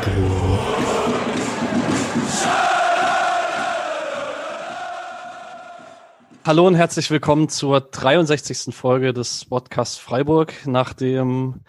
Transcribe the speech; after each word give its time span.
Freiburg. 0.00 0.60
Hallo 6.46 6.66
und 6.66 6.74
herzlich 6.74 7.10
willkommen 7.10 7.48
zur 7.48 7.80
63. 7.80 8.74
Folge 8.74 9.12
des 9.12 9.44
Podcasts 9.44 9.98
Freiburg 9.98 10.54
nach 10.66 10.94
dem 10.94 11.60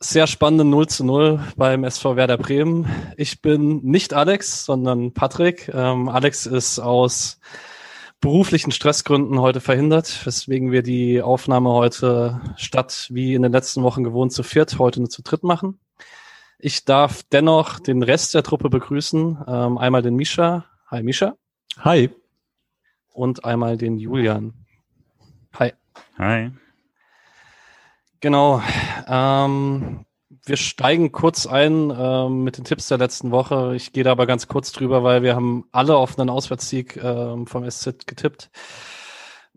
sehr 0.00 0.26
spannenden 0.26 0.70
0 0.70 0.88
zu 0.88 1.04
0 1.04 1.40
beim 1.56 1.84
SV 1.84 2.16
Werder 2.16 2.38
Bremen. 2.38 2.86
Ich 3.16 3.42
bin 3.42 3.82
nicht 3.82 4.14
Alex, 4.14 4.64
sondern 4.64 5.12
Patrick. 5.12 5.70
Ähm, 5.74 6.08
Alex 6.08 6.46
ist 6.46 6.78
aus 6.78 7.38
beruflichen 8.20 8.72
Stressgründen 8.72 9.40
heute 9.40 9.60
verhindert, 9.60 10.24
weswegen 10.24 10.72
wir 10.72 10.82
die 10.82 11.20
Aufnahme 11.20 11.70
heute 11.70 12.40
statt 12.56 13.08
wie 13.10 13.34
in 13.34 13.42
den 13.42 13.52
letzten 13.52 13.82
Wochen 13.82 14.04
gewohnt 14.04 14.32
zu 14.32 14.42
viert, 14.42 14.78
heute 14.78 15.00
nur 15.00 15.10
zu 15.10 15.22
dritt 15.22 15.42
machen. 15.42 15.78
Ich 16.58 16.84
darf 16.84 17.22
dennoch 17.24 17.80
den 17.80 18.02
Rest 18.02 18.34
der 18.34 18.42
Truppe 18.42 18.70
begrüßen. 18.70 19.44
Ähm, 19.46 19.78
einmal 19.78 20.02
den 20.02 20.16
Misha. 20.16 20.64
Hi 20.90 21.02
Misha. 21.02 21.36
Hi. 21.78 22.10
Und 23.12 23.44
einmal 23.44 23.76
den 23.76 23.98
Julian. 23.98 24.54
Hi. 25.58 25.72
Hi. 26.18 26.50
Genau. 28.20 28.62
Ähm, 29.06 30.06
wir 30.46 30.56
steigen 30.56 31.12
kurz 31.12 31.46
ein 31.46 31.92
ähm, 31.96 32.44
mit 32.44 32.56
den 32.56 32.64
Tipps 32.64 32.88
der 32.88 32.98
letzten 32.98 33.32
Woche. 33.32 33.74
Ich 33.76 33.92
gehe 33.92 34.04
da 34.04 34.12
aber 34.12 34.26
ganz 34.26 34.48
kurz 34.48 34.72
drüber, 34.72 35.04
weil 35.04 35.22
wir 35.22 35.34
haben 35.34 35.66
alle 35.72 35.96
auf 35.96 36.18
einen 36.18 36.30
Auswärtssieg 36.30 36.96
ähm, 36.96 37.46
vom 37.46 37.68
SZ 37.68 38.06
getippt. 38.06 38.50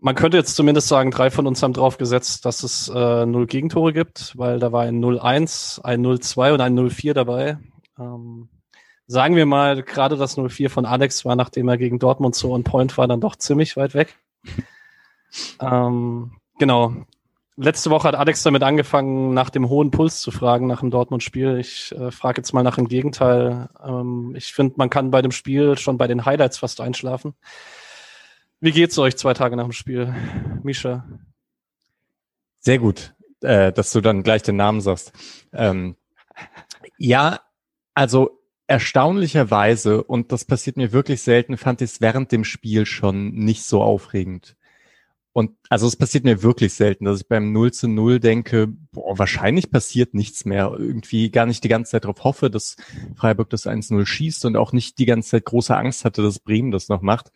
Man 0.00 0.14
könnte 0.14 0.38
jetzt 0.38 0.56
zumindest 0.56 0.88
sagen, 0.88 1.10
drei 1.10 1.30
von 1.30 1.46
uns 1.46 1.62
haben 1.62 1.74
drauf 1.74 1.98
gesetzt, 1.98 2.46
dass 2.46 2.62
es 2.62 2.88
äh, 2.88 3.26
null 3.26 3.46
Gegentore 3.46 3.92
gibt, 3.92 4.36
weil 4.36 4.58
da 4.58 4.72
war 4.72 4.82
ein 4.82 5.02
0-1, 5.02 5.82
ein 5.82 6.04
0-2 6.04 6.54
und 6.54 6.60
ein 6.60 6.78
0-4 6.78 7.12
dabei. 7.12 7.58
Ähm, 7.98 8.48
sagen 9.06 9.36
wir 9.36 9.44
mal, 9.46 9.82
gerade 9.82 10.16
das 10.16 10.38
0-4 10.38 10.70
von 10.70 10.86
Alex 10.86 11.24
war, 11.24 11.36
nachdem 11.36 11.68
er 11.68 11.76
gegen 11.76 11.98
Dortmund 11.98 12.34
so 12.34 12.52
on 12.52 12.64
point 12.64 12.96
war, 12.96 13.08
dann 13.08 13.20
doch 13.20 13.36
ziemlich 13.36 13.76
weit 13.76 13.94
weg. 13.94 14.16
ähm, 15.60 16.32
genau 16.58 16.94
letzte 17.60 17.90
Woche 17.90 18.08
hat 18.08 18.14
Alex 18.14 18.42
damit 18.42 18.62
angefangen, 18.62 19.34
nach 19.34 19.50
dem 19.50 19.68
hohen 19.68 19.90
Puls 19.90 20.20
zu 20.20 20.30
fragen, 20.30 20.66
nach 20.66 20.80
dem 20.80 20.90
Dortmund-Spiel. 20.90 21.58
Ich 21.58 21.92
äh, 21.92 22.10
frage 22.10 22.40
jetzt 22.40 22.52
mal 22.52 22.62
nach 22.62 22.76
dem 22.76 22.88
Gegenteil. 22.88 23.68
Ähm, 23.84 24.34
ich 24.36 24.52
finde, 24.52 24.74
man 24.76 24.90
kann 24.90 25.10
bei 25.10 25.22
dem 25.22 25.32
Spiel 25.32 25.76
schon 25.78 25.98
bei 25.98 26.06
den 26.06 26.24
Highlights 26.24 26.58
fast 26.58 26.80
einschlafen. 26.80 27.34
Wie 28.60 28.72
geht's 28.72 28.98
euch 28.98 29.16
zwei 29.16 29.32
Tage 29.32 29.56
nach 29.56 29.64
dem 29.64 29.72
Spiel, 29.72 30.14
Misha? 30.62 31.08
Sehr 32.58 32.78
gut, 32.78 33.14
äh, 33.40 33.72
dass 33.72 33.90
du 33.90 34.02
dann 34.02 34.22
gleich 34.22 34.42
den 34.42 34.56
Namen 34.56 34.82
sagst. 34.82 35.12
Ähm, 35.54 35.96
ja, 36.98 37.40
also 37.94 38.42
erstaunlicherweise, 38.66 40.04
und 40.04 40.30
das 40.30 40.44
passiert 40.44 40.76
mir 40.76 40.92
wirklich 40.92 41.22
selten, 41.22 41.56
fand 41.56 41.80
ich 41.80 41.90
es 41.90 42.00
während 42.02 42.32
dem 42.32 42.44
Spiel 42.44 42.84
schon 42.84 43.32
nicht 43.32 43.64
so 43.64 43.82
aufregend. 43.82 44.56
Und 45.32 45.52
also 45.70 45.86
es 45.86 45.96
passiert 45.96 46.24
mir 46.24 46.42
wirklich 46.42 46.74
selten, 46.74 47.06
dass 47.06 47.20
ich 47.20 47.28
beim 47.28 47.52
0 47.52 47.72
zu 47.72 47.88
0 47.88 48.20
denke, 48.20 48.66
boah, 48.66 49.18
wahrscheinlich 49.18 49.70
passiert 49.70 50.12
nichts 50.12 50.44
mehr. 50.44 50.74
Irgendwie 50.76 51.30
gar 51.30 51.46
nicht 51.46 51.64
die 51.64 51.68
ganze 51.68 51.92
Zeit 51.92 52.04
darauf 52.04 52.24
hoffe, 52.24 52.50
dass 52.50 52.76
Freiburg 53.16 53.48
das 53.48 53.66
1-0 53.66 54.04
schießt 54.04 54.44
und 54.44 54.56
auch 54.56 54.72
nicht 54.72 54.98
die 54.98 55.06
ganze 55.06 55.30
Zeit 55.30 55.46
große 55.46 55.74
Angst 55.74 56.04
hatte, 56.04 56.22
dass 56.22 56.40
Bremen 56.40 56.72
das 56.72 56.88
noch 56.88 57.00
macht, 57.00 57.32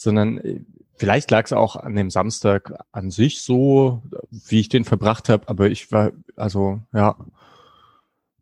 sondern 0.00 0.38
äh, 0.38 0.60
vielleicht 0.96 1.30
lag 1.30 1.44
es 1.44 1.52
auch 1.52 1.76
an 1.76 1.94
dem 1.94 2.10
Samstag 2.10 2.72
an 2.90 3.10
sich 3.10 3.42
so, 3.42 4.02
wie 4.30 4.60
ich 4.60 4.68
den 4.68 4.84
verbracht 4.84 5.28
habe, 5.28 5.48
aber 5.48 5.70
ich 5.70 5.92
war, 5.92 6.12
also 6.36 6.80
ja, 6.92 7.16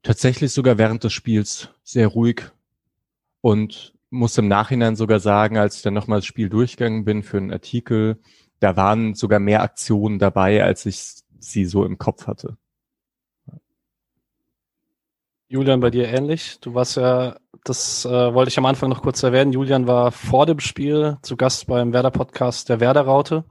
tatsächlich 0.03 0.53
sogar 0.53 0.79
während 0.79 1.03
des 1.03 1.13
Spiels 1.13 1.71
sehr 1.83 2.07
ruhig 2.07 2.45
und 3.41 3.93
muss 4.11 4.39
im 4.39 4.49
Nachhinein 4.49 4.95
sogar 4.95 5.21
sagen, 5.21 5.59
als 5.59 5.77
ich 5.77 5.83
dann 5.83 5.95
nochmal 5.95 6.19
das 6.19 6.27
Spiel 6.27 6.49
durchgegangen 6.49 7.05
bin 7.05 7.23
für 7.23 7.39
einen 7.39 7.53
Artikel, 7.53 8.19
da 8.61 8.77
waren 8.77 9.15
sogar 9.15 9.41
mehr 9.41 9.63
Aktionen 9.63 10.19
dabei, 10.19 10.63
als 10.63 10.87
ich 10.87 11.23
sie 11.41 11.65
so 11.65 11.85
im 11.85 11.99
Kopf 11.99 12.27
hatte. 12.29 12.57
Julian, 15.49 15.81
bei 15.81 15.91
dir 15.91 16.09
ähnlich. 16.09 16.61
Du 16.61 16.75
warst 16.75 16.97
ja, 16.97 17.37
das 17.65 18.05
äh, 18.05 18.35
wollte 18.35 18.51
ich 18.51 18.59
am 18.59 18.67
Anfang 18.67 18.89
noch 18.91 19.03
kurz 19.03 19.23
erwähnen. 19.23 19.53
Julian 19.53 19.87
war 19.87 20.13
vor 20.13 20.47
dem 20.47 20.61
Spiel 20.61 21.19
zu 21.23 21.37
Gast 21.37 21.67
beim 21.67 21.93
Werder-Podcast 21.93 22.69
der 22.69 22.81
Werder-Raute. 22.81 23.45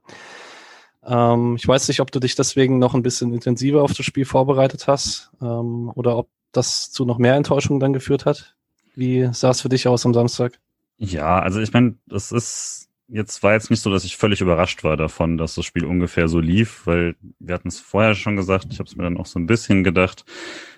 Ähm, 1.05 1.55
ich 1.57 1.67
weiß 1.67 1.87
nicht, 1.87 1.99
ob 1.99 2.11
du 2.11 2.19
dich 2.19 2.35
deswegen 2.35 2.79
noch 2.79 2.93
ein 2.93 3.03
bisschen 3.03 3.33
intensiver 3.33 3.83
auf 3.83 3.93
das 3.93 4.05
Spiel 4.05 4.25
vorbereitet 4.25 4.87
hast 4.87 5.31
ähm, 5.41 5.91
oder 5.95 6.17
ob 6.17 6.29
das 6.51 6.91
zu 6.91 7.05
noch 7.05 7.17
mehr 7.17 7.35
Enttäuschungen 7.35 7.79
dann 7.79 7.93
geführt 7.93 8.25
hat. 8.25 8.55
Wie 8.95 9.29
sah 9.31 9.51
es 9.51 9.61
für 9.61 9.69
dich 9.69 9.87
aus 9.87 10.05
am 10.05 10.13
Samstag? 10.13 10.59
Ja, 10.97 11.39
also 11.39 11.59
ich 11.59 11.71
meine, 11.71 11.95
das 12.07 12.31
ist 12.31 12.87
jetzt 13.07 13.41
war 13.43 13.53
jetzt 13.53 13.69
nicht 13.69 13.81
so, 13.81 13.91
dass 13.91 14.03
ich 14.03 14.17
völlig 14.17 14.41
überrascht 14.41 14.83
war 14.83 14.97
davon, 14.97 15.37
dass 15.37 15.55
das 15.55 15.65
Spiel 15.65 15.85
ungefähr 15.85 16.27
so 16.27 16.39
lief, 16.39 16.85
weil 16.85 17.15
wir 17.39 17.55
hatten 17.55 17.69
es 17.69 17.79
vorher 17.79 18.15
schon 18.15 18.35
gesagt, 18.35 18.67
ich 18.71 18.79
habe 18.79 18.89
es 18.89 18.95
mir 18.95 19.03
dann 19.03 19.17
auch 19.17 19.25
so 19.25 19.39
ein 19.39 19.47
bisschen 19.47 19.83
gedacht, 19.83 20.25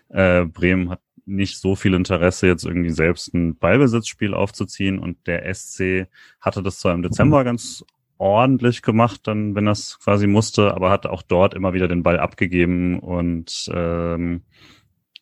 äh, 0.10 0.46
Bremen 0.46 0.90
hat 0.90 1.02
nicht 1.30 1.60
so 1.60 1.76
viel 1.76 1.94
Interesse, 1.94 2.48
jetzt 2.48 2.66
irgendwie 2.66 2.90
selbst 2.90 3.34
ein 3.34 3.58
Ballbesitzspiel 3.58 4.34
aufzuziehen 4.34 5.00
und 5.00 5.28
der 5.28 5.54
SC 5.54 6.08
hatte 6.42 6.64
das 6.64 6.80
zwar 6.80 6.94
im 6.94 7.02
Dezember 7.02 7.44
ganz 7.44 7.86
ordentlich 8.18 8.82
gemacht, 8.82 9.22
dann 9.26 9.56
wenn 9.56 9.66
das 9.66 10.00
quasi 10.00 10.28
musste, 10.28 10.74
aber 10.74 10.92
hat 10.92 11.06
auch 11.06 11.22
dort 11.22 11.54
immer 11.54 11.74
wieder 11.74 11.88
den 11.88 12.04
Ball 12.04 12.20
abgegeben 12.20 13.00
und 13.00 13.70
ähm, 13.74 14.42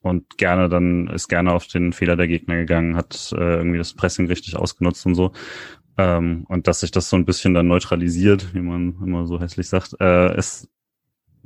und 0.02 0.38
gerne 0.38 0.70
dann 0.70 1.08
ist 1.08 1.28
gerne 1.28 1.52
auf 1.54 1.68
den 1.68 1.92
Fehler 1.92 2.16
der 2.16 2.28
Gegner 2.28 2.56
gegangen, 2.56 2.96
hat 2.96 3.34
äh, 3.38 3.58
irgendwie 3.58 3.78
das 3.78 3.94
Pressing 3.94 4.28
richtig 4.28 4.56
ausgenutzt 4.56 5.06
und 5.06 5.16
so. 5.16 5.34
Ähm, 5.98 6.46
und 6.48 6.68
dass 6.68 6.82
sich 6.82 6.92
das 6.92 7.10
so 7.10 7.18
ein 7.18 7.26
bisschen 7.26 7.54
dann 7.54 7.68
neutralisiert, 7.68 8.54
wie 8.54 8.62
man 8.62 8.96
immer 9.04 9.26
so 9.26 9.40
hässlich 9.42 9.68
sagt, 9.68 9.96
äh, 10.00 10.34
es 10.36 10.70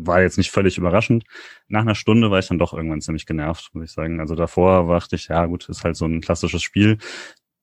war 0.05 0.21
jetzt 0.21 0.37
nicht 0.37 0.51
völlig 0.51 0.77
überraschend. 0.77 1.23
Nach 1.67 1.81
einer 1.81 1.95
Stunde 1.95 2.31
war 2.31 2.39
ich 2.39 2.47
dann 2.47 2.59
doch 2.59 2.73
irgendwann 2.73 3.01
ziemlich 3.01 3.25
genervt, 3.25 3.69
muss 3.73 3.85
ich 3.85 3.91
sagen. 3.91 4.19
Also 4.19 4.35
davor 4.35 4.87
dachte 4.87 5.15
ich, 5.15 5.27
ja 5.27 5.45
gut, 5.45 5.69
ist 5.69 5.83
halt 5.83 5.95
so 5.95 6.05
ein 6.05 6.21
klassisches 6.21 6.61
Spiel. 6.61 6.97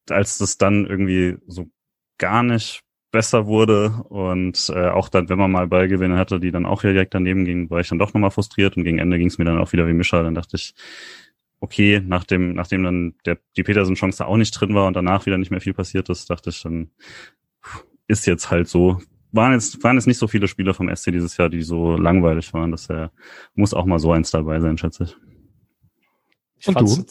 Als 0.09 0.39
das 0.39 0.59
dann 0.59 0.87
irgendwie 0.87 1.37
so 1.47 1.71
gar 2.19 2.43
nicht 2.43 2.83
besser 3.11 3.47
wurde 3.47 4.05
und 4.09 4.71
äh, 4.75 4.89
auch 4.89 5.09
dann, 5.09 5.29
wenn 5.29 5.39
man 5.39 5.51
mal 5.51 5.67
Ballgewinne 5.67 6.19
hatte, 6.19 6.41
die 6.41 6.51
dann 6.51 6.67
auch 6.67 6.83
direkt 6.83 7.15
daneben 7.15 7.45
gingen, 7.45 7.71
war 7.71 7.81
ich 7.81 7.89
dann 7.89 7.99
doch 7.99 8.13
nochmal 8.13 8.31
frustriert 8.31 8.77
und 8.77 8.85
gegen 8.85 8.99
Ende 8.99 9.19
ging 9.19 9.29
es 9.29 9.39
mir 9.39 9.45
dann 9.45 9.59
auch 9.59 9.73
wieder 9.73 9.87
wie 9.87 9.95
Mischa. 9.95 10.23
Dann 10.23 10.35
dachte 10.35 10.57
ich, 10.57 10.75
okay, 11.61 12.03
nachdem, 12.05 12.55
nachdem 12.55 12.83
dann 12.83 13.15
der, 13.25 13.39
die 13.57 13.63
Petersen-Chance 13.63 14.27
auch 14.27 14.37
nicht 14.37 14.53
drin 14.53 14.75
war 14.75 14.87
und 14.87 14.95
danach 14.95 15.27
wieder 15.27 15.39
nicht 15.39 15.51
mehr 15.51 15.61
viel 15.61 15.75
passiert 15.75 16.09
ist, 16.11 16.29
dachte 16.29 16.51
ich 16.51 16.63
dann, 16.63 16.91
ist 18.07 18.27
jetzt 18.27 18.51
halt 18.51 18.69
so. 18.69 19.01
Waren 19.33 19.53
jetzt, 19.53 19.83
waren 19.85 19.97
jetzt 19.97 20.07
nicht 20.07 20.19
so 20.19 20.27
viele 20.27 20.49
Spieler 20.49 20.75
vom 20.75 20.95
SC 20.95 21.13
dieses 21.13 21.37
Jahr, 21.37 21.49
die 21.49 21.63
so 21.63 21.97
langweilig 21.97 22.53
waren. 22.55 22.71
Das 22.71 22.89
äh, 22.89 23.09
muss 23.55 23.75
auch 23.75 23.85
mal 23.85 23.99
so 23.99 24.13
eins 24.13 24.31
dabei 24.31 24.61
sein, 24.61 24.79
schätze 24.79 25.05
ich. 25.05 25.17
ich 26.59 26.69
und 26.69 26.81
du? 26.81 27.05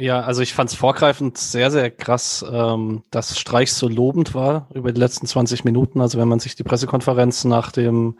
Ja, 0.00 0.20
also 0.20 0.42
ich 0.42 0.54
fand 0.54 0.70
es 0.70 0.76
vorgreifend 0.76 1.38
sehr, 1.38 1.72
sehr 1.72 1.90
krass, 1.90 2.44
ähm, 2.48 3.02
dass 3.10 3.38
Streich 3.38 3.72
so 3.72 3.88
lobend 3.88 4.32
war 4.34 4.68
über 4.72 4.92
die 4.92 5.00
letzten 5.00 5.26
20 5.26 5.64
Minuten. 5.64 6.00
Also 6.00 6.18
wenn 6.18 6.28
man 6.28 6.38
sich 6.38 6.54
die 6.54 6.62
Pressekonferenz 6.62 7.44
nach 7.44 7.72
dem 7.72 8.04
mhm. 8.04 8.14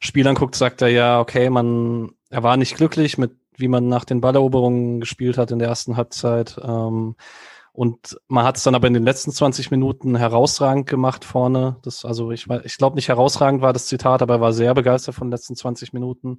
Spiel 0.00 0.26
anguckt, 0.26 0.56
sagt 0.56 0.82
er 0.82 0.88
ja, 0.88 1.20
okay, 1.20 1.48
man, 1.48 2.10
er 2.30 2.42
war 2.42 2.56
nicht 2.56 2.76
glücklich 2.76 3.18
mit 3.18 3.36
wie 3.58 3.68
man 3.68 3.88
nach 3.88 4.04
den 4.04 4.20
Balleroberungen 4.20 5.00
gespielt 5.00 5.38
hat 5.38 5.50
in 5.50 5.58
der 5.58 5.68
ersten 5.68 5.96
Halbzeit. 5.96 6.58
Ähm, 6.62 7.16
und 7.76 8.18
man 8.26 8.46
hat 8.46 8.56
es 8.56 8.62
dann 8.62 8.74
aber 8.74 8.86
in 8.86 8.94
den 8.94 9.04
letzten 9.04 9.32
20 9.32 9.70
Minuten 9.70 10.16
herausragend 10.16 10.88
gemacht 10.88 11.26
vorne. 11.26 11.76
Das, 11.82 12.06
also 12.06 12.30
ich, 12.30 12.46
ich 12.64 12.78
glaube 12.78 12.96
nicht 12.96 13.08
herausragend 13.08 13.60
war 13.60 13.74
das 13.74 13.86
Zitat, 13.86 14.22
aber 14.22 14.36
er 14.36 14.40
war 14.40 14.54
sehr 14.54 14.72
begeistert 14.72 15.14
von 15.14 15.26
den 15.26 15.32
letzten 15.32 15.56
20 15.56 15.92
Minuten. 15.92 16.38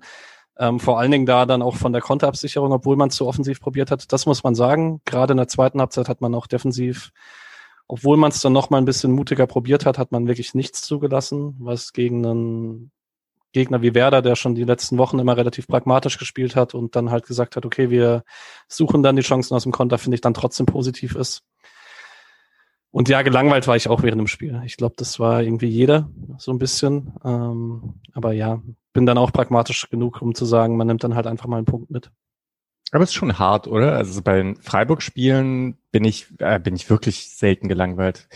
Ähm, 0.58 0.80
vor 0.80 0.98
allen 1.00 1.12
Dingen 1.12 1.28
da 1.28 1.46
dann 1.46 1.62
auch 1.62 1.76
von 1.76 1.94
der 1.94 2.02
Konterabsicherung, 2.02 2.72
obwohl 2.72 2.96
man 2.96 3.10
es 3.10 3.18
so 3.18 3.28
offensiv 3.28 3.62
probiert 3.62 3.92
hat. 3.92 4.12
Das 4.12 4.26
muss 4.26 4.44
man 4.44 4.56
sagen. 4.56 5.00
Gerade 5.06 5.34
in 5.34 5.38
der 5.38 5.48
zweiten 5.48 5.80
Halbzeit 5.80 6.10
hat 6.10 6.22
man 6.22 6.34
auch 6.34 6.48
defensiv, 6.48 7.12
obwohl 7.88 8.18
man 8.18 8.32
es 8.32 8.42
dann 8.42 8.54
noch 8.54 8.72
mal 8.72 8.80
ein 8.80 8.86
bisschen 8.86 9.12
mutiger 9.12 9.46
probiert 9.46 9.86
hat, 9.86 10.00
hat 10.00 10.12
man 10.12 10.26
wirklich 10.26 10.56
nichts 10.56 10.82
zugelassen, 10.82 11.56
was 11.60 11.94
gegen 11.94 12.26
einen 12.26 12.92
Gegner 13.58 13.82
wie 13.82 13.96
Werder, 13.96 14.22
der 14.22 14.36
schon 14.36 14.54
die 14.54 14.64
letzten 14.64 15.00
Wochen 15.00 15.18
immer 15.18 15.36
relativ 15.36 15.68
pragmatisch 15.68 16.20
gespielt 16.20 16.56
hat 16.56 16.76
und 16.76 16.96
dann 16.96 17.10
halt 17.10 17.26
gesagt 17.26 17.56
hat, 17.56 17.66
okay, 17.66 17.90
wir 17.90 18.24
suchen 18.68 19.02
dann 19.02 19.16
die 19.16 19.24
Chancen 19.24 19.56
aus 19.56 19.64
dem 19.64 19.72
Konter, 19.72 19.98
finde 19.98 20.16
ich 20.16 20.22
dann 20.22 20.36
trotzdem 20.36 20.68
positiv 20.68 21.16
ist. 21.16 21.44
Und 22.92 23.10
ja, 23.10 23.22
gelangweilt 23.24 23.68
war 23.68 23.76
ich 23.76 23.90
auch 23.90 24.04
während 24.04 24.20
dem 24.20 24.28
Spiel. 24.28 24.62
Ich 24.66 24.78
glaube, 24.78 24.94
das 24.98 25.20
war 25.20 25.42
irgendwie 25.42 25.68
jeder 25.68 26.10
so 26.38 26.52
ein 26.52 26.60
bisschen. 26.60 27.14
Ähm, 27.26 27.96
aber 28.14 28.34
ja, 28.34 28.62
bin 28.94 29.06
dann 29.06 29.18
auch 29.18 29.34
pragmatisch 29.34 29.90
genug, 29.90 30.22
um 30.22 30.36
zu 30.36 30.46
sagen, 30.46 30.78
man 30.78 30.88
nimmt 30.88 31.04
dann 31.04 31.16
halt 31.16 31.28
einfach 31.28 31.48
mal 31.48 31.58
einen 31.58 31.66
Punkt 31.66 31.90
mit. 31.90 32.12
Aber 32.92 33.04
es 33.04 33.10
ist 33.10 33.16
schon 33.16 33.38
hart, 33.38 33.68
oder? 33.68 33.94
Also 33.94 34.22
bei 34.22 34.38
den 34.38 34.56
Freiburg-Spielen 34.56 35.78
bin 35.92 36.06
ich, 36.06 36.28
äh, 36.40 36.60
bin 36.60 36.76
ich 36.76 36.90
wirklich 36.90 37.36
selten 37.36 37.68
gelangweilt 37.68 38.30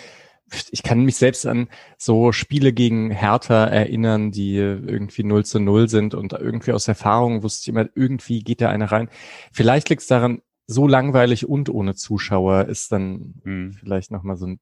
ich 0.72 0.84
kann 0.84 1.04
mich 1.04 1.16
selbst 1.16 1.46
an 1.46 1.68
so 1.98 2.32
Spiele 2.32 2.74
gegen 2.74 3.12
Hertha 3.12 3.66
erinnern, 3.66 4.32
die 4.32 4.56
irgendwie 4.56 5.24
0 5.24 5.46
zu 5.46 5.60
0 5.60 5.88
sind 5.88 6.14
und 6.14 6.34
irgendwie 6.34 6.72
aus 6.72 6.88
Erfahrung 6.88 7.44
wusste 7.44 7.64
ich 7.64 7.68
immer, 7.70 7.90
irgendwie 7.96 8.44
geht 8.44 8.62
da 8.62 8.70
einer 8.70 8.92
rein. 8.92 9.10
Vielleicht 9.52 9.90
liegt 9.90 10.02
es 10.02 10.08
daran, 10.08 10.42
so 10.68 10.88
langweilig 10.88 11.48
und 11.48 11.70
ohne 11.70 11.96
Zuschauer 11.96 12.66
ist 12.66 12.92
dann 12.92 13.36
hm. 13.44 13.74
vielleicht 13.74 14.12
nochmal 14.12 14.38
so 14.38 14.48
ein 14.48 14.60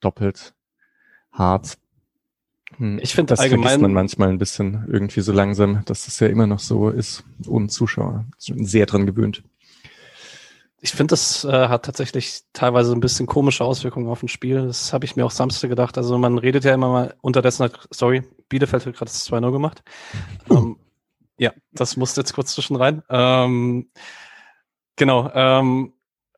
doppelt 0.00 0.54
hart. 1.30 1.78
Hm. 2.76 2.98
Ich 3.02 3.14
finde 3.14 3.30
das 3.30 3.40
allgemein 3.40 3.62
vergisst 3.62 3.82
man 3.82 3.92
manchmal 3.92 4.28
ein 4.28 4.38
bisschen 4.38 4.86
irgendwie 4.88 5.20
so 5.20 5.32
langsam, 5.32 5.84
dass 5.84 6.08
es 6.08 6.18
ja 6.20 6.28
immer 6.28 6.46
noch 6.46 6.58
so 6.58 6.88
ist 6.88 7.24
ohne 7.46 7.68
Zuschauer. 7.68 8.26
Sehr 8.38 8.86
dran 8.86 9.06
gewöhnt. 9.06 9.42
Ich 10.84 10.90
finde, 10.90 11.12
das 11.12 11.44
äh, 11.44 11.68
hat 11.68 11.84
tatsächlich 11.84 12.42
teilweise 12.52 12.92
ein 12.92 12.98
bisschen 12.98 13.26
komische 13.26 13.64
Auswirkungen 13.64 14.08
auf 14.08 14.20
ein 14.20 14.28
Spiel. 14.28 14.66
Das 14.66 14.92
habe 14.92 15.04
ich 15.04 15.14
mir 15.14 15.24
auch 15.24 15.30
Samstag 15.30 15.70
gedacht. 15.70 15.96
Also 15.96 16.18
man 16.18 16.38
redet 16.38 16.64
ja 16.64 16.74
immer 16.74 16.88
mal, 16.88 17.14
unterdessen 17.20 17.62
hat, 17.62 17.86
sorry, 17.92 18.24
Bielefeld 18.48 18.84
hat 18.84 18.94
gerade 18.94 19.08
das 19.08 19.30
2-0 19.30 19.52
gemacht. 19.52 19.84
Ähm, 20.50 20.76
ja, 21.38 21.52
das 21.70 21.96
musste 21.96 22.22
jetzt 22.22 22.32
kurz 22.32 22.52
zwischen 22.54 22.74
rein. 22.74 23.04
Ähm, 23.08 23.90
genau, 24.96 25.30
ähm, 25.32 25.92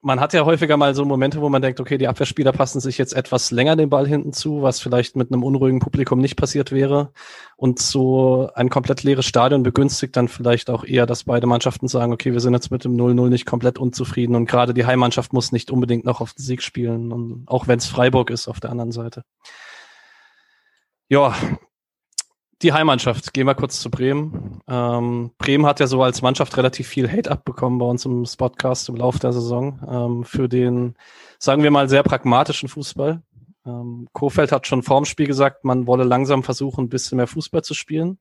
man 0.04 0.20
hat 0.20 0.34
ja 0.34 0.44
häufiger 0.44 0.76
mal 0.76 0.94
so 0.94 1.04
Momente, 1.06 1.40
wo 1.40 1.48
man 1.48 1.62
denkt, 1.62 1.80
okay, 1.80 1.96
die 1.96 2.08
Abwehrspieler 2.08 2.52
passen 2.52 2.78
sich 2.78 2.98
jetzt 2.98 3.14
etwas 3.14 3.50
länger 3.50 3.74
den 3.74 3.88
Ball 3.88 4.06
hinten 4.06 4.34
zu, 4.34 4.60
was 4.60 4.78
vielleicht 4.78 5.16
mit 5.16 5.32
einem 5.32 5.42
unruhigen 5.42 5.80
Publikum 5.80 6.20
nicht 6.20 6.36
passiert 6.36 6.72
wäre. 6.72 7.10
Und 7.56 7.78
so 7.78 8.50
ein 8.54 8.68
komplett 8.68 9.02
leeres 9.02 9.24
Stadion 9.24 9.62
begünstigt 9.62 10.14
dann 10.14 10.28
vielleicht 10.28 10.68
auch 10.68 10.84
eher, 10.84 11.06
dass 11.06 11.24
beide 11.24 11.46
Mannschaften 11.46 11.88
sagen, 11.88 12.12
okay, 12.12 12.34
wir 12.34 12.40
sind 12.40 12.52
jetzt 12.52 12.70
mit 12.70 12.84
dem 12.84 12.96
0-0 12.96 13.30
nicht 13.30 13.46
komplett 13.46 13.78
unzufrieden 13.78 14.36
und 14.36 14.44
gerade 14.44 14.74
die 14.74 14.84
Heimmannschaft 14.84 15.32
muss 15.32 15.52
nicht 15.52 15.70
unbedingt 15.70 16.04
noch 16.04 16.20
auf 16.20 16.34
den 16.34 16.42
Sieg 16.42 16.62
spielen, 16.62 17.10
und 17.10 17.44
auch 17.46 17.66
wenn 17.66 17.78
es 17.78 17.86
Freiburg 17.86 18.28
ist 18.28 18.46
auf 18.46 18.60
der 18.60 18.70
anderen 18.70 18.92
Seite. 18.92 19.24
Ja, 21.08 21.34
die 22.64 22.72
Heimmannschaft, 22.72 23.34
gehen 23.34 23.46
wir 23.46 23.54
kurz 23.54 23.78
zu 23.78 23.90
Bremen. 23.90 24.60
Ähm, 24.66 25.30
Bremen 25.38 25.66
hat 25.66 25.80
ja 25.80 25.86
so 25.86 26.02
als 26.02 26.22
Mannschaft 26.22 26.56
relativ 26.56 26.88
viel 26.88 27.10
Hate 27.10 27.30
abbekommen 27.30 27.78
bei 27.78 27.84
uns 27.84 28.06
im 28.06 28.24
Spotcast 28.24 28.88
im 28.88 28.96
Laufe 28.96 29.18
der 29.18 29.32
Saison 29.32 29.80
ähm, 29.86 30.24
für 30.24 30.48
den, 30.48 30.96
sagen 31.38 31.62
wir 31.62 31.70
mal, 31.70 31.88
sehr 31.88 32.02
pragmatischen 32.02 32.70
Fußball. 32.70 33.22
Ähm, 33.66 34.08
Kofeld 34.12 34.50
hat 34.50 34.66
schon 34.66 34.82
vorm 34.82 35.04
Spiel 35.04 35.26
gesagt, 35.26 35.64
man 35.64 35.86
wolle 35.86 36.04
langsam 36.04 36.42
versuchen, 36.42 36.86
ein 36.86 36.88
bisschen 36.88 37.16
mehr 37.16 37.26
Fußball 37.26 37.62
zu 37.62 37.74
spielen. 37.74 38.18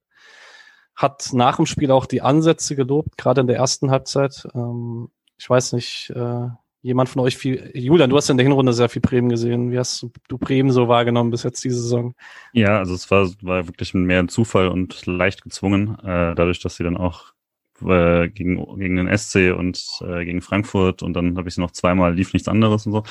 Hat 0.93 1.29
nach 1.31 1.55
dem 1.55 1.65
Spiel 1.65 1.89
auch 1.89 2.05
die 2.05 2.21
Ansätze 2.21 2.75
gelobt, 2.75 3.17
gerade 3.17 3.41
in 3.41 3.47
der 3.47 3.55
ersten 3.55 3.91
Halbzeit. 3.91 4.45
Ähm, 4.53 5.09
ich 5.37 5.49
weiß 5.49 5.73
nicht, 5.73 6.11
äh, 6.15 6.47
jemand 6.83 7.09
von 7.09 7.21
euch 7.21 7.38
viel, 7.38 7.71
Julian, 7.74 8.09
du 8.09 8.18
hast 8.18 8.30
in 8.30 8.38
der 8.38 8.45
Hinrunde 8.45 8.74
sehr 8.74 8.89
viel 8.89 9.01
Bremen 9.01 9.30
gesehen. 9.30 9.71
Wie 9.71 9.80
hast 9.80 10.06
du 10.27 10.38
Bremen 10.38 10.69
so 10.69 10.88
wahrgenommen 10.88 11.31
bis 11.31 11.44
jetzt 11.44 11.63
diese 11.63 11.81
Saison? 11.81 12.13
Ja, 12.51 12.77
also 12.77 12.94
es 12.94 13.09
war, 13.09 13.30
war 13.41 13.68
wirklich 13.68 13.94
mehr 13.94 14.19
ein 14.19 14.27
Zufall 14.27 14.68
und 14.68 15.06
leicht 15.06 15.41
gezwungen, 15.41 15.97
äh, 16.00 16.35
dadurch, 16.35 16.59
dass 16.59 16.75
sie 16.75 16.83
dann 16.83 16.97
auch 16.97 17.33
äh, 17.81 18.27
gegen, 18.30 18.57
gegen 18.77 18.97
den 18.97 19.18
SC 19.18 19.53
und 19.57 19.81
äh, 20.01 20.25
gegen 20.25 20.41
Frankfurt 20.41 21.01
und 21.01 21.13
dann 21.13 21.38
habe 21.38 21.47
ich 21.47 21.56
sie 21.56 21.62
noch 21.62 21.71
zweimal, 21.71 22.13
lief 22.13 22.33
nichts 22.33 22.50
anderes 22.50 22.86
und 22.86 22.91
so. 22.91 23.03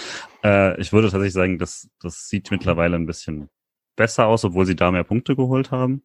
Äh, 0.44 0.78
ich 0.78 0.92
würde 0.92 1.08
tatsächlich 1.08 1.32
sagen, 1.32 1.58
dass 1.58 1.88
das 2.00 2.28
sieht 2.28 2.50
mittlerweile 2.50 2.96
ein 2.96 3.06
bisschen 3.06 3.48
besser 3.96 4.26
aus, 4.26 4.44
obwohl 4.44 4.66
sie 4.66 4.76
da 4.76 4.90
mehr 4.90 5.04
Punkte 5.04 5.34
geholt 5.34 5.70
haben. 5.70 6.02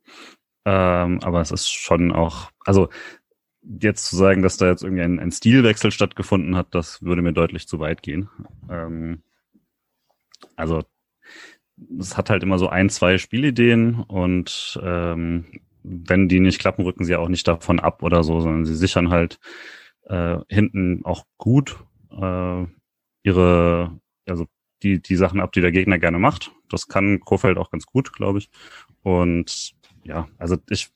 Ähm, 0.65 1.19
aber 1.21 1.41
es 1.41 1.51
ist 1.51 1.69
schon 1.69 2.11
auch, 2.11 2.51
also 2.65 2.89
jetzt 3.81 4.05
zu 4.05 4.15
sagen, 4.15 4.41
dass 4.41 4.57
da 4.57 4.67
jetzt 4.67 4.83
irgendwie 4.83 5.03
ein, 5.03 5.19
ein 5.19 5.31
Stilwechsel 5.31 5.91
stattgefunden 5.91 6.55
hat, 6.55 6.67
das 6.71 7.01
würde 7.01 7.21
mir 7.21 7.33
deutlich 7.33 7.67
zu 7.67 7.79
weit 7.79 8.01
gehen. 8.01 8.29
Ähm, 8.69 9.21
also 10.55 10.83
es 11.99 12.17
hat 12.17 12.29
halt 12.29 12.43
immer 12.43 12.59
so 12.59 12.69
ein, 12.69 12.89
zwei 12.89 13.17
Spielideen 13.17 13.95
und 13.95 14.79
ähm, 14.81 15.45
wenn 15.83 16.27
die 16.27 16.39
nicht 16.39 16.59
klappen, 16.59 16.83
rücken 16.83 17.05
sie 17.05 17.15
auch 17.15 17.29
nicht 17.29 17.47
davon 17.47 17.79
ab 17.79 18.03
oder 18.03 18.23
so, 18.23 18.39
sondern 18.39 18.65
sie 18.65 18.75
sichern 18.75 19.09
halt 19.09 19.39
äh, 20.05 20.37
hinten 20.49 21.05
auch 21.05 21.25
gut 21.37 21.77
äh, 22.11 22.65
ihre, 23.23 23.99
also 24.27 24.47
die, 24.83 25.01
die 25.01 25.15
Sachen 25.15 25.39
ab, 25.39 25.51
die 25.53 25.61
der 25.61 25.71
Gegner 25.71 25.99
gerne 25.99 26.19
macht. 26.19 26.51
Das 26.69 26.87
kann 26.87 27.19
Kofeld 27.19 27.57
auch 27.57 27.71
ganz 27.71 27.85
gut, 27.85 28.13
glaube 28.13 28.39
ich. 28.39 28.49
Und 29.03 29.75
ja, 30.07 30.27
also 30.37 30.57
ich, 30.69 30.89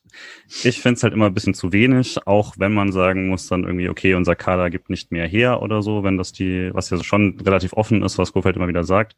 ich 0.63 0.81
finde 0.81 0.95
es 0.95 1.03
halt 1.03 1.13
immer 1.13 1.25
ein 1.25 1.33
bisschen 1.33 1.53
zu 1.53 1.73
wenig, 1.73 2.25
auch 2.25 2.55
wenn 2.57 2.73
man 2.73 2.91
sagen 2.91 3.27
muss 3.27 3.47
dann 3.47 3.65
irgendwie, 3.65 3.89
okay, 3.89 4.13
unser 4.13 4.35
Kader 4.35 4.69
gibt 4.69 4.89
nicht 4.89 5.11
mehr 5.11 5.27
her 5.27 5.61
oder 5.61 5.81
so, 5.81 6.03
wenn 6.03 6.17
das 6.17 6.31
die, 6.31 6.69
was 6.73 6.89
ja 6.89 7.03
schon 7.03 7.39
relativ 7.41 7.73
offen 7.73 8.03
ist, 8.03 8.17
was 8.17 8.31
Kofeld 8.31 8.55
immer 8.55 8.69
wieder 8.69 8.85
sagt. 8.85 9.17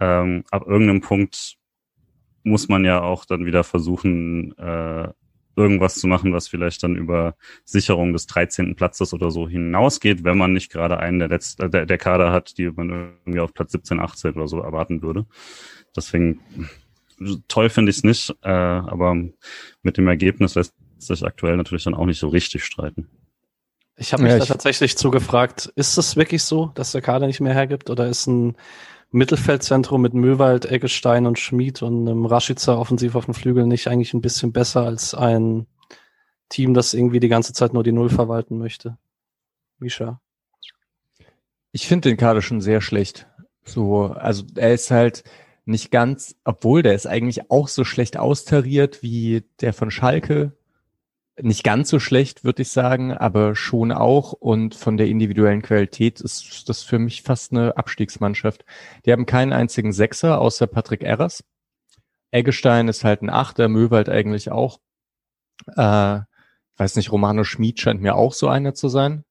Ähm, 0.00 0.44
ab 0.50 0.66
irgendeinem 0.66 1.02
Punkt 1.02 1.56
muss 2.44 2.68
man 2.68 2.84
ja 2.84 3.02
auch 3.02 3.26
dann 3.26 3.44
wieder 3.44 3.62
versuchen, 3.62 4.56
äh, 4.58 5.08
irgendwas 5.56 5.96
zu 5.96 6.06
machen, 6.06 6.32
was 6.32 6.48
vielleicht 6.48 6.82
dann 6.82 6.96
über 6.96 7.34
Sicherung 7.64 8.12
des 8.12 8.26
13. 8.26 8.76
Platzes 8.76 9.12
oder 9.12 9.30
so 9.30 9.48
hinausgeht, 9.48 10.24
wenn 10.24 10.38
man 10.38 10.52
nicht 10.52 10.70
gerade 10.70 10.98
einen 10.98 11.18
der 11.18 11.28
letzten, 11.28 11.70
der, 11.70 11.86
der 11.86 11.98
Kader 11.98 12.30
hat, 12.30 12.56
die 12.58 12.70
man 12.70 12.90
irgendwie 12.90 13.40
auf 13.40 13.54
Platz 13.54 13.72
17, 13.72 14.00
18 14.00 14.34
oder 14.34 14.48
so 14.48 14.60
erwarten 14.60 15.02
würde. 15.02 15.26
Deswegen 15.96 16.40
toll 17.48 17.70
finde 17.70 17.90
ich 17.90 17.98
es 17.98 18.04
nicht, 18.04 18.30
äh, 18.42 18.48
aber 18.48 19.14
mit 19.82 19.96
dem 19.96 20.08
Ergebnis 20.08 20.54
lässt 20.54 20.74
sich 20.98 21.24
aktuell 21.24 21.56
natürlich 21.56 21.84
dann 21.84 21.94
auch 21.94 22.06
nicht 22.06 22.18
so 22.18 22.28
richtig 22.28 22.64
streiten. 22.64 23.08
Ich 23.96 24.12
habe 24.12 24.22
mich 24.22 24.32
ja, 24.32 24.38
da 24.38 24.44
tatsächlich 24.44 24.96
zugefragt, 24.98 25.72
ist 25.74 25.96
es 25.96 26.16
wirklich 26.16 26.42
so, 26.42 26.70
dass 26.74 26.92
der 26.92 27.00
Kader 27.00 27.26
nicht 27.26 27.40
mehr 27.40 27.54
hergibt 27.54 27.88
oder 27.88 28.06
ist 28.06 28.26
ein 28.26 28.56
Mittelfeldzentrum 29.10 30.02
mit 30.02 30.12
Möwald, 30.12 30.70
Eggestein 30.70 31.26
und 31.26 31.38
Schmid 31.38 31.82
und 31.82 32.06
einem 32.06 32.26
Raschitzer 32.26 32.78
offensiv 32.78 33.14
auf 33.14 33.24
dem 33.24 33.34
Flügel 33.34 33.66
nicht 33.66 33.88
eigentlich 33.88 34.12
ein 34.12 34.20
bisschen 34.20 34.52
besser 34.52 34.82
als 34.82 35.14
ein 35.14 35.66
Team, 36.50 36.74
das 36.74 36.92
irgendwie 36.92 37.20
die 37.20 37.28
ganze 37.28 37.54
Zeit 37.54 37.72
nur 37.72 37.82
die 37.82 37.92
Null 37.92 38.10
verwalten 38.10 38.58
möchte? 38.58 38.98
Misha? 39.78 40.20
Ich 41.72 41.86
finde 41.86 42.10
den 42.10 42.18
Kader 42.18 42.42
schon 42.42 42.60
sehr 42.60 42.80
schlecht. 42.80 43.26
So, 43.64 44.06
also 44.06 44.44
er 44.54 44.74
ist 44.74 44.90
halt, 44.90 45.24
nicht 45.66 45.90
ganz, 45.90 46.36
obwohl 46.44 46.82
der 46.82 46.94
ist 46.94 47.06
eigentlich 47.06 47.50
auch 47.50 47.68
so 47.68 47.84
schlecht 47.84 48.16
austariert 48.16 49.02
wie 49.02 49.44
der 49.60 49.72
von 49.72 49.90
Schalke. 49.90 50.52
Nicht 51.38 51.64
ganz 51.64 51.90
so 51.90 51.98
schlecht, 51.98 52.44
würde 52.44 52.62
ich 52.62 52.70
sagen, 52.70 53.12
aber 53.12 53.56
schon 53.56 53.92
auch. 53.92 54.32
Und 54.32 54.74
von 54.74 54.96
der 54.96 55.08
individuellen 55.08 55.62
Qualität 55.62 56.20
ist 56.20 56.68
das 56.68 56.82
für 56.82 56.98
mich 56.98 57.22
fast 57.22 57.52
eine 57.52 57.76
Abstiegsmannschaft. 57.76 58.64
Die 59.04 59.12
haben 59.12 59.26
keinen 59.26 59.52
einzigen 59.52 59.92
Sechser 59.92 60.40
außer 60.40 60.66
Patrick 60.68 61.02
Erras. 61.02 61.44
Eggestein 62.30 62.88
ist 62.88 63.04
halt 63.04 63.22
ein 63.22 63.30
Achter, 63.30 63.68
Möwald 63.68 64.08
eigentlich 64.08 64.50
auch. 64.50 64.78
Äh, 65.76 66.20
weiß 66.76 66.96
nicht, 66.96 67.10
Romano 67.10 67.44
Schmid 67.44 67.80
scheint 67.80 68.00
mir 68.00 68.14
auch 68.14 68.32
so 68.32 68.48
einer 68.48 68.74
zu 68.74 68.88
sein. 68.88 69.24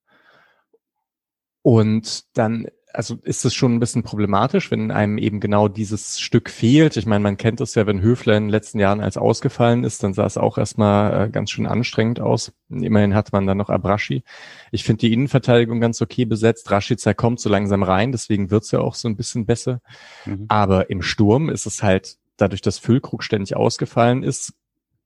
Und 1.61 2.37
dann 2.37 2.67
also 2.95 3.17
ist 3.23 3.45
es 3.45 3.53
schon 3.53 3.75
ein 3.75 3.79
bisschen 3.79 4.03
problematisch, 4.03 4.71
wenn 4.71 4.91
einem 4.91 5.17
eben 5.17 5.39
genau 5.39 5.67
dieses 5.67 6.19
Stück 6.19 6.49
fehlt. 6.49 6.97
Ich 6.97 7.05
meine, 7.05 7.21
man 7.21 7.37
kennt 7.37 7.61
es 7.61 7.75
ja, 7.75 7.85
wenn 7.87 8.01
Höfler 8.01 8.37
in 8.37 8.45
den 8.45 8.49
letzten 8.49 8.79
Jahren 8.79 9.01
als 9.01 9.17
ausgefallen 9.17 9.83
ist, 9.83 10.03
dann 10.03 10.13
sah 10.13 10.25
es 10.25 10.37
auch 10.37 10.57
erstmal 10.57 11.27
äh, 11.27 11.29
ganz 11.29 11.51
schön 11.51 11.67
anstrengend 11.67 12.19
aus. 12.19 12.53
Immerhin 12.69 13.13
hat 13.13 13.31
man 13.33 13.45
dann 13.45 13.57
noch 13.57 13.69
Abraschi. 13.69 14.23
Ich 14.71 14.83
finde 14.83 15.01
die 15.01 15.13
Innenverteidigung 15.13 15.79
ganz 15.79 16.01
okay 16.01 16.25
besetzt. 16.25 16.71
Rashica 16.71 17.13
kommt 17.13 17.39
so 17.39 17.49
langsam 17.49 17.83
rein, 17.83 18.11
deswegen 18.11 18.51
wird's 18.51 18.71
ja 18.71 18.79
auch 18.79 18.95
so 18.95 19.07
ein 19.07 19.15
bisschen 19.15 19.45
besser. 19.45 19.81
Mhm. 20.25 20.45
Aber 20.47 20.89
im 20.89 21.01
Sturm 21.01 21.49
ist 21.49 21.65
es 21.65 21.83
halt, 21.83 22.17
dadurch, 22.37 22.61
dass 22.61 22.79
Füllkrug 22.79 23.23
ständig 23.23 23.55
ausgefallen 23.55 24.23
ist, 24.23 24.53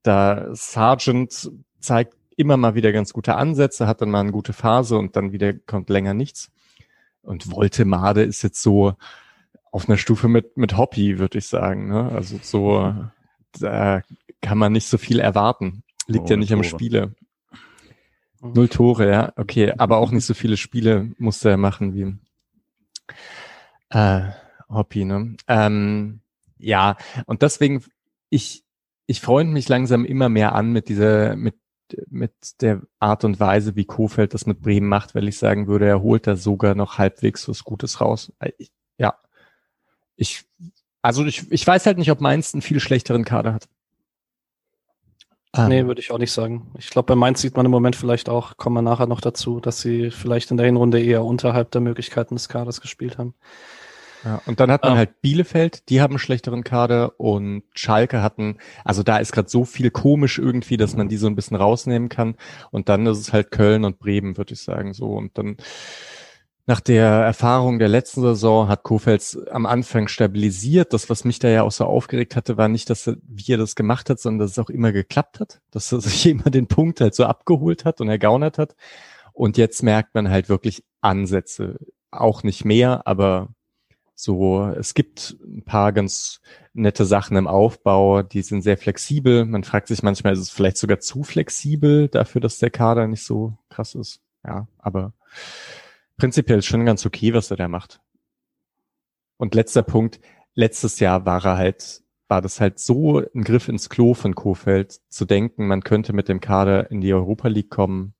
da 0.02 0.48
Sargent 0.52 1.50
zeigt 1.78 2.14
immer 2.36 2.56
mal 2.56 2.74
wieder 2.74 2.92
ganz 2.92 3.12
gute 3.12 3.34
Ansätze, 3.36 3.86
hat 3.86 4.00
dann 4.00 4.10
mal 4.10 4.20
eine 4.20 4.32
gute 4.32 4.52
Phase 4.52 4.96
und 4.96 5.14
dann 5.16 5.32
wieder 5.32 5.52
kommt 5.52 5.90
länger 5.90 6.14
nichts. 6.14 6.50
Und 7.22 7.50
Voltemade 7.50 8.22
ist 8.22 8.42
jetzt 8.42 8.62
so 8.62 8.94
auf 9.72 9.88
einer 9.88 9.98
Stufe 9.98 10.28
mit, 10.28 10.56
mit 10.56 10.76
Hoppy, 10.76 11.18
würde 11.18 11.38
ich 11.38 11.46
sagen. 11.46 11.88
Ne? 11.88 12.10
Also 12.12 12.38
so, 12.42 12.94
da 13.58 14.02
kann 14.40 14.58
man 14.58 14.72
nicht 14.72 14.88
so 14.88 14.98
viel 14.98 15.20
erwarten. 15.20 15.82
Liegt 16.06 16.24
oh, 16.24 16.30
ja 16.30 16.36
nicht 16.36 16.48
Tore. 16.48 16.60
am 16.60 16.64
Spiele. 16.64 17.14
Null 18.40 18.68
Tore, 18.68 19.08
ja, 19.08 19.32
okay. 19.36 19.72
Aber 19.76 19.98
auch 19.98 20.10
nicht 20.10 20.24
so 20.24 20.34
viele 20.34 20.56
Spiele 20.56 21.12
musste 21.18 21.50
er 21.50 21.56
machen 21.56 21.94
wie 21.94 22.16
äh, 23.90 24.30
Hoppy, 24.68 25.04
ne? 25.04 25.36
Ähm, 25.46 26.20
ja, 26.58 26.96
und 27.26 27.42
deswegen, 27.42 27.84
ich, 28.30 28.64
ich 29.06 29.20
freue 29.20 29.44
mich 29.44 29.68
langsam 29.68 30.04
immer 30.04 30.28
mehr 30.28 30.54
an 30.54 30.72
mit 30.72 30.88
dieser, 30.88 31.36
mit 31.36 31.54
mit 32.08 32.60
der 32.60 32.82
Art 32.98 33.24
und 33.24 33.40
Weise, 33.40 33.76
wie 33.76 33.84
Kofeld 33.84 34.34
das 34.34 34.46
mit 34.46 34.60
Bremen 34.60 34.88
macht, 34.88 35.14
weil 35.14 35.28
ich 35.28 35.38
sagen 35.38 35.66
würde, 35.66 35.86
er 35.86 36.02
holt 36.02 36.26
da 36.26 36.36
sogar 36.36 36.74
noch 36.74 36.98
halbwegs 36.98 37.48
was 37.48 37.64
Gutes 37.64 38.00
raus. 38.00 38.32
Ich, 38.58 38.70
ja. 38.98 39.14
Ich, 40.16 40.44
also 41.02 41.24
ich, 41.24 41.50
ich 41.50 41.66
weiß 41.66 41.86
halt 41.86 41.98
nicht, 41.98 42.10
ob 42.10 42.20
Mainz 42.20 42.54
einen 42.54 42.62
viel 42.62 42.80
schlechteren 42.80 43.24
Kader 43.24 43.54
hat. 43.54 43.68
Ähm. 45.56 45.68
Nee, 45.68 45.86
würde 45.86 46.00
ich 46.00 46.10
auch 46.10 46.18
nicht 46.18 46.32
sagen. 46.32 46.70
Ich 46.78 46.90
glaube, 46.90 47.06
bei 47.06 47.14
Mainz 47.14 47.40
sieht 47.40 47.56
man 47.56 47.66
im 47.66 47.72
Moment 47.72 47.96
vielleicht 47.96 48.28
auch, 48.28 48.56
kommen 48.56 48.76
wir 48.76 48.82
nachher 48.82 49.06
noch 49.06 49.20
dazu, 49.20 49.60
dass 49.60 49.80
sie 49.80 50.10
vielleicht 50.10 50.50
in 50.50 50.56
der 50.56 50.66
Hinrunde 50.66 51.02
eher 51.02 51.24
unterhalb 51.24 51.70
der 51.72 51.80
Möglichkeiten 51.80 52.36
des 52.36 52.48
Kaders 52.48 52.80
gespielt 52.80 53.18
haben. 53.18 53.34
Ja, 54.24 54.42
und 54.46 54.60
dann 54.60 54.70
hat 54.70 54.82
man 54.82 54.92
um, 54.92 54.98
halt 54.98 55.20
Bielefeld, 55.22 55.88
die 55.88 56.00
haben 56.00 56.12
einen 56.12 56.18
schlechteren 56.18 56.62
Kader 56.62 57.18
und 57.18 57.62
Schalke 57.74 58.22
hatten, 58.22 58.58
also 58.84 59.02
da 59.02 59.18
ist 59.18 59.32
gerade 59.32 59.48
so 59.48 59.64
viel 59.64 59.90
komisch 59.90 60.38
irgendwie, 60.38 60.76
dass 60.76 60.96
man 60.96 61.08
die 61.08 61.16
so 61.16 61.26
ein 61.26 61.36
bisschen 61.36 61.56
rausnehmen 61.56 62.08
kann. 62.08 62.36
Und 62.70 62.88
dann 62.88 63.06
ist 63.06 63.18
es 63.18 63.32
halt 63.32 63.50
Köln 63.50 63.84
und 63.84 63.98
Bremen, 63.98 64.36
würde 64.36 64.54
ich 64.54 64.60
sagen, 64.60 64.92
so. 64.92 65.12
Und 65.12 65.38
dann, 65.38 65.56
nach 66.66 66.80
der 66.80 67.04
Erfahrung 67.04 67.78
der 67.80 67.88
letzten 67.88 68.20
Saison 68.20 68.68
hat 68.68 68.84
Kofels 68.84 69.36
am 69.50 69.66
Anfang 69.66 70.06
stabilisiert. 70.06 70.92
Das, 70.92 71.10
was 71.10 71.24
mich 71.24 71.38
da 71.38 71.48
ja 71.48 71.62
auch 71.62 71.72
so 71.72 71.84
aufgeregt 71.84 72.36
hatte, 72.36 72.58
war 72.58 72.68
nicht, 72.68 72.90
dass 72.90 73.08
er, 73.08 73.16
wie 73.26 73.52
er 73.52 73.58
das 73.58 73.74
gemacht 73.74 74.10
hat, 74.10 74.20
sondern 74.20 74.40
dass 74.46 74.52
es 74.52 74.58
auch 74.58 74.70
immer 74.70 74.92
geklappt 74.92 75.40
hat, 75.40 75.60
dass 75.70 75.90
er 75.90 76.00
sich 76.02 76.26
immer 76.26 76.50
den 76.50 76.68
Punkt 76.68 77.00
halt 77.00 77.14
so 77.14 77.24
abgeholt 77.24 77.84
hat 77.84 78.00
und 78.00 78.08
ergaunert 78.08 78.58
hat. 78.58 78.76
Und 79.32 79.56
jetzt 79.56 79.82
merkt 79.82 80.14
man 80.14 80.30
halt 80.30 80.48
wirklich 80.48 80.84
Ansätze. 81.00 81.78
Auch 82.12 82.42
nicht 82.42 82.64
mehr, 82.64 83.06
aber 83.06 83.48
so, 84.22 84.66
es 84.66 84.94
gibt 84.94 85.36
ein 85.42 85.62
paar 85.64 85.92
ganz 85.92 86.40
nette 86.72 87.04
Sachen 87.04 87.36
im 87.36 87.46
Aufbau, 87.46 88.22
die 88.22 88.42
sind 88.42 88.62
sehr 88.62 88.76
flexibel. 88.76 89.44
Man 89.44 89.64
fragt 89.64 89.88
sich 89.88 90.02
manchmal, 90.02 90.32
ist 90.32 90.40
es 90.40 90.50
vielleicht 90.50 90.76
sogar 90.76 91.00
zu 91.00 91.22
flexibel 91.22 92.08
dafür, 92.08 92.40
dass 92.40 92.58
der 92.58 92.70
Kader 92.70 93.06
nicht 93.06 93.24
so 93.24 93.56
krass 93.68 93.94
ist. 93.94 94.20
Ja, 94.44 94.68
aber 94.78 95.12
prinzipiell 96.16 96.58
ist 96.58 96.66
schon 96.66 96.86
ganz 96.86 97.04
okay, 97.06 97.34
was 97.34 97.50
er 97.50 97.56
da 97.56 97.68
macht. 97.68 98.00
Und 99.36 99.54
letzter 99.54 99.82
Punkt, 99.82 100.20
letztes 100.54 101.00
Jahr 101.00 101.24
war 101.24 101.44
er 101.44 101.56
halt, 101.56 102.02
war 102.28 102.42
das 102.42 102.60
halt 102.60 102.78
so 102.78 103.22
ein 103.34 103.42
Griff 103.42 103.68
ins 103.68 103.88
Klo 103.88 104.14
von 104.14 104.34
Kofeld, 104.34 105.00
zu 105.08 105.24
denken, 105.24 105.66
man 105.66 105.82
könnte 105.82 106.12
mit 106.12 106.28
dem 106.28 106.40
Kader 106.40 106.90
in 106.90 107.00
die 107.00 107.12
Europa 107.12 107.48
League 107.48 107.70
kommen. 107.70 108.14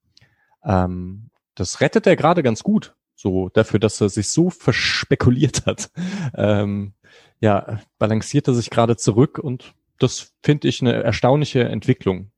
Ähm, 0.65 1.31
das 1.55 1.81
rettet 1.81 2.07
er 2.07 2.17
gerade 2.17 2.43
ganz 2.43 2.63
gut. 2.63 2.95
So, 3.23 3.51
dafür, 3.51 3.79
dass 3.79 4.01
er 4.01 4.09
sich 4.09 4.31
so 4.31 4.49
verspekuliert 4.49 5.67
hat. 5.67 5.91
Ähm, 6.35 6.95
ja, 7.39 7.79
balanciert 7.99 8.49
er 8.49 8.55
sich 8.55 8.71
gerade 8.71 8.97
zurück 8.97 9.39
und 9.39 9.75
das 9.99 10.33
finde 10.43 10.69
ich 10.69 10.81
eine 10.81 10.95
erstaunliche 10.95 11.65
Entwicklung. 11.65 12.31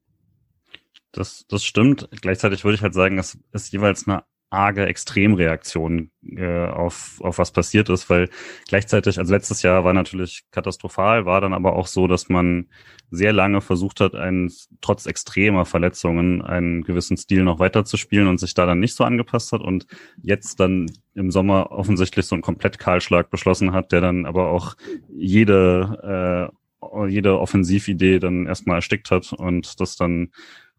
Das, 1.13 1.47
das 1.47 1.63
stimmt. 1.63 2.09
Gleichzeitig 2.21 2.65
würde 2.65 2.75
ich 2.75 2.83
halt 2.83 2.95
sagen, 2.95 3.17
es 3.19 3.39
ist 3.53 3.73
jeweils 3.73 4.09
eine 4.09 4.25
arge 4.53 4.85
Extremreaktion 4.87 6.11
äh, 6.37 6.67
auf, 6.67 7.21
auf 7.23 7.39
was 7.39 7.53
passiert 7.53 7.89
ist, 7.89 8.11
weil 8.11 8.29
gleichzeitig, 8.69 9.19
also 9.19 9.33
letztes 9.33 9.63
Jahr 9.63 9.83
war 9.85 9.95
natürlich 9.95 10.45
katastrophal, 10.51 11.25
war 11.25 11.41
dann 11.41 11.55
aber 11.55 11.75
auch 11.75 11.87
so, 11.87 12.07
dass 12.07 12.29
man 12.29 12.69
sehr 13.11 13.33
lange 13.33 13.63
versucht 13.63 14.01
hat, 14.01 14.15
einen, 14.15 14.53
trotz 14.83 15.07
extremer 15.07 15.65
Verletzungen 15.65 16.43
einen 16.43 16.83
gewissen 16.83 17.17
Stil 17.17 17.45
noch 17.45 17.61
weiterzuspielen 17.61 18.29
und 18.29 18.39
sich 18.39 18.53
da 18.53 18.67
dann 18.67 18.79
nicht 18.79 18.95
so 18.95 19.05
angepasst 19.05 19.53
hat 19.53 19.63
und 19.63 19.87
jetzt 20.23 20.61
dann 20.61 20.91
im 21.15 21.31
Sommer 21.31 21.73
offensichtlich 21.73 22.27
so 22.27 22.35
einen 22.35 22.43
komplett 22.43 22.79
Kahlschlag 22.79 23.31
beschlossen 23.31 23.73
hat, 23.73 23.91
der 23.91 24.03
dann 24.03 24.27
aber 24.27 24.51
auch 24.51 24.75
jede, 25.09 26.51
äh, 26.83 27.09
jede 27.09 27.39
Offensividee 27.39 28.19
dann 28.19 28.47
erstmal 28.47 28.77
erstickt 28.77 29.11
hat 29.11 29.33
und 29.33 29.81
das 29.81 29.97
dann 29.97 30.31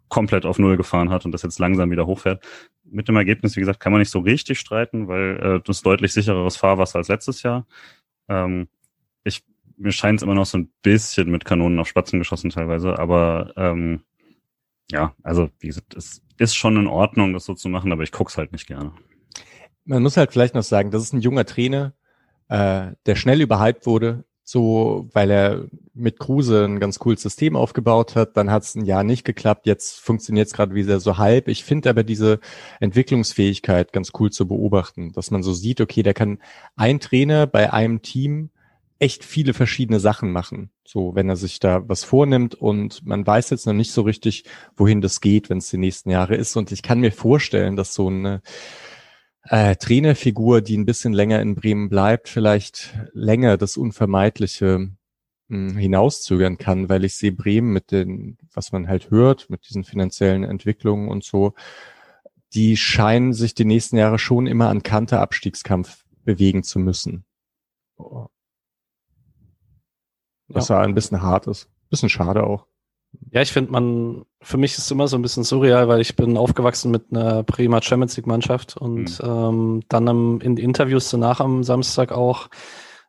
komplett 0.10 0.46
auf 0.46 0.60
Null 0.60 0.78
gefahren 0.78 1.10
hat 1.10 1.26
und 1.26 1.32
das 1.32 1.42
jetzt 1.42 1.58
langsam 1.58 1.90
wieder 1.90 2.06
hochfährt 2.06 2.46
mit 2.94 3.08
dem 3.08 3.16
Ergebnis, 3.16 3.56
wie 3.56 3.60
gesagt, 3.60 3.80
kann 3.80 3.92
man 3.92 4.00
nicht 4.00 4.12
so 4.12 4.20
richtig 4.20 4.60
streiten, 4.60 5.08
weil 5.08 5.38
äh, 5.42 5.62
das 5.66 5.82
deutlich 5.82 6.14
sichereres 6.14 6.58
Fahrwasser 6.58 7.00
als 7.00 7.08
letztes 7.08 7.44
Jahr. 7.44 7.66
Ähm, 8.30 8.68
ich, 9.24 9.44
mir 9.78 9.92
scheint 9.92 10.20
es 10.20 10.24
immer 10.24 10.36
noch 10.36 10.46
so 10.46 10.58
ein 10.60 10.70
bisschen 10.82 11.32
mit 11.32 11.46
Kanonen 11.46 11.80
auf 11.80 11.88
Spatzen 11.88 12.20
geschossen 12.20 12.52
teilweise, 12.52 13.00
aber 13.00 13.54
ähm, 13.58 14.02
ja, 14.92 15.14
also 15.24 15.50
wie 15.60 15.68
gesagt, 15.68 15.96
es 15.96 16.22
ist 16.38 16.56
schon 16.56 16.78
in 16.78 16.88
Ordnung, 16.88 17.34
das 17.34 17.46
so 17.46 17.54
zu 17.54 17.70
machen, 17.70 17.92
aber 17.92 18.04
ich 18.04 18.12
guck's 18.12 18.38
halt 18.38 18.52
nicht 18.52 18.68
gerne. 18.68 18.94
Man 19.86 20.04
muss 20.04 20.18
halt 20.18 20.32
vielleicht 20.32 20.56
noch 20.56 20.64
sagen, 20.64 20.92
das 20.92 21.04
ist 21.04 21.14
ein 21.14 21.22
junger 21.22 21.46
Trainer, 21.46 21.94
äh, 22.48 22.92
der 23.06 23.16
schnell 23.16 23.42
überhyped 23.42 23.86
wurde, 23.86 24.24
so, 24.44 25.08
weil 25.14 25.32
er 25.32 25.66
mit 25.94 26.20
Kruse 26.20 26.66
ein 26.66 26.80
ganz 26.80 27.00
cooles 27.00 27.22
System 27.22 27.56
aufgebaut 27.56 28.16
hat. 28.16 28.36
Dann 28.36 28.52
hat 28.52 28.64
es 28.64 28.76
ein 28.76 28.86
Jahr 28.86 29.04
nicht 29.04 29.24
geklappt. 29.24 29.66
Jetzt 29.66 30.00
funktioniert 30.00 30.48
es 30.48 30.54
gerade 30.54 30.76
wieder 30.76 31.00
so 31.00 31.18
halb. 31.18 31.48
Ich 31.48 31.64
finde 31.64 31.90
aber 31.90 32.04
diese 32.04 32.40
Entwicklungsfähigkeit 32.80 33.94
ganz 33.94 34.12
cool 34.20 34.32
zu 34.32 34.48
beobachten, 34.48 35.14
dass 35.14 35.32
man 35.32 35.44
so 35.44 35.54
sieht, 35.54 35.80
okay, 35.80 36.04
der 36.04 36.14
kann 36.14 36.40
ein 36.76 37.00
Trainer 37.00 37.48
bei 37.48 37.72
einem 37.72 38.02
Team 38.02 38.50
echt 39.00 39.24
viele 39.24 39.54
verschiedene 39.54 40.00
Sachen 40.00 40.32
machen. 40.32 40.72
So, 40.86 41.16
wenn 41.16 41.30
er 41.30 41.36
sich 41.36 41.60
da 41.60 41.88
was 41.88 42.04
vornimmt 42.04 42.56
und 42.56 43.06
man 43.06 43.26
weiß 43.26 43.50
jetzt 43.50 43.66
noch 43.66 43.74
nicht 43.74 43.92
so 43.92 44.02
richtig, 44.02 44.46
wohin 44.76 45.02
das 45.02 45.22
geht, 45.22 45.50
wenn 45.50 45.58
es 45.58 45.70
die 45.70 45.78
nächsten 45.78 46.10
Jahre 46.10 46.36
ist. 46.36 46.56
Und 46.56 46.72
ich 46.72 46.84
kann 46.84 47.00
mir 47.00 47.12
vorstellen, 47.12 47.76
dass 47.76 47.94
so 47.94 48.08
eine 48.08 48.42
äh, 49.44 49.76
Trainerfigur, 49.76 50.62
die 50.62 50.78
ein 50.78 50.86
bisschen 50.86 51.14
länger 51.14 51.42
in 51.42 51.56
Bremen 51.56 51.90
bleibt, 51.90 52.30
vielleicht 52.30 52.98
länger 53.14 53.58
das 53.58 53.78
Unvermeidliche 53.78 54.92
mh, 55.48 55.72
hm, 55.72 55.78
hinauszögern 55.78 56.58
kann, 56.58 56.90
weil 56.90 57.04
ich 57.04 57.16
sehe 57.16 57.32
Bremen 57.32 57.74
mit 57.74 57.92
den, 57.92 58.38
was 58.54 58.72
man 58.72 58.88
halt 58.88 59.12
hört, 59.12 59.50
mit 59.50 59.68
diesen 59.68 59.84
finanziellen 59.84 60.44
Entwicklungen 60.44 61.10
und 61.10 61.24
so, 61.24 61.54
die 62.54 62.78
scheinen 62.78 63.34
sich 63.34 63.54
die 63.56 63.66
nächsten 63.66 63.98
Jahre 63.98 64.20
schon 64.20 64.48
immer 64.48 64.70
an 64.70 64.84
Kante 64.84 65.20
Abstiegskampf 65.20 66.06
bewegen 66.24 66.64
zu 66.64 66.80
müssen. 66.80 67.26
Was 70.48 70.68
ja. 70.70 70.80
ein 70.80 70.94
bisschen 70.94 71.22
hart 71.22 71.48
ist. 71.48 71.70
Bisschen 71.90 72.10
schade 72.10 72.44
auch. 72.44 72.68
Ja, 73.32 73.42
ich 73.42 73.52
finde, 73.52 73.72
man, 73.72 74.26
für 74.42 74.58
mich 74.58 74.74
ist 74.74 74.86
es 74.86 74.92
immer 74.92 75.08
so 75.08 75.18
ein 75.18 75.22
bisschen 75.22 75.44
surreal, 75.44 75.88
weil 75.88 76.02
ich 76.02 76.16
bin 76.16 76.38
aufgewachsen 76.38 76.92
mit 76.92 77.06
einer 77.12 77.44
prima 77.44 77.82
Champions 77.82 78.16
League 78.18 78.28
Mannschaft 78.28 78.78
und 78.78 79.22
mhm. 79.22 79.30
ähm, 79.30 79.84
dann 79.90 80.08
am, 80.08 80.42
in 80.42 80.58
Interviews 80.58 81.10
danach 81.10 81.40
am 81.40 81.64
Samstag 81.64 82.12
auch 82.12 82.50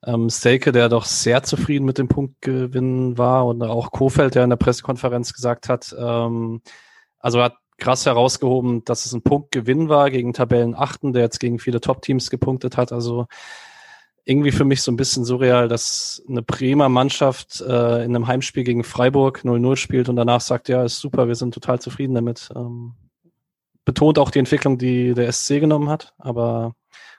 ähm, 0.06 0.30
Selke, 0.30 0.72
der 0.72 0.88
doch 0.88 1.04
sehr 1.04 1.42
zufrieden 1.42 1.84
mit 1.84 1.98
dem 1.98 2.08
Punktgewinn 2.08 3.18
war 3.18 3.46
und 3.46 3.62
auch 3.62 3.90
Kofeld, 3.90 4.34
der 4.34 4.44
in 4.44 4.50
der 4.50 4.56
Pressekonferenz 4.56 5.32
gesagt 5.32 5.68
hat, 5.68 5.94
ähm, 5.98 6.62
also 7.18 7.42
hat 7.42 7.54
krass 7.78 8.06
herausgehoben, 8.06 8.84
dass 8.84 9.06
es 9.06 9.12
ein 9.12 9.22
Punktgewinn 9.22 9.88
war 9.88 10.10
gegen 10.10 10.32
Tabellenachten, 10.32 11.12
der 11.12 11.22
jetzt 11.22 11.40
gegen 11.40 11.58
viele 11.58 11.80
Top-Teams 11.80 12.30
gepunktet 12.30 12.76
hat. 12.76 12.92
Also 12.92 13.26
irgendwie 14.24 14.52
für 14.52 14.64
mich 14.64 14.82
so 14.82 14.90
ein 14.90 14.96
bisschen 14.96 15.24
surreal, 15.24 15.68
dass 15.68 16.22
eine 16.28 16.42
Bremer 16.42 16.88
Mannschaft 16.88 17.60
äh, 17.60 18.04
in 18.04 18.16
einem 18.16 18.26
Heimspiel 18.26 18.64
gegen 18.64 18.84
Freiburg 18.84 19.42
0-0 19.44 19.76
spielt 19.76 20.08
und 20.08 20.16
danach 20.16 20.40
sagt, 20.40 20.68
ja, 20.68 20.82
ist 20.84 20.98
super, 20.98 21.28
wir 21.28 21.34
sind 21.34 21.52
total 21.52 21.80
zufrieden 21.80 22.14
damit. 22.14 22.50
Ähm, 22.56 22.94
betont 23.84 24.18
auch 24.18 24.30
die 24.30 24.38
Entwicklung, 24.38 24.78
die 24.78 25.12
der 25.12 25.30
SC 25.30 25.60
genommen 25.60 25.90
hat, 25.90 26.14
aber 26.18 26.74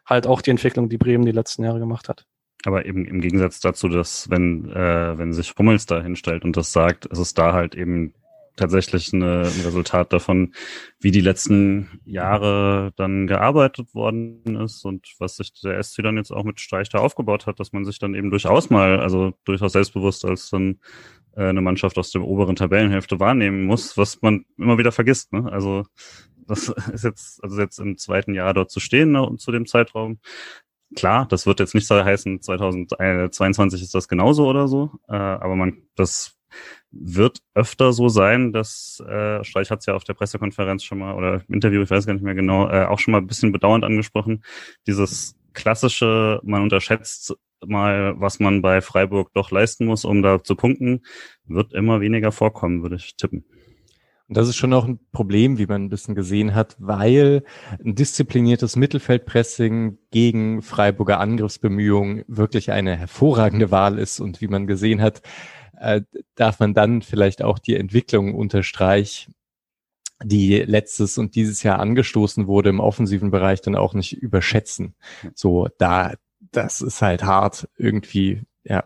halt 0.06 0.26
auch 0.26 0.42
die 0.42 0.50
Entwicklung, 0.50 0.90
die 0.90 0.98
Bremen 0.98 1.26
die 1.26 1.32
letzten 1.32 1.64
Jahre 1.64 1.80
gemacht 1.80 2.10
hat. 2.10 2.26
Aber 2.66 2.86
eben 2.86 3.06
im 3.06 3.22
Gegensatz 3.22 3.60
dazu, 3.60 3.88
dass 3.88 4.30
wenn, 4.32 4.72
äh, 4.72 5.18
wenn 5.18 5.34
sich 5.34 5.54
Hummels 5.58 5.86
da 5.86 6.02
hinstellt 6.02 6.44
und 6.44 6.58
das 6.58 6.72
sagt, 6.72 7.06
ist 7.06 7.20
es 7.20 7.36
da 7.36 7.54
halt 7.54 7.76
eben 7.76 8.16
tatsächlich 8.56 9.14
eine, 9.14 9.42
ein 9.42 9.62
Resultat 9.66 10.14
davon, 10.14 10.54
wie 11.00 11.12
die 11.12 11.22
letzten 11.22 12.02
Jahre 12.06 12.94
dann 12.96 13.28
gearbeitet 13.28 13.94
worden 13.94 14.44
ist 14.64 14.86
und 14.86 15.08
was 15.20 15.38
sich 15.38 15.54
der 15.62 15.82
SC 15.82 16.04
dann 16.04 16.18
jetzt 16.18 16.32
auch 16.32 16.44
mit 16.44 16.60
Streich 16.60 16.90
da 16.90 17.00
aufgebaut 17.00 17.48
hat, 17.48 17.60
dass 17.60 17.74
man 17.74 17.86
sich 17.86 18.00
dann 18.00 18.16
eben 18.16 18.30
durchaus 18.30 18.70
mal, 18.70 19.00
also 19.00 19.34
durchaus 19.44 19.74
selbstbewusst 19.74 20.26
als 20.26 20.50
dann 20.50 20.80
äh, 21.36 21.48
eine 21.48 21.62
Mannschaft 21.62 21.98
aus 21.98 22.12
der 22.12 22.24
oberen 22.24 22.56
Tabellenhälfte 22.56 23.20
wahrnehmen 23.20 23.66
muss, 23.66 23.98
was 23.98 24.22
man 24.22 24.46
immer 24.58 24.78
wieder 24.78 24.92
vergisst. 24.92 25.34
Ne? 25.34 25.52
Also 25.52 25.86
das 26.48 26.70
ist 26.94 27.04
jetzt, 27.04 27.44
also 27.44 27.60
jetzt 27.60 27.80
im 27.80 27.98
zweiten 27.98 28.34
Jahr 28.34 28.54
dort 28.54 28.72
zu 28.72 28.80
stehen 28.80 29.12
ne, 29.12 29.36
zu 29.38 29.52
dem 29.52 29.66
Zeitraum. 29.66 30.20
Klar, 30.96 31.28
das 31.28 31.46
wird 31.46 31.60
jetzt 31.60 31.76
nicht 31.76 31.88
so 31.88 31.96
heißen, 32.04 32.42
2022 32.42 33.82
ist 33.82 33.96
das 33.96 34.08
genauso 34.08 34.48
oder 34.48 34.68
so, 34.68 34.92
äh, 35.10 35.16
aber 35.16 35.56
man, 35.56 35.82
das 35.96 36.35
wird 36.92 37.40
öfter 37.54 37.94
so 37.94 38.10
sein, 38.10 38.54
dass 38.54 39.04
äh, 39.08 39.44
Streich 39.44 39.72
hat 39.72 39.80
es 39.80 39.86
ja 39.86 39.96
auf 39.96 40.04
der 40.04 40.14
Pressekonferenz 40.14 40.84
schon 40.84 41.00
mal 41.00 41.16
oder 41.16 41.42
im 41.48 41.54
Interview, 41.54 41.82
ich 41.82 41.90
weiß 41.90 42.06
gar 42.06 42.14
nicht 42.14 42.24
mehr 42.24 42.36
genau, 42.36 42.70
äh, 42.70 42.86
auch 42.86 43.00
schon 43.00 43.12
mal 43.12 43.20
ein 43.20 43.28
bisschen 43.28 43.52
bedauernd 43.52 43.84
angesprochen. 43.84 44.44
Dieses 44.88 45.36
klassische, 45.54 46.40
man 46.44 46.62
unterschätzt 46.62 47.36
mal, 47.66 48.14
was 48.20 48.40
man 48.40 48.62
bei 48.62 48.82
Freiburg 48.82 49.34
doch 49.34 49.52
leisten 49.52 49.86
muss, 49.86 50.06
um 50.06 50.22
da 50.22 50.44
zu 50.44 50.56
punkten, 50.56 51.02
wird 51.46 51.74
immer 51.74 52.02
weniger 52.02 52.32
vorkommen, 52.32 52.84
würde 52.84 52.98
ich 52.98 53.16
tippen. 53.16 53.46
Und 54.28 54.38
das 54.38 54.48
ist 54.48 54.56
schon 54.56 54.74
auch 54.74 54.86
ein 54.86 55.00
Problem, 55.12 55.60
wie 55.60 55.68
man 55.68 55.84
ein 55.84 55.90
bisschen 55.90 56.16
gesehen 56.16 56.56
hat, 56.56 56.76
weil 56.80 57.44
ein 57.84 57.94
diszipliniertes 57.94 58.76
Mittelfeldpressing 58.76 60.00
gegen 60.10 60.64
Freiburger 60.64 61.20
Angriffsbemühungen 61.20 62.24
wirklich 62.28 62.72
eine 62.72 62.96
hervorragende 62.96 63.70
Wahl 63.70 64.00
ist 64.00 64.20
und 64.20 64.42
wie 64.42 64.48
man 64.48 64.66
gesehen 64.66 65.00
hat, 65.02 65.22
äh, 65.80 66.02
darf 66.36 66.60
man 66.60 66.74
dann 66.74 67.02
vielleicht 67.02 67.42
auch 67.42 67.60
die 67.60 67.76
Entwicklung 67.76 68.36
unterstreichen, 68.36 69.34
die 70.24 70.60
letztes 70.60 71.18
und 71.18 71.36
dieses 71.36 71.64
Jahr 71.64 71.80
angestoßen 71.80 72.48
wurde 72.48 72.70
im 72.70 72.80
offensiven 72.80 73.32
Bereich 73.32 73.62
dann 73.62 73.76
auch 73.76 73.94
nicht 73.94 74.14
überschätzen. 74.14 74.96
So, 75.34 75.68
da, 75.78 76.14
das 76.40 76.82
ist 76.82 77.02
halt 77.02 77.24
hart 77.24 77.68
irgendwie, 77.78 78.44
ja. 78.64 78.84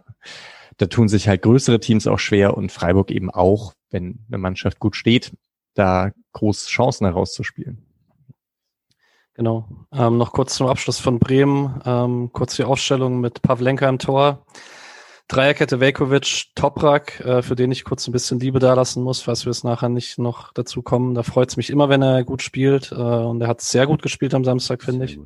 Da 0.77 0.85
tun 0.85 1.09
sich 1.09 1.27
halt 1.27 1.41
größere 1.41 1.81
Teams 1.81 2.07
auch 2.07 2.19
schwer 2.19 2.55
und 2.55 2.71
Freiburg 2.71 3.11
eben 3.11 3.29
auch, 3.29 3.73
wenn 3.89 4.25
eine 4.29 4.37
Mannschaft 4.37 4.79
gut 4.79 4.95
steht, 4.95 5.33
da 5.73 6.11
große 6.31 6.67
Chancen 6.67 7.05
herauszuspielen. 7.05 7.85
Genau. 9.33 9.67
Ähm, 9.93 10.17
noch 10.17 10.33
kurz 10.33 10.55
zum 10.55 10.67
Abschluss 10.67 10.99
von 10.99 11.19
Bremen. 11.19 11.81
Ähm, 11.85 12.29
kurz 12.33 12.55
die 12.55 12.63
Aufstellung 12.63 13.21
mit 13.21 13.41
Pavlenka 13.41 13.87
im 13.87 13.99
Tor. 13.99 14.45
Dreierkette 15.29 15.79
Velkovic, 15.79 16.47
Toprak, 16.55 17.19
äh, 17.19 17.43
für 17.43 17.55
den 17.55 17.71
ich 17.71 17.83
kurz 17.83 18.07
ein 18.07 18.11
bisschen 18.11 18.39
Liebe 18.39 18.57
dalassen 18.57 19.03
muss, 19.03 19.21
falls 19.21 19.45
wir 19.45 19.51
es 19.51 19.63
nachher 19.63 19.87
nicht 19.87 20.17
noch 20.17 20.51
dazu 20.53 20.81
kommen. 20.81 21.13
Da 21.13 21.21
freut 21.21 21.49
es 21.49 21.55
mich 21.55 21.69
immer, 21.69 21.87
wenn 21.87 22.01
er 22.01 22.23
gut 22.23 22.41
spielt. 22.41 22.91
Äh, 22.91 22.95
und 22.95 23.39
er 23.39 23.47
hat 23.47 23.61
sehr 23.61 23.85
gut 23.85 24.01
gespielt 24.01 24.33
am 24.33 24.43
Samstag, 24.43 24.81
finde 24.81 25.05
ich. 25.05 25.19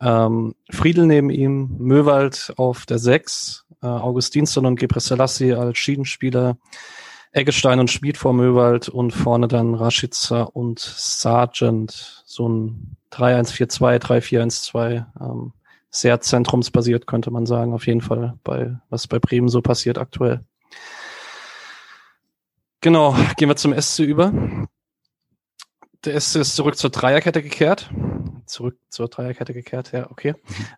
Ähm, 0.00 0.54
Friedel 0.70 1.06
neben 1.06 1.28
ihm, 1.28 1.76
Möwald 1.78 2.54
auf 2.56 2.86
der 2.86 2.98
6, 2.98 3.66
äh, 3.82 3.86
Augustinsson 3.86 4.64
und 4.64 4.80
Gebrselassie 4.80 5.52
als 5.52 5.76
Schiedenspieler, 5.76 6.56
Eggestein 7.32 7.80
und 7.80 7.90
Schmid 7.90 8.16
vor 8.16 8.32
Möwald 8.32 8.88
und 8.88 9.10
vorne 9.10 9.46
dann 9.46 9.74
Rashica 9.74 10.44
und 10.44 10.78
Sargent. 10.78 12.22
So 12.24 12.48
ein 12.48 12.96
3-1-4-2, 13.12 13.98
3-4-1-2. 13.98 15.04
Ähm, 15.20 15.52
sehr 15.90 16.20
zentrumsbasiert, 16.20 17.06
könnte 17.06 17.30
man 17.30 17.46
sagen, 17.46 17.72
auf 17.72 17.86
jeden 17.86 18.00
Fall, 18.00 18.38
bei 18.44 18.76
was 18.90 19.06
bei 19.06 19.18
Bremen 19.18 19.48
so 19.48 19.62
passiert 19.62 19.98
aktuell. 19.98 20.44
Genau, 22.80 23.16
gehen 23.36 23.48
wir 23.48 23.56
zum 23.56 23.78
SC 23.78 24.00
über. 24.00 24.32
Der 26.04 26.20
SC 26.20 26.36
ist 26.36 26.54
zurück 26.54 26.76
zur 26.76 26.90
Dreierkette 26.90 27.42
gekehrt. 27.42 27.90
Zurück 28.46 28.78
zur 28.88 29.08
Dreierkette 29.08 29.52
gekehrt, 29.52 29.92
ja, 29.92 30.10
okay. 30.10 30.34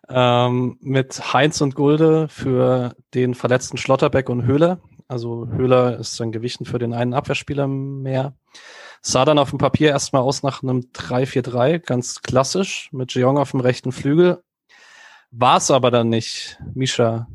Ähm, 0.09 0.77
mit 0.81 1.33
Heinz 1.33 1.61
und 1.61 1.75
Gulde 1.75 2.27
für 2.27 2.95
den 3.13 3.35
verletzten 3.35 3.77
Schlotterbeck 3.77 4.29
und 4.29 4.45
Höhler. 4.45 4.81
Also 5.07 5.47
Höhler 5.47 5.99
ist 5.99 6.19
dann 6.19 6.31
gewichen 6.31 6.65
für 6.65 6.79
den 6.79 6.93
einen 6.93 7.13
Abwehrspieler 7.13 7.67
mehr. 7.67 8.33
Sah 9.01 9.25
dann 9.25 9.39
auf 9.39 9.49
dem 9.51 9.59
Papier 9.59 9.89
erstmal 9.89 10.21
aus 10.21 10.41
nach 10.41 10.63
einem 10.63 10.87
3-4-3, 10.93 11.79
ganz 11.79 12.21
klassisch, 12.21 12.89
mit 12.91 13.13
Jeong 13.13 13.37
auf 13.37 13.51
dem 13.51 13.59
rechten 13.59 13.91
Flügel. 13.91 14.43
War 15.31 15.57
es 15.57 15.71
aber 15.71 15.91
dann 15.91 16.09
nicht. 16.09 16.59
Misha, 16.73 17.27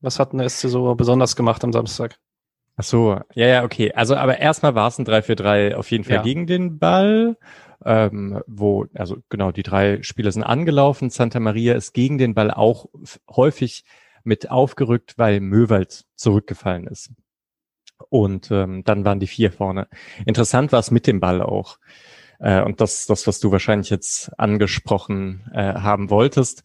was 0.00 0.18
hat 0.18 0.32
denn 0.32 0.46
SC 0.48 0.68
so 0.68 0.94
besonders 0.94 1.34
gemacht 1.34 1.64
am 1.64 1.72
Samstag? 1.72 2.18
Ach 2.76 2.84
so, 2.84 3.20
ja, 3.34 3.46
ja, 3.46 3.64
okay. 3.64 3.92
Also, 3.92 4.14
aber 4.14 4.38
erstmal 4.38 4.74
war 4.74 4.86
es 4.86 4.98
ein 4.98 5.06
3-4-3 5.06 5.74
auf 5.74 5.90
jeden 5.90 6.04
Fall 6.04 6.16
ja. 6.16 6.22
gegen 6.22 6.46
den 6.46 6.78
Ball, 6.78 7.36
ähm, 7.84 8.40
wo, 8.46 8.86
also 8.94 9.16
genau, 9.28 9.50
die 9.50 9.64
drei 9.64 10.02
Spieler 10.02 10.30
sind 10.30 10.44
angelaufen. 10.44 11.10
Santa 11.10 11.40
Maria 11.40 11.74
ist 11.74 11.92
gegen 11.92 12.18
den 12.18 12.34
Ball 12.34 12.52
auch 12.52 12.86
häufig 13.28 13.84
mit 14.22 14.50
aufgerückt, 14.50 15.14
weil 15.16 15.40
Möwald 15.40 16.04
zurückgefallen 16.14 16.86
ist. 16.86 17.10
Und 18.10 18.50
ähm, 18.52 18.84
dann 18.84 19.04
waren 19.04 19.18
die 19.18 19.26
vier 19.26 19.50
vorne. 19.50 19.88
Interessant 20.24 20.70
war 20.70 20.78
es 20.78 20.92
mit 20.92 21.06
dem 21.08 21.18
Ball 21.18 21.42
auch. 21.42 21.78
Äh, 22.38 22.62
und 22.62 22.80
das, 22.80 23.06
das, 23.06 23.26
was 23.26 23.40
du 23.40 23.50
wahrscheinlich 23.52 23.90
jetzt 23.90 24.30
angesprochen 24.38 25.50
äh, 25.52 25.74
haben 25.74 26.10
wolltest, 26.10 26.62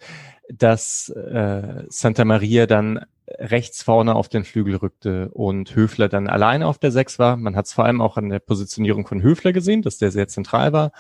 dass 0.50 1.10
äh, 1.10 1.84
Santa 1.90 2.26
Maria 2.26 2.66
dann 2.66 3.06
rechts 3.40 3.84
vorne 3.84 4.16
auf 4.16 4.30
den 4.30 4.44
Flügel 4.44 4.76
rückte 4.76 5.30
und 5.30 5.76
Höfler 5.76 6.10
dann 6.10 6.28
alleine 6.28 6.68
auf 6.68 6.78
der 6.78 6.92
Sechs 6.92 7.20
war. 7.20 7.38
Man 7.38 7.56
hat 7.56 7.66
es 7.66 7.74
vor 7.74 7.86
allem 7.86 8.02
auch 8.02 8.18
an 8.18 8.30
der 8.30 8.40
Positionierung 8.40 9.08
von 9.08 9.24
Höfler 9.24 9.54
gesehen, 9.54 9.82
dass 9.82 9.98
der 9.98 10.12
sehr 10.12 10.28
zentral 10.28 10.74
war. 10.74 10.92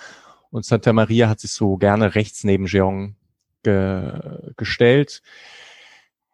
Und 0.49 0.65
Santa 0.65 0.93
Maria 0.93 1.29
hat 1.29 1.39
sich 1.39 1.51
so 1.51 1.77
gerne 1.77 2.15
rechts 2.15 2.43
neben 2.43 2.65
Jeong 2.65 3.15
ge 3.63 4.21
gestellt. 4.55 5.21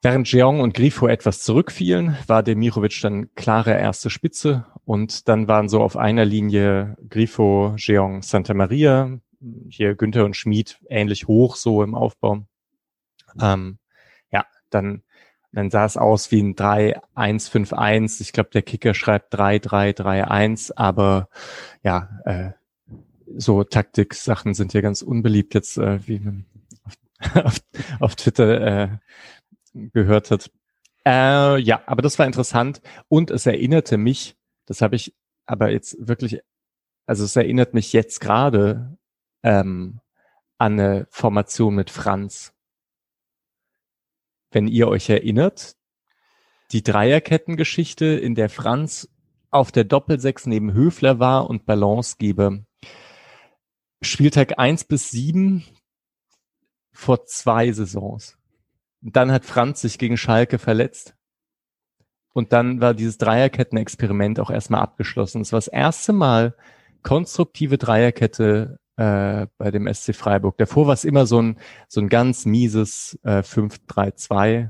Während 0.01 0.31
Jeong 0.31 0.61
und 0.61 0.73
Grifo 0.73 1.07
etwas 1.07 1.41
zurückfielen, 1.41 2.17
war 2.27 2.43
Demirovic 2.43 3.01
dann 3.01 3.33
klare 3.35 3.71
erste 3.71 4.09
Spitze 4.09 4.65
und 4.89 5.27
dann 5.27 5.47
waren 5.47 5.69
so 5.69 5.83
auf 5.83 5.97
einer 5.97 6.25
Linie 6.25 6.97
Grifo, 7.07 7.75
Jeong, 7.77 8.23
Santa 8.23 8.55
Maria, 8.55 9.19
hier 9.69 9.93
Günther 9.93 10.25
und 10.25 10.35
Schmid 10.35 10.79
ähnlich 10.89 11.27
hoch 11.27 11.57
so 11.57 11.83
im 11.83 11.93
Aufbau. 11.93 12.47
Ähm, 13.39 13.77
ja, 14.31 14.47
dann, 14.71 15.03
dann 15.51 15.69
sah 15.69 15.85
es 15.85 15.95
aus 15.95 16.31
wie 16.31 16.41
ein 16.41 16.55
3-1-5-1. 16.55 18.19
Ich 18.21 18.33
glaube, 18.33 18.49
der 18.49 18.63
Kicker 18.63 18.95
schreibt 18.95 19.35
3-3-3-1, 19.35 20.71
aber 20.75 21.29
ja, 21.83 22.09
äh, 22.25 22.53
so 23.37 23.63
Taktik-Sachen 23.63 24.55
sind 24.55 24.73
ja 24.73 24.81
ganz 24.81 25.03
unbeliebt 25.03 25.53
jetzt, 25.53 25.77
äh, 25.77 25.99
wie 26.07 26.19
auf, 26.83 27.35
auf, 27.45 27.59
auf 27.99 28.15
Twitter 28.15 28.61
äh, 28.61 28.89
gehört 29.93 30.31
hat. 30.31 30.49
Äh, 31.05 31.59
ja, 31.61 31.83
aber 31.85 32.01
das 32.01 32.17
war 32.17 32.25
interessant 32.25 32.81
und 33.07 33.29
es 33.29 33.45
erinnerte 33.45 33.99
mich, 33.99 34.35
das 34.69 34.81
habe 34.81 34.95
ich 34.95 35.15
aber 35.47 35.71
jetzt 35.71 35.97
wirklich, 35.99 36.39
also 37.07 37.25
es 37.25 37.35
erinnert 37.35 37.73
mich 37.73 37.91
jetzt 37.91 38.21
gerade 38.21 38.97
ähm, 39.41 39.99
an 40.59 40.79
eine 40.79 41.07
Formation 41.09 41.73
mit 41.73 41.89
Franz. 41.89 42.53
Wenn 44.51 44.67
ihr 44.67 44.87
euch 44.87 45.09
erinnert, 45.09 45.75
die 46.71 46.83
Dreierkettengeschichte, 46.83 48.05
in 48.05 48.35
der 48.35 48.47
Franz 48.47 49.09
auf 49.49 49.71
der 49.71 49.85
Doppelsechs 49.85 50.45
neben 50.45 50.71
Höfler 50.71 51.17
war 51.17 51.49
und 51.49 51.65
Balance 51.65 52.17
gebe. 52.19 52.63
Spieltag 54.03 54.59
eins 54.59 54.83
bis 54.83 55.09
sieben 55.09 55.65
vor 56.91 57.25
zwei 57.25 57.71
Saisons. 57.71 58.37
Dann 59.01 59.31
hat 59.31 59.45
Franz 59.45 59.81
sich 59.81 59.97
gegen 59.97 60.15
Schalke 60.15 60.59
verletzt. 60.59 61.15
Und 62.33 62.53
dann 62.53 62.79
war 62.81 62.93
dieses 62.93 63.17
Dreierketten-Experiment 63.17 64.39
auch 64.39 64.51
erstmal 64.51 64.81
abgeschlossen. 64.81 65.41
Es 65.41 65.51
war 65.51 65.57
das 65.57 65.67
erste 65.67 66.13
Mal 66.13 66.55
konstruktive 67.01 67.77
Dreierkette 67.77 68.79
äh, 68.97 69.47
bei 69.57 69.71
dem 69.71 69.91
SC 69.91 70.15
Freiburg. 70.15 70.57
Davor 70.57 70.87
war 70.87 70.93
es 70.93 71.05
immer 71.05 71.25
so 71.25 71.41
ein, 71.41 71.57
so 71.87 72.01
ein 72.01 72.09
ganz 72.09 72.45
mieses 72.45 73.17
äh, 73.23 73.39
5-3-2. 73.39 74.69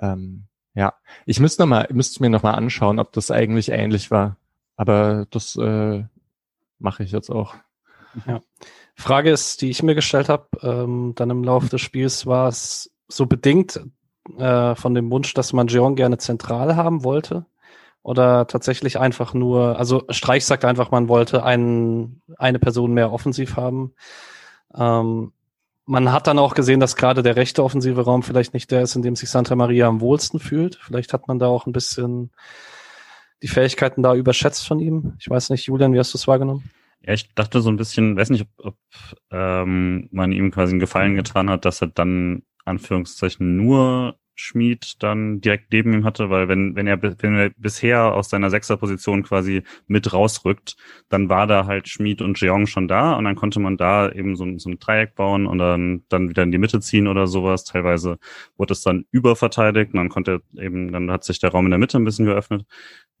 Ähm, 0.00 0.46
ja, 0.74 0.94
ich 1.26 1.40
müsste 1.40 1.62
noch 1.62 1.68
mal, 1.68 1.88
müsste 1.92 2.22
mir 2.22 2.30
noch 2.30 2.42
mal 2.42 2.54
anschauen, 2.54 2.98
ob 2.98 3.12
das 3.12 3.30
eigentlich 3.30 3.70
ähnlich 3.70 4.10
war. 4.10 4.38
Aber 4.76 5.26
das 5.30 5.56
äh, 5.56 6.04
mache 6.78 7.02
ich 7.02 7.12
jetzt 7.12 7.30
auch. 7.30 7.54
Ja. 8.26 8.40
Frage 8.94 9.30
ist, 9.30 9.62
die 9.62 9.70
ich 9.70 9.82
mir 9.82 9.94
gestellt 9.94 10.28
habe, 10.28 10.48
ähm, 10.62 11.12
dann 11.16 11.30
im 11.30 11.44
Laufe 11.44 11.68
des 11.68 11.80
Spiels 11.80 12.26
war 12.26 12.48
es 12.48 12.92
so 13.08 13.26
bedingt 13.26 13.80
äh, 14.38 14.74
von 14.74 14.94
dem 14.94 15.10
Wunsch, 15.10 15.34
dass 15.34 15.52
man 15.52 15.68
Jeong 15.68 15.96
gerne 15.96 16.18
zentral 16.18 16.76
haben 16.76 17.04
wollte? 17.04 17.46
Oder 18.02 18.46
tatsächlich 18.48 18.98
einfach 18.98 19.32
nur, 19.32 19.78
also 19.78 20.04
Streich 20.08 20.44
sagt 20.44 20.64
einfach, 20.64 20.90
man 20.90 21.08
wollte 21.08 21.44
einen, 21.44 22.20
eine 22.36 22.58
Person 22.58 22.94
mehr 22.94 23.12
offensiv 23.12 23.56
haben. 23.56 23.94
Ähm, 24.74 25.32
man 25.84 26.12
hat 26.12 26.26
dann 26.26 26.38
auch 26.38 26.54
gesehen, 26.54 26.80
dass 26.80 26.96
gerade 26.96 27.22
der 27.22 27.36
rechte 27.36 27.62
offensive 27.62 28.02
Raum 28.02 28.22
vielleicht 28.22 28.54
nicht 28.54 28.70
der 28.70 28.82
ist, 28.82 28.96
in 28.96 29.02
dem 29.02 29.16
sich 29.16 29.30
Santa 29.30 29.54
Maria 29.54 29.86
am 29.86 30.00
wohlsten 30.00 30.40
fühlt. 30.40 30.76
Vielleicht 30.82 31.12
hat 31.12 31.28
man 31.28 31.38
da 31.38 31.46
auch 31.46 31.66
ein 31.66 31.72
bisschen 31.72 32.30
die 33.42 33.48
Fähigkeiten 33.48 34.02
da 34.02 34.14
überschätzt 34.14 34.66
von 34.66 34.80
ihm. 34.80 35.14
Ich 35.18 35.28
weiß 35.28 35.50
nicht, 35.50 35.66
Julian, 35.66 35.92
wie 35.92 35.98
hast 35.98 36.14
du 36.14 36.18
es 36.18 36.28
wahrgenommen? 36.28 36.70
Ja, 37.04 37.12
ich 37.14 37.34
dachte 37.34 37.60
so 37.60 37.70
ein 37.70 37.76
bisschen, 37.76 38.16
weiß 38.16 38.30
nicht, 38.30 38.46
ob, 38.58 38.66
ob 38.66 38.76
ähm, 39.30 40.08
man 40.12 40.30
ihm 40.30 40.52
quasi 40.52 40.72
einen 40.72 40.80
Gefallen 40.80 41.16
getan 41.16 41.50
hat, 41.50 41.64
dass 41.64 41.82
er 41.82 41.88
dann 41.88 42.42
Anführungszeichen 42.64 43.56
nur 43.56 44.16
Schmied 44.34 45.02
dann 45.02 45.40
direkt 45.40 45.72
neben 45.72 45.92
ihm 45.92 46.04
hatte, 46.04 46.30
weil 46.30 46.48
wenn, 46.48 46.74
wenn 46.74 46.86
er, 46.86 47.02
wenn 47.02 47.36
er 47.36 47.50
bisher 47.50 48.14
aus 48.14 48.30
seiner 48.30 48.50
Sechserposition 48.50 49.22
quasi 49.22 49.62
mit 49.86 50.12
rausrückt, 50.12 50.76
dann 51.08 51.28
war 51.28 51.46
da 51.46 51.66
halt 51.66 51.88
Schmied 51.88 52.22
und 52.22 52.40
Jeong 52.40 52.66
schon 52.66 52.88
da 52.88 53.12
und 53.12 53.24
dann 53.24 53.36
konnte 53.36 53.60
man 53.60 53.76
da 53.76 54.10
eben 54.10 54.34
so, 54.34 54.46
so 54.58 54.70
ein 54.70 54.78
Dreieck 54.78 55.14
bauen 55.14 55.46
und 55.46 55.58
dann, 55.58 56.04
dann 56.08 56.30
wieder 56.30 56.42
in 56.42 56.50
die 56.50 56.58
Mitte 56.58 56.80
ziehen 56.80 57.08
oder 57.08 57.26
sowas. 57.26 57.64
Teilweise 57.64 58.18
wurde 58.56 58.72
es 58.72 58.82
dann 58.82 59.04
überverteidigt 59.10 59.92
und 59.92 59.98
dann 59.98 60.08
konnte 60.08 60.42
eben, 60.58 60.92
dann 60.92 61.10
hat 61.10 61.24
sich 61.24 61.38
der 61.38 61.50
Raum 61.50 61.66
in 61.66 61.70
der 61.70 61.78
Mitte 61.78 61.98
ein 61.98 62.04
bisschen 62.04 62.26
geöffnet. 62.26 62.64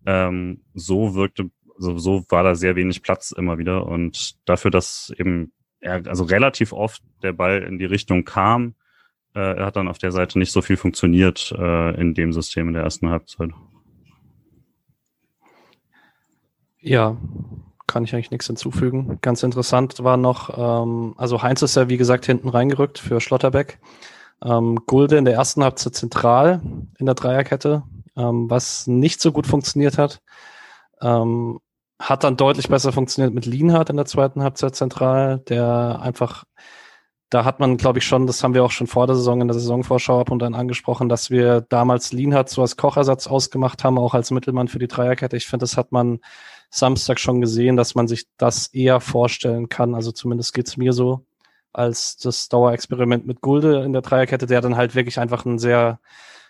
Ähm, 0.06 0.62
so 0.72 1.14
wirkte, 1.14 1.50
also 1.76 1.98
so 1.98 2.24
war 2.30 2.42
da 2.42 2.54
sehr 2.54 2.74
wenig 2.74 3.02
Platz 3.02 3.32
immer 3.32 3.58
wieder 3.58 3.86
und 3.86 4.36
dafür, 4.48 4.70
dass 4.70 5.12
eben 5.18 5.52
er, 5.80 6.06
also 6.06 6.24
relativ 6.24 6.72
oft 6.72 7.02
der 7.22 7.32
Ball 7.32 7.62
in 7.62 7.78
die 7.78 7.84
Richtung 7.84 8.24
kam, 8.24 8.74
äh, 9.34 9.56
hat 9.56 9.76
dann 9.76 9.88
auf 9.88 9.98
der 9.98 10.12
Seite 10.12 10.38
nicht 10.38 10.52
so 10.52 10.62
viel 10.62 10.76
funktioniert 10.76 11.54
äh, 11.56 12.00
in 12.00 12.14
dem 12.14 12.32
System 12.32 12.68
in 12.68 12.74
der 12.74 12.82
ersten 12.82 13.08
Halbzeit. 13.10 13.50
Ja, 16.80 17.16
kann 17.86 18.04
ich 18.04 18.14
eigentlich 18.14 18.30
nichts 18.30 18.46
hinzufügen. 18.46 19.18
Ganz 19.22 19.42
interessant 19.42 20.02
war 20.02 20.16
noch, 20.16 20.56
ähm, 20.56 21.14
also 21.16 21.42
Heinz 21.42 21.62
ist 21.62 21.76
ja 21.76 21.88
wie 21.88 21.96
gesagt 21.96 22.26
hinten 22.26 22.48
reingerückt 22.48 22.98
für 22.98 23.20
Schlotterbeck. 23.20 23.78
Ähm, 24.44 24.80
Gulde 24.86 25.18
in 25.18 25.24
der 25.24 25.34
ersten 25.34 25.62
Halbzeit 25.62 25.94
zentral 25.94 26.60
in 26.98 27.06
der 27.06 27.14
Dreierkette, 27.14 27.84
ähm, 28.16 28.50
was 28.50 28.86
nicht 28.86 29.20
so 29.20 29.30
gut 29.30 29.46
funktioniert 29.46 29.98
hat. 29.98 30.20
Ähm, 31.00 31.60
hat 32.00 32.24
dann 32.24 32.36
deutlich 32.36 32.68
besser 32.68 32.92
funktioniert 32.92 33.32
mit 33.32 33.46
Lienhardt 33.46 33.90
in 33.90 33.96
der 33.96 34.06
zweiten 34.06 34.42
Halbzeit 34.42 34.74
zentral, 34.74 35.38
der 35.48 36.00
einfach 36.02 36.44
da 37.32 37.46
hat 37.46 37.60
man, 37.60 37.78
glaube 37.78 37.98
ich, 37.98 38.04
schon, 38.04 38.26
das 38.26 38.44
haben 38.44 38.52
wir 38.52 38.62
auch 38.62 38.70
schon 38.70 38.86
vor 38.86 39.06
der 39.06 39.16
Saison 39.16 39.40
in 39.40 39.48
der 39.48 39.54
Saisonvorschau 39.54 40.20
ab 40.20 40.30
und 40.30 40.40
dann 40.40 40.54
angesprochen, 40.54 41.08
dass 41.08 41.30
wir 41.30 41.62
damals 41.62 42.12
Lienhardt 42.12 42.50
so 42.50 42.60
als 42.60 42.76
Kochersatz 42.76 43.26
ausgemacht 43.26 43.84
haben, 43.84 43.98
auch 43.98 44.12
als 44.12 44.30
Mittelmann 44.30 44.68
für 44.68 44.78
die 44.78 44.86
Dreierkette. 44.86 45.38
Ich 45.38 45.46
finde, 45.46 45.62
das 45.62 45.78
hat 45.78 45.92
man 45.92 46.20
Samstag 46.68 47.18
schon 47.18 47.40
gesehen, 47.40 47.78
dass 47.78 47.94
man 47.94 48.06
sich 48.06 48.26
das 48.36 48.66
eher 48.66 49.00
vorstellen 49.00 49.70
kann. 49.70 49.94
Also 49.94 50.12
zumindest 50.12 50.52
geht's 50.52 50.76
mir 50.76 50.92
so, 50.92 51.24
als 51.72 52.18
das 52.18 52.50
Dauerexperiment 52.50 53.26
mit 53.26 53.40
Gulde 53.40 53.82
in 53.82 53.94
der 53.94 54.02
Dreierkette, 54.02 54.44
der 54.44 54.60
dann 54.60 54.76
halt 54.76 54.94
wirklich 54.94 55.18
einfach 55.18 55.46
ein 55.46 55.58
sehr 55.58 56.00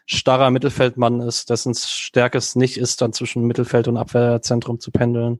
starrer 0.07 0.51
Mittelfeldmann 0.51 1.21
ist, 1.21 1.49
dessen 1.51 1.75
Stärke 1.77 2.39
es 2.39 2.57
nicht 2.57 2.77
ist, 2.77 3.03
dann 3.03 3.13
zwischen 3.13 3.47
Mittelfeld 3.47 3.87
und 3.87 3.99
Abwehrzentrum 3.99 4.81
zu 4.81 4.91
pendeln. 4.91 5.39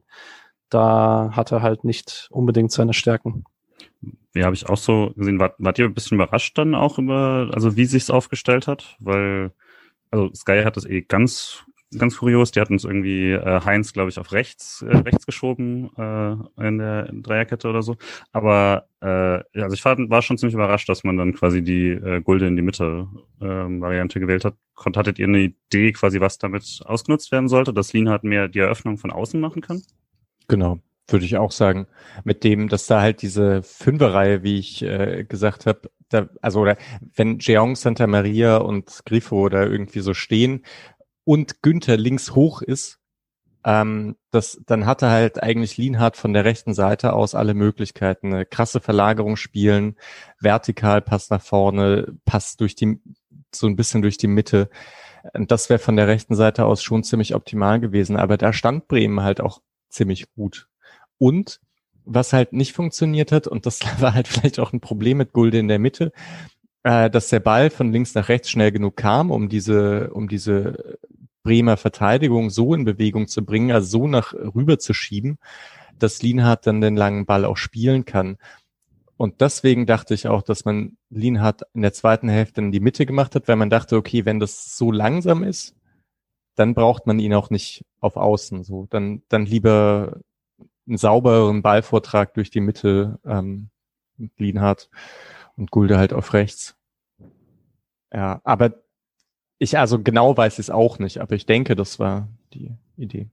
Da 0.69 1.31
hat 1.33 1.51
er 1.51 1.61
halt 1.61 1.83
nicht 1.83 2.29
unbedingt 2.31 2.71
seine 2.71 2.93
Stärken. 2.93 3.43
Ja, 4.35 4.45
habe 4.45 4.55
ich 4.55 4.67
auch 4.67 4.77
so 4.77 5.13
gesehen. 5.15 5.39
Wart, 5.39 5.55
wart 5.59 5.79
ihr 5.79 5.85
ein 5.85 5.93
bisschen 5.93 6.15
überrascht 6.15 6.57
dann 6.57 6.75
auch 6.75 6.97
über, 6.97 7.51
also 7.53 7.75
wie 7.75 7.85
sich's 7.85 8.09
aufgestellt 8.09 8.67
hat? 8.67 8.95
Weil, 8.99 9.51
also 10.11 10.33
Sky 10.33 10.63
hat 10.63 10.77
das 10.77 10.85
eh 10.85 11.01
ganz 11.01 11.65
ganz 11.97 12.17
kurios. 12.17 12.51
Die 12.51 12.59
hatten 12.59 12.75
es 12.75 12.83
irgendwie 12.83 13.31
äh, 13.31 13.61
Heinz, 13.63 13.93
glaube 13.93 14.09
ich, 14.09 14.19
auf 14.19 14.31
rechts, 14.31 14.81
äh, 14.81 14.97
rechts 14.97 15.25
geschoben 15.25 15.89
äh, 15.97 16.67
in 16.67 16.77
der 16.77 17.09
Dreierkette 17.11 17.69
oder 17.69 17.81
so. 17.81 17.97
Aber 18.31 18.87
äh, 19.01 19.61
also 19.61 19.73
ich 19.73 19.83
war, 19.85 19.97
war 20.09 20.21
schon 20.21 20.37
ziemlich 20.37 20.55
überrascht, 20.55 20.89
dass 20.89 21.03
man 21.03 21.17
dann 21.17 21.33
quasi 21.33 21.61
die 21.63 21.89
äh, 21.89 22.21
Gulde 22.21 22.47
in 22.47 22.55
die 22.55 22.61
Mitte 22.61 23.07
äh, 23.39 23.45
Variante 23.45 24.19
gewählt 24.19 24.45
hat. 24.45 24.55
Konnt, 24.75 24.97
hattet 24.97 25.19
ihr 25.19 25.27
eine 25.27 25.39
Idee, 25.39 25.91
quasi 25.91 26.19
was 26.19 26.37
damit 26.37 26.81
ausgenutzt 26.85 27.31
werden 27.31 27.47
sollte, 27.47 27.73
dass 27.73 27.93
Lienhardt 27.93 28.23
mehr 28.23 28.47
die 28.47 28.59
Eröffnung 28.59 28.97
von 28.97 29.11
außen 29.11 29.39
machen 29.39 29.61
kann? 29.61 29.81
Genau, 30.47 30.79
würde 31.07 31.25
ich 31.25 31.37
auch 31.37 31.51
sagen. 31.51 31.87
Mit 32.23 32.43
dem, 32.43 32.69
dass 32.69 32.87
da 32.87 33.01
halt 33.01 33.21
diese 33.21 33.63
Fünferreihe, 33.63 34.43
wie 34.43 34.59
ich 34.59 34.81
äh, 34.81 35.25
gesagt 35.25 35.65
habe, 35.65 35.89
da, 36.09 36.29
also 36.41 36.61
oder 36.61 36.77
wenn 37.15 37.39
Jeong, 37.39 37.75
Santa 37.75 38.07
Maria 38.07 38.57
und 38.57 39.01
Grifo 39.05 39.49
da 39.49 39.63
irgendwie 39.63 40.01
so 40.01 40.13
stehen, 40.13 40.63
und 41.25 41.61
Günther 41.61 41.97
links 41.97 42.35
hoch 42.35 42.61
ist, 42.61 42.99
ähm, 43.65 44.17
das, 44.31 44.61
dann 44.65 44.85
hatte 44.85 45.09
halt 45.09 45.41
eigentlich 45.41 45.77
Lienhardt 45.77 46.17
von 46.17 46.33
der 46.33 46.43
rechten 46.45 46.73
Seite 46.73 47.13
aus 47.13 47.33
alle 47.35 47.53
Möglichkeiten. 47.53 48.33
Eine 48.33 48.45
krasse 48.45 48.81
Verlagerung 48.81 49.37
spielen, 49.37 49.95
vertikal 50.39 51.01
Pass 51.01 51.29
nach 51.29 51.41
vorne, 51.41 52.13
Pass 52.25 52.57
durch 52.57 52.75
die, 52.75 52.99
so 53.53 53.67
ein 53.67 53.75
bisschen 53.75 54.01
durch 54.01 54.17
die 54.17 54.27
Mitte. 54.27 54.69
Das 55.33 55.69
wäre 55.69 55.79
von 55.79 55.95
der 55.95 56.07
rechten 56.07 56.35
Seite 56.35 56.65
aus 56.65 56.83
schon 56.83 57.03
ziemlich 57.03 57.35
optimal 57.35 57.79
gewesen. 57.79 58.17
Aber 58.17 58.37
da 58.37 58.51
stand 58.51 58.87
Bremen 58.87 59.21
halt 59.21 59.39
auch 59.39 59.61
ziemlich 59.89 60.33
gut. 60.33 60.67
Und 61.23 61.61
was 62.03 62.33
halt 62.33 62.51
nicht 62.51 62.73
funktioniert 62.73 63.31
hat, 63.31 63.47
und 63.47 63.65
das 63.65 63.79
war 64.01 64.13
halt 64.13 64.27
vielleicht 64.27 64.59
auch 64.59 64.73
ein 64.73 64.81
Problem 64.81 65.19
mit 65.19 65.31
Gulde 65.31 65.57
in 65.57 65.69
der 65.69 65.79
Mitte, 65.79 66.11
äh, 66.83 67.09
dass 67.09 67.29
der 67.29 67.39
Ball 67.39 67.69
von 67.69 67.93
links 67.93 68.13
nach 68.13 68.27
rechts 68.27 68.49
schnell 68.49 68.73
genug 68.73 68.97
kam, 68.97 69.31
um 69.31 69.47
diese, 69.47 70.09
um 70.11 70.27
diese 70.27 70.97
Bremer 71.41 71.77
Verteidigung 71.77 72.49
so 72.49 72.73
in 72.73 72.83
Bewegung 72.83 73.29
zu 73.29 73.45
bringen, 73.45 73.71
also 73.71 73.99
so 73.99 74.07
nach 74.09 74.33
rüber 74.33 74.79
zu 74.79 74.93
schieben, 74.93 75.37
dass 75.97 76.21
Lienhardt 76.21 76.67
dann 76.67 76.81
den 76.81 76.97
langen 76.97 77.25
Ball 77.25 77.45
auch 77.45 77.55
spielen 77.55 78.03
kann. 78.03 78.35
Und 79.15 79.39
deswegen 79.39 79.85
dachte 79.85 80.13
ich 80.13 80.27
auch, 80.27 80.41
dass 80.41 80.65
man 80.65 80.97
Lienhardt 81.09 81.61
in 81.73 81.83
der 81.83 81.93
zweiten 81.93 82.27
Hälfte 82.27 82.59
in 82.59 82.73
die 82.73 82.81
Mitte 82.81 83.05
gemacht 83.05 83.33
hat, 83.33 83.47
weil 83.47 83.55
man 83.55 83.69
dachte, 83.69 83.95
okay, 83.95 84.25
wenn 84.25 84.41
das 84.41 84.75
so 84.75 84.91
langsam 84.91 85.41
ist, 85.41 85.73
dann 86.55 86.73
braucht 86.73 87.07
man 87.07 87.17
ihn 87.19 87.33
auch 87.33 87.49
nicht 87.49 87.85
auf 88.01 88.17
Außen. 88.17 88.65
So, 88.65 88.87
dann, 88.89 89.21
dann 89.29 89.45
lieber 89.45 90.19
einen 90.87 90.97
sauberen 90.97 91.61
Ballvortrag 91.61 92.33
durch 92.33 92.49
die 92.49 92.61
Mitte, 92.61 93.19
ähm, 93.25 93.69
Lienhardt 94.37 94.89
und 95.55 95.71
Gulde 95.71 95.97
halt 95.97 96.13
auf 96.13 96.33
rechts. 96.33 96.75
Ja, 98.13 98.41
aber 98.43 98.73
ich 99.57 99.77
also 99.77 100.01
genau 100.01 100.35
weiß 100.35 100.59
es 100.59 100.69
auch 100.69 100.99
nicht, 100.99 101.19
aber 101.19 101.35
ich 101.35 101.45
denke, 101.45 101.75
das 101.75 101.99
war 101.99 102.27
die 102.53 102.75
Idee. 102.97 103.29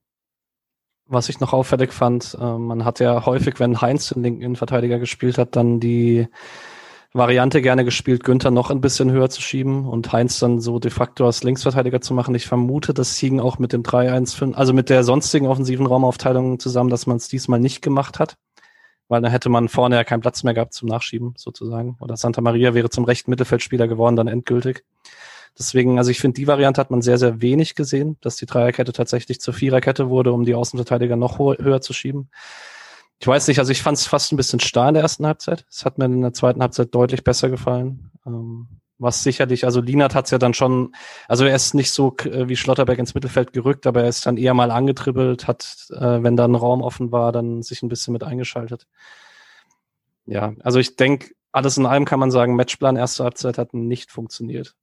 Was 1.06 1.28
ich 1.28 1.40
noch 1.40 1.52
auffällig 1.52 1.92
fand, 1.92 2.36
äh, 2.40 2.58
man 2.58 2.84
hat 2.84 3.00
ja 3.00 3.26
häufig, 3.26 3.58
wenn 3.58 3.80
Heinz 3.80 4.10
den 4.10 4.22
linken 4.22 4.42
Innenverteidiger 4.42 4.98
gespielt 4.98 5.38
hat, 5.38 5.56
dann 5.56 5.80
die 5.80 6.28
Variante 7.12 7.60
gerne 7.60 7.84
gespielt, 7.84 8.22
Günther 8.22 8.50
noch 8.50 8.70
ein 8.70 8.80
bisschen 8.80 9.10
höher 9.10 9.30
zu 9.30 9.42
schieben 9.42 9.86
und 9.86 10.12
Heinz 10.12 10.38
dann 10.38 10.60
so 10.60 10.78
de 10.78 10.90
facto 10.90 11.26
als 11.26 11.42
Linksverteidiger 11.42 12.00
zu 12.00 12.14
machen. 12.14 12.34
Ich 12.34 12.46
vermute, 12.46 12.94
das 12.94 13.16
hing 13.16 13.40
auch 13.40 13.58
mit 13.58 13.72
dem 13.72 13.82
3-1-5, 13.82 14.54
also 14.54 14.72
mit 14.72 14.90
der 14.90 15.02
sonstigen 15.02 15.46
offensiven 15.46 15.86
Raumaufteilung 15.86 16.60
zusammen, 16.60 16.90
dass 16.90 17.06
man 17.06 17.16
es 17.16 17.28
diesmal 17.28 17.58
nicht 17.58 17.82
gemacht 17.82 18.18
hat 18.18 18.36
weil 19.10 19.20
dann 19.20 19.32
hätte 19.32 19.48
man 19.48 19.68
vorne 19.68 19.96
ja 19.96 20.04
keinen 20.04 20.20
Platz 20.20 20.44
mehr 20.44 20.54
gehabt 20.54 20.72
zum 20.72 20.88
Nachschieben 20.88 21.34
sozusagen. 21.36 21.96
Oder 21.98 22.16
Santa 22.16 22.40
Maria 22.40 22.74
wäre 22.74 22.90
zum 22.90 23.04
rechten 23.04 23.30
Mittelfeldspieler 23.30 23.88
geworden, 23.88 24.14
dann 24.14 24.28
endgültig. 24.28 24.84
Deswegen, 25.58 25.98
also 25.98 26.12
ich 26.12 26.20
finde, 26.20 26.36
die 26.36 26.46
Variante 26.46 26.80
hat 26.80 26.92
man 26.92 27.02
sehr, 27.02 27.18
sehr 27.18 27.42
wenig 27.42 27.74
gesehen, 27.74 28.18
dass 28.20 28.36
die 28.36 28.46
Dreierkette 28.46 28.92
tatsächlich 28.92 29.40
zur 29.40 29.52
Viererkette 29.52 30.08
wurde, 30.08 30.32
um 30.32 30.44
die 30.44 30.54
Außenverteidiger 30.54 31.16
noch 31.16 31.40
höher 31.40 31.80
zu 31.80 31.92
schieben. 31.92 32.30
Ich 33.20 33.26
weiß 33.26 33.48
nicht, 33.48 33.58
also 33.58 33.70
ich 33.70 33.82
fand 33.82 33.98
es 33.98 34.06
fast 34.06 34.32
ein 34.32 34.36
bisschen 34.36 34.60
starr 34.60 34.88
in 34.88 34.94
der 34.94 35.02
ersten 35.02 35.26
Halbzeit. 35.26 35.66
Es 35.68 35.84
hat 35.84 35.98
mir 35.98 36.06
in 36.06 36.22
der 36.22 36.32
zweiten 36.32 36.62
Halbzeit 36.62 36.94
deutlich 36.94 37.22
besser 37.22 37.50
gefallen. 37.50 38.10
Ähm, 38.26 38.80
was 38.98 39.22
sicherlich, 39.22 39.64
also 39.66 39.82
Linat 39.82 40.14
hat 40.14 40.24
es 40.24 40.30
ja 40.30 40.38
dann 40.38 40.54
schon, 40.54 40.94
also 41.28 41.44
er 41.44 41.54
ist 41.54 41.74
nicht 41.74 41.90
so 41.90 42.16
äh, 42.24 42.48
wie 42.48 42.56
Schlotterberg 42.56 42.98
ins 42.98 43.14
Mittelfeld 43.14 43.52
gerückt, 43.52 43.86
aber 43.86 44.02
er 44.02 44.08
ist 44.08 44.24
dann 44.24 44.38
eher 44.38 44.54
mal 44.54 44.70
angetribbelt, 44.70 45.46
hat, 45.46 45.86
äh, 45.90 46.22
wenn 46.22 46.36
da 46.36 46.46
ein 46.46 46.54
Raum 46.54 46.80
offen 46.82 47.12
war, 47.12 47.30
dann 47.32 47.62
sich 47.62 47.82
ein 47.82 47.88
bisschen 47.88 48.12
mit 48.12 48.24
eingeschaltet. 48.24 48.86
Ja, 50.24 50.54
also 50.60 50.78
ich 50.78 50.96
denke, 50.96 51.34
alles 51.52 51.76
in 51.76 51.86
allem 51.86 52.06
kann 52.06 52.20
man 52.20 52.30
sagen, 52.30 52.56
Matchplan 52.56 52.96
erste 52.96 53.24
Halbzeit 53.24 53.58
hat 53.58 53.74
nicht 53.74 54.10
funktioniert. 54.10 54.76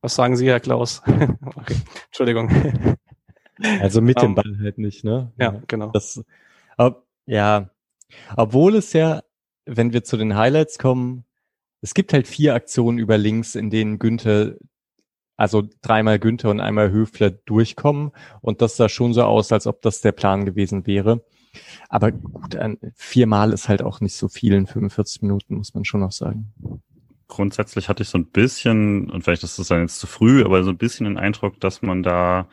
Was 0.00 0.14
sagen 0.14 0.36
Sie, 0.36 0.48
Herr 0.48 0.60
Klaus? 0.60 1.02
okay. 1.56 1.76
Entschuldigung. 2.06 2.50
Also 3.80 4.00
mit 4.00 4.16
um, 4.16 4.22
dem 4.22 4.30
ähm, 4.30 4.34
Ball 4.34 4.58
halt 4.62 4.78
nicht, 4.78 5.04
ne? 5.04 5.32
Ja, 5.38 5.62
genau. 5.66 5.90
Das, 5.92 6.22
ob, 6.76 7.06
ja, 7.26 7.70
obwohl 8.36 8.76
es 8.76 8.92
ja, 8.92 9.22
wenn 9.64 9.92
wir 9.92 10.04
zu 10.04 10.16
den 10.16 10.36
Highlights 10.36 10.78
kommen, 10.78 11.24
es 11.80 11.94
gibt 11.94 12.12
halt 12.12 12.28
vier 12.28 12.54
Aktionen 12.54 12.98
über 12.98 13.18
links, 13.18 13.54
in 13.54 13.70
denen 13.70 13.98
Günther, 13.98 14.56
also 15.36 15.64
dreimal 15.82 16.18
Günther 16.18 16.50
und 16.50 16.60
einmal 16.60 16.90
Höfler 16.90 17.30
durchkommen. 17.30 18.12
Und 18.40 18.62
das 18.62 18.76
sah 18.76 18.88
schon 18.88 19.12
so 19.12 19.24
aus, 19.24 19.50
als 19.50 19.66
ob 19.66 19.82
das 19.82 20.00
der 20.00 20.12
Plan 20.12 20.44
gewesen 20.44 20.86
wäre. 20.86 21.24
Aber 21.88 22.12
gut, 22.12 22.56
viermal 22.94 23.52
ist 23.52 23.68
halt 23.68 23.82
auch 23.82 24.00
nicht 24.00 24.14
so 24.14 24.28
viel 24.28 24.54
in 24.54 24.66
45 24.66 25.22
Minuten, 25.22 25.56
muss 25.56 25.74
man 25.74 25.84
schon 25.84 26.00
noch 26.00 26.12
sagen. 26.12 26.52
Grundsätzlich 27.28 27.88
hatte 27.88 28.02
ich 28.02 28.08
so 28.08 28.18
ein 28.18 28.26
bisschen, 28.26 29.10
und 29.10 29.22
vielleicht 29.24 29.42
ist 29.42 29.58
das 29.58 29.68
dann 29.68 29.80
jetzt 29.80 29.98
zu 29.98 30.06
früh, 30.06 30.44
aber 30.44 30.64
so 30.64 30.70
ein 30.70 30.78
bisschen 30.78 31.04
den 31.04 31.18
Eindruck, 31.18 31.58
dass 31.60 31.82
man 31.82 32.02
da 32.02 32.48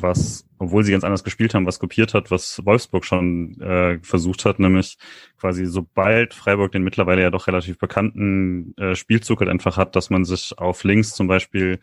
was, 0.00 0.46
obwohl 0.58 0.84
sie 0.84 0.92
ganz 0.92 1.04
anders 1.04 1.24
gespielt 1.24 1.54
haben, 1.54 1.66
was 1.66 1.78
kopiert 1.78 2.14
hat, 2.14 2.30
was 2.30 2.60
Wolfsburg 2.64 3.04
schon 3.04 3.60
äh, 3.60 3.98
versucht 4.02 4.44
hat, 4.44 4.58
nämlich 4.58 4.96
quasi 5.38 5.66
sobald 5.66 6.34
Freiburg 6.34 6.72
den 6.72 6.82
mittlerweile 6.82 7.22
ja 7.22 7.30
doch 7.30 7.46
relativ 7.46 7.78
bekannten 7.78 8.74
äh, 8.76 8.94
Spielzug 8.94 9.40
halt 9.40 9.50
einfach 9.50 9.76
hat, 9.76 9.96
dass 9.96 10.10
man 10.10 10.24
sich 10.24 10.58
auf 10.58 10.84
links 10.84 11.14
zum 11.14 11.28
Beispiel 11.28 11.78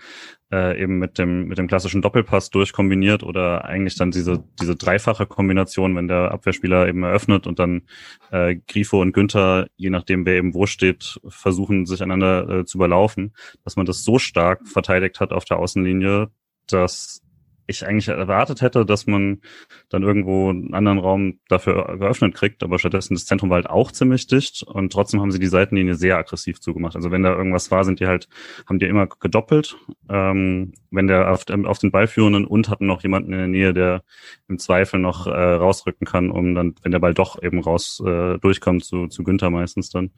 äh, 0.51 0.81
eben 0.81 0.99
mit 0.99 1.17
dem 1.17 1.47
mit 1.47 1.57
dem 1.57 1.67
klassischen 1.67 2.01
Doppelpass 2.01 2.49
durchkombiniert 2.49 3.23
oder 3.23 3.65
eigentlich 3.65 3.95
dann 3.95 4.11
diese 4.11 4.43
diese 4.61 4.75
dreifache 4.75 5.25
Kombination, 5.25 5.95
wenn 5.95 6.07
der 6.07 6.31
Abwehrspieler 6.31 6.87
eben 6.87 7.03
eröffnet 7.03 7.47
und 7.47 7.59
dann 7.59 7.83
äh, 8.31 8.55
Grifo 8.67 9.01
und 9.01 9.13
Günther, 9.13 9.67
je 9.75 9.89
nachdem 9.89 10.25
wer 10.25 10.35
eben 10.35 10.53
wo 10.53 10.65
steht, 10.65 11.19
versuchen 11.27 11.85
sich 11.85 12.01
einander 12.01 12.49
äh, 12.49 12.65
zu 12.65 12.77
überlaufen, 12.77 13.33
dass 13.63 13.75
man 13.75 13.85
das 13.85 14.03
so 14.03 14.19
stark 14.19 14.67
verteidigt 14.67 15.19
hat 15.19 15.31
auf 15.31 15.45
der 15.45 15.59
Außenlinie, 15.59 16.29
dass 16.67 17.24
ich 17.67 17.85
eigentlich 17.85 18.07
erwartet 18.07 18.61
hätte, 18.61 18.85
dass 18.85 19.07
man 19.07 19.41
dann 19.89 20.03
irgendwo 20.03 20.49
einen 20.49 20.73
anderen 20.73 20.99
Raum 20.99 21.39
dafür 21.47 21.97
geöffnet 21.97 22.35
kriegt, 22.35 22.63
aber 22.63 22.79
stattdessen 22.79 23.13
das 23.13 23.25
Zentrum 23.25 23.49
war 23.49 23.55
halt 23.55 23.69
auch 23.69 23.91
ziemlich 23.91 24.27
dicht 24.27 24.63
und 24.63 24.91
trotzdem 24.91 25.21
haben 25.21 25.31
sie 25.31 25.39
die 25.39 25.47
Seitenlinie 25.47 25.95
sehr 25.95 26.17
aggressiv 26.17 26.59
zugemacht. 26.59 26.95
Also 26.95 27.11
wenn 27.11 27.23
da 27.23 27.35
irgendwas 27.35 27.71
war, 27.71 27.83
sind 27.83 27.99
die 27.99 28.07
halt, 28.07 28.27
haben 28.67 28.79
die 28.79 28.85
immer 28.85 29.07
gedoppelt, 29.07 29.77
ähm, 30.09 30.73
wenn 30.91 31.07
der 31.07 31.31
auf, 31.31 31.45
auf 31.49 31.79
den 31.79 31.91
Ballführenden 31.91 32.45
und 32.45 32.69
hatten 32.69 32.85
noch 32.85 33.03
jemanden 33.03 33.33
in 33.33 33.39
der 33.39 33.47
Nähe, 33.47 33.73
der 33.73 34.03
im 34.47 34.59
Zweifel 34.59 34.99
noch 34.99 35.27
äh, 35.27 35.31
rausrücken 35.31 36.05
kann, 36.05 36.31
um 36.31 36.55
dann, 36.55 36.75
wenn 36.83 36.91
der 36.91 36.99
Ball 36.99 37.13
doch 37.13 37.41
eben 37.41 37.59
raus 37.59 38.01
äh, 38.05 38.37
durchkommt, 38.39 38.83
zu, 38.83 39.07
zu 39.07 39.23
Günther 39.23 39.49
meistens 39.49 39.89
dann. 39.89 40.11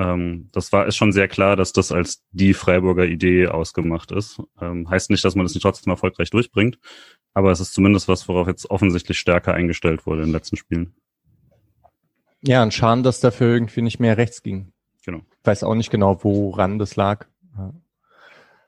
Ähm, 0.00 0.48
das 0.52 0.72
war 0.72 0.86
ist 0.86 0.96
schon 0.96 1.12
sehr 1.12 1.28
klar, 1.28 1.56
dass 1.56 1.74
das 1.74 1.92
als 1.92 2.22
die 2.30 2.54
Freiburger 2.54 3.04
Idee 3.04 3.48
ausgemacht 3.48 4.12
ist. 4.12 4.40
Ähm, 4.58 4.88
heißt 4.88 5.10
nicht, 5.10 5.22
dass 5.22 5.34
man 5.34 5.44
das 5.44 5.52
nicht 5.52 5.62
trotzdem 5.62 5.90
erfolgreich 5.90 6.30
durchbringt, 6.30 6.78
aber 7.34 7.50
es 7.50 7.60
ist 7.60 7.74
zumindest 7.74 8.08
was, 8.08 8.26
worauf 8.26 8.48
jetzt 8.48 8.70
offensichtlich 8.70 9.18
stärker 9.18 9.52
eingestellt 9.52 10.06
wurde 10.06 10.22
in 10.22 10.28
den 10.28 10.32
letzten 10.32 10.56
Spielen. 10.56 10.94
Ja, 12.42 12.62
ein 12.62 12.70
Schaden, 12.70 13.04
dass 13.04 13.20
dafür 13.20 13.52
irgendwie 13.52 13.82
nicht 13.82 14.00
mehr 14.00 14.16
rechts 14.16 14.42
ging. 14.42 14.72
Genau. 15.04 15.18
Ich 15.18 15.46
weiß 15.46 15.64
auch 15.64 15.74
nicht 15.74 15.90
genau, 15.90 16.24
woran 16.24 16.78
das 16.78 16.96
lag. 16.96 17.26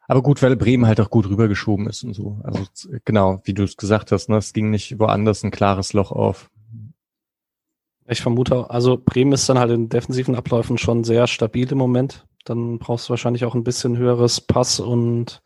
Aber 0.06 0.20
gut, 0.20 0.42
weil 0.42 0.56
Bremen 0.56 0.86
halt 0.86 1.00
auch 1.00 1.08
gut 1.08 1.30
rübergeschoben 1.30 1.86
ist 1.88 2.04
und 2.04 2.12
so. 2.12 2.40
Also 2.44 2.66
genau, 3.06 3.40
wie 3.44 3.54
du 3.54 3.62
es 3.62 3.78
gesagt 3.78 4.12
hast, 4.12 4.28
ne, 4.28 4.36
es 4.36 4.52
ging 4.52 4.68
nicht 4.68 4.98
woanders 4.98 5.42
ein 5.42 5.50
klares 5.50 5.94
Loch 5.94 6.12
auf. 6.12 6.50
Ich 8.12 8.22
vermute, 8.22 8.70
also 8.70 8.98
Bremen 9.02 9.32
ist 9.32 9.48
dann 9.48 9.58
halt 9.58 9.70
in 9.70 9.88
defensiven 9.88 10.34
Abläufen 10.34 10.78
schon 10.78 11.04
sehr 11.04 11.26
stabil 11.26 11.70
im 11.72 11.78
Moment. 11.78 12.26
Dann 12.44 12.78
brauchst 12.78 13.08
du 13.08 13.10
wahrscheinlich 13.10 13.44
auch 13.44 13.54
ein 13.54 13.64
bisschen 13.64 13.96
höheres 13.96 14.40
Pass 14.40 14.80
und 14.80 15.42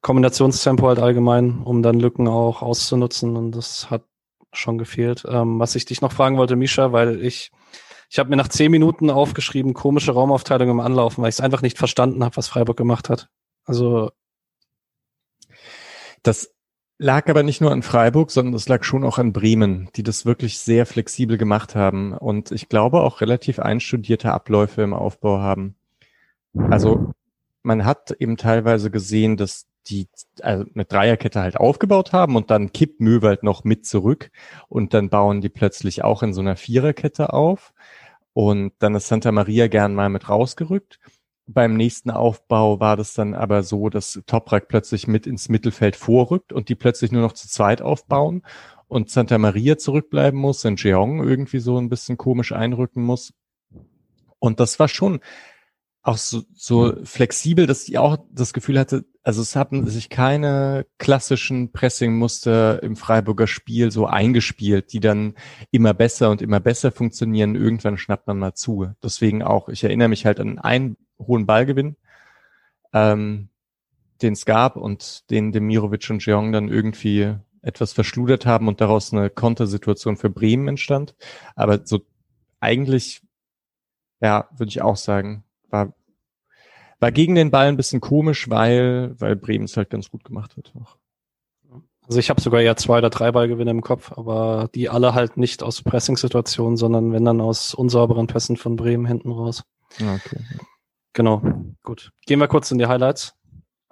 Kombinationstempo 0.00 0.86
halt 0.86 0.98
allgemein, 0.98 1.62
um 1.62 1.82
dann 1.82 1.98
Lücken 1.98 2.28
auch 2.28 2.62
auszunutzen. 2.62 3.36
Und 3.36 3.52
das 3.52 3.90
hat 3.90 4.04
schon 4.52 4.78
gefehlt. 4.78 5.24
Ähm, 5.28 5.58
was 5.58 5.74
ich 5.74 5.84
dich 5.84 6.00
noch 6.00 6.12
fragen 6.12 6.36
wollte, 6.36 6.56
Misha, 6.56 6.92
weil 6.92 7.24
ich, 7.24 7.50
ich 8.10 8.18
habe 8.18 8.30
mir 8.30 8.36
nach 8.36 8.48
zehn 8.48 8.70
Minuten 8.70 9.10
aufgeschrieben, 9.10 9.74
komische 9.74 10.12
Raumaufteilung 10.12 10.70
im 10.70 10.80
Anlaufen, 10.80 11.22
weil 11.22 11.30
ich 11.30 11.36
es 11.36 11.40
einfach 11.40 11.62
nicht 11.62 11.78
verstanden 11.78 12.22
habe, 12.22 12.36
was 12.36 12.48
Freiburg 12.48 12.76
gemacht 12.76 13.08
hat. 13.08 13.28
Also 13.64 14.10
das 16.22 16.53
Lag 16.98 17.28
aber 17.28 17.42
nicht 17.42 17.60
nur 17.60 17.72
an 17.72 17.82
Freiburg, 17.82 18.30
sondern 18.30 18.54
es 18.54 18.68
lag 18.68 18.84
schon 18.84 19.02
auch 19.02 19.18
an 19.18 19.32
Bremen, 19.32 19.88
die 19.96 20.04
das 20.04 20.24
wirklich 20.26 20.60
sehr 20.60 20.86
flexibel 20.86 21.36
gemacht 21.36 21.74
haben 21.74 22.12
und 22.12 22.52
ich 22.52 22.68
glaube 22.68 23.00
auch 23.00 23.20
relativ 23.20 23.58
einstudierte 23.58 24.32
Abläufe 24.32 24.82
im 24.82 24.94
Aufbau 24.94 25.38
haben. 25.40 25.74
Also 26.54 27.12
man 27.64 27.84
hat 27.84 28.12
eben 28.12 28.36
teilweise 28.36 28.92
gesehen, 28.92 29.36
dass 29.36 29.66
die 29.88 30.06
also 30.40 30.64
eine 30.72 30.84
Dreierkette 30.84 31.40
halt 31.40 31.56
aufgebaut 31.56 32.12
haben 32.12 32.36
und 32.36 32.50
dann 32.50 32.72
kippt 32.72 33.00
Möwald 33.00 33.42
noch 33.42 33.64
mit 33.64 33.86
zurück 33.86 34.30
und 34.68 34.94
dann 34.94 35.10
bauen 35.10 35.40
die 35.40 35.48
plötzlich 35.48 36.04
auch 36.04 36.22
in 36.22 36.32
so 36.32 36.40
einer 36.40 36.56
Viererkette 36.56 37.32
auf 37.32 37.74
und 38.32 38.72
dann 38.78 38.94
ist 38.94 39.08
Santa 39.08 39.32
Maria 39.32 39.66
gern 39.66 39.94
mal 39.94 40.08
mit 40.08 40.28
rausgerückt 40.28 41.00
beim 41.46 41.76
nächsten 41.76 42.10
Aufbau 42.10 42.80
war 42.80 42.96
das 42.96 43.14
dann 43.14 43.34
aber 43.34 43.62
so, 43.62 43.88
dass 43.88 44.20
Toprak 44.26 44.68
plötzlich 44.68 45.06
mit 45.06 45.26
ins 45.26 45.48
Mittelfeld 45.48 45.96
vorrückt 45.96 46.52
und 46.52 46.68
die 46.68 46.74
plötzlich 46.74 47.12
nur 47.12 47.22
noch 47.22 47.32
zu 47.32 47.48
zweit 47.48 47.82
aufbauen 47.82 48.42
und 48.88 49.10
Santa 49.10 49.38
Maria 49.38 49.76
zurückbleiben 49.76 50.38
muss 50.38 50.64
und 50.64 50.82
Jeong 50.82 51.22
irgendwie 51.22 51.58
so 51.58 51.78
ein 51.78 51.88
bisschen 51.88 52.16
komisch 52.16 52.52
einrücken 52.52 53.02
muss. 53.02 53.32
Und 54.38 54.60
das 54.60 54.78
war 54.78 54.88
schon 54.88 55.20
auch 56.02 56.18
so, 56.18 56.42
so 56.54 56.94
flexibel, 57.02 57.66
dass 57.66 57.88
ich 57.88 57.96
auch 57.96 58.18
das 58.30 58.52
Gefühl 58.52 58.78
hatte, 58.78 59.06
also 59.22 59.40
es 59.40 59.56
haben 59.56 59.88
sich 59.88 60.10
keine 60.10 60.84
klassischen 60.98 61.72
Pressingmuster 61.72 62.82
im 62.82 62.94
Freiburger 62.94 63.46
Spiel 63.46 63.90
so 63.90 64.06
eingespielt, 64.06 64.92
die 64.92 65.00
dann 65.00 65.34
immer 65.70 65.94
besser 65.94 66.30
und 66.30 66.42
immer 66.42 66.60
besser 66.60 66.92
funktionieren. 66.92 67.54
Irgendwann 67.54 67.96
schnappt 67.96 68.26
man 68.26 68.38
mal 68.38 68.52
zu. 68.52 68.88
Deswegen 69.02 69.42
auch, 69.42 69.70
ich 69.70 69.82
erinnere 69.82 70.08
mich 70.08 70.26
halt 70.26 70.40
an 70.40 70.58
einen 70.58 70.98
hohen 71.18 71.46
Ballgewinn, 71.46 71.96
ähm, 72.92 73.48
den 74.22 74.34
es 74.34 74.44
gab 74.44 74.76
und 74.76 75.28
den 75.30 75.52
Demirovic 75.52 76.08
und 76.10 76.24
Jeong 76.24 76.52
dann 76.52 76.68
irgendwie 76.68 77.34
etwas 77.62 77.92
verschludert 77.92 78.46
haben 78.46 78.68
und 78.68 78.80
daraus 78.80 79.12
eine 79.12 79.30
Kontersituation 79.30 80.16
für 80.16 80.30
Bremen 80.30 80.68
entstand. 80.68 81.14
Aber 81.56 81.84
so 81.84 82.00
eigentlich, 82.60 83.22
ja, 84.20 84.48
würde 84.56 84.68
ich 84.68 84.82
auch 84.82 84.96
sagen, 84.96 85.44
war, 85.70 85.94
war 87.00 87.10
gegen 87.10 87.34
den 87.34 87.50
Ball 87.50 87.68
ein 87.68 87.76
bisschen 87.76 88.00
komisch, 88.00 88.48
weil, 88.50 89.14
weil 89.18 89.36
Bremen 89.36 89.64
es 89.64 89.76
halt 89.76 89.90
ganz 89.90 90.10
gut 90.10 90.24
gemacht 90.24 90.56
hat. 90.56 90.72
Auch. 90.80 90.96
Also 92.06 92.18
ich 92.18 92.28
habe 92.28 92.40
sogar 92.40 92.60
ja 92.60 92.76
zwei 92.76 92.98
oder 92.98 93.10
drei 93.10 93.32
Ballgewinne 93.32 93.70
im 93.70 93.80
Kopf, 93.80 94.12
aber 94.12 94.68
die 94.74 94.90
alle 94.90 95.14
halt 95.14 95.36
nicht 95.36 95.62
aus 95.62 95.82
Pressing-Situationen, 95.82 96.76
sondern 96.76 97.12
wenn 97.12 97.24
dann 97.24 97.40
aus 97.40 97.74
unsauberen 97.74 98.26
Pässen 98.26 98.56
von 98.56 98.76
Bremen 98.76 99.06
hinten 99.06 99.32
raus. 99.32 99.64
Okay. 99.96 100.38
Genau, 101.14 101.42
gut. 101.84 102.10
Gehen 102.26 102.40
wir 102.40 102.48
kurz 102.48 102.70
in 102.70 102.78
die 102.78 102.86
Highlights. 102.86 103.34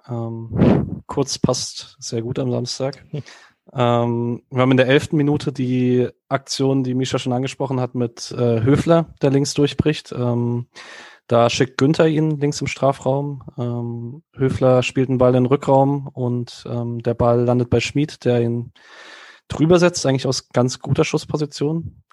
Ähm, 0.07 1.01
kurz 1.07 1.39
passt 1.39 1.95
sehr 1.99 2.21
gut 2.21 2.37
am 2.37 2.51
Samstag. 2.51 3.03
ähm, 3.73 4.43
wir 4.49 4.61
haben 4.61 4.71
in 4.71 4.77
der 4.77 4.87
elften 4.87 5.17
Minute 5.17 5.53
die 5.53 6.09
Aktion, 6.27 6.83
die 6.83 6.93
Misha 6.93 7.17
schon 7.17 7.33
angesprochen 7.33 7.79
hat, 7.79 7.95
mit 7.95 8.31
äh, 8.31 8.61
Höfler, 8.61 9.13
der 9.21 9.31
links 9.31 9.53
durchbricht. 9.53 10.11
Ähm, 10.11 10.67
da 11.27 11.49
schickt 11.49 11.77
Günther 11.77 12.07
ihn 12.07 12.39
links 12.41 12.59
im 12.59 12.67
Strafraum. 12.67 13.43
Ähm, 13.57 14.23
Höfler 14.35 14.83
spielt 14.83 15.07
einen 15.07 15.17
Ball 15.17 15.33
in 15.33 15.43
den 15.43 15.49
Rückraum 15.49 16.09
und 16.09 16.65
ähm, 16.67 17.01
der 17.01 17.13
Ball 17.13 17.45
landet 17.45 17.69
bei 17.69 17.79
Schmid, 17.79 18.25
der 18.25 18.41
ihn 18.41 18.73
drüber 19.47 19.79
setzt, 19.79 20.05
eigentlich 20.05 20.27
aus 20.27 20.49
ganz 20.49 20.79
guter 20.79 21.05
Schussposition. 21.05 22.03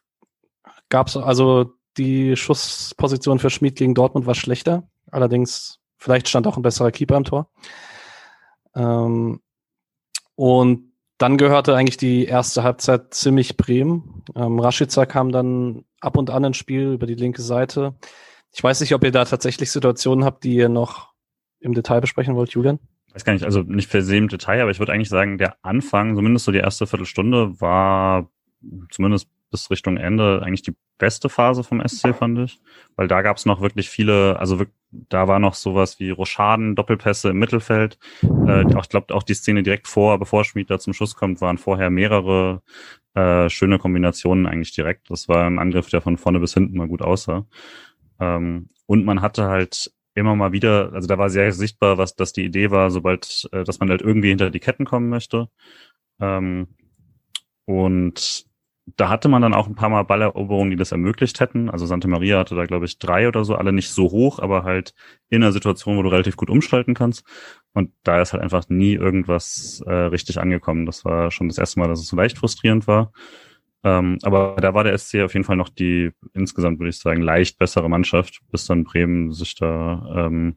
Gab's 0.88 1.16
also 1.16 1.72
die 1.96 2.36
Schussposition 2.36 3.40
für 3.40 3.50
Schmid 3.50 3.76
gegen 3.76 3.94
Dortmund 3.94 4.26
war 4.26 4.34
schlechter. 4.36 4.88
Allerdings, 5.10 5.80
vielleicht 5.98 6.28
stand 6.28 6.46
auch 6.46 6.56
ein 6.56 6.62
besserer 6.62 6.90
Keeper 6.90 7.16
im 7.16 7.24
Tor. 7.24 7.50
Ähm, 8.74 9.40
und 10.34 10.92
dann 11.18 11.36
gehörte 11.36 11.76
eigentlich 11.76 11.98
die 11.98 12.24
erste 12.24 12.62
Halbzeit 12.62 13.12
ziemlich 13.12 13.56
Bremen. 13.56 14.24
Ähm, 14.34 14.58
Rashica 14.58 15.04
kam 15.04 15.32
dann 15.32 15.84
ab 16.00 16.16
und 16.16 16.30
an 16.30 16.44
ins 16.44 16.56
Spiel 16.56 16.92
über 16.92 17.06
die 17.06 17.14
linke 17.14 17.42
Seite. 17.42 17.94
Ich 18.52 18.62
weiß 18.62 18.80
nicht, 18.80 18.94
ob 18.94 19.04
ihr 19.04 19.12
da 19.12 19.24
tatsächlich 19.24 19.70
Situationen 19.70 20.24
habt, 20.24 20.44
die 20.44 20.54
ihr 20.54 20.68
noch 20.68 21.12
im 21.60 21.74
Detail 21.74 22.00
besprechen 22.00 22.36
wollt, 22.36 22.50
Julian. 22.52 22.78
Weiß 23.12 23.24
gar 23.24 23.32
nicht, 23.32 23.44
also 23.44 23.60
nicht 23.60 23.90
per 23.90 24.02
se 24.02 24.16
im 24.16 24.28
Detail, 24.28 24.62
aber 24.62 24.70
ich 24.70 24.78
würde 24.78 24.92
eigentlich 24.92 25.08
sagen, 25.08 25.36
der 25.36 25.56
Anfang, 25.62 26.14
zumindest 26.14 26.46
so 26.46 26.52
die 26.52 26.58
erste 26.58 26.86
Viertelstunde, 26.86 27.60
war 27.60 28.30
zumindest 28.90 29.28
bis 29.50 29.70
Richtung 29.70 29.96
Ende 29.96 30.40
eigentlich 30.42 30.62
die 30.62 30.76
beste 30.96 31.28
Phase 31.28 31.64
vom 31.64 31.86
SC, 31.86 32.14
fand 32.14 32.38
ich. 32.38 32.60
Weil 32.96 33.08
da 33.08 33.22
gab 33.22 33.36
es 33.36 33.46
noch 33.46 33.60
wirklich 33.60 33.90
viele, 33.90 34.38
also 34.38 34.64
da 34.92 35.28
war 35.28 35.38
noch 35.38 35.54
sowas 35.54 36.00
wie 36.00 36.10
Rochaden, 36.10 36.74
Doppelpässe 36.74 37.30
im 37.30 37.38
Mittelfeld. 37.38 37.98
Äh, 38.22 38.64
auch, 38.74 38.82
ich 38.82 38.88
glaube, 38.88 39.14
auch 39.14 39.22
die 39.22 39.34
Szene 39.34 39.62
direkt 39.62 39.88
vor, 39.88 40.18
bevor 40.18 40.44
Schmid 40.44 40.70
da 40.70 40.78
zum 40.78 40.92
Schuss 40.92 41.14
kommt, 41.14 41.40
waren 41.40 41.58
vorher 41.58 41.90
mehrere 41.90 42.62
äh, 43.14 43.48
schöne 43.48 43.78
Kombinationen 43.78 44.46
eigentlich 44.46 44.72
direkt. 44.72 45.10
Das 45.10 45.28
war 45.28 45.46
ein 45.46 45.58
Angriff, 45.58 45.88
der 45.88 46.00
von 46.00 46.16
vorne 46.16 46.40
bis 46.40 46.54
hinten 46.54 46.76
mal 46.76 46.88
gut 46.88 47.02
aussah. 47.02 47.46
Ähm, 48.18 48.70
und 48.86 49.04
man 49.04 49.22
hatte 49.22 49.46
halt 49.46 49.92
immer 50.14 50.34
mal 50.34 50.52
wieder, 50.52 50.92
also 50.92 51.06
da 51.06 51.18
war 51.18 51.30
sehr 51.30 51.52
sichtbar, 51.52 51.98
was 51.98 52.16
das 52.16 52.32
die 52.32 52.44
Idee 52.44 52.70
war, 52.70 52.90
sobald, 52.90 53.48
äh, 53.52 53.64
dass 53.64 53.78
man 53.80 53.90
halt 53.90 54.02
irgendwie 54.02 54.28
hinter 54.30 54.50
die 54.50 54.60
Ketten 54.60 54.84
kommen 54.84 55.08
möchte. 55.08 55.48
Ähm, 56.20 56.68
und 57.64 58.49
da 58.96 59.08
hatte 59.08 59.28
man 59.28 59.42
dann 59.42 59.54
auch 59.54 59.66
ein 59.66 59.74
paar 59.74 59.88
Mal 59.88 60.04
Balleroberungen, 60.04 60.70
die 60.70 60.76
das 60.76 60.92
ermöglicht 60.92 61.40
hätten. 61.40 61.68
Also 61.68 61.86
Santa 61.86 62.08
Maria 62.08 62.38
hatte 62.38 62.54
da, 62.54 62.66
glaube 62.66 62.86
ich, 62.86 62.98
drei 62.98 63.28
oder 63.28 63.44
so, 63.44 63.54
alle 63.54 63.72
nicht 63.72 63.90
so 63.90 64.10
hoch, 64.10 64.38
aber 64.38 64.64
halt 64.64 64.94
in 65.28 65.42
einer 65.42 65.52
Situation, 65.52 65.96
wo 65.96 66.02
du 66.02 66.08
relativ 66.08 66.36
gut 66.36 66.50
umschalten 66.50 66.94
kannst. 66.94 67.24
Und 67.72 67.92
da 68.02 68.20
ist 68.20 68.32
halt 68.32 68.42
einfach 68.42 68.68
nie 68.68 68.94
irgendwas 68.94 69.82
äh, 69.86 69.92
richtig 69.92 70.40
angekommen. 70.40 70.86
Das 70.86 71.04
war 71.04 71.30
schon 71.30 71.48
das 71.48 71.58
erste 71.58 71.80
Mal, 71.80 71.88
dass 71.88 72.00
es 72.00 72.06
so 72.06 72.16
leicht 72.16 72.38
frustrierend 72.38 72.86
war. 72.86 73.12
Ähm, 73.82 74.18
aber 74.22 74.56
da 74.60 74.74
war 74.74 74.84
der 74.84 74.96
SC 74.96 75.22
auf 75.22 75.32
jeden 75.34 75.44
Fall 75.44 75.56
noch 75.56 75.70
die 75.70 76.10
insgesamt, 76.34 76.78
würde 76.78 76.90
ich 76.90 76.98
sagen, 76.98 77.22
leicht 77.22 77.58
bessere 77.58 77.88
Mannschaft, 77.88 78.40
bis 78.50 78.66
dann 78.66 78.84
Bremen 78.84 79.32
sich 79.32 79.54
da 79.54 80.26
ähm, 80.26 80.56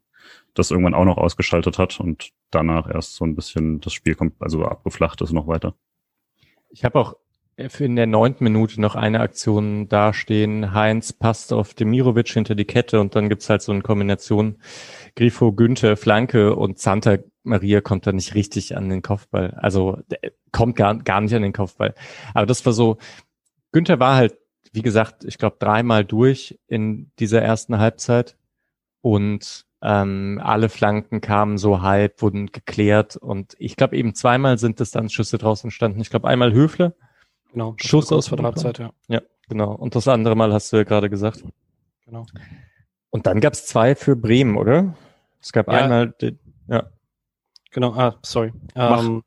das 0.53 0.71
irgendwann 0.71 0.93
auch 0.93 1.05
noch 1.05 1.17
ausgeschaltet 1.17 1.77
hat 1.77 1.99
und 1.99 2.31
danach 2.51 2.89
erst 2.89 3.15
so 3.15 3.25
ein 3.25 3.35
bisschen 3.35 3.79
das 3.79 3.93
Spiel 3.93 4.15
kommt, 4.15 4.35
also 4.39 4.65
abgeflacht 4.65 5.21
ist 5.21 5.31
noch 5.31 5.47
weiter. 5.47 5.75
Ich 6.69 6.83
habe 6.83 6.99
auch 6.99 7.15
in 7.55 7.95
der 7.95 8.07
neunten 8.07 8.43
Minute 8.43 8.81
noch 8.81 8.95
eine 8.95 9.19
Aktion 9.19 9.87
dastehen. 9.87 10.73
Heinz 10.73 11.13
passt 11.13 11.53
auf 11.53 11.73
Demirovic 11.73 12.29
hinter 12.29 12.55
die 12.55 12.65
Kette 12.65 12.99
und 12.99 13.15
dann 13.15 13.29
gibt's 13.29 13.49
halt 13.49 13.61
so 13.61 13.71
eine 13.71 13.81
Kombination 13.81 14.57
Grifo, 15.15 15.51
Günther, 15.53 15.95
Flanke 15.95 16.55
und 16.55 16.79
Santa 16.79 17.17
Maria 17.43 17.81
kommt 17.81 18.07
da 18.07 18.11
nicht 18.11 18.35
richtig 18.35 18.75
an 18.75 18.89
den 18.89 19.01
Kopfball. 19.01 19.51
Also 19.57 19.99
kommt 20.51 20.75
gar, 20.75 20.95
gar 20.97 21.21
nicht 21.21 21.35
an 21.35 21.41
den 21.41 21.53
Kopfball. 21.53 21.93
Aber 22.33 22.45
das 22.45 22.65
war 22.65 22.73
so, 22.73 22.97
Günther 23.71 23.99
war 23.99 24.15
halt, 24.15 24.37
wie 24.71 24.81
gesagt, 24.81 25.23
ich 25.25 25.37
glaube 25.37 25.57
dreimal 25.59 26.05
durch 26.05 26.59
in 26.67 27.11
dieser 27.19 27.41
ersten 27.41 27.77
Halbzeit 27.77 28.37
und 29.01 29.65
ähm, 29.81 30.39
alle 30.41 30.69
Flanken 30.69 31.19
kamen 31.19 31.57
so 31.57 31.81
halb, 31.81 32.21
wurden 32.21 32.47
geklärt 32.47 33.17
und 33.17 33.55
ich 33.59 33.75
glaube 33.75 33.97
eben 33.97 34.15
zweimal 34.15 34.57
sind 34.57 34.79
Distanzschüsse 34.79 35.37
draußen 35.37 35.67
entstanden. 35.67 35.99
Ich 35.99 36.09
glaube 36.09 36.29
einmal 36.29 36.53
Höfle 36.53 36.95
Genau. 37.53 37.75
Schuss 37.77 38.11
aus 38.11 38.27
vor 38.27 38.37
der 38.37 38.47
Halbzeit, 38.47 38.79
ja. 38.79 38.91
Ja, 39.07 39.21
genau. 39.47 39.73
Und 39.73 39.95
das 39.95 40.07
andere 40.07 40.35
Mal 40.35 40.51
hast 40.51 40.73
du 40.73 40.77
ja 40.77 40.83
gerade 40.83 41.09
gesagt. 41.09 41.43
Genau. 42.05 42.25
Und 43.11 43.27
dann 43.27 43.39
gab 43.41 43.53
es 43.53 43.67
zwei 43.67 43.95
für 43.95 44.15
Bremen, 44.15 44.57
oder? 44.57 44.95
Es 45.39 45.51
gab 45.51 45.67
ja. 45.67 45.73
einmal, 45.75 46.11
den, 46.19 46.39
ja. 46.67 46.89
Genau, 47.71 47.93
ah, 47.93 48.17
sorry. 48.23 48.53
Ähm, 48.75 49.23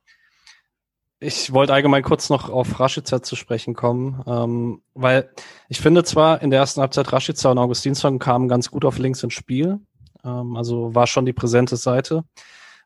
ich 1.21 1.53
wollte 1.53 1.73
allgemein 1.73 2.03
kurz 2.03 2.29
noch 2.29 2.51
auf 2.51 2.81
Rashica 2.81 3.23
zu 3.23 3.37
sprechen 3.37 3.75
kommen, 3.75 4.23
ähm, 4.27 4.83
weil 4.95 5.31
ich 5.69 5.81
finde 5.81 6.03
zwar 6.03 6.43
in 6.43 6.51
der 6.51 6.59
ersten 6.61 6.81
Halbzeit 6.81 7.13
Rashica 7.13 7.51
und 7.51 7.59
Augustinsson 7.59 8.19
kamen 8.19 8.49
ganz 8.49 8.71
gut 8.71 8.85
auf 8.85 8.99
links 8.99 9.23
ins 9.23 9.35
Spiel, 9.35 9.81
ähm, 10.25 10.57
also 10.57 10.95
war 10.95 11.07
schon 11.07 11.27
die 11.27 11.33
präsente 11.33 11.77
Seite. 11.77 12.25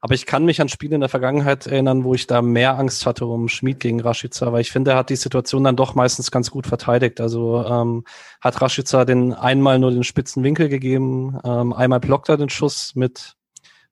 Aber 0.03 0.15
ich 0.15 0.25
kann 0.25 0.47
mich 0.47 0.61
an 0.63 0.69
Spiele 0.71 0.95
in 0.95 1.03
der 1.03 1.11
Vergangenheit 1.11 1.67
erinnern, 1.67 2.05
wo 2.05 2.15
ich 2.15 2.27
da 2.27 2.41
mehr 2.41 2.79
Angst 2.79 3.05
hatte 3.05 3.27
um 3.27 3.49
Schmid 3.49 3.81
gegen 3.81 4.01
Rashica, 4.01 4.51
weil 4.51 4.63
ich 4.63 4.73
finde, 4.73 4.93
er 4.93 4.97
hat 4.97 5.11
die 5.11 5.17
Situation 5.17 5.63
dann 5.65 5.77
doch 5.77 5.95
meistens 5.95 6.31
ganz 6.31 6.51
gut 6.51 6.67
verteidigt. 6.67 7.21
Also 7.21 7.65
ähm, 7.67 8.05
hat 8.41 8.61
Rashica 8.63 9.05
den 9.05 9.35
einmal 9.35 9.79
nur 9.79 9.91
den 9.91 10.05
spitzen 10.05 10.43
Winkel 10.43 10.71
gegeben, 10.71 11.39
ähm, 11.45 11.75
einmal 11.75 12.01
blockt 12.01 12.31
er 12.31 12.39
den 12.39 12.49
Schuss 12.49 12.95
mit, 12.95 13.37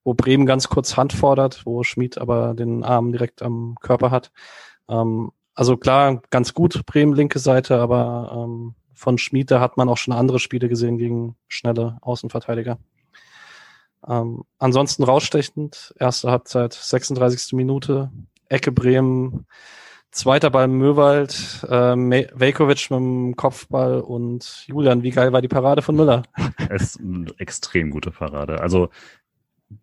wo 0.03 0.15
Bremen 0.15 0.47
ganz 0.47 0.69
kurz 0.69 0.97
Hand 0.97 1.13
fordert, 1.13 1.67
wo 1.67 1.83
Schmid 1.83 2.17
aber 2.17 2.55
den 2.55 2.85
Arm 2.85 3.13
direkt 3.13 3.43
am 3.43 3.77
Körper 3.83 4.11
hat. 4.11 4.31
Ähm, 4.89 5.33
also 5.55 5.77
klar, 5.77 6.23
ganz 6.31 6.55
gut 6.55 6.87
Bremen 6.87 7.13
linke 7.13 7.39
Seite, 7.39 7.81
aber 7.81 8.47
ähm, 8.47 8.75
von 8.95 9.19
Schmid, 9.19 9.51
da 9.51 9.61
hat 9.61 9.77
man 9.77 9.89
auch 9.91 9.99
schon 9.99 10.15
andere 10.15 10.39
Spiele 10.39 10.69
gesehen 10.69 10.97
gegen 10.97 11.37
schnelle 11.49 11.99
Außenverteidiger. 12.01 12.79
Ähm, 14.07 14.45
ansonsten 14.59 15.05
rausstechend, 15.05 15.95
erste 15.99 16.31
Halbzeit, 16.31 16.73
36. 16.73 17.53
Minute, 17.55 18.11
Ecke 18.49 18.73
Bremen, 18.73 19.47
zweiter 20.11 20.51
Ball 20.51 20.69
Möwald, 20.69 21.65
äh, 21.69 21.97
Velkovic 21.97 22.91
mit 22.91 22.99
dem 22.99 23.37
Kopfball 23.37 24.01
und 24.01 24.65
Julian, 24.67 25.03
wie 25.03 25.11
geil 25.11 25.33
war 25.33 25.43
die 25.43 25.49
Parade 25.49 25.83
von 25.83 25.97
Müller? 25.97 26.23
Es 26.71 26.83
ist 26.83 27.01
eine 27.01 27.27
extrem 27.39 27.91
gute 27.91 28.11
Parade. 28.11 28.61
Also, 28.61 28.91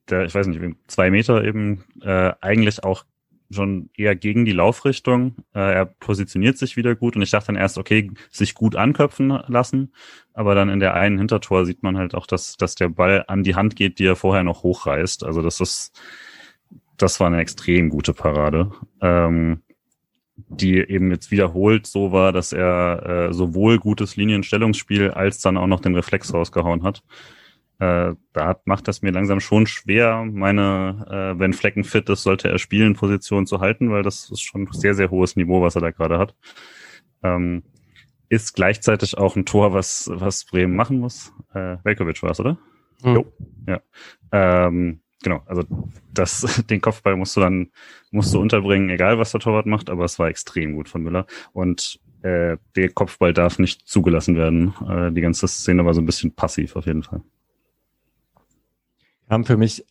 der, 0.10 0.26
ich 0.26 0.34
weiß 0.34 0.48
nicht, 0.48 0.78
zwei 0.88 1.12
Meter 1.12 1.44
eben, 1.44 1.84
äh, 2.02 2.34
eigentlich 2.42 2.84
auch 2.84 3.06
schon 3.50 3.90
eher 3.96 4.16
gegen 4.16 4.46
die 4.46 4.52
Laufrichtung. 4.52 5.36
Äh, 5.54 5.74
er 5.74 5.86
positioniert 5.86 6.58
sich 6.58 6.78
wieder 6.78 6.96
gut 6.96 7.16
und 7.16 7.22
ich 7.22 7.32
dachte 7.32 7.48
dann 7.48 7.56
erst, 7.56 7.78
okay, 7.78 8.12
sich 8.30 8.54
gut 8.56 8.76
anköpfen 8.76 9.30
lassen. 9.48 9.94
Aber 10.34 10.56
dann 10.56 10.70
in 10.70 10.80
der 10.80 10.94
einen 10.96 11.18
Hintertor 11.18 11.66
sieht 11.66 11.84
man 11.84 11.98
halt 11.98 12.16
auch, 12.16 12.28
dass, 12.28 12.58
dass 12.58 12.76
der 12.76 12.90
Ball 12.90 13.24
an 13.28 13.44
die 13.44 13.56
Hand 13.56 13.76
geht, 13.76 14.00
die 14.00 14.06
er 14.06 14.16
vorher 14.16 14.44
noch 14.44 14.64
hochreißt. 14.64 15.24
Also 15.24 15.42
das 15.42 15.62
ist, 15.62 16.00
das 16.98 17.20
war 17.20 17.28
eine 17.28 17.40
extrem 17.40 17.90
gute 17.90 18.14
Parade. 18.14 18.72
Ähm, 19.02 19.62
die 20.36 20.80
eben 20.80 21.12
jetzt 21.12 21.32
wiederholt 21.32 21.88
so 21.88 22.12
war, 22.12 22.34
dass 22.34 22.52
er 22.52 23.30
äh, 23.30 23.34
sowohl 23.34 23.80
gutes 23.80 24.18
Linienstellungsspiel 24.18 25.12
als 25.12 25.40
dann 25.40 25.56
auch 25.58 25.68
noch 25.68 25.80
den 25.80 25.96
Reflex 25.96 26.34
rausgehauen 26.34 26.84
hat 26.84 27.04
äh, 27.80 28.14
da 28.32 28.60
macht 28.66 28.88
das 28.88 29.02
mir 29.02 29.12
langsam 29.12 29.40
schon 29.40 29.68
schwer, 29.68 30.24
meine, 30.24 31.06
äh, 31.36 31.40
wenn 31.40 31.54
Flecken 31.54 31.84
fit 31.84 32.10
ist, 32.10 32.24
sollte 32.24 32.50
er 32.50 32.58
spielen, 32.58 32.96
Position 32.96 33.46
zu 33.46 33.60
halten, 33.60 33.92
weil 33.92 34.04
das 34.04 34.30
ist 34.30 34.42
schon 34.42 34.68
sehr, 34.72 34.94
sehr 34.94 35.12
hohes 35.12 35.36
Niveau, 35.36 35.62
was 35.62 35.76
er 35.76 35.82
da 35.82 35.92
gerade 35.92 36.18
hat. 36.18 36.36
Ähm, 37.22 37.64
ist 38.30 38.54
gleichzeitig 38.54 39.18
auch 39.18 39.36
ein 39.36 39.46
Tor, 39.46 39.74
was, 39.74 40.10
was 40.14 40.46
Bremen 40.46 40.76
machen 40.76 41.00
muss. 41.00 41.34
Äh, 41.54 41.78
Velkovic 41.84 42.24
war 42.24 42.32
es, 42.32 42.40
oder? 42.40 42.58
Mhm. 43.04 43.14
Jo. 43.14 43.34
Ja. 43.68 43.82
Ähm, 44.32 45.02
genau, 45.22 45.44
also 45.46 45.64
das, 46.14 46.64
den 46.70 46.80
Kopfball 46.80 47.18
musst 47.18 47.36
du 47.36 47.42
dann, 47.42 47.72
musst 48.10 48.34
du 48.34 48.40
unterbringen, 48.40 48.90
egal 48.90 49.20
was 49.20 49.32
der 49.32 49.42
Torwart 49.42 49.66
macht, 49.66 49.90
aber 49.90 50.06
es 50.06 50.18
war 50.18 50.30
extrem 50.30 50.76
gut 50.76 50.88
von 50.88 51.04
Müller. 51.04 51.26
Und 51.52 52.00
äh, 52.22 52.58
der 52.78 52.90
Kopfball 52.90 53.34
darf 53.34 53.60
nicht 53.60 53.86
zugelassen 53.86 54.38
werden. 54.38 54.74
Äh, 54.90 55.12
die 55.12 55.22
ganze 55.22 55.48
Szene 55.50 55.84
war 55.84 55.94
so 55.94 56.02
ein 56.02 56.06
bisschen 56.06 56.34
passiv 56.34 56.78
auf 56.78 56.86
jeden 56.86 57.04
Fall 57.04 57.22
haben 59.30 59.46
für 59.46 59.58
mich 59.58 59.86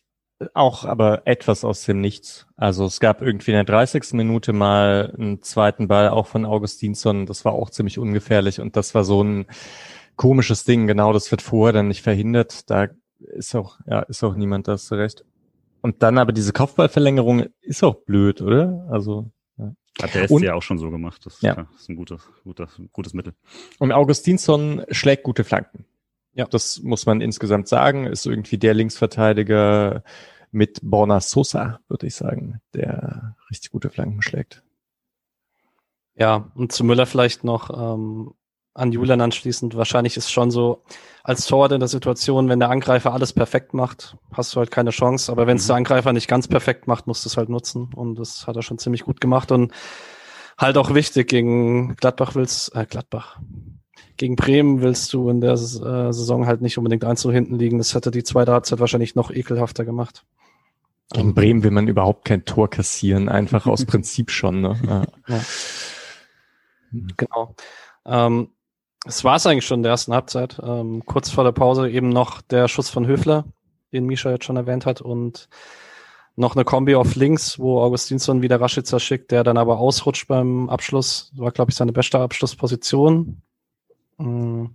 auch 0.53 0.83
aber 0.83 1.21
etwas 1.25 1.63
aus 1.63 1.85
dem 1.85 2.01
Nichts. 2.01 2.45
Also 2.57 2.85
es 2.85 2.99
gab 2.99 3.21
irgendwie 3.21 3.51
in 3.51 3.55
der 3.55 3.63
30. 3.63 4.13
Minute 4.13 4.53
mal 4.53 5.13
einen 5.17 5.41
zweiten 5.41 5.87
Ball 5.87 6.09
auch 6.09 6.27
von 6.27 6.45
Augustinsson. 6.45 7.25
Das 7.25 7.45
war 7.45 7.53
auch 7.53 7.69
ziemlich 7.69 7.97
ungefährlich 7.97 8.59
und 8.59 8.75
das 8.75 8.93
war 8.95 9.03
so 9.03 9.23
ein 9.23 9.45
komisches 10.15 10.65
Ding. 10.65 10.87
Genau, 10.87 11.13
das 11.13 11.31
wird 11.31 11.41
vorher 11.41 11.73
dann 11.73 11.87
nicht 11.87 12.01
verhindert. 12.01 12.69
Da 12.69 12.87
ist 13.19 13.55
auch, 13.55 13.79
ja, 13.87 14.01
ist 14.01 14.23
auch 14.23 14.35
niemand, 14.35 14.67
das 14.67 14.91
recht. 14.91 15.23
Und 15.81 16.03
dann 16.03 16.17
aber 16.17 16.33
diese 16.33 16.51
Kopfballverlängerung 16.51 17.45
ist 17.61 17.83
auch 17.83 17.95
blöd, 17.95 18.41
oder? 18.41 18.87
Also 18.89 19.31
ja. 19.57 19.73
Hat 20.01 20.15
der 20.15 20.27
SC 20.27 20.41
ja 20.41 20.55
auch 20.55 20.63
schon 20.63 20.79
so 20.79 20.89
gemacht. 20.89 21.25
Das, 21.25 21.41
ja. 21.41 21.67
ist 21.77 21.89
ein 21.89 21.95
gutes, 21.95 22.27
gutes, 22.43 22.81
gutes 22.91 23.13
Mittel. 23.13 23.35
Und 23.79 23.91
Augustinsson 23.91 24.83
schlägt 24.89 25.23
gute 25.23 25.43
Flanken. 25.43 25.85
Ja. 26.35 26.45
Das 26.45 26.81
muss 26.83 27.05
man 27.05 27.21
insgesamt 27.21 27.67
sagen. 27.67 28.05
Ist 28.05 28.25
irgendwie 28.25 28.57
der 28.57 28.73
Linksverteidiger 28.73 30.03
mit 30.51 30.79
Borna 30.83 31.19
Sosa, 31.19 31.79
würde 31.87 32.07
ich 32.07 32.15
sagen, 32.15 32.61
der 32.73 33.35
richtig 33.49 33.71
gute 33.71 33.89
Flanken 33.89 34.21
schlägt. 34.21 34.63
Ja, 36.15 36.51
und 36.55 36.71
zu 36.71 36.83
Müller 36.83 37.05
vielleicht 37.05 37.43
noch 37.43 37.69
ähm, 37.69 38.33
an 38.73 38.91
Julian 38.91 39.21
anschließend. 39.21 39.75
Wahrscheinlich 39.75 40.17
ist 40.17 40.31
schon 40.31 40.51
so, 40.51 40.83
als 41.23 41.45
Torwart 41.45 41.71
in 41.71 41.79
der 41.79 41.89
Situation, 41.89 42.47
wenn 42.49 42.59
der 42.59 42.69
Angreifer 42.69 43.13
alles 43.13 43.33
perfekt 43.33 43.73
macht, 43.73 44.17
hast 44.31 44.53
du 44.53 44.59
halt 44.59 44.71
keine 44.71 44.91
Chance. 44.91 45.31
Aber 45.31 45.47
wenn 45.47 45.57
es 45.57 45.63
mhm. 45.63 45.67
der 45.67 45.75
Angreifer 45.77 46.13
nicht 46.13 46.27
ganz 46.27 46.47
perfekt 46.47 46.87
macht, 46.87 47.07
musst 47.07 47.25
du 47.25 47.29
es 47.29 47.37
halt 47.37 47.49
nutzen. 47.49 47.89
Und 47.93 48.15
das 48.15 48.47
hat 48.47 48.55
er 48.55 48.61
schon 48.61 48.77
ziemlich 48.77 49.03
gut 49.03 49.19
gemacht. 49.19 49.51
Und 49.51 49.73
halt 50.57 50.77
auch 50.77 50.93
wichtig 50.93 51.27
gegen 51.27 51.95
Gladbach 51.95 52.35
willst, 52.35 52.75
äh, 52.75 52.85
Gladbach, 52.85 53.39
gegen 54.17 54.35
Bremen 54.35 54.81
willst 54.81 55.13
du 55.13 55.29
in 55.29 55.41
der 55.41 55.53
äh, 55.53 55.57
Saison 55.57 56.45
halt 56.45 56.61
nicht 56.61 56.77
unbedingt 56.77 57.03
eins 57.03 57.21
zu 57.21 57.31
hinten 57.31 57.57
liegen. 57.57 57.77
Das 57.77 57.93
hätte 57.93 58.11
die 58.11 58.23
zweite 58.23 58.51
Halbzeit 58.51 58.79
wahrscheinlich 58.79 59.15
noch 59.15 59.31
ekelhafter 59.31 59.85
gemacht. 59.85 60.25
Gegen 61.13 61.33
Bremen 61.33 61.63
will 61.63 61.71
man 61.71 61.87
überhaupt 61.87 62.25
kein 62.25 62.45
Tor 62.45 62.69
kassieren, 62.69 63.29
einfach 63.29 63.67
aus 63.67 63.85
Prinzip 63.87 64.31
schon. 64.31 64.61
Ne? 64.61 64.79
Ja. 64.87 65.35
Ja. 65.35 65.41
Genau. 67.17 67.55
Ähm, 68.05 68.49
es 69.05 69.23
war 69.23 69.35
es 69.35 69.45
eigentlich 69.45 69.65
schon 69.65 69.79
in 69.79 69.83
der 69.83 69.91
ersten 69.91 70.13
Halbzeit. 70.13 70.59
Ähm, 70.63 71.03
kurz 71.05 71.29
vor 71.29 71.43
der 71.43 71.51
Pause 71.51 71.89
eben 71.89 72.09
noch 72.09 72.41
der 72.41 72.67
Schuss 72.67 72.89
von 72.89 73.05
Höfler, 73.05 73.45
den 73.93 74.05
Misha 74.05 74.31
jetzt 74.31 74.45
schon 74.45 74.57
erwähnt 74.57 74.85
hat, 74.85 75.01
und 75.01 75.47
noch 76.35 76.55
eine 76.55 76.65
Kombi 76.65 76.95
auf 76.95 77.15
links, 77.15 77.59
wo 77.59 77.81
Augustinsson 77.81 78.41
wieder 78.41 78.59
Raschitzer 78.59 78.99
schickt, 78.99 79.31
der 79.31 79.43
dann 79.43 79.57
aber 79.57 79.79
ausrutscht 79.79 80.27
beim 80.27 80.69
Abschluss. 80.69 81.31
War, 81.35 81.51
glaube 81.51 81.71
ich, 81.71 81.77
seine 81.77 81.93
beste 81.93 82.19
Abschlussposition. 82.19 83.41
Mm, 84.17 84.65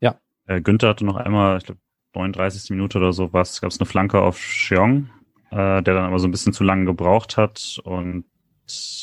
ja. 0.00 0.18
Äh, 0.46 0.60
Günther 0.60 0.88
hatte 0.88 1.04
noch 1.04 1.16
einmal, 1.16 1.58
ich 1.58 1.64
glaube, 1.64 1.80
39. 2.14 2.70
Minute 2.70 2.98
oder 2.98 3.12
so 3.12 3.32
was, 3.32 3.60
gab 3.60 3.70
es 3.70 3.80
eine 3.80 3.86
Flanke 3.86 4.20
auf 4.20 4.38
Cheong, 4.38 5.08
äh, 5.50 5.82
der 5.82 5.94
dann 5.94 6.04
aber 6.04 6.18
so 6.18 6.28
ein 6.28 6.30
bisschen 6.30 6.52
zu 6.52 6.64
lange 6.64 6.84
gebraucht 6.84 7.36
hat 7.36 7.80
und 7.84 8.24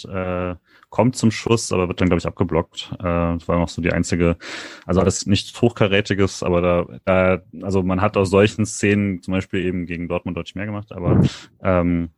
äh, 0.07 0.55
kommt 0.89 1.15
zum 1.15 1.31
Schuss, 1.31 1.71
aber 1.71 1.87
wird 1.87 2.01
dann, 2.01 2.07
glaube 2.07 2.19
ich, 2.19 2.25
abgeblockt. 2.25 2.91
Äh, 2.99 3.03
das 3.03 3.47
war 3.47 3.59
noch 3.59 3.69
so 3.69 3.81
die 3.81 3.93
einzige, 3.93 4.37
also 4.85 5.01
alles 5.01 5.25
nichts 5.25 5.59
Hochkarätiges, 5.61 6.43
aber 6.43 6.61
da, 6.61 6.85
da, 7.05 7.41
also 7.63 7.83
man 7.83 8.01
hat 8.01 8.17
aus 8.17 8.29
solchen 8.29 8.65
Szenen 8.65 9.21
zum 9.21 9.33
Beispiel 9.33 9.65
eben 9.65 9.85
gegen 9.85 10.07
Dortmund 10.07 10.37
deutlich 10.37 10.55
mehr 10.55 10.65
gemacht, 10.65 10.91
aber 10.91 11.21
ähm, 11.61 12.09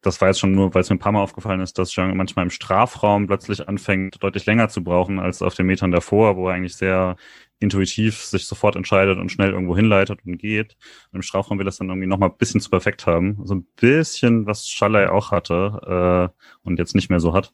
das 0.00 0.20
war 0.20 0.28
jetzt 0.28 0.38
schon 0.38 0.52
nur, 0.52 0.74
weil 0.74 0.82
es 0.82 0.90
mir 0.90 0.96
ein 0.96 1.00
paar 1.00 1.12
Mal 1.12 1.22
aufgefallen 1.22 1.60
ist, 1.60 1.78
dass 1.78 1.90
Jean 1.90 2.16
manchmal 2.16 2.44
im 2.44 2.50
Strafraum 2.50 3.26
plötzlich 3.26 3.68
anfängt, 3.68 4.22
deutlich 4.22 4.46
länger 4.46 4.68
zu 4.68 4.84
brauchen 4.84 5.18
als 5.18 5.42
auf 5.42 5.54
den 5.54 5.66
Metern 5.66 5.90
davor, 5.90 6.36
wo 6.36 6.48
er 6.48 6.54
eigentlich 6.54 6.76
sehr 6.76 7.16
intuitiv 7.60 8.22
sich 8.22 8.46
sofort 8.46 8.76
entscheidet 8.76 9.18
und 9.18 9.32
schnell 9.32 9.50
irgendwo 9.50 9.74
hinleitet 9.74 10.20
und 10.24 10.38
geht. 10.38 10.76
Und 11.10 11.16
Im 11.16 11.22
Strafraum 11.22 11.58
will 11.58 11.66
er 11.66 11.70
es 11.70 11.78
dann 11.78 11.88
irgendwie 11.88 12.06
nochmal 12.06 12.28
ein 12.28 12.36
bisschen 12.38 12.60
zu 12.60 12.70
perfekt 12.70 13.06
haben. 13.06 13.40
So 13.44 13.56
ein 13.56 13.66
bisschen, 13.74 14.46
was 14.46 14.68
Schallei 14.68 15.10
auch 15.10 15.32
hatte 15.32 16.32
äh, 16.32 16.66
und 16.66 16.78
jetzt 16.78 16.94
nicht 16.94 17.10
mehr 17.10 17.18
so 17.20 17.34
hat. 17.34 17.52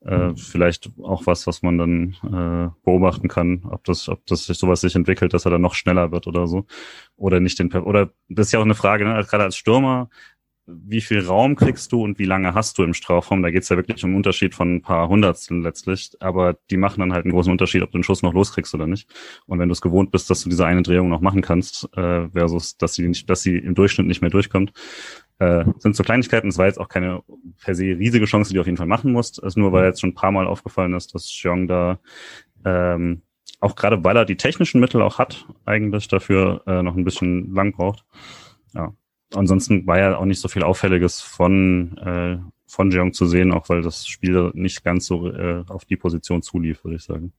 Äh, 0.00 0.34
vielleicht 0.34 0.90
auch 1.02 1.26
was, 1.26 1.46
was 1.46 1.62
man 1.62 1.78
dann 1.78 2.16
äh, 2.24 2.74
beobachten 2.84 3.28
kann, 3.28 3.62
ob 3.70 3.84
das, 3.84 4.08
ob 4.08 4.26
das 4.26 4.46
sich 4.46 4.58
sowas 4.58 4.80
sich 4.80 4.96
entwickelt, 4.96 5.32
dass 5.32 5.44
er 5.44 5.52
dann 5.52 5.60
noch 5.60 5.74
schneller 5.74 6.10
wird 6.10 6.26
oder 6.26 6.48
so. 6.48 6.66
Oder 7.16 7.38
nicht 7.38 7.58
den 7.58 7.72
oder 7.72 8.10
das 8.28 8.46
ist 8.46 8.52
ja 8.52 8.58
auch 8.58 8.64
eine 8.64 8.74
Frage, 8.74 9.04
ne? 9.04 9.24
gerade 9.28 9.44
als 9.44 9.56
Stürmer 9.56 10.08
wie 10.66 11.00
viel 11.00 11.26
Raum 11.26 11.56
kriegst 11.56 11.90
du 11.92 12.02
und 12.02 12.18
wie 12.18 12.24
lange 12.24 12.54
hast 12.54 12.78
du 12.78 12.84
im 12.84 12.94
Strafraum? 12.94 13.42
Da 13.42 13.50
geht's 13.50 13.68
ja 13.68 13.76
wirklich 13.76 14.02
um 14.04 14.10
einen 14.10 14.16
Unterschied 14.16 14.54
von 14.54 14.76
ein 14.76 14.82
paar 14.82 15.08
Hundertstel 15.08 15.60
letztlich, 15.60 16.12
aber 16.20 16.56
die 16.70 16.76
machen 16.76 17.00
dann 17.00 17.12
halt 17.12 17.24
einen 17.24 17.32
großen 17.32 17.50
Unterschied, 17.50 17.82
ob 17.82 17.90
du 17.90 17.98
den 17.98 18.04
Schuss 18.04 18.22
noch 18.22 18.32
loskriegst 18.32 18.74
oder 18.74 18.86
nicht. 18.86 19.08
Und 19.46 19.58
wenn 19.58 19.68
du 19.68 19.72
es 19.72 19.80
gewohnt 19.80 20.10
bist, 20.10 20.30
dass 20.30 20.42
du 20.42 20.50
diese 20.50 20.64
eine 20.64 20.82
Drehung 20.82 21.08
noch 21.08 21.20
machen 21.20 21.42
kannst, 21.42 21.88
äh, 21.96 22.28
versus 22.28 22.76
dass 22.76 22.94
sie 22.94 23.08
nicht, 23.08 23.28
dass 23.28 23.42
sie 23.42 23.56
im 23.56 23.74
Durchschnitt 23.74 24.06
nicht 24.06 24.20
mehr 24.20 24.30
durchkommt, 24.30 24.72
äh, 25.38 25.64
sind 25.78 25.96
so 25.96 26.04
Kleinigkeiten. 26.04 26.48
Es 26.48 26.58
war 26.58 26.66
jetzt 26.66 26.78
auch 26.78 26.88
keine 26.88 27.22
per 27.62 27.74
se 27.74 27.84
riesige 27.84 28.26
Chance, 28.26 28.50
die 28.50 28.54
du 28.54 28.60
auf 28.60 28.66
jeden 28.66 28.78
Fall 28.78 28.86
machen 28.86 29.12
musst. 29.12 29.38
Es 29.38 29.48
ist 29.48 29.56
nur, 29.56 29.72
weil 29.72 29.86
jetzt 29.86 30.00
schon 30.00 30.10
ein 30.10 30.14
paar 30.14 30.32
Mal 30.32 30.46
aufgefallen 30.46 30.94
ist, 30.94 31.14
dass 31.14 31.24
Xiong 31.24 31.66
da 31.66 31.98
ähm, 32.64 33.22
auch 33.60 33.76
gerade 33.76 34.02
weil 34.04 34.16
er 34.16 34.24
die 34.24 34.36
technischen 34.36 34.80
Mittel 34.80 35.02
auch 35.02 35.18
hat, 35.18 35.46
eigentlich 35.64 36.08
dafür 36.08 36.62
äh, 36.66 36.82
noch 36.82 36.96
ein 36.96 37.04
bisschen 37.04 37.54
lang 37.54 37.72
braucht. 37.72 38.04
Ja, 38.74 38.92
ansonsten 39.34 39.86
war 39.86 39.98
ja 39.98 40.16
auch 40.16 40.24
nicht 40.24 40.40
so 40.40 40.48
viel 40.48 40.62
Auffälliges 40.62 41.20
von, 41.20 41.96
äh, 41.98 42.38
von 42.66 42.90
Jeong 42.90 43.12
zu 43.12 43.26
sehen, 43.26 43.52
auch 43.52 43.68
weil 43.68 43.82
das 43.82 44.06
Spiel 44.06 44.50
nicht 44.54 44.84
ganz 44.84 45.06
so 45.06 45.30
äh, 45.30 45.64
auf 45.68 45.84
die 45.84 45.96
Position 45.96 46.42
zulief, 46.42 46.84
würde 46.84 46.96
ich 46.96 47.04
sagen. 47.04 47.32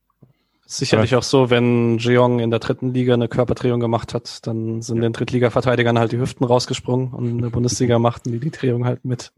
Sicherlich 0.65 1.11
ja. 1.11 1.17
auch 1.17 1.23
so, 1.23 1.49
wenn 1.49 1.97
Jeong 1.97 2.39
in 2.39 2.49
der 2.49 2.59
dritten 2.59 2.93
Liga 2.93 3.13
eine 3.13 3.27
Körperdrehung 3.27 3.79
gemacht 3.79 4.13
hat, 4.13 4.47
dann 4.47 4.81
sind 4.81 4.97
ja. 4.97 5.03
den 5.03 5.13
Drittliga-Verteidigern 5.13 5.99
halt 5.99 6.13
die 6.13 6.19
Hüften 6.19 6.45
rausgesprungen 6.45 7.13
und 7.13 7.27
in 7.27 7.37
der 7.39 7.49
Bundesliga 7.49 7.99
machten 7.99 8.31
die 8.31 8.39
die 8.39 8.51
Drehung 8.51 8.85
halt 8.85 9.03
mit. 9.03 9.33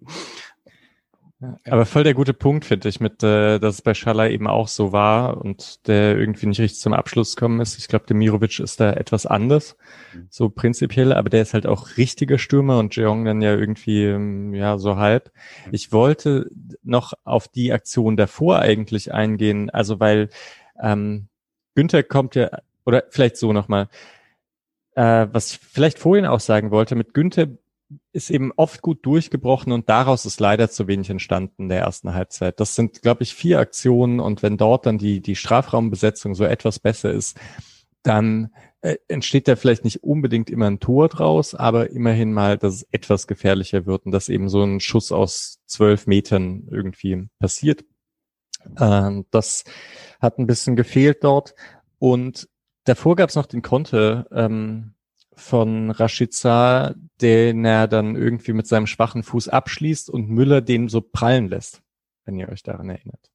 Ja, 1.66 1.74
aber 1.74 1.86
voll 1.86 2.04
der 2.04 2.14
gute 2.14 2.34
Punkt, 2.34 2.66
finde 2.66 2.90
ich, 2.90 3.00
mit, 3.00 3.24
äh, 3.24 3.60
dass 3.60 3.76
es 3.76 3.82
bei 3.82 3.94
Schaller 3.94 4.30
eben 4.30 4.48
auch 4.48 4.68
so 4.68 4.92
war 4.92 5.38
und 5.44 5.88
der 5.88 6.18
irgendwie 6.18 6.48
nicht 6.48 6.60
richtig 6.60 6.80
zum 6.80 6.94
Abschluss 6.94 7.36
gekommen 7.36 7.60
ist. 7.60 7.78
Ich 7.78 7.88
glaube, 7.88 8.06
der 8.08 8.16
Mirovic 8.16 8.60
ist 8.60 8.80
da 8.80 8.94
etwas 8.94 9.26
anders, 9.26 9.78
mhm. 10.14 10.28
so 10.30 10.50
prinzipiell, 10.50 11.14
aber 11.14 11.30
der 11.30 11.42
ist 11.42 11.54
halt 11.54 11.68
auch 11.68 11.98
richtiger 11.98 12.38
Stürmer 12.38 12.80
und 12.80 12.96
Jeong 12.96 13.26
dann 13.26 13.42
ja 13.42 13.56
irgendwie, 13.56 14.06
ähm, 14.06 14.54
ja, 14.54 14.78
so 14.78 14.98
halb. 14.98 15.32
Mhm. 15.66 15.74
Ich 15.74 15.92
wollte 15.92 16.50
noch 16.84 17.14
auf 17.24 17.48
die 17.48 17.72
Aktion 17.72 18.18
davor 18.18 18.60
eigentlich 18.60 19.14
eingehen, 19.14 19.70
also 19.70 20.00
weil 20.00 20.30
ähm, 20.82 21.28
Günther 21.76 22.04
kommt 22.04 22.36
ja, 22.36 22.50
oder 22.86 23.04
vielleicht 23.10 23.38
so 23.38 23.54
nochmal, 23.54 23.90
äh, 24.96 25.28
was 25.32 25.52
ich 25.52 25.60
vielleicht 25.60 26.00
vorhin 26.00 26.26
auch 26.26 26.40
sagen 26.40 26.72
wollte, 26.72 26.96
mit 26.96 27.14
Günther 27.14 27.48
ist 28.16 28.30
eben 28.30 28.54
oft 28.56 28.82
gut 28.82 29.06
durchgebrochen 29.06 29.74
und 29.74 29.90
daraus 29.90 30.26
ist 30.26 30.40
leider 30.40 30.70
zu 30.70 30.88
wenig 30.88 31.10
entstanden 31.10 31.64
in 31.64 31.70
der 31.70 31.82
ersten 31.82 32.14
Halbzeit. 32.14 32.60
Das 32.60 32.74
sind, 32.74 33.02
glaube 33.02 33.24
ich, 33.24 33.36
vier 33.36 33.60
Aktionen 33.60 34.22
und 34.22 34.42
wenn 34.42 34.58
dort 34.58 34.86
dann 34.86 34.98
die, 34.98 35.22
die 35.22 35.36
Strafraumbesetzung 35.36 36.34
so 36.34 36.46
etwas 36.46 36.80
besser 36.80 37.12
ist, 37.12 37.38
dann 38.04 38.54
äh, 38.82 38.96
entsteht 39.10 39.48
da 39.50 39.58
vielleicht 39.58 39.84
nicht 39.84 40.04
unbedingt 40.04 40.50
immer 40.50 40.68
ein 40.68 40.80
Tor 40.80 41.10
draus, 41.10 41.56
aber 41.56 41.90
immerhin 41.90 42.32
mal, 42.32 42.58
dass 42.58 42.76
es 42.76 42.88
etwas 42.92 43.28
gefährlicher 43.28 43.86
wird 43.86 44.06
und 44.06 44.14
dass 44.14 44.30
eben 44.30 44.48
so 44.48 44.64
ein 44.64 44.80
Schuss 44.80 45.12
aus 45.12 45.60
zwölf 45.66 46.08
Metern 46.08 46.68
irgendwie 46.72 47.28
passiert. 47.40 47.84
Ähm, 48.80 49.26
das 49.30 49.66
hat 50.22 50.40
ein 50.40 50.48
bisschen 50.48 50.78
gefehlt 50.78 51.24
dort 51.24 51.54
und 52.00 52.48
davor 52.86 53.18
gab 53.18 53.30
es 53.30 53.36
noch 53.36 53.46
den 53.46 53.62
Konter 53.62 54.26
ähm, 54.32 54.94
von 55.36 55.92
Rashica, 55.92 56.96
den 57.22 57.66
er 57.66 57.88
dann 57.88 58.16
irgendwie 58.16 58.54
mit 58.54 58.68
seinem 58.68 58.88
schwachen 58.88 59.24
Fuß 59.24 59.50
abschließt 59.50 60.10
und 60.10 60.30
Müller 60.30 60.62
den 60.62 60.90
so 60.90 61.02
prallen 61.02 61.50
lässt, 61.50 61.82
wenn 62.26 62.38
ihr 62.38 62.50
euch 62.50 62.64
daran 62.64 62.90
erinnert. 62.90 63.32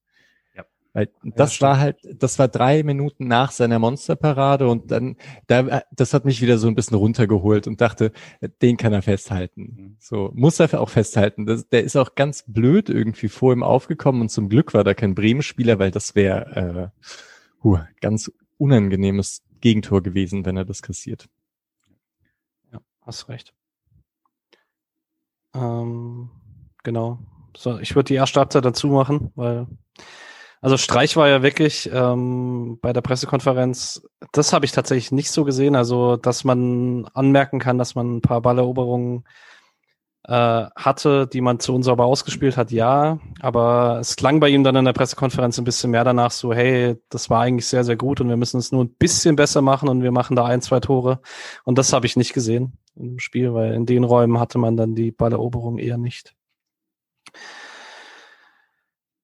Ja. 0.56 0.64
Weil 0.92 1.10
das 1.22 1.58
ja, 1.58 1.68
war 1.68 1.78
halt, 1.78 1.98
das 2.18 2.38
war 2.38 2.48
drei 2.48 2.82
Minuten 2.82 3.28
nach 3.28 3.52
seiner 3.52 3.78
Monsterparade 3.78 4.68
und 4.68 4.90
dann, 4.90 5.16
da, 5.46 5.82
das 5.92 6.14
hat 6.14 6.24
mich 6.24 6.40
wieder 6.42 6.58
so 6.58 6.68
ein 6.68 6.74
bisschen 6.74 6.96
runtergeholt 6.96 7.66
und 7.66 7.80
dachte, 7.80 8.12
den 8.62 8.76
kann 8.76 8.92
er 8.92 9.02
festhalten. 9.02 9.62
Mhm. 9.62 9.96
So, 9.98 10.30
muss 10.34 10.60
er 10.60 10.80
auch 10.80 10.90
festhalten. 10.90 11.46
Das, 11.46 11.68
der 11.68 11.84
ist 11.84 11.96
auch 11.96 12.14
ganz 12.14 12.44
blöd 12.46 12.88
irgendwie 12.88 13.28
vor 13.28 13.52
ihm 13.52 13.62
aufgekommen 13.62 14.22
und 14.22 14.30
zum 14.30 14.48
Glück 14.48 14.74
war 14.74 14.84
da 14.84 14.94
kein 14.94 15.14
Bremen-Spieler, 15.14 15.78
weil 15.78 15.90
das 15.90 16.14
wäre 16.14 16.92
äh, 17.62 17.78
ganz 18.00 18.30
unangenehmes 18.58 19.42
Gegentor 19.60 20.02
gewesen, 20.02 20.44
wenn 20.44 20.56
er 20.56 20.64
das 20.64 20.82
kassiert. 20.82 21.28
Hast 23.10 23.28
recht. 23.28 23.52
Ähm, 25.52 26.30
genau. 26.84 27.18
So, 27.56 27.80
ich 27.80 27.96
würde 27.96 28.06
die 28.06 28.14
erste 28.14 28.38
Halbzeit 28.38 28.64
dazu 28.64 28.86
machen, 28.86 29.32
weil 29.34 29.66
also 30.60 30.76
Streich 30.76 31.16
war 31.16 31.28
ja 31.28 31.42
wirklich 31.42 31.90
ähm, 31.92 32.78
bei 32.80 32.92
der 32.92 33.00
Pressekonferenz, 33.00 34.08
das 34.30 34.52
habe 34.52 34.64
ich 34.64 34.70
tatsächlich 34.70 35.10
nicht 35.10 35.32
so 35.32 35.42
gesehen. 35.42 35.74
Also, 35.74 36.18
dass 36.18 36.44
man 36.44 37.04
anmerken 37.12 37.58
kann, 37.58 37.78
dass 37.78 37.96
man 37.96 38.18
ein 38.18 38.22
paar 38.22 38.42
Balleroberungen 38.42 39.24
äh, 40.24 40.66
hatte, 40.76 41.26
die 41.26 41.40
man 41.40 41.60
zu 41.60 41.74
unsauber 41.74 42.04
ausgespielt 42.04 42.56
hat, 42.56 42.70
ja. 42.70 43.18
Aber 43.40 43.98
es 44.00 44.16
klang 44.16 44.40
bei 44.40 44.48
ihm 44.48 44.64
dann 44.64 44.76
in 44.76 44.84
der 44.84 44.92
Pressekonferenz 44.92 45.58
ein 45.58 45.64
bisschen 45.64 45.90
mehr 45.90 46.04
danach 46.04 46.30
so, 46.30 46.52
hey, 46.52 46.96
das 47.08 47.30
war 47.30 47.40
eigentlich 47.40 47.66
sehr, 47.66 47.84
sehr 47.84 47.96
gut 47.96 48.20
und 48.20 48.28
wir 48.28 48.36
müssen 48.36 48.58
es 48.58 48.72
nur 48.72 48.84
ein 48.84 48.94
bisschen 48.94 49.36
besser 49.36 49.62
machen 49.62 49.88
und 49.88 50.02
wir 50.02 50.12
machen 50.12 50.36
da 50.36 50.44
ein, 50.44 50.62
zwei 50.62 50.80
Tore. 50.80 51.20
Und 51.64 51.78
das 51.78 51.92
habe 51.92 52.06
ich 52.06 52.16
nicht 52.16 52.34
gesehen 52.34 52.78
im 52.96 53.18
Spiel, 53.18 53.54
weil 53.54 53.74
in 53.74 53.86
den 53.86 54.04
Räumen 54.04 54.38
hatte 54.38 54.58
man 54.58 54.76
dann 54.76 54.94
die 54.94 55.10
Balleroberung 55.10 55.78
eher 55.78 55.98
nicht. 55.98 56.34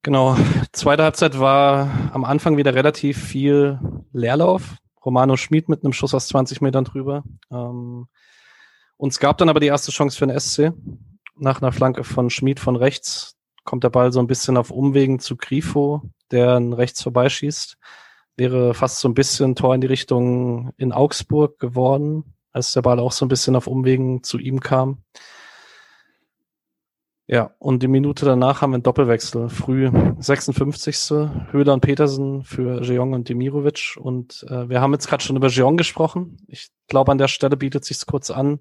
Genau. 0.03 0.37
Zweite 0.73 1.03
Halbzeit 1.03 1.41
war 1.41 2.11
am 2.13 2.25
Anfang 2.25 2.57
wieder 2.57 2.75
relativ 2.75 3.23
viel 3.23 3.81
Leerlauf. 4.13 4.77
Romano 5.05 5.37
Schmid 5.37 5.69
mit 5.69 5.85
einem 5.85 5.93
Schuss 5.93 6.15
aus 6.15 6.29
20 6.29 6.61
Metern 6.61 6.85
drüber. 6.85 7.25
Ähm, 7.51 8.07
und 8.97 9.13
es 9.13 9.21
gab 9.21 9.39
dann 9.39 9.49
aber 9.49 9.61
die 9.61 9.67
erste 9.67 9.93
Chance 9.93 10.17
für 10.17 10.27
den 10.27 10.39
SC. 10.39 10.73
Nach 11.39 11.61
einer 11.61 11.73
Flanke 11.73 12.05
von 12.05 12.31
Schmid 12.31 12.61
von 12.61 12.77
rechts 12.77 13.37
kommt 13.65 13.85
der 13.85 13.91
Ball 13.91 14.13
so 14.13 14.21
ein 14.21 14.27
bisschen 14.27 14.57
auf 14.57 14.71
Umwegen 14.71 15.19
zu 15.19 15.37
Grifo, 15.37 16.03
der 16.31 16.59
rechts 16.77 17.03
vorbeischießt. 17.03 17.77
Wäre 18.37 18.75
fast 18.75 19.01
so 19.01 19.09
ein 19.09 19.15
bisschen 19.15 19.55
Tor 19.55 19.75
in 19.75 19.81
die 19.81 19.87
Richtung 19.87 20.73
in 20.77 20.93
Augsburg 20.93 21.59
geworden, 21.59 22.35
als 22.53 22.73
der 22.73 22.83
Ball 22.83 22.99
auch 23.01 23.13
so 23.13 23.25
ein 23.25 23.29
bisschen 23.29 23.57
auf 23.57 23.67
Umwegen 23.67 24.23
zu 24.23 24.39
ihm 24.39 24.61
kam. 24.61 25.03
Ja, 27.29 27.51
und 27.59 27.83
die 27.83 27.89
Minute 27.89 28.25
danach 28.25 28.63
haben 28.63 28.71
wir 28.71 28.77
einen 28.77 28.83
Doppelwechsel. 28.85 29.49
Früh 29.49 29.91
56. 30.19 31.11
Höhler 31.51 31.75
und 31.75 31.81
Petersen 31.81 32.45
für 32.45 32.83
Jeong 32.83 33.15
und 33.15 33.29
Demirovic. 33.29 33.97
Und 33.99 34.47
äh, 34.49 34.69
wir 34.69 34.81
haben 34.81 34.93
jetzt 34.93 35.09
gerade 35.09 35.25
schon 35.25 35.35
über 35.35 35.49
Jeong 35.49 35.77
gesprochen. 35.77 36.37
Ich 36.47 36.69
glaube, 36.87 37.11
an 37.11 37.19
der 37.19 37.27
Stelle 37.27 37.57
bietet 37.57 37.85
sich's 37.85 38.07
kurz 38.07 38.31
an. 38.31 38.61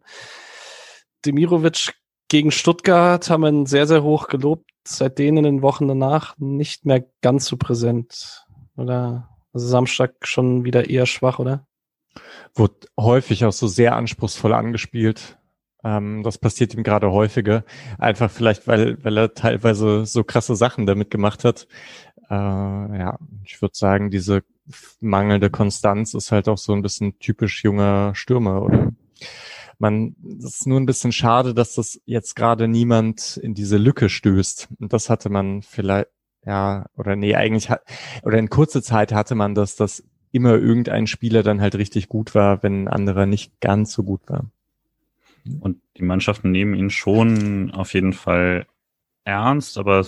Demirovic 1.25 1.93
gegen 2.27 2.49
Stuttgart 2.49 3.29
haben 3.29 3.41
wir 3.41 3.49
ihn 3.49 3.67
sehr, 3.67 3.85
sehr 3.85 4.01
hoch 4.01 4.27
gelobt. 4.27 4.67
Seitdem 4.87 5.37
in 5.37 5.43
den 5.43 5.61
Wochen 5.61 5.87
danach 5.87 6.35
nicht 6.39 6.85
mehr 6.85 7.05
ganz 7.21 7.45
so 7.45 7.57
präsent. 7.57 8.47
Oder? 8.77 9.29
Also 9.53 9.67
Samstag 9.67 10.15
schon 10.23 10.63
wieder 10.63 10.89
eher 10.89 11.05
schwach, 11.05 11.37
oder? 11.37 11.67
Wurde 12.55 12.87
häufig 12.99 13.45
auch 13.45 13.53
so 13.53 13.67
sehr 13.67 13.95
anspruchsvoll 13.95 14.53
angespielt 14.53 15.37
ähm, 15.85 16.23
das 16.23 16.39
passiert 16.39 16.73
ihm 16.73 16.83
gerade 16.83 17.11
häufiger. 17.11 17.63
Einfach 17.99 18.31
vielleicht, 18.31 18.67
weil, 18.67 18.97
weil 19.03 19.17
er 19.17 19.33
teilweise 19.35 20.05
so 20.05 20.23
krasse 20.23 20.55
Sachen 20.55 20.87
damit 20.87 21.11
gemacht 21.11 21.43
hat. 21.45 21.67
Äh, 22.29 22.33
ja, 22.33 23.19
ich 23.43 23.61
würde 23.61 23.75
sagen, 23.77 24.09
diese 24.09 24.43
mangelnde 24.99 25.51
Konstanz 25.51 26.15
ist 26.15 26.31
halt 26.31 26.49
auch 26.49 26.57
so 26.57 26.73
ein 26.73 26.81
bisschen 26.81 27.19
typisch 27.19 27.63
junger 27.63 28.15
Stürmer, 28.15 28.63
oder? 28.63 28.91
Man, 29.77 30.15
es 30.39 30.61
ist 30.61 30.67
nur 30.67 30.79
ein 30.79 30.87
bisschen 30.87 31.11
schade, 31.11 31.53
dass 31.53 31.75
das 31.75 32.01
jetzt 32.05 32.35
gerade 32.35 32.67
niemand 32.67 33.37
in 33.37 33.53
diese 33.53 33.77
Lücke 33.77 34.09
stößt. 34.09 34.69
Und 34.79 34.91
das 34.91 35.11
hatte 35.11 35.29
man 35.29 35.61
vielleicht, 35.61 36.07
ja, 36.45 36.87
oder 36.97 37.15
nee, 37.15 37.35
eigentlich 37.35 37.69
hat, 37.69 37.81
oder 38.23 38.39
in 38.39 38.49
kurzer 38.49 38.81
Zeit 38.81 39.13
hatte 39.13 39.35
man 39.35 39.53
das, 39.53 39.75
dass 39.75 40.03
immer 40.31 40.53
irgendein 40.53 41.05
Spieler 41.07 41.43
dann 41.43 41.61
halt 41.61 41.75
richtig 41.75 42.09
gut 42.09 42.33
war, 42.33 42.63
wenn 42.63 42.85
ein 42.85 42.87
anderer 42.87 43.25
nicht 43.25 43.59
ganz 43.59 43.93
so 43.93 44.03
gut 44.03 44.21
war. 44.27 44.49
Und 45.59 45.81
die 45.97 46.03
Mannschaften 46.03 46.51
nehmen 46.51 46.73
ihn 46.73 46.89
schon 46.89 47.71
auf 47.71 47.93
jeden 47.93 48.13
Fall 48.13 48.65
ernst, 49.25 49.77
aber 49.77 50.05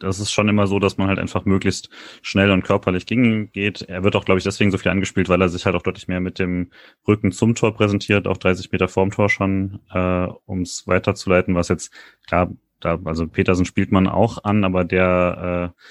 das 0.00 0.20
ist 0.20 0.30
schon 0.30 0.48
immer 0.48 0.66
so, 0.66 0.78
dass 0.78 0.96
man 0.96 1.08
halt 1.08 1.18
einfach 1.18 1.44
möglichst 1.44 1.90
schnell 2.22 2.50
und 2.50 2.62
körperlich 2.62 3.06
gegen 3.06 3.24
ihn 3.24 3.52
geht. 3.52 3.82
Er 3.82 4.04
wird 4.04 4.14
auch, 4.14 4.24
glaube 4.24 4.38
ich, 4.38 4.44
deswegen 4.44 4.70
so 4.70 4.78
viel 4.78 4.92
angespielt, 4.92 5.28
weil 5.28 5.40
er 5.40 5.48
sich 5.48 5.66
halt 5.66 5.74
auch 5.74 5.82
deutlich 5.82 6.08
mehr 6.08 6.20
mit 6.20 6.38
dem 6.38 6.70
Rücken 7.06 7.32
zum 7.32 7.54
Tor 7.54 7.74
präsentiert, 7.74 8.28
auch 8.28 8.36
30 8.36 8.70
Meter 8.70 8.88
vorm 8.88 9.10
Tor 9.10 9.28
schon, 9.28 9.80
äh, 9.92 10.26
um 10.46 10.62
es 10.62 10.86
weiterzuleiten, 10.86 11.54
was 11.54 11.68
jetzt, 11.68 11.92
klar, 12.26 12.52
da, 12.80 12.98
also 13.04 13.26
Petersen 13.26 13.64
spielt 13.64 13.90
man 13.90 14.06
auch 14.06 14.44
an, 14.44 14.64
aber 14.64 14.84
der 14.84 15.74
äh, 15.74 15.82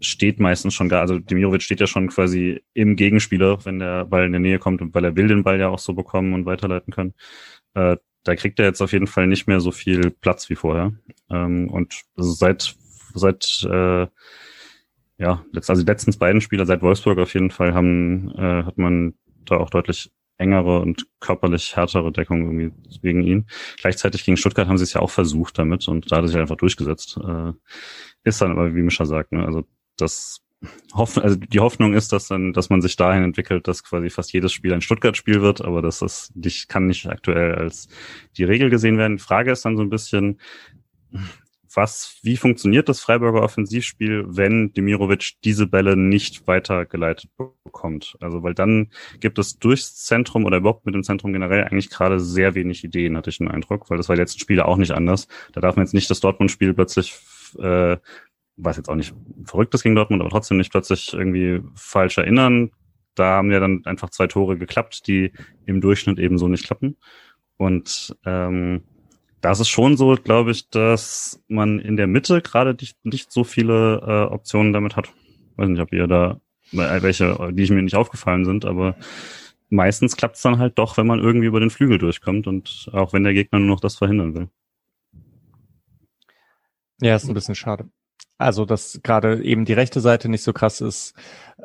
steht 0.00 0.40
meistens 0.40 0.74
schon 0.74 0.88
gar, 0.88 1.00
also 1.00 1.18
Demirovic 1.18 1.62
steht 1.62 1.80
ja 1.80 1.86
schon 1.86 2.08
quasi 2.08 2.62
im 2.72 2.96
Gegenspieler, 2.96 3.64
wenn 3.64 3.78
der 3.78 4.04
Ball 4.06 4.26
in 4.26 4.32
der 4.32 4.40
Nähe 4.40 4.58
kommt 4.58 4.80
weil 4.94 5.04
er 5.04 5.16
will 5.16 5.28
den 5.28 5.42
Ball 5.42 5.58
ja 5.58 5.68
auch 5.68 5.78
so 5.78 5.92
bekommen 5.92 6.34
und 6.34 6.46
weiterleiten 6.46 6.92
können. 6.92 7.14
Äh, 7.74 7.96
da 8.24 8.36
kriegt 8.36 8.58
er 8.58 8.66
jetzt 8.66 8.82
auf 8.82 8.92
jeden 8.92 9.06
Fall 9.06 9.26
nicht 9.26 9.46
mehr 9.46 9.60
so 9.60 9.70
viel 9.70 10.10
Platz 10.10 10.50
wie 10.50 10.54
vorher. 10.54 10.92
Ähm, 11.30 11.70
und 11.70 12.02
seit, 12.16 12.76
seit 13.14 13.66
äh, 13.70 14.06
ja, 15.18 15.44
letzt, 15.52 15.70
also 15.70 15.82
die 15.82 15.90
letzten 15.90 16.16
beiden 16.18 16.40
Spieler 16.40 16.66
seit 16.66 16.82
Wolfsburg 16.82 17.18
auf 17.18 17.34
jeden 17.34 17.50
Fall 17.50 17.74
haben, 17.74 18.30
äh, 18.36 18.64
hat 18.64 18.78
man 18.78 19.14
da 19.44 19.56
auch 19.56 19.70
deutlich 19.70 20.12
engere 20.38 20.80
und 20.80 21.06
körperlich 21.20 21.74
härtere 21.74 22.12
Deckung 22.12 22.44
irgendwie 22.44 22.72
wegen 23.02 23.22
ihn. 23.22 23.46
Gleichzeitig 23.78 24.24
gegen 24.24 24.36
Stuttgart 24.36 24.68
haben 24.68 24.78
sie 24.78 24.84
es 24.84 24.92
ja 24.92 25.00
auch 25.00 25.10
versucht 25.10 25.58
damit 25.58 25.88
und 25.88 26.10
da 26.10 26.16
hat 26.16 26.24
er 26.24 26.28
sich 26.28 26.36
einfach 26.36 26.56
durchgesetzt. 26.56 27.18
Äh, 27.22 27.52
ist 28.22 28.40
dann 28.40 28.52
aber, 28.52 28.74
wie 28.74 28.82
Mischa 28.82 29.04
sagt, 29.04 29.32
ne, 29.32 29.44
also 29.44 29.64
das 29.96 30.40
Hoff 30.92 31.18
also 31.18 31.36
die 31.36 31.60
Hoffnung 31.60 31.94
ist, 31.94 32.12
dass 32.12 32.26
dann, 32.26 32.52
dass 32.52 32.68
man 32.68 32.82
sich 32.82 32.96
dahin 32.96 33.22
entwickelt, 33.22 33.68
dass 33.68 33.84
quasi 33.84 34.10
fast 34.10 34.32
jedes 34.32 34.52
Spiel 34.52 34.72
ein 34.72 34.80
Stuttgart-Spiel 34.80 35.40
wird, 35.40 35.60
aber 35.60 35.82
das 35.82 36.02
ist, 36.02 36.34
nicht, 36.34 36.68
kann 36.68 36.86
nicht 36.86 37.06
aktuell 37.06 37.54
als 37.54 37.88
die 38.36 38.44
Regel 38.44 38.68
gesehen 38.68 38.98
werden. 38.98 39.18
Die 39.18 39.22
Frage 39.22 39.52
ist 39.52 39.64
dann 39.64 39.76
so 39.76 39.82
ein 39.82 39.90
bisschen, 39.90 40.40
was, 41.74 42.18
wie 42.22 42.36
funktioniert 42.36 42.88
das 42.88 43.00
Freiburger 43.00 43.42
Offensivspiel, 43.42 44.24
wenn 44.26 44.72
Demirovic 44.72 45.34
diese 45.44 45.66
Bälle 45.66 45.96
nicht 45.96 46.46
weitergeleitet 46.46 47.30
bekommt? 47.36 48.16
Also, 48.20 48.42
weil 48.42 48.54
dann 48.54 48.90
gibt 49.20 49.38
es 49.38 49.58
durchs 49.58 49.94
Zentrum 49.94 50.44
oder 50.44 50.56
überhaupt 50.56 50.86
mit 50.86 50.94
dem 50.94 51.04
Zentrum 51.04 51.32
generell 51.32 51.64
eigentlich 51.64 51.90
gerade 51.90 52.18
sehr 52.18 52.54
wenig 52.54 52.82
Ideen, 52.82 53.16
hatte 53.16 53.30
ich 53.30 53.38
den 53.38 53.48
Eindruck, 53.48 53.90
weil 53.90 53.96
das 53.96 54.08
war 54.08 54.16
die 54.16 54.22
letzten 54.22 54.40
Spiele 54.40 54.64
auch 54.64 54.76
nicht 54.76 54.92
anders. 54.92 55.28
Da 55.52 55.60
darf 55.60 55.76
man 55.76 55.84
jetzt 55.84 55.94
nicht 55.94 56.10
das 56.10 56.20
Dortmund-Spiel 56.20 56.74
plötzlich 56.74 57.16
äh, 57.58 57.96
weiß 58.58 58.76
jetzt 58.76 58.88
auch 58.88 58.94
nicht 58.94 59.14
verrücktes 59.44 59.82
gegen 59.82 59.94
Dortmund, 59.94 60.20
aber 60.20 60.30
trotzdem 60.30 60.58
nicht 60.58 60.70
plötzlich 60.70 61.12
irgendwie 61.12 61.62
falsch 61.74 62.18
erinnern. 62.18 62.70
Da 63.14 63.36
haben 63.36 63.50
ja 63.50 63.60
dann 63.60 63.84
einfach 63.84 64.10
zwei 64.10 64.26
Tore 64.26 64.58
geklappt, 64.58 65.06
die 65.06 65.32
im 65.66 65.80
Durchschnitt 65.80 66.18
eben 66.18 66.38
so 66.38 66.48
nicht 66.48 66.64
klappen. 66.64 66.96
Und 67.56 68.16
ähm, 68.24 68.82
das 69.40 69.60
ist 69.60 69.68
schon 69.68 69.96
so, 69.96 70.14
glaube 70.16 70.50
ich, 70.50 70.68
dass 70.70 71.42
man 71.48 71.78
in 71.78 71.96
der 71.96 72.06
Mitte 72.06 72.42
gerade 72.42 72.76
nicht, 72.78 73.04
nicht 73.04 73.32
so 73.32 73.44
viele 73.44 74.00
äh, 74.04 74.32
Optionen 74.32 74.72
damit 74.72 74.96
hat. 74.96 75.12
Weiß 75.56 75.68
nicht, 75.68 75.80
ob 75.80 75.92
ihr 75.92 76.06
da 76.06 76.40
welche, 76.72 77.52
die 77.52 77.62
ich 77.62 77.70
mir 77.70 77.82
nicht 77.82 77.96
aufgefallen 77.96 78.44
sind, 78.44 78.64
aber 78.64 78.96
meistens 79.70 80.16
klappt 80.16 80.36
es 80.36 80.42
dann 80.42 80.58
halt 80.58 80.78
doch, 80.78 80.96
wenn 80.96 81.06
man 81.06 81.20
irgendwie 81.20 81.46
über 81.46 81.60
den 81.60 81.70
Flügel 81.70 81.98
durchkommt 81.98 82.46
und 82.46 82.90
auch 82.92 83.12
wenn 83.12 83.24
der 83.24 83.34
Gegner 83.34 83.58
nur 83.58 83.68
noch 83.68 83.80
das 83.80 83.96
verhindern 83.96 84.34
will. 84.34 84.48
Ja, 87.00 87.16
ist 87.16 87.28
ein 87.28 87.34
bisschen 87.34 87.54
schade. 87.54 87.88
Also, 88.38 88.64
dass 88.64 89.00
gerade 89.02 89.42
eben 89.42 89.64
die 89.64 89.72
rechte 89.72 90.00
Seite 90.00 90.28
nicht 90.28 90.44
so 90.44 90.52
krass 90.52 90.80
ist. 90.80 91.14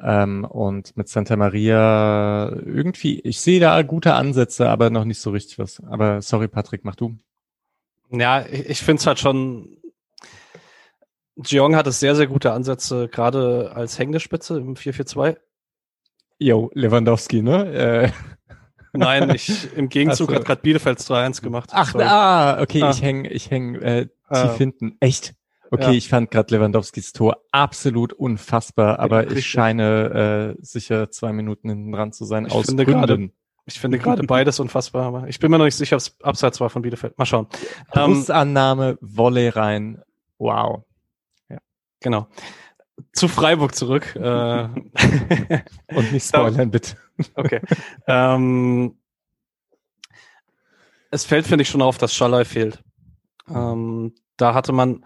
Ähm, 0.02 0.44
und 0.44 0.98
mit 0.98 1.08
Santa 1.08 1.36
Maria 1.36 2.50
irgendwie, 2.50 3.20
ich 3.20 3.40
sehe 3.40 3.60
da 3.60 3.84
gute 3.84 4.16
Ansätze, 4.16 4.68
aber 4.68 4.90
noch 4.90 5.06
nicht 5.06 5.22
so 5.22 5.30
richtig 5.30 5.60
was. 5.60 5.82
Aber 5.88 6.24
sorry, 6.24 6.48
Patrick, 6.48 6.84
mach 6.84 6.96
du. 6.96 7.16
Ja, 8.10 8.44
ich, 8.46 8.70
ich 8.70 8.82
finde 8.82 9.02
es 9.02 9.08
halt 9.08 9.20
schon. 9.20 9.78
Jeong 11.36 11.76
hat 11.76 11.88
es 11.88 12.00
sehr, 12.00 12.16
sehr 12.16 12.28
gute 12.28 12.52
Ansätze, 12.52 13.08
gerade 13.08 13.72
als 13.76 13.98
hängende 13.98 14.20
Spitze 14.20 14.58
im 14.58 14.76
4-4-2. 14.76 15.38
Jo, 16.40 16.72
Lewandowski, 16.74 17.42
ne? 17.42 17.72
Äh. 17.72 18.12
Nein, 18.94 19.32
ich, 19.34 19.76
im 19.76 19.90
Gegenzug 19.90 20.30
so. 20.30 20.36
hat 20.36 20.46
gerade 20.46 20.62
Bielefeld 20.62 21.00
2-1 21.00 21.42
gemacht. 21.42 21.70
Ach, 21.74 21.92
Sorry. 21.92 22.06
ah, 22.08 22.62
okay, 22.62 22.84
ah. 22.84 22.92
ich 22.92 23.02
häng, 23.02 23.26
ich 23.26 23.50
häng 23.50 23.76
äh, 23.76 24.06
tief 24.06 24.12
ah. 24.30 24.56
hinten. 24.58 24.98
Echt? 25.00 25.34
Okay, 25.74 25.86
ja. 25.86 25.92
ich 25.94 26.08
fand 26.08 26.30
gerade 26.30 26.54
Lewandowskis 26.54 27.14
Tor 27.14 27.38
absolut 27.52 28.14
unfassbar, 28.14 29.00
aber 29.00 29.32
ich 29.32 29.44
scheine 29.48 30.56
äh, 30.60 30.64
sicher 30.64 31.10
zwei 31.10 31.34
Minuten 31.34 31.68
hinten 31.68 31.92
dran 31.92 32.14
zu 32.14 32.26
sein. 32.26 32.46
Ich 32.46 32.54
aus 32.54 32.68
finde 32.68 32.86
Gründen. 32.86 33.34
Ich 33.66 33.80
finde 33.80 33.98
gerade 33.98 34.22
beides 34.28 34.60
unfassbar, 34.60 35.06
aber 35.06 35.28
ich 35.28 35.40
bin 35.40 35.50
mir 35.50 35.58
noch 35.58 35.66
nicht 35.66 35.76
sicher, 35.76 35.96
ob 35.96 36.02
es 36.02 36.16
abseits 36.22 36.62
war 36.62 36.70
von 36.70 36.84
Bielefeld. 36.84 37.18
Mal 37.18 37.26
schauen. 37.26 37.48
Brustannahme, 37.90 38.90
ähm, 38.90 38.98
Volley 39.02 39.50
rein. 39.50 40.00
Wow. 40.38 40.84
Ja. 41.50 41.58
Genau. 42.02 42.28
Zu 43.12 43.28
Freiburg 43.28 43.74
zurück. 43.74 44.16
äh, 44.16 44.66
Und 45.88 46.12
nicht 46.14 46.28
spoilern, 46.28 46.70
bitte. 46.70 46.98
Okay. 47.34 47.62
ähm, 48.06 48.96
es 51.10 51.26
fällt, 51.26 51.48
finde 51.48 51.64
ich, 51.64 51.70
schon 51.70 51.82
auf, 51.82 51.98
dass 51.98 52.14
Schalay 52.14 52.46
fehlt. 52.46 52.84
Ähm, 53.50 54.14
da 54.38 54.54
hatte 54.54 54.72
man 54.72 55.04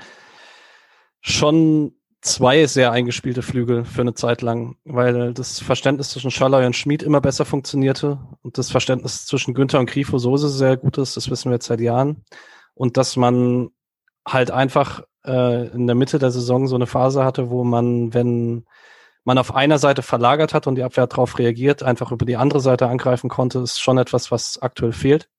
schon 1.27 1.93
zwei 2.21 2.65
sehr 2.65 2.91
eingespielte 2.91 3.41
Flügel 3.41 3.85
für 3.85 4.01
eine 4.01 4.13
Zeit 4.13 4.41
lang, 4.41 4.77
weil 4.85 5.33
das 5.33 5.59
Verständnis 5.59 6.09
zwischen 6.09 6.31
Schalay 6.31 6.65
und 6.65 6.75
Schmid 6.75 7.03
immer 7.03 7.21
besser 7.21 7.45
funktionierte 7.45 8.19
und 8.41 8.57
das 8.57 8.71
Verständnis 8.71 9.25
zwischen 9.25 9.53
Günther 9.53 9.79
und 9.79 9.89
Grifo 9.89 10.17
Soße 10.17 10.49
sehr 10.49 10.77
gut 10.77 10.97
ist, 10.97 11.17
das 11.17 11.29
wissen 11.29 11.49
wir 11.49 11.55
jetzt 11.55 11.67
seit 11.67 11.81
Jahren. 11.81 12.23
Und 12.73 12.97
dass 12.97 13.17
man 13.17 13.69
halt 14.27 14.51
einfach 14.51 15.03
äh, 15.25 15.67
in 15.69 15.87
der 15.87 15.95
Mitte 15.95 16.19
der 16.19 16.31
Saison 16.31 16.67
so 16.67 16.75
eine 16.75 16.87
Phase 16.87 17.23
hatte, 17.23 17.49
wo 17.49 17.63
man, 17.63 18.13
wenn 18.13 18.65
man 19.23 19.37
auf 19.37 19.53
einer 19.53 19.77
Seite 19.77 20.01
verlagert 20.03 20.53
hat 20.53 20.67
und 20.67 20.75
die 20.75 20.83
Abwehr 20.83 21.07
darauf 21.07 21.37
reagiert, 21.39 21.83
einfach 21.83 22.11
über 22.11 22.25
die 22.25 22.37
andere 22.37 22.61
Seite 22.61 22.87
angreifen 22.87 23.29
konnte, 23.29 23.59
ist 23.59 23.79
schon 23.79 23.97
etwas, 23.97 24.31
was 24.31 24.61
aktuell 24.61 24.93
fehlt. 24.93 25.29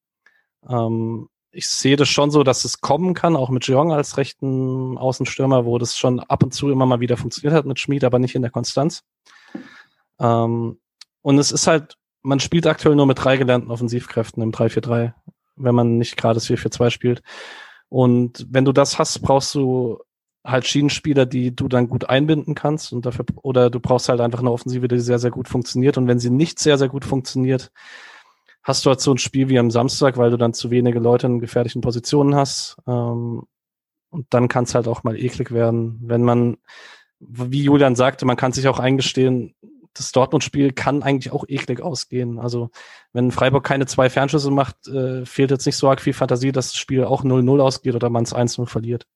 Ähm, 0.68 1.28
ich 1.51 1.68
sehe 1.68 1.96
das 1.96 2.09
schon 2.09 2.30
so, 2.30 2.42
dass 2.42 2.64
es 2.64 2.80
kommen 2.80 3.14
kann, 3.14 3.36
auch 3.36 3.51
mit 3.51 3.66
Jeong 3.66 3.92
als 3.92 4.16
rechten 4.16 4.99
Außenstürmer, 4.99 5.64
wo 5.64 5.78
das 5.78 5.96
schon 5.96 6.20
ab 6.20 6.42
und 6.42 6.53
zu 6.53 6.70
immer 6.70 6.86
mal 6.86 7.01
wieder 7.01 7.16
funktioniert 7.16 7.55
hat 7.55 7.66
mit 7.66 7.80
Schmid, 7.80 8.05
aber 8.05 8.18
nicht 8.18 8.34
in 8.34 8.42
der 8.42 8.51
Konstanz. 8.51 9.03
Ähm, 10.20 10.78
und 11.22 11.38
es 11.38 11.53
ist 11.53 11.66
halt, 11.66 11.96
man 12.22 12.40
spielt 12.40 12.66
aktuell 12.66 12.96
nur 12.96 13.07
mit 13.07 13.22
drei 13.22 13.36
gelernten 13.36 13.70
Offensivkräften 13.70 14.42
im 14.42 14.53
3-4-3, 14.53 15.14
wenn 15.57 15.74
man 15.74 15.99
nicht 15.99 16.16
gerade 16.16 16.34
das 16.34 16.46
4-4-2 16.46 16.90
spielt. 16.90 17.22
Und 17.88 18.46
wenn 18.51 18.64
du 18.64 18.72
das 18.72 18.99
hast, 18.99 19.20
brauchst 19.20 19.55
du 19.55 19.99
halt 20.44 20.66
Schienenspieler, 20.66 21.26
die 21.26 21.55
du 21.55 21.68
dann 21.68 21.88
gut 21.88 22.09
einbinden 22.09 22.55
kannst 22.55 22.92
und 22.92 23.07
dafür, 23.07 23.24
oder 23.42 23.70
du 23.70 23.80
brauchst 23.80 24.09
halt 24.09 24.20
einfach 24.20 24.40
eine 24.40 24.51
Offensive, 24.51 24.88
die 24.88 25.01
sehr, 25.01 25.18
sehr 25.18 25.30
gut 25.30 25.49
funktioniert. 25.49 25.99
Und 25.99 26.07
wenn 26.07 26.18
sie 26.18 26.30
nicht 26.30 26.59
sehr, 26.59 26.78
sehr 26.78 26.88
gut 26.88 27.05
funktioniert, 27.05 27.70
hast 28.68 28.84
du 28.84 28.90
halt 28.90 29.00
so 29.00 29.12
ein 29.12 29.18
Spiel 29.18 29.48
wie 29.48 29.58
am 29.58 29.70
Samstag, 29.70 30.18
weil 30.18 30.30
du 30.30 30.36
dann 30.36 30.52
zu 30.52 30.70
wenige 30.70 30.98
Leute 30.98 31.26
in 31.26 31.40
gefährlichen 31.40 31.80
Positionen 31.80 32.34
hast. 32.34 32.76
Ähm, 32.86 33.44
und 34.10 34.26
dann 34.30 34.48
kann 34.48 34.64
es 34.64 34.74
halt 34.74 34.86
auch 34.86 35.04
mal 35.04 35.18
eklig 35.18 35.50
werden, 35.52 35.98
wenn 36.02 36.22
man, 36.22 36.58
wie 37.18 37.64
Julian 37.64 37.96
sagte, 37.96 38.26
man 38.26 38.36
kann 38.36 38.52
sich 38.52 38.68
auch 38.68 38.78
eingestehen, 38.78 39.54
das 39.94 40.12
Dortmund-Spiel 40.12 40.72
kann 40.72 41.02
eigentlich 41.02 41.32
auch 41.32 41.44
eklig 41.48 41.80
ausgehen. 41.80 42.38
Also 42.38 42.70
wenn 43.12 43.32
Freiburg 43.32 43.64
keine 43.64 43.86
zwei 43.86 44.10
Fernschüsse 44.10 44.50
macht, 44.50 44.86
äh, 44.86 45.24
fehlt 45.24 45.50
jetzt 45.50 45.66
nicht 45.66 45.76
so 45.76 45.88
arg 45.88 46.00
viel 46.00 46.12
Fantasie, 46.12 46.52
dass 46.52 46.68
das 46.68 46.76
Spiel 46.76 47.04
auch 47.04 47.24
0-0 47.24 47.60
ausgeht 47.60 47.94
oder 47.94 48.10
man 48.10 48.24
es 48.24 48.34
1-0 48.34 48.66
verliert. 48.66 49.06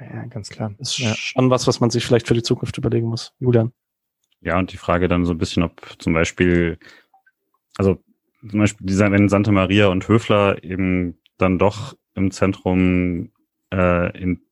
Ja, 0.00 0.24
ganz 0.26 0.48
klar. 0.48 0.74
Das 0.78 0.90
ist 0.90 0.98
ja. 0.98 1.14
schon 1.14 1.50
was, 1.50 1.66
was 1.66 1.80
man 1.80 1.90
sich 1.90 2.06
vielleicht 2.06 2.28
für 2.28 2.34
die 2.34 2.42
Zukunft 2.42 2.78
überlegen 2.78 3.08
muss. 3.08 3.34
Julian. 3.38 3.72
Ja, 4.40 4.58
und 4.58 4.72
die 4.72 4.76
Frage 4.76 5.08
dann 5.08 5.24
so 5.24 5.32
ein 5.32 5.38
bisschen, 5.38 5.62
ob 5.62 5.80
zum 5.98 6.12
Beispiel, 6.14 6.78
also 7.76 7.98
zum 8.48 8.58
Beispiel 8.58 8.98
wenn 8.98 9.28
Santa 9.28 9.52
Maria 9.52 9.88
und 9.88 10.06
Höfler 10.08 10.62
eben 10.64 11.18
dann 11.38 11.58
doch 11.58 11.96
im 12.14 12.30
Zentrum 12.30 13.30
äh, 13.72 14.18
in 14.18 14.42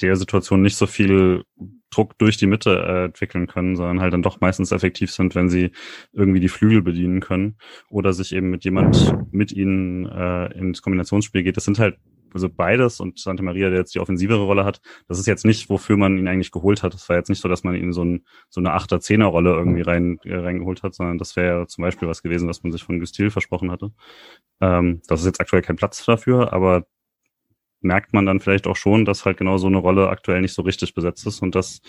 der 0.00 0.16
Situation 0.16 0.62
nicht 0.62 0.76
so 0.76 0.86
viel 0.86 1.44
Druck 1.90 2.16
durch 2.18 2.36
die 2.36 2.46
Mitte 2.46 2.70
äh, 2.70 3.04
entwickeln 3.06 3.46
können, 3.46 3.76
sondern 3.76 4.00
halt 4.00 4.12
dann 4.12 4.22
doch 4.22 4.40
meistens 4.40 4.72
effektiv 4.72 5.10
sind, 5.10 5.34
wenn 5.34 5.48
sie 5.48 5.72
irgendwie 6.12 6.40
die 6.40 6.48
Flügel 6.48 6.82
bedienen 6.82 7.20
können 7.20 7.56
oder 7.88 8.12
sich 8.12 8.34
eben 8.34 8.50
mit 8.50 8.64
jemand 8.64 9.14
mit 9.32 9.52
ihnen 9.52 10.06
äh, 10.06 10.46
ins 10.56 10.82
Kombinationsspiel 10.82 11.42
geht. 11.42 11.56
Das 11.56 11.64
sind 11.64 11.78
halt 11.78 11.98
also 12.34 12.48
beides 12.48 13.00
und 13.00 13.18
Santa 13.18 13.42
Maria, 13.42 13.70
der 13.70 13.78
jetzt 13.78 13.94
die 13.94 14.00
offensivere 14.00 14.42
Rolle 14.42 14.64
hat, 14.64 14.80
das 15.08 15.18
ist 15.18 15.26
jetzt 15.26 15.44
nicht, 15.44 15.68
wofür 15.70 15.96
man 15.96 16.18
ihn 16.18 16.28
eigentlich 16.28 16.52
geholt 16.52 16.82
hat. 16.82 16.94
Das 16.94 17.08
war 17.08 17.16
jetzt 17.16 17.28
nicht 17.28 17.40
so, 17.40 17.48
dass 17.48 17.64
man 17.64 17.74
ihn 17.74 17.92
so, 17.92 18.04
ein, 18.04 18.24
so 18.48 18.60
eine 18.60 18.72
Achter, 18.72 19.00
Zehner 19.00 19.26
Rolle 19.26 19.50
irgendwie 19.52 19.82
rein 19.82 20.18
äh, 20.24 20.36
reingeholt 20.36 20.82
hat, 20.82 20.94
sondern 20.94 21.18
das 21.18 21.36
wäre 21.36 21.66
zum 21.66 21.82
Beispiel 21.82 22.08
was 22.08 22.22
gewesen, 22.22 22.48
was 22.48 22.62
man 22.62 22.72
sich 22.72 22.82
von 22.82 22.98
Gustil 22.98 23.30
versprochen 23.30 23.70
hatte. 23.70 23.92
Ähm, 24.60 25.02
das 25.06 25.20
ist 25.20 25.26
jetzt 25.26 25.40
aktuell 25.40 25.62
kein 25.62 25.76
Platz 25.76 26.04
dafür, 26.04 26.52
aber 26.52 26.86
merkt 27.80 28.12
man 28.12 28.26
dann 28.26 28.40
vielleicht 28.40 28.66
auch 28.66 28.76
schon, 28.76 29.04
dass 29.04 29.24
halt 29.24 29.38
genau 29.38 29.56
so 29.56 29.66
eine 29.66 29.78
Rolle 29.78 30.08
aktuell 30.08 30.40
nicht 30.40 30.54
so 30.54 30.62
richtig 30.62 30.94
besetzt 30.94 31.26
ist 31.26 31.42
und 31.42 31.54
dass 31.54 31.80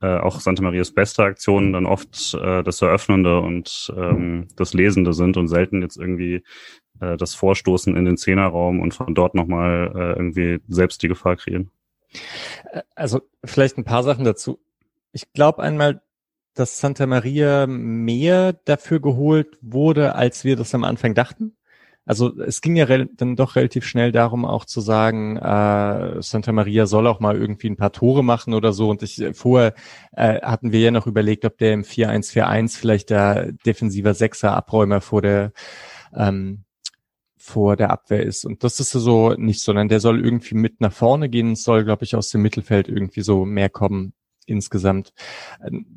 äh, 0.00 0.18
auch 0.18 0.40
Santa 0.40 0.62
Marias 0.62 0.92
beste 0.92 1.22
Aktionen 1.22 1.72
dann 1.72 1.86
oft 1.86 2.34
äh, 2.34 2.62
das 2.62 2.82
Eröffnende 2.82 3.40
und 3.40 3.92
ähm, 3.96 4.48
das 4.56 4.74
Lesende 4.74 5.12
sind 5.12 5.36
und 5.36 5.48
selten 5.48 5.82
jetzt 5.82 5.96
irgendwie 5.96 6.42
äh, 7.00 7.16
das 7.16 7.34
Vorstoßen 7.34 7.96
in 7.96 8.04
den 8.04 8.16
Zehnerraum 8.16 8.80
und 8.80 8.94
von 8.94 9.14
dort 9.14 9.34
nochmal 9.34 9.92
äh, 9.94 10.18
irgendwie 10.18 10.60
selbst 10.68 11.02
die 11.02 11.08
Gefahr 11.08 11.36
kreieren. 11.36 11.70
Äh, 12.72 12.82
also 12.94 13.20
vielleicht 13.44 13.78
ein 13.78 13.84
paar 13.84 14.02
Sachen 14.02 14.24
dazu. 14.24 14.58
Ich 15.12 15.32
glaube 15.32 15.62
einmal, 15.62 16.02
dass 16.54 16.80
Santa 16.80 17.06
Maria 17.06 17.66
mehr 17.66 18.52
dafür 18.52 19.00
geholt 19.00 19.58
wurde, 19.60 20.14
als 20.14 20.44
wir 20.44 20.56
das 20.56 20.74
am 20.74 20.84
Anfang 20.84 21.14
dachten. 21.14 21.54
Also 22.04 22.40
es 22.40 22.62
ging 22.62 22.74
ja 22.74 22.86
dann 22.86 23.36
doch 23.36 23.54
relativ 23.54 23.84
schnell 23.86 24.12
darum, 24.12 24.46
auch 24.46 24.64
zu 24.64 24.80
sagen, 24.80 25.36
äh, 25.36 26.22
Santa 26.22 26.52
Maria 26.52 26.86
soll 26.86 27.06
auch 27.06 27.20
mal 27.20 27.36
irgendwie 27.36 27.68
ein 27.68 27.76
paar 27.76 27.92
Tore 27.92 28.24
machen 28.24 28.54
oder 28.54 28.72
so. 28.72 28.88
Und 28.88 29.02
ich 29.02 29.22
vorher 29.34 29.74
äh, 30.12 30.40
hatten 30.40 30.72
wir 30.72 30.80
ja 30.80 30.90
noch 30.90 31.06
überlegt, 31.06 31.44
ob 31.44 31.58
der 31.58 31.74
im 31.74 31.82
4-1-4-1 31.82 32.78
vielleicht 32.78 33.10
der 33.10 33.52
defensiver 33.52 34.14
Sechser 34.14 34.56
Abräumer 34.56 35.02
vor 35.02 35.20
der 35.20 35.52
ähm, 36.16 36.64
vor 37.48 37.76
der 37.76 37.90
Abwehr 37.90 38.22
ist. 38.22 38.44
Und 38.44 38.62
das 38.62 38.78
ist 38.78 38.92
so 38.92 39.34
nicht, 39.34 39.62
sondern 39.62 39.88
der 39.88 40.00
soll 40.00 40.24
irgendwie 40.24 40.54
mit 40.54 40.80
nach 40.80 40.92
vorne 40.92 41.28
gehen, 41.28 41.56
soll, 41.56 41.84
glaube 41.84 42.04
ich, 42.04 42.14
aus 42.14 42.30
dem 42.30 42.42
Mittelfeld 42.42 42.88
irgendwie 42.88 43.22
so 43.22 43.44
mehr 43.44 43.68
kommen 43.68 44.12
insgesamt. 44.46 45.12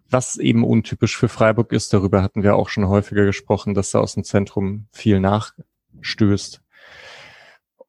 Was 0.09 0.37
eben 0.37 0.63
untypisch 0.63 1.17
für 1.17 1.29
Freiburg 1.29 1.71
ist, 1.71 1.93
darüber 1.93 2.21
hatten 2.21 2.43
wir 2.43 2.55
auch 2.55 2.69
schon 2.69 2.87
häufiger 2.87 3.25
gesprochen, 3.25 3.73
dass 3.73 3.93
er 3.93 4.01
aus 4.01 4.13
dem 4.13 4.23
Zentrum 4.23 4.87
viel 4.91 5.19
nachstößt. 5.19 6.61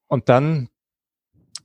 Und 0.06 0.28
dann 0.28 0.68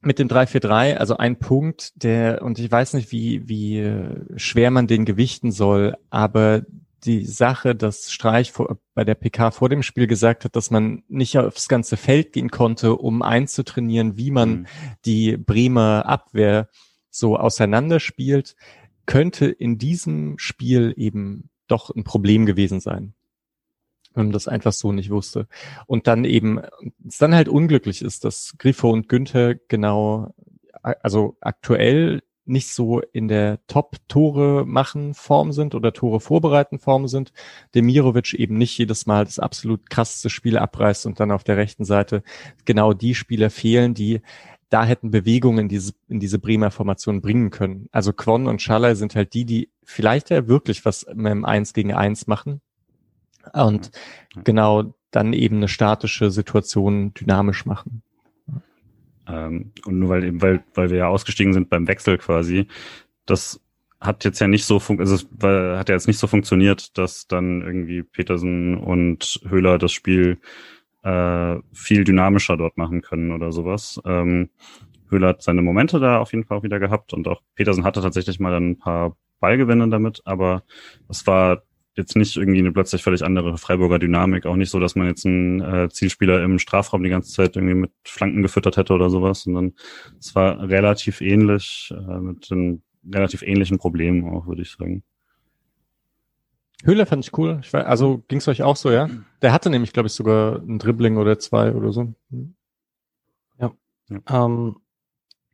mit 0.02 0.20
dem 0.20 0.28
3-4-3, 0.28 0.96
also 0.96 1.18
ein 1.18 1.38
Punkt, 1.38 1.92
der, 2.02 2.42
und 2.42 2.60
ich 2.60 2.72
weiß 2.72 2.94
nicht, 2.94 3.12
wie, 3.12 3.48
wie 3.48 3.92
schwer 4.36 4.72
man 4.72 4.88
den 4.88 5.06
gewichten 5.06 5.52
soll, 5.52 5.96
aber 6.10 6.64
die 7.04 7.26
Sache, 7.26 7.76
dass 7.76 8.12
Streich 8.12 8.52
vor, 8.52 8.80
bei 8.94 9.04
der 9.04 9.16
PK 9.16 9.52
vor 9.52 9.70
dem 9.70 9.84
Spiel 9.84 10.08
gesagt 10.08 10.46
hat, 10.46 10.56
dass 10.56 10.72
man 10.72 11.04
nicht 11.08 11.38
aufs 11.38 11.68
ganze 11.68 11.98
Feld 11.98 12.34
gehen 12.34 12.50
konnte, 12.50 12.96
um 12.96 13.22
einzutrainieren, 13.22 14.18
wie 14.18 14.32
man 14.32 14.50
mhm. 14.50 14.68
die 15.06 15.38
Bremer 15.38 16.06
Abwehr 16.06 16.70
so 17.10 17.38
auseinanderspielt, 17.38 18.56
könnte 19.06 19.46
in 19.46 19.78
diesem 19.78 20.38
Spiel 20.38 20.94
eben 20.98 21.50
doch 21.68 21.90
ein 21.90 22.04
Problem 22.04 22.46
gewesen 22.46 22.80
sein 22.80 23.14
wenn 24.18 24.26
man 24.26 24.34
das 24.34 24.48
einfach 24.48 24.74
so 24.74 24.92
nicht 24.92 25.12
wusste. 25.12 25.48
Und 25.86 26.08
dann 26.08 26.26
eben, 26.26 26.60
es 27.08 27.20
dann 27.20 27.36
halt 27.36 27.48
unglücklich 27.48 28.02
ist, 28.02 28.26
dass 28.26 28.56
Griffo 28.58 28.90
und 28.90 29.08
Günther 29.10 29.54
genau, 29.54 30.34
also 30.82 31.38
aktuell 31.40 32.24
nicht 32.48 32.74
so 32.74 33.02
in 33.12 33.28
der 33.28 33.60
Top-Tore 33.68 34.66
machen 34.66 35.14
Form 35.14 35.52
sind 35.52 35.76
oder 35.76 35.94
Tore 35.94 36.20
vorbereiten 36.20 36.80
Form 36.80 37.08
sind. 37.08 37.34
Demirovic 37.76 38.34
eben 38.34 38.58
nicht 38.58 38.78
jedes 38.78 39.06
Mal 39.06 39.26
das 39.26 39.40
absolut 39.40 39.90
krasseste 39.90 40.30
Spiel 40.30 40.58
abreißt 40.58 41.06
und 41.06 41.20
dann 41.20 41.32
auf 41.32 41.44
der 41.44 41.58
rechten 41.58 41.86
Seite 41.86 42.24
genau 42.66 42.94
die 42.94 43.16
Spieler 43.16 43.50
fehlen, 43.50 43.94
die 43.94 44.22
da 44.70 44.84
hätten 44.84 45.12
Bewegungen 45.12 45.60
in 45.60 45.70
diese, 45.70 45.94
in 46.10 46.20
diese 46.20 46.40
Bremer 46.40 46.72
Formation 46.72 47.22
bringen 47.22 47.52
können. 47.52 47.88
Also 47.92 48.12
Quon 48.12 48.48
und 48.48 48.62
Schaller 48.62 48.96
sind 48.96 49.16
halt 49.16 49.34
die, 49.34 49.46
die 49.46 49.70
vielleicht 49.84 50.30
ja 50.30 50.48
wirklich 50.48 50.84
was 50.84 51.06
mit 51.14 51.32
dem 51.32 51.46
Eins 51.46 51.74
gegen 51.74 51.94
Eins 51.94 52.28
machen 52.28 52.62
und 53.54 53.92
genau 54.44 54.94
dann 55.12 55.34
eben 55.34 55.58
eine 55.58 55.68
statische 55.68 56.32
Situation 56.32 57.14
dynamisch 57.14 57.66
machen. 57.66 58.02
Ähm, 59.28 59.72
und 59.86 60.00
nur 60.00 60.10
weil 60.10 60.24
eben, 60.24 60.42
weil, 60.42 60.64
weil 60.74 60.90
wir 60.90 60.98
ja 60.98 61.08
ausgestiegen 61.08 61.54
sind 61.54 61.70
beim 61.70 61.88
Wechsel 61.88 62.18
quasi, 62.18 62.68
das 63.26 63.62
hat 64.00 64.24
jetzt 64.26 64.40
ja 64.40 64.48
nicht 64.48 64.66
so 64.66 64.80
fun 64.80 65.00
also 65.00 65.16
es 65.16 65.28
hat 65.44 65.90
ja 65.90 65.96
jetzt 65.96 66.08
nicht 66.08 66.20
so 66.20 66.28
funktioniert, 66.28 66.98
dass 66.98 67.28
dann 67.28 67.62
irgendwie 67.62 68.04
Petersen 68.04 68.78
und 68.78 69.42
Höhler 69.48 69.80
das 69.80 69.92
Spiel 69.92 70.40
äh, 71.04 71.58
viel 71.74 72.04
dynamischer 72.04 72.58
dort 72.58 72.78
machen 72.78 73.02
können 73.02 73.32
oder 73.32 73.52
sowas. 73.52 74.00
Ähm, 74.06 74.50
Höhler 75.10 75.30
hat 75.30 75.42
seine 75.42 75.62
Momente 75.62 76.00
da 76.00 76.20
auf 76.20 76.34
jeden 76.34 76.44
Fall 76.46 76.58
auch 76.58 76.64
wieder 76.64 76.80
gehabt 76.80 77.14
und 77.14 77.28
auch 77.28 77.42
Petersen 77.56 77.84
hatte 77.86 78.02
tatsächlich 78.02 78.40
mal 78.40 78.52
dann 78.52 78.72
ein 78.72 78.80
paar 78.80 79.16
Ballgewinne 79.40 79.88
damit, 79.90 80.22
aber 80.26 80.64
es 81.10 81.26
war 81.28 81.64
jetzt 81.98 82.16
nicht 82.16 82.38
irgendwie 82.38 82.60
eine 82.60 82.72
plötzlich 82.72 83.04
völlig 83.04 83.24
andere 83.24 83.58
Freiburger 83.58 84.00
Dynamik. 84.00 84.46
Auch 84.46 84.56
nicht 84.56 84.70
so, 84.70 84.80
dass 84.80 84.96
man 84.96 85.08
jetzt 85.08 85.26
einen 85.26 85.62
äh, 85.62 85.90
Zielspieler 85.90 86.44
im 86.44 86.60
Strafraum 86.60 87.04
die 87.04 87.10
ganze 87.10 87.34
Zeit 87.34 87.56
irgendwie 87.56 87.76
mit 87.76 87.92
Flanken 88.06 88.44
gefüttert 88.44 88.78
hätte 88.78 88.94
oder 88.94 89.10
sowas, 89.10 89.44
sondern 89.44 89.74
es 90.20 90.36
war 90.36 90.70
relativ 90.70 91.22
ähnlich, 91.22 91.92
äh, 91.92 92.20
mit 92.20 92.52
einem 92.52 92.82
relativ 93.14 93.42
ähnlichen 93.42 93.78
Problemen 93.78 94.30
auch, 94.30 94.48
würde 94.48 94.62
ich 94.62 94.72
sagen. 94.72 95.04
Höhler 96.84 97.06
fand 97.06 97.26
ich 97.26 97.38
cool. 97.38 97.60
Ich 97.64 97.74
weiß, 97.74 97.86
also 97.86 98.24
ging 98.28 98.38
es 98.38 98.48
euch 98.48 98.62
auch 98.62 98.76
so, 98.76 98.92
ja? 98.92 99.10
Der 99.42 99.52
hatte 99.52 99.70
nämlich, 99.70 99.94
glaube 99.94 100.08
ich, 100.08 100.14
sogar 100.14 100.60
ein 100.60 100.78
Dribbling 100.78 101.18
oder 101.18 101.40
zwei 101.40 101.74
oder 101.74 101.92
so. 101.92 102.14
Ja. 103.60 103.72
ja. 104.10 104.46
Ähm, 104.46 104.76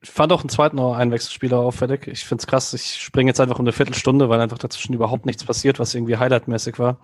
ich 0.03 0.11
fand 0.11 0.33
auch 0.33 0.41
einen 0.41 0.49
zweiten 0.49 0.79
Einwechselspieler 0.79 1.59
auffällig. 1.59 2.07
Ich 2.07 2.25
finde 2.25 2.41
es 2.41 2.47
krass. 2.47 2.73
Ich 2.73 3.01
springe 3.01 3.29
jetzt 3.29 3.39
einfach 3.39 3.57
um 3.57 3.63
eine 3.63 3.71
Viertelstunde, 3.71 4.27
weil 4.27 4.41
einfach 4.41 4.57
dazwischen 4.57 4.93
überhaupt 4.93 5.25
nichts 5.25 5.45
passiert, 5.45 5.79
was 5.79 5.95
irgendwie 5.95 6.17
highlightmäßig 6.17 6.77
war. 6.77 6.97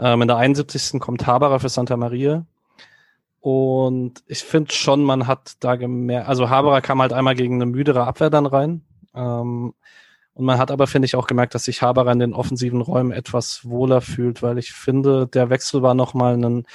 Ähm, 0.00 0.22
in 0.22 0.28
der 0.28 0.36
71. 0.36 1.00
kommt 1.00 1.28
Haberer 1.28 1.60
für 1.60 1.68
Santa 1.68 1.96
Maria. 1.96 2.44
Und 3.38 4.22
ich 4.26 4.40
finde 4.40 4.72
schon, 4.72 5.04
man 5.04 5.28
hat 5.28 5.52
da 5.60 5.76
gemerkt, 5.76 6.28
also 6.28 6.50
Haberer 6.50 6.80
kam 6.80 7.00
halt 7.00 7.12
einmal 7.12 7.36
gegen 7.36 7.54
eine 7.54 7.66
müdere 7.66 8.04
Abwehr 8.04 8.30
dann 8.30 8.46
rein. 8.46 8.82
Ähm, 9.14 9.72
und 10.34 10.44
man 10.44 10.58
hat 10.58 10.72
aber, 10.72 10.88
finde 10.88 11.06
ich, 11.06 11.14
auch 11.14 11.28
gemerkt, 11.28 11.54
dass 11.54 11.64
sich 11.64 11.82
Haberer 11.82 12.10
in 12.10 12.18
den 12.18 12.34
offensiven 12.34 12.80
Räumen 12.80 13.12
etwas 13.12 13.60
wohler 13.64 14.00
fühlt, 14.00 14.42
weil 14.42 14.58
ich 14.58 14.72
finde, 14.72 15.28
der 15.28 15.50
Wechsel 15.50 15.82
war 15.82 15.94
nochmal 15.94 16.34
ein 16.36 16.66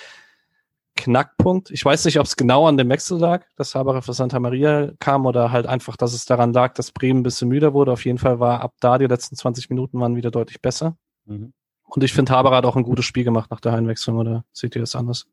Knackpunkt. 0.95 1.71
Ich 1.71 1.83
weiß 1.83 2.05
nicht, 2.05 2.19
ob 2.19 2.25
es 2.25 2.35
genau 2.35 2.67
an 2.67 2.77
dem 2.77 2.89
Wechsel 2.89 3.19
lag, 3.19 3.45
dass 3.57 3.75
Haberer 3.75 4.01
für 4.01 4.13
Santa 4.13 4.39
Maria 4.39 4.91
kam 4.99 5.25
oder 5.25 5.51
halt 5.51 5.67
einfach, 5.67 5.97
dass 5.97 6.13
es 6.13 6.25
daran 6.25 6.53
lag, 6.53 6.73
dass 6.73 6.91
Bremen 6.91 7.19
ein 7.19 7.23
bisschen 7.23 7.49
müder 7.49 7.73
wurde. 7.73 7.91
Auf 7.91 8.05
jeden 8.05 8.17
Fall 8.17 8.39
war 8.39 8.61
ab 8.61 8.73
da 8.79 8.97
die 8.97 9.07
letzten 9.07 9.35
20 9.35 9.69
Minuten 9.69 9.99
waren 9.99 10.15
wieder 10.15 10.31
deutlich 10.31 10.61
besser. 10.61 10.97
Mhm. 11.25 11.53
Und 11.83 12.03
ich 12.03 12.13
finde, 12.13 12.31
Haberer 12.31 12.57
hat 12.57 12.65
auch 12.65 12.75
ein 12.75 12.83
gutes 12.83 13.05
Spiel 13.05 13.23
gemacht 13.23 13.51
nach 13.51 13.59
der 13.59 13.73
Einwechslung, 13.73 14.17
oder 14.17 14.43
seht 14.51 14.75
ihr 14.75 14.81
das 14.81 14.95
anders? 14.95 15.27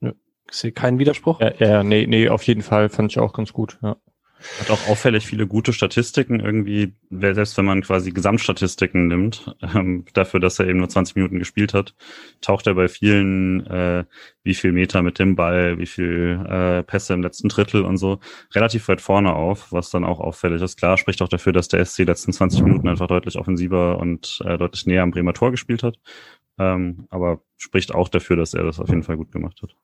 Nö, 0.00 0.12
ich 0.48 0.56
sehe 0.56 0.72
keinen 0.72 0.98
Widerspruch. 0.98 1.40
Ja, 1.40 1.54
ja, 1.58 1.82
nee, 1.82 2.06
nee, 2.06 2.28
auf 2.28 2.42
jeden 2.44 2.62
Fall 2.62 2.88
fand 2.88 3.12
ich 3.12 3.18
auch 3.18 3.32
ganz 3.32 3.52
gut, 3.52 3.78
ja. 3.82 3.96
Hat 4.60 4.70
auch 4.70 4.88
auffällig 4.88 5.26
viele 5.26 5.46
gute 5.46 5.72
Statistiken 5.72 6.40
irgendwie, 6.40 6.94
selbst 7.10 7.58
wenn 7.58 7.64
man 7.66 7.82
quasi 7.82 8.10
Gesamtstatistiken 8.10 9.06
nimmt, 9.06 9.54
ähm, 9.62 10.04
dafür, 10.14 10.40
dass 10.40 10.58
er 10.58 10.66
eben 10.66 10.78
nur 10.78 10.88
20 10.88 11.16
Minuten 11.16 11.38
gespielt 11.38 11.74
hat, 11.74 11.94
taucht 12.40 12.66
er 12.66 12.74
bei 12.74 12.88
vielen, 12.88 13.66
äh, 13.66 14.04
wie 14.44 14.54
viel 14.54 14.72
Meter 14.72 15.02
mit 15.02 15.18
dem 15.18 15.36
Ball, 15.36 15.78
wie 15.78 15.86
viel 15.86 16.42
äh, 16.48 16.82
Pässe 16.82 17.14
im 17.14 17.22
letzten 17.22 17.48
Drittel 17.48 17.84
und 17.84 17.98
so, 17.98 18.20
relativ 18.54 18.88
weit 18.88 19.00
vorne 19.00 19.34
auf, 19.34 19.72
was 19.72 19.90
dann 19.90 20.04
auch 20.04 20.20
auffällig 20.20 20.62
ist. 20.62 20.78
Klar, 20.78 20.96
spricht 20.96 21.20
auch 21.22 21.28
dafür, 21.28 21.52
dass 21.52 21.68
der 21.68 21.84
SC 21.84 22.04
letzten 22.04 22.32
20 22.32 22.62
Minuten 22.62 22.88
einfach 22.88 23.08
deutlich 23.08 23.36
offensiver 23.36 23.98
und 23.98 24.40
äh, 24.44 24.56
deutlich 24.56 24.86
näher 24.86 25.02
am 25.02 25.10
Bremer 25.10 25.34
Tor 25.34 25.50
gespielt 25.50 25.82
hat. 25.82 25.98
Ähm, 26.58 27.06
aber 27.10 27.42
spricht 27.58 27.94
auch 27.94 28.08
dafür, 28.08 28.36
dass 28.36 28.54
er 28.54 28.64
das 28.64 28.80
auf 28.80 28.88
jeden 28.88 29.02
Fall 29.02 29.16
gut 29.16 29.32
gemacht 29.32 29.60
hat. 29.62 29.76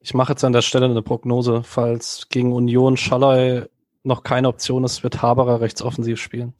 Ich 0.00 0.14
mache 0.14 0.32
jetzt 0.32 0.44
an 0.44 0.52
der 0.52 0.62
Stelle 0.62 0.86
eine 0.86 1.02
Prognose. 1.02 1.62
Falls 1.62 2.26
gegen 2.28 2.52
Union 2.52 2.96
Schallei 2.96 3.68
noch 4.02 4.22
keine 4.22 4.48
Option 4.48 4.84
ist, 4.84 5.02
wird 5.02 5.22
Haberer 5.22 5.60
rechtsoffensiv 5.60 6.20
spielen. 6.20 6.54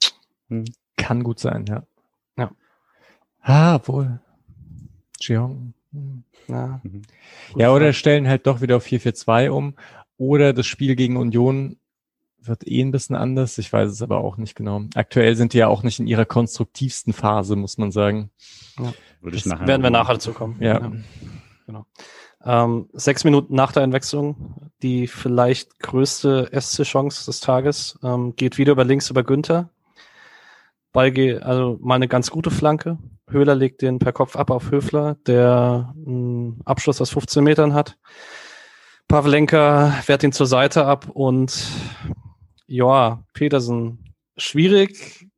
Hm. 0.49 0.65
Kann 0.97 1.23
gut 1.23 1.39
sein, 1.39 1.65
ja. 1.67 1.85
Ja. 2.37 2.51
Ah, 3.43 3.81
wohl. 3.85 4.21
Jeong. 5.21 5.75
Hm. 5.93 6.25
Ja. 6.49 6.81
Mhm. 6.83 7.03
ja, 7.57 7.73
oder 7.73 7.93
stellen 7.93 8.29
halt 8.29 8.47
doch 8.47 8.61
wieder 8.61 8.77
auf 8.77 8.87
4-4-2 8.87 9.51
um. 9.51 9.75
Oder 10.17 10.53
das 10.53 10.67
Spiel 10.67 10.97
gegen 10.97 11.17
Union 11.17 11.77
wird 12.43 12.67
eh 12.67 12.83
ein 12.83 12.91
bisschen 12.91 13.17
anders. 13.17 13.59
Ich 13.59 13.73
weiß 13.73 13.91
es 13.91 14.03
aber 14.03 14.19
auch 14.19 14.37
nicht 14.37 14.55
genau. 14.55 14.83
Aktuell 14.95 15.37
sind 15.37 15.53
die 15.53 15.59
ja 15.59 15.69
auch 15.69 15.83
nicht 15.83 16.01
in 16.01 16.07
ihrer 16.07 16.25
konstruktivsten 16.25 17.13
Phase, 17.13 17.57
muss 17.57 17.79
man 17.79 17.93
sagen. 17.93 18.31
Ja. 18.79 18.93
Würde 19.21 19.37
ich 19.37 19.47
nachher 19.47 19.67
werden 19.67 19.83
wir 19.83 19.91
nachher 19.91 20.15
dazu 20.15 20.33
kommen. 20.33 20.57
Ja. 20.61 20.81
ja. 20.81 20.93
Genau. 21.67 21.87
Ähm, 22.45 22.89
sechs 22.93 23.25
Minuten 23.25 23.55
nach 23.55 23.73
der 23.73 23.83
Einwechslung, 23.83 24.71
die 24.83 25.07
vielleicht 25.07 25.79
größte 25.79 26.51
SC-Chance 26.59 27.27
des 27.27 27.41
Tages, 27.41 27.99
ähm, 28.03 28.35
geht 28.37 28.57
wieder 28.57 28.73
über 28.73 28.85
links 28.85 29.11
über 29.11 29.23
Günther. 29.23 29.71
Ball 30.93 31.13
geht, 31.13 31.43
also 31.43 31.79
mal 31.81 31.97
eine 31.97 32.09
ganz 32.09 32.31
gute 32.31 32.51
Flanke. 32.51 32.99
Höhler 33.29 33.55
legt 33.55 33.83
den 33.83 33.99
per 33.99 34.13
Kopf 34.13 34.37
ab 34.37 34.51
auf 34.51 34.71
Höfler, 34.71 35.17
der 35.27 35.95
einen 35.95 36.61
Abschluss 36.65 37.01
aus 37.01 37.11
15 37.11 37.45
Metern 37.45 37.75
hat. 37.75 37.97
Pavlenka 39.07 39.95
wehrt 40.07 40.23
ihn 40.23 40.33
zur 40.33 40.47
Seite 40.47 40.87
ab 40.87 41.09
und 41.09 41.69
ja, 42.67 43.25
Petersen, 43.35 44.15
schwierig. 44.37 45.29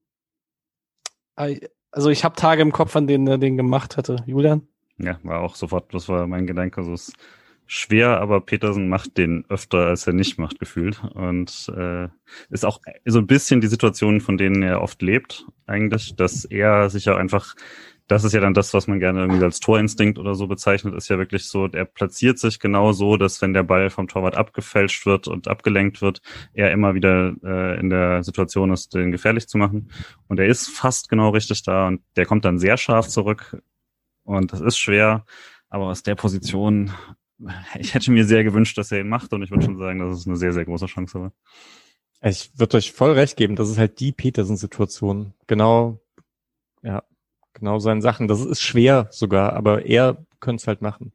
Also 1.35 2.11
ich 2.11 2.25
habe 2.25 2.37
Tage 2.37 2.63
im 2.63 2.73
Kopf, 2.73 2.95
an 2.97 3.07
denen 3.07 3.27
er 3.27 3.39
den 3.39 3.57
gemacht 3.57 3.97
hatte. 3.97 4.23
Julian? 4.27 4.69
Ja, 5.03 5.19
war 5.25 5.41
auch 5.41 5.57
sofort, 5.57 5.93
das 5.93 6.09
war 6.09 6.27
mein 6.29 6.47
Gedanke. 6.47 6.79
Also 6.79 6.93
es 6.93 7.09
ist 7.09 7.17
schwer, 7.67 8.21
aber 8.21 8.41
Petersen 8.41 8.89
macht 8.89 9.19
den 9.19 9.45
öfter, 9.49 9.87
als 9.87 10.07
er 10.07 10.13
nicht 10.13 10.39
macht, 10.39 10.61
gefühlt. 10.61 11.03
Und 11.15 11.73
äh, 11.77 12.09
ist 12.51 12.65
auch 12.65 12.81
so 13.05 13.19
ein 13.19 13.27
bisschen 13.27 13.61
die 13.61 13.67
Situation, 13.67 14.21
von 14.21 14.37
denen 14.37 14.63
er 14.63 14.81
oft 14.81 15.03
lebt, 15.03 15.47
eigentlich, 15.67 16.15
dass 16.15 16.45
er 16.45 16.89
sich 16.89 17.07
ja 17.07 17.17
einfach, 17.17 17.55
das 18.07 18.23
ist 18.25 18.33
ja 18.33 18.41
dann 18.41 18.55
das, 18.55 18.75
was 18.75 18.87
man 18.87 19.01
gerne 19.01 19.21
irgendwie 19.23 19.43
als 19.43 19.59
Torinstinkt 19.59 20.19
oder 20.19 20.35
so 20.35 20.47
bezeichnet, 20.47 20.95
ist 20.95 21.09
ja 21.09 21.19
wirklich 21.19 21.49
so, 21.49 21.67
er 21.67 21.85
platziert 21.85 22.39
sich 22.39 22.61
genau 22.61 22.93
so, 22.93 23.17
dass 23.17 23.41
wenn 23.43 23.55
der 23.55 23.63
Ball 23.65 23.91
vom 23.91 24.07
Torwart 24.07 24.37
abgefälscht 24.37 25.05
wird 25.07 25.27
und 25.27 25.49
abgelenkt 25.49 26.01
wird, 26.03 26.21
er 26.53 26.73
immer 26.73 26.95
wieder 26.95 27.35
äh, 27.43 27.81
in 27.81 27.91
der 27.91 28.23
Situation 28.23 28.71
ist, 28.71 28.95
den 28.95 29.11
gefährlich 29.11 29.49
zu 29.49 29.59
machen. 29.59 29.91
Und 30.29 30.39
er 30.39 30.47
ist 30.47 30.69
fast 30.69 31.09
genau 31.09 31.31
richtig 31.31 31.63
da 31.65 31.89
und 31.89 32.03
der 32.17 32.27
kommt 32.27 32.45
dann 32.45 32.59
sehr 32.59 32.77
scharf 32.77 33.09
zurück 33.09 33.63
und 34.25 34.53
das 34.53 34.61
ist 34.61 34.79
schwer, 34.79 35.25
aber 35.68 35.87
aus 35.87 36.03
der 36.03 36.14
Position, 36.14 36.93
ich 37.79 37.95
hätte 37.95 38.11
mir 38.11 38.25
sehr 38.25 38.45
gewünscht, 38.45 38.79
dass 38.79 38.93
er 38.93 39.01
ihn 39.01 39.09
macht 39.09 39.33
und 39.33 39.43
ich 39.43 39.51
würde 39.51 39.64
schon 39.64 39.79
sagen, 39.79 39.99
dass 39.99 40.18
es 40.18 40.27
eine 40.27 40.37
sehr, 40.37 40.53
sehr 40.53 40.64
große 40.64 40.87
Chance 40.87 41.20
war. 41.20 41.33
Ich 42.25 42.57
würde 42.57 42.77
euch 42.77 42.93
voll 42.93 43.12
recht 43.12 43.37
geben, 43.37 43.57
das 43.57 43.68
ist 43.68 43.79
halt 43.79 43.99
die 43.99 44.12
Petersen-Situation. 44.12 45.35
Genau, 45.49 46.01
ja, 46.83 47.03
genau 47.53 47.79
seine 47.79 48.03
Sachen. 48.03 48.29
Das 48.29 48.45
ist 48.45 48.62
schwer 48.62 49.09
sogar, 49.11 49.55
aber 49.55 49.87
er 49.87 50.25
könnte 50.39 50.61
es 50.62 50.66
halt 50.68 50.83
machen. 50.83 51.12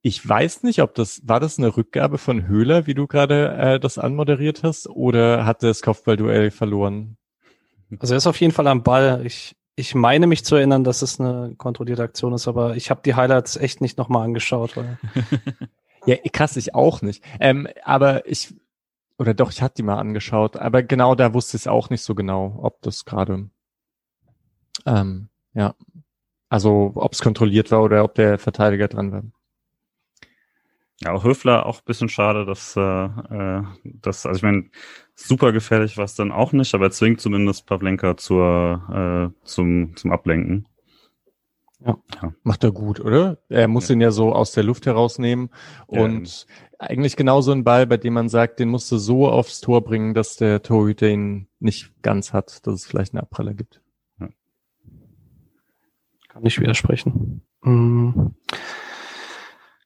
Ich 0.00 0.26
weiß 0.26 0.62
nicht, 0.62 0.80
ob 0.82 0.94
das, 0.94 1.20
war 1.24 1.40
das 1.40 1.58
eine 1.58 1.76
Rückgabe 1.76 2.18
von 2.18 2.46
Höhler, 2.46 2.86
wie 2.86 2.94
du 2.94 3.06
gerade 3.06 3.56
äh, 3.58 3.80
das 3.80 3.98
anmoderiert 3.98 4.62
hast, 4.62 4.88
oder 4.88 5.44
hat 5.44 5.62
das 5.62 5.82
Kopfballduell 5.82 6.50
verloren? 6.50 7.16
Also 7.98 8.14
er 8.14 8.18
ist 8.18 8.26
auf 8.26 8.40
jeden 8.40 8.52
Fall 8.52 8.66
am 8.68 8.82
Ball. 8.82 9.24
Ich 9.26 9.56
ich 9.78 9.94
meine 9.94 10.26
mich 10.26 10.44
zu 10.44 10.56
erinnern, 10.56 10.82
dass 10.82 11.02
es 11.02 11.20
eine 11.20 11.54
kontrollierte 11.56 12.02
Aktion 12.02 12.32
ist, 12.32 12.48
aber 12.48 12.74
ich 12.74 12.90
habe 12.90 13.00
die 13.04 13.14
Highlights 13.14 13.56
echt 13.56 13.80
nicht 13.80 13.96
nochmal 13.96 14.24
angeschaut. 14.24 14.76
Weil 14.76 14.98
ja, 16.06 16.16
krass, 16.32 16.56
ich 16.56 16.74
auch 16.74 17.00
nicht. 17.00 17.22
Ähm, 17.38 17.68
aber 17.84 18.28
ich, 18.28 18.54
oder 19.18 19.34
doch, 19.34 19.52
ich 19.52 19.62
hatte 19.62 19.76
die 19.76 19.82
mal 19.84 19.98
angeschaut, 19.98 20.56
aber 20.56 20.82
genau 20.82 21.14
da 21.14 21.32
wusste 21.32 21.56
ich 21.56 21.62
es 21.62 21.66
auch 21.68 21.90
nicht 21.90 22.02
so 22.02 22.16
genau, 22.16 22.58
ob 22.60 22.82
das 22.82 23.04
gerade, 23.04 23.50
ähm, 24.84 25.28
ja, 25.54 25.76
also 26.48 26.92
ob 26.96 27.12
es 27.12 27.22
kontrolliert 27.22 27.70
war 27.70 27.82
oder 27.82 28.02
ob 28.02 28.14
der 28.16 28.38
Verteidiger 28.38 28.88
dran 28.88 29.12
war. 29.12 29.22
Ja, 31.00 31.12
auch 31.12 31.22
Höfler 31.22 31.66
auch 31.66 31.82
bisschen 31.82 32.08
schade, 32.08 32.44
dass 32.44 32.74
äh, 32.76 32.80
äh, 32.80 33.62
das, 33.84 34.26
also 34.26 34.38
ich 34.38 34.42
meine, 34.42 34.70
super 35.18 35.52
gefährlich 35.52 35.96
war 35.96 36.04
es 36.04 36.14
dann 36.14 36.32
auch 36.32 36.52
nicht, 36.52 36.74
aber 36.74 36.86
er 36.86 36.90
zwingt 36.90 37.20
zumindest 37.20 37.66
Pavlenka 37.66 38.16
zur 38.16 39.32
äh, 39.34 39.44
zum 39.44 39.96
zum 39.96 40.12
Ablenken. 40.12 40.66
Ja. 41.80 41.96
ja. 42.20 42.32
Macht 42.42 42.64
er 42.64 42.72
gut, 42.72 43.00
oder? 43.00 43.38
Er 43.48 43.68
muss 43.68 43.88
ja. 43.88 43.94
ihn 43.94 44.00
ja 44.00 44.10
so 44.10 44.32
aus 44.32 44.52
der 44.52 44.64
Luft 44.64 44.86
herausnehmen 44.86 45.50
und 45.86 46.46
ja. 46.48 46.86
eigentlich 46.86 47.16
genauso 47.16 47.52
ein 47.52 47.64
Ball, 47.64 47.86
bei 47.86 47.96
dem 47.96 48.14
man 48.14 48.28
sagt, 48.28 48.58
den 48.58 48.68
musst 48.68 48.90
du 48.90 48.98
so 48.98 49.28
aufs 49.28 49.60
Tor 49.60 49.84
bringen, 49.84 50.14
dass 50.14 50.36
der 50.36 50.62
Torhüter 50.62 51.08
ihn 51.08 51.48
nicht 51.60 51.92
ganz 52.02 52.32
hat, 52.32 52.66
dass 52.66 52.74
es 52.74 52.86
vielleicht 52.86 53.14
eine 53.14 53.22
Abpraller 53.22 53.54
gibt. 53.54 53.80
Ja. 54.18 54.28
Kann 56.28 56.44
ich 56.44 56.60
widersprechen. 56.60 57.42
Mhm. 57.62 58.34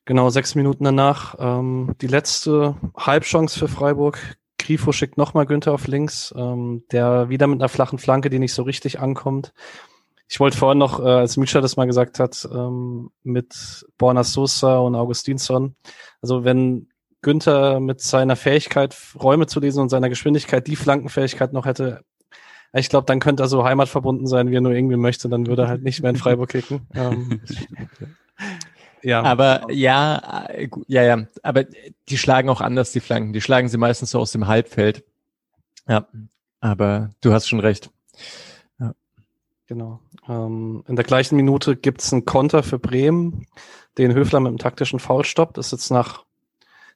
Genau, 0.05 0.31
sechs 0.31 0.55
Minuten 0.55 0.85
danach. 0.85 1.37
Ähm, 1.39 1.95
die 2.01 2.09
letzte 2.09 2.75
Halbchance 2.97 3.59
für 3.59 3.69
Freiburg. 3.69 4.19
Grifo 4.63 4.93
schickt 4.93 5.19
nochmal 5.19 5.47
Günther 5.47 5.73
auf 5.73 5.87
links, 5.87 6.33
ähm, 6.37 6.85
der 6.93 7.29
wieder 7.29 7.47
mit 7.47 7.61
einer 7.61 7.69
flachen 7.69 7.99
Flanke, 7.99 8.31
die 8.31 8.39
nicht 8.39 8.55
so 8.55 8.63
richtig 8.63 9.01
ankommt. 9.01 9.53
Ich 10.29 10.41
wollte 10.41 10.57
vorhin 10.57 10.79
noch, 10.79 10.99
äh, 10.99 11.09
als 11.09 11.37
Mischa 11.37 11.61
das 11.61 11.77
mal 11.77 11.87
gesagt 11.87 12.19
hat, 12.19 12.49
ähm, 12.51 13.11
mit 13.23 13.87
Borna 13.99 14.25
Sosa 14.25 14.79
und 14.79 14.95
Augustinsson. 14.95 15.75
Also 16.23 16.45
wenn 16.45 16.89
Günther 17.21 17.81
mit 17.81 18.01
seiner 18.01 18.37
Fähigkeit, 18.37 18.97
Räume 19.21 19.47
zu 19.47 19.61
lesen 19.61 19.81
und 19.81 19.91
seiner 19.91 20.09
Geschwindigkeit 20.09 20.67
die 20.67 20.77
Flankenfähigkeit 20.77 21.53
noch 21.53 21.67
hätte, 21.67 22.03
ich 22.75 22.89
glaube, 22.89 23.05
dann 23.05 23.21
könnte 23.21 23.43
er 23.43 23.49
so 23.49 23.65
heimatverbunden 23.65 24.27
sein, 24.27 24.51
wie 24.51 24.57
er 24.57 24.63
nur 24.63 24.73
irgendwie 24.73 24.97
möchte, 24.97 25.29
dann 25.29 25.47
würde 25.47 25.63
er 25.63 25.69
halt 25.69 25.83
nicht 25.83 26.01
mehr 26.01 26.11
in 26.11 26.17
Freiburg 26.17 26.51
kicken. 26.51 26.89
Ähm, 26.95 27.43
Ja. 29.03 29.23
Aber 29.23 29.71
ja, 29.71 30.47
äh, 30.49 30.69
ja, 30.87 31.03
ja. 31.03 31.27
Aber 31.43 31.65
die 32.09 32.19
schlagen 32.19 32.49
auch 32.49 32.61
anders, 32.61 32.93
die 32.93 33.01
Flanken. 33.01 33.33
Die 33.33 33.41
schlagen 33.41 33.69
sie 33.69 33.79
meistens 33.79 34.11
so 34.11 34.21
aus 34.21 34.33
dem 34.33 34.47
Halbfeld. 34.47 35.05
Ja. 35.89 36.07
Aber 36.61 37.11
du 37.21 37.33
hast 37.33 37.49
schon 37.49 37.61
recht. 37.61 37.91
Ja. 38.79 38.95
Genau. 39.67 40.01
Ähm, 40.29 40.85
in 40.87 40.97
der 40.97 41.05
gleichen 41.05 41.37
Minute 41.37 41.77
gibt's 41.77 42.13
einen 42.13 42.25
Konter 42.25 42.63
für 42.63 42.79
Bremen, 42.79 43.47
den 43.99 44.15
Höfler 44.15 44.41
mit 44.41 44.49
einem 44.49 44.59
taktischen 44.59 45.01
Foul 45.01 45.25
stoppt. 45.25 45.59
Das 45.59 45.67
ist 45.67 45.73
jetzt 45.73 45.91
nach 45.91 46.25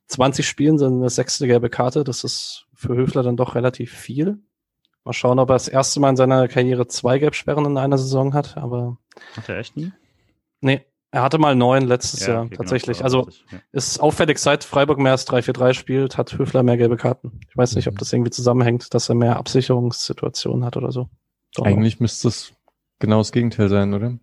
20 0.09 0.47
Spielen 0.47 0.79
sind 0.79 0.95
eine 0.95 1.11
sechste 1.11 1.49
gelbe 1.49 1.69
Karte. 1.69 2.05
Das 2.05 2.23
ist 2.23 2.67
für 2.75 2.95
Höfler 2.95 3.25
dann 3.25 3.37
doch 3.37 3.57
relativ 3.57 3.93
viel. 3.93 4.39
Mal 5.05 5.13
schauen, 5.13 5.39
ob 5.39 5.51
er 5.51 5.55
das 5.55 5.69
erste 5.69 5.99
Mal 6.01 6.11
in 6.11 6.17
seiner 6.17 6.47
Karriere 6.49 6.87
zwei 6.87 7.19
Gelbsperren 7.19 7.65
in 7.65 7.79
einer 7.79 7.99
Saison 7.99 8.35
hat, 8.35 8.57
aber. 8.57 8.99
Hat 9.37 9.49
er 9.49 9.59
echt 9.59 9.77
nie? 9.77 9.93
Nee, 10.61 10.85
er 11.11 11.23
hatte 11.23 11.39
mal 11.39 11.55
neun 11.55 11.85
letztes 11.85 12.27
ja, 12.27 12.35
Jahr, 12.35 12.41
okay, 12.43 12.51
genau, 12.51 12.63
tatsächlich. 12.63 12.99
Genau, 12.99 13.05
also 13.05 13.29
ja. 13.51 13.59
ist 13.73 14.01
auffällig, 14.01 14.39
seit 14.39 14.65
Freiburg 14.65 14.99
mehr 14.99 15.13
als 15.13 15.27
3-4-3 15.27 15.75
spielt, 15.75 16.19
hat 16.19 16.37
Höfler 16.37 16.63
mehr 16.63 16.77
gelbe 16.77 16.97
Karten. 16.97 17.41
Ich 17.49 17.57
weiß 17.57 17.75
nicht, 17.77 17.89
ob 17.89 17.95
mhm. 17.95 17.99
das 17.99 18.13
irgendwie 18.13 18.31
zusammenhängt, 18.31 18.93
dass 18.93 19.09
er 19.09 19.15
mehr 19.15 19.37
Absicherungssituationen 19.37 20.65
hat 20.65 20.77
oder 20.77 20.93
so. 20.93 21.09
Doch 21.55 21.65
eigentlich 21.65 22.01
müsste 22.01 22.29
es 22.29 22.53
genau 22.99 23.19
das 23.19 23.33
Gegenteil 23.33 23.69
sein, 23.69 23.95
oder? 23.95 24.19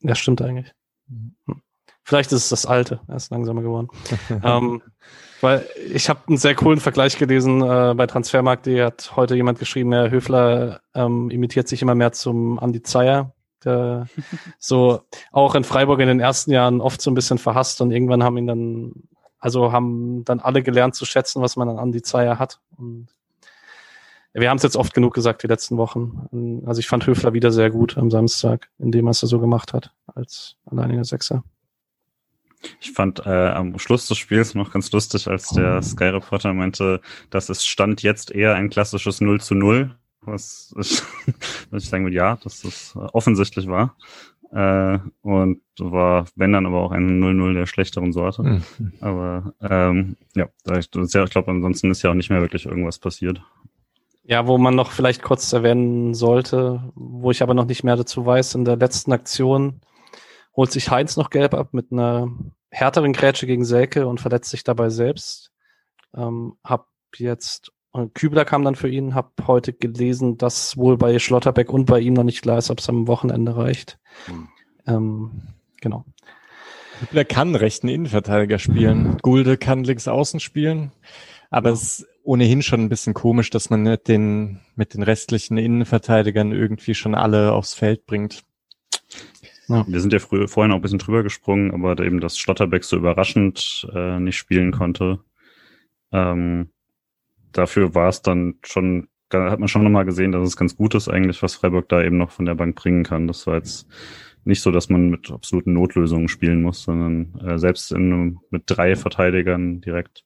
Ja, 0.00 0.14
stimmt 0.14 0.42
eigentlich. 0.42 0.72
Mhm. 1.08 1.36
Hm. 1.46 1.62
Vielleicht 2.02 2.32
ist 2.32 2.44
es 2.44 2.48
das 2.50 2.66
Alte, 2.66 3.00
er 3.08 3.16
ist 3.16 3.30
langsamer 3.30 3.62
geworden. 3.62 3.88
ähm, 4.42 4.82
weil 5.40 5.66
ich 5.92 6.08
habe 6.08 6.20
einen 6.28 6.36
sehr 6.36 6.54
coolen 6.54 6.80
Vergleich 6.80 7.18
gelesen 7.18 7.62
äh, 7.62 7.94
bei 7.94 8.06
Transfermarkt.de 8.06 8.82
hat 8.82 9.12
heute 9.16 9.36
jemand 9.36 9.58
geschrieben, 9.58 9.92
Herr 9.92 10.10
Höfler 10.10 10.80
ähm, 10.94 11.30
imitiert 11.30 11.68
sich 11.68 11.82
immer 11.82 11.94
mehr 11.94 12.12
zum 12.12 12.58
Andi 12.58 12.82
Zeyer, 12.82 13.33
der 13.64 14.06
so 14.58 15.02
auch 15.32 15.54
in 15.54 15.64
Freiburg 15.64 16.00
in 16.00 16.08
den 16.08 16.20
ersten 16.20 16.50
Jahren 16.50 16.80
oft 16.80 17.00
so 17.00 17.10
ein 17.10 17.14
bisschen 17.14 17.38
verhasst 17.38 17.80
und 17.80 17.90
irgendwann 17.90 18.22
haben 18.22 18.36
ihn 18.36 18.46
dann, 18.46 18.92
also 19.38 19.72
haben 19.72 20.24
dann 20.24 20.40
alle 20.40 20.62
gelernt 20.62 20.94
zu 20.94 21.04
schätzen, 21.04 21.42
was 21.42 21.56
man 21.56 21.68
an 21.68 21.78
Andi 21.78 22.02
Zeyer 22.02 22.38
hat. 22.38 22.60
Und 22.76 23.08
wir 24.32 24.50
haben 24.50 24.56
es 24.56 24.64
jetzt 24.64 24.76
oft 24.76 24.94
genug 24.94 25.14
gesagt 25.14 25.42
die 25.44 25.46
letzten 25.46 25.76
Wochen. 25.76 26.62
Also 26.66 26.80
ich 26.80 26.88
fand 26.88 27.06
Höfler 27.06 27.32
wieder 27.34 27.52
sehr 27.52 27.70
gut 27.70 27.96
am 27.96 28.10
Samstag, 28.10 28.68
in 28.78 28.90
dem 28.90 29.06
was 29.06 29.22
er 29.22 29.28
so 29.28 29.38
gemacht 29.38 29.72
hat 29.72 29.92
als 30.06 30.56
alleiniger 30.66 31.04
Sechser. 31.04 31.44
Ich 32.80 32.92
fand 32.92 33.24
äh, 33.26 33.48
am 33.48 33.78
Schluss 33.78 34.06
des 34.06 34.18
Spiels 34.18 34.54
noch 34.54 34.72
ganz 34.72 34.90
lustig, 34.92 35.28
als 35.28 35.48
der 35.48 35.82
Sky 35.82 36.04
Reporter 36.04 36.52
meinte, 36.52 37.00
dass 37.30 37.48
es 37.48 37.64
stand 37.64 38.02
jetzt 38.02 38.30
eher 38.30 38.54
ein 38.54 38.70
klassisches 38.70 39.20
0 39.20 39.40
zu 39.40 39.54
0. 39.54 39.94
Was 40.26 40.74
ich, 40.78 41.02
was 41.70 41.84
ich 41.84 41.88
sagen 41.88 42.04
würde, 42.04 42.16
ja, 42.16 42.36
dass 42.36 42.62
das 42.62 42.96
offensichtlich 43.12 43.66
war. 43.66 43.96
Äh, 44.52 45.00
und 45.22 45.60
war, 45.78 46.26
wenn 46.36 46.52
dann 46.52 46.66
aber 46.66 46.80
auch 46.80 46.92
ein 46.92 47.20
0-0 47.20 47.54
der 47.54 47.66
schlechteren 47.66 48.12
Sorte. 48.12 48.42
Mhm. 48.42 48.92
Aber 49.00 49.52
ähm, 49.60 50.16
ja, 50.36 50.46
ich, 50.78 50.88
ich 50.94 51.30
glaube, 51.30 51.50
ansonsten 51.50 51.90
ist 51.90 52.02
ja 52.02 52.10
auch 52.10 52.14
nicht 52.14 52.30
mehr 52.30 52.40
wirklich 52.40 52.66
irgendwas 52.66 52.98
passiert. 52.98 53.42
Ja, 54.22 54.46
wo 54.46 54.56
man 54.56 54.74
noch 54.74 54.92
vielleicht 54.92 55.22
kurz 55.22 55.52
erwähnen 55.52 56.14
sollte, 56.14 56.92
wo 56.94 57.30
ich 57.30 57.42
aber 57.42 57.52
noch 57.52 57.66
nicht 57.66 57.84
mehr 57.84 57.96
dazu 57.96 58.24
weiß, 58.24 58.54
in 58.54 58.64
der 58.64 58.76
letzten 58.76 59.12
Aktion 59.12 59.80
holt 60.56 60.72
sich 60.72 60.90
Heinz 60.90 61.16
noch 61.16 61.30
gelb 61.30 61.52
ab 61.52 61.74
mit 61.74 61.92
einer 61.92 62.28
härteren 62.70 63.12
Grätsche 63.12 63.46
gegen 63.46 63.64
Selke 63.64 64.06
und 64.06 64.20
verletzt 64.20 64.50
sich 64.50 64.64
dabei 64.64 64.88
selbst. 64.88 65.52
Ähm, 66.16 66.56
hab 66.64 66.88
jetzt, 67.16 67.72
Kübler 68.14 68.44
kam 68.44 68.64
dann 68.64 68.74
für 68.74 68.88
ihn, 68.88 69.14
hab 69.14 69.46
heute 69.46 69.72
gelesen, 69.72 70.36
dass 70.36 70.76
wohl 70.76 70.96
bei 70.96 71.18
Schlotterbeck 71.18 71.72
und 71.72 71.86
bei 71.86 72.00
ihm 72.00 72.14
noch 72.14 72.24
nicht 72.24 72.42
klar 72.42 72.58
ist, 72.58 72.70
ob 72.70 72.80
es 72.80 72.88
am 72.88 73.06
Wochenende 73.06 73.56
reicht. 73.56 73.98
Mhm. 74.28 74.48
Ähm, 74.86 75.42
genau. 75.80 76.04
Kübler 76.98 77.24
kann 77.24 77.54
rechten 77.54 77.88
Innenverteidiger 77.88 78.58
spielen. 78.58 79.18
Gulde 79.22 79.56
kann 79.56 79.84
links 79.84 80.08
außen 80.08 80.40
spielen. 80.40 80.92
Aber 81.50 81.68
ja. 81.68 81.74
es 81.74 82.00
ist 82.00 82.08
ohnehin 82.24 82.62
schon 82.62 82.80
ein 82.80 82.88
bisschen 82.88 83.14
komisch, 83.14 83.50
dass 83.50 83.70
man 83.70 83.82
mit 83.82 84.08
den, 84.08 84.60
mit 84.74 84.94
den 84.94 85.02
restlichen 85.02 85.56
Innenverteidigern 85.56 86.52
irgendwie 86.52 86.94
schon 86.94 87.14
alle 87.14 87.52
aufs 87.52 87.74
Feld 87.74 88.06
bringt. 88.06 88.42
Ja. 89.68 89.84
Wir 89.86 90.00
sind 90.00 90.12
ja 90.12 90.18
früher, 90.18 90.48
vorhin 90.48 90.72
auch 90.72 90.76
ein 90.76 90.82
bisschen 90.82 90.98
drüber 90.98 91.22
gesprungen, 91.22 91.72
aber 91.72 92.02
eben, 92.04 92.20
dass 92.20 92.38
Schlotterbeck 92.38 92.84
so 92.84 92.96
überraschend 92.96 93.86
äh, 93.94 94.18
nicht 94.18 94.36
spielen 94.36 94.72
konnte. 94.72 95.20
Ähm, 96.12 96.70
dafür 97.54 97.94
war 97.94 98.08
es 98.08 98.22
dann 98.22 98.56
schon, 98.62 99.08
hat 99.32 99.58
man 99.58 99.68
schon 99.68 99.84
nochmal 99.84 100.04
gesehen, 100.04 100.32
dass 100.32 100.46
es 100.46 100.56
ganz 100.56 100.76
gut 100.76 100.94
ist 100.94 101.08
eigentlich, 101.08 101.42
was 101.42 101.54
Freiburg 101.54 101.88
da 101.88 102.02
eben 102.02 102.18
noch 102.18 102.30
von 102.30 102.44
der 102.44 102.54
Bank 102.54 102.76
bringen 102.76 103.04
kann. 103.04 103.26
Das 103.26 103.46
war 103.46 103.56
jetzt 103.56 103.86
nicht 104.44 104.60
so, 104.60 104.70
dass 104.70 104.90
man 104.90 105.08
mit 105.08 105.30
absoluten 105.30 105.72
Notlösungen 105.72 106.28
spielen 106.28 106.62
muss, 106.62 106.82
sondern 106.82 107.34
äh, 107.40 107.58
selbst 107.58 107.92
in, 107.92 108.38
mit 108.50 108.64
drei 108.66 108.94
Verteidigern 108.94 109.80
direkt 109.80 110.24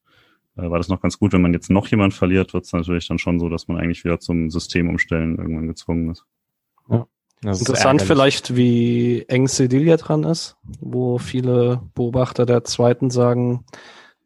äh, 0.57 0.68
war 0.68 0.79
das 0.79 0.89
noch 0.89 1.01
ganz 1.01 1.18
gut. 1.18 1.33
Wenn 1.33 1.43
man 1.43 1.53
jetzt 1.53 1.70
noch 1.70 1.87
jemand 1.87 2.14
verliert, 2.14 2.53
wird 2.53 2.64
es 2.64 2.72
natürlich 2.72 3.07
dann 3.07 3.18
schon 3.18 3.39
so, 3.39 3.49
dass 3.49 3.68
man 3.68 3.79
eigentlich 3.79 4.05
wieder 4.05 4.18
zum 4.18 4.51
System 4.51 4.89
umstellen 4.89 5.39
irgendwann 5.39 5.68
gezwungen 5.68 6.11
ist. 6.11 6.24
Ja. 6.91 7.07
Interessant 7.45 8.03
vielleicht, 8.03 8.57
wie 8.57 9.24
eng 9.29 9.47
Sedilia 9.47 9.97
dran 9.97 10.24
ist, 10.24 10.57
wo 10.81 11.18
viele 11.18 11.83
Beobachter 11.95 12.47
der 12.47 12.64
zweiten 12.64 13.11
sagen, 13.11 13.64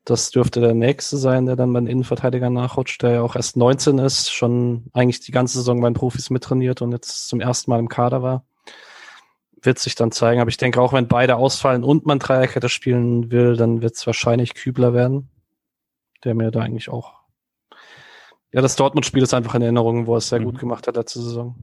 das 0.05 0.30
dürfte 0.30 0.61
der 0.61 0.74
nächste 0.74 1.16
sein, 1.16 1.46
der 1.46 1.55
dann 1.55 1.72
beim 1.72 1.86
Innenverteidiger 1.86 2.50
nachrutscht, 2.50 3.03
der 3.03 3.11
ja 3.12 3.22
auch 3.22 3.36
erst 3.36 3.57
19 3.57 3.98
ist, 3.98 4.32
schon 4.32 4.86
eigentlich 4.92 5.20
die 5.20 5.32
ganze 5.32 5.59
Saison 5.59 5.80
bei 5.80 5.88
den 5.88 5.94
Profis 5.94 6.30
mittrainiert 6.30 6.82
und 6.82 6.92
jetzt 6.92 7.28
zum 7.28 7.40
ersten 7.40 7.70
Mal 7.70 7.78
im 7.78 7.88
Kader 7.88 8.22
war. 8.22 8.44
Wird 9.61 9.78
sich 9.78 9.94
dann 9.94 10.11
zeigen. 10.11 10.40
Aber 10.40 10.50
ich 10.50 10.57
denke 10.57 10.80
auch, 10.80 10.92
wenn 10.92 11.07
beide 11.07 11.36
ausfallen 11.36 11.84
und 11.84 12.05
man 12.05 12.18
Dreierkette 12.18 12.68
spielen 12.68 13.30
will, 13.30 13.57
dann 13.57 13.80
wird 13.80 13.94
es 13.94 14.05
wahrscheinlich 14.07 14.55
Kübler 14.55 14.92
werden, 14.92 15.30
der 16.24 16.34
mir 16.34 16.50
da 16.50 16.61
eigentlich 16.61 16.88
auch. 16.88 17.14
Ja, 18.53 18.61
das 18.61 18.74
Dortmund-Spiel 18.74 19.22
ist 19.22 19.34
einfach 19.34 19.55
in 19.55 19.62
Erinnerung, 19.62 20.07
wo 20.09 20.14
er 20.14 20.18
es 20.18 20.28
sehr 20.28 20.40
mhm. 20.40 20.46
gut 20.46 20.59
gemacht 20.59 20.88
hat 20.88 20.96
letzte 20.96 21.20
Saison. 21.20 21.55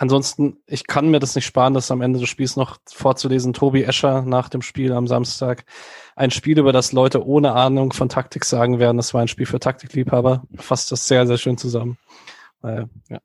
Ansonsten, 0.00 0.56
ich 0.66 0.86
kann 0.86 1.10
mir 1.10 1.18
das 1.18 1.34
nicht 1.34 1.44
sparen, 1.44 1.74
das 1.74 1.90
am 1.90 2.00
Ende 2.00 2.18
des 2.18 2.30
Spiels 2.30 2.56
noch 2.56 2.78
vorzulesen. 2.86 3.52
Tobi 3.52 3.84
Escher 3.84 4.22
nach 4.22 4.48
dem 4.48 4.62
Spiel 4.62 4.94
am 4.94 5.06
Samstag. 5.06 5.66
Ein 6.16 6.30
Spiel, 6.30 6.58
über 6.58 6.72
das 6.72 6.92
Leute 6.92 7.26
ohne 7.26 7.52
Ahnung 7.52 7.92
von 7.92 8.08
Taktik 8.08 8.46
sagen 8.46 8.78
werden, 8.78 8.96
das 8.96 9.12
war 9.12 9.20
ein 9.20 9.28
Spiel 9.28 9.44
für 9.44 9.60
Taktikliebhaber. 9.60 10.44
Fasst 10.56 10.90
das 10.90 11.06
sehr, 11.06 11.26
sehr 11.26 11.36
schön 11.36 11.58
zusammen. 11.58 11.98
Weil, 12.62 12.88
ja. 13.10 13.18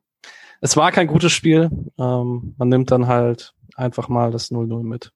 Es 0.59 0.75
war 0.75 0.91
kein 0.91 1.07
gutes 1.07 1.31
Spiel. 1.31 1.69
Ähm, 1.97 2.55
man 2.57 2.67
nimmt 2.67 2.91
dann 2.91 3.07
halt 3.07 3.53
einfach 3.77 4.09
mal 4.09 4.31
das 4.31 4.51
0-0 4.51 4.83
mit. 4.83 5.13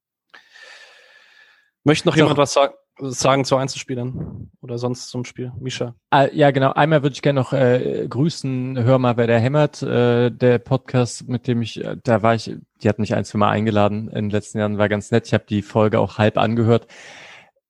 Möchte 1.84 2.07
noch 2.07 2.14
Doch. 2.14 2.22
jemand 2.22 2.38
was 2.38 2.53
sagen? 2.53 2.74
Sagen 3.00 3.45
zu 3.45 3.56
Einzelspielern 3.56 4.52
oder 4.62 4.78
sonst 4.78 5.10
zum 5.10 5.26
Spiel? 5.26 5.52
Misha. 5.60 5.95
Ah, 6.10 6.28
ja, 6.32 6.52
genau. 6.52 6.72
Einmal 6.72 7.04
würde 7.04 7.14
ich 7.14 7.22
gerne 7.22 7.39
noch 7.39 7.54
äh, 7.54 8.06
grüßen, 8.10 8.84
hör 8.84 9.00
mal, 9.00 9.18
wer 9.18 9.28
der 9.28 9.39
hämmert. 9.39 9.82
Äh, 9.82 10.32
der 10.32 10.60
Podcast, 10.60 11.28
mit 11.28 11.47
dem 11.47 11.62
ich, 11.62 11.84
äh, 11.84 11.97
da 12.04 12.22
war 12.22 12.36
ich, 12.36 12.56
die 12.82 12.89
hat 12.89 13.00
mich 13.00 13.16
ein, 13.16 13.26
zwei 13.26 13.39
Mal 13.39 13.50
eingeladen 13.50 14.10
in 14.10 14.26
den 14.26 14.30
letzten 14.30 14.60
Jahren, 14.60 14.78
war 14.78 14.89
ganz 14.89 15.12
nett. 15.12 15.28
Ich 15.28 15.34
habe 15.34 15.45
die 15.47 15.62
Folge 15.62 16.00
auch 16.00 16.18
halb 16.18 16.38
angehört. 16.38 16.88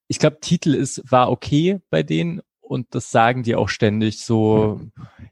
Ich 0.08 0.20
glaube, 0.20 0.40
Titel 0.40 0.74
ist, 0.74 1.04
war 1.12 1.30
okay 1.30 1.80
bei 1.90 2.04
denen 2.04 2.42
und 2.70 2.94
das 2.96 3.12
sagen 3.12 3.44
die 3.44 3.56
auch 3.56 3.70
ständig 3.70 4.20
so, 4.24 4.82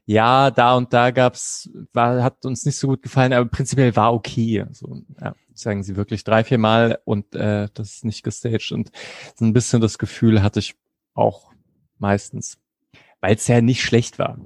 ja, 0.04 0.50
da 0.50 0.76
und 0.76 0.92
da 0.92 1.10
gab's, 1.10 1.70
war, 1.92 2.22
hat 2.22 2.44
uns 2.44 2.64
nicht 2.64 2.76
so 2.76 2.88
gut 2.88 3.02
gefallen, 3.02 3.32
aber 3.32 3.48
prinzipiell 3.48 3.94
war 3.96 4.12
okay. 4.12 4.66
So, 4.72 5.02
ja 5.20 5.34
sagen 5.58 5.82
sie 5.82 5.96
wirklich 5.96 6.24
drei, 6.24 6.44
vier 6.44 6.58
Mal 6.58 7.00
und 7.04 7.34
äh, 7.34 7.68
das 7.74 7.94
ist 7.94 8.04
nicht 8.04 8.22
gestaged. 8.22 8.72
Und 8.72 8.90
so 9.34 9.44
ein 9.44 9.52
bisschen 9.52 9.80
das 9.80 9.98
Gefühl 9.98 10.42
hatte 10.42 10.60
ich 10.60 10.76
auch 11.14 11.52
meistens, 11.98 12.58
weil 13.20 13.34
es 13.34 13.48
ja 13.48 13.60
nicht 13.60 13.82
schlecht 13.82 14.18
war, 14.18 14.38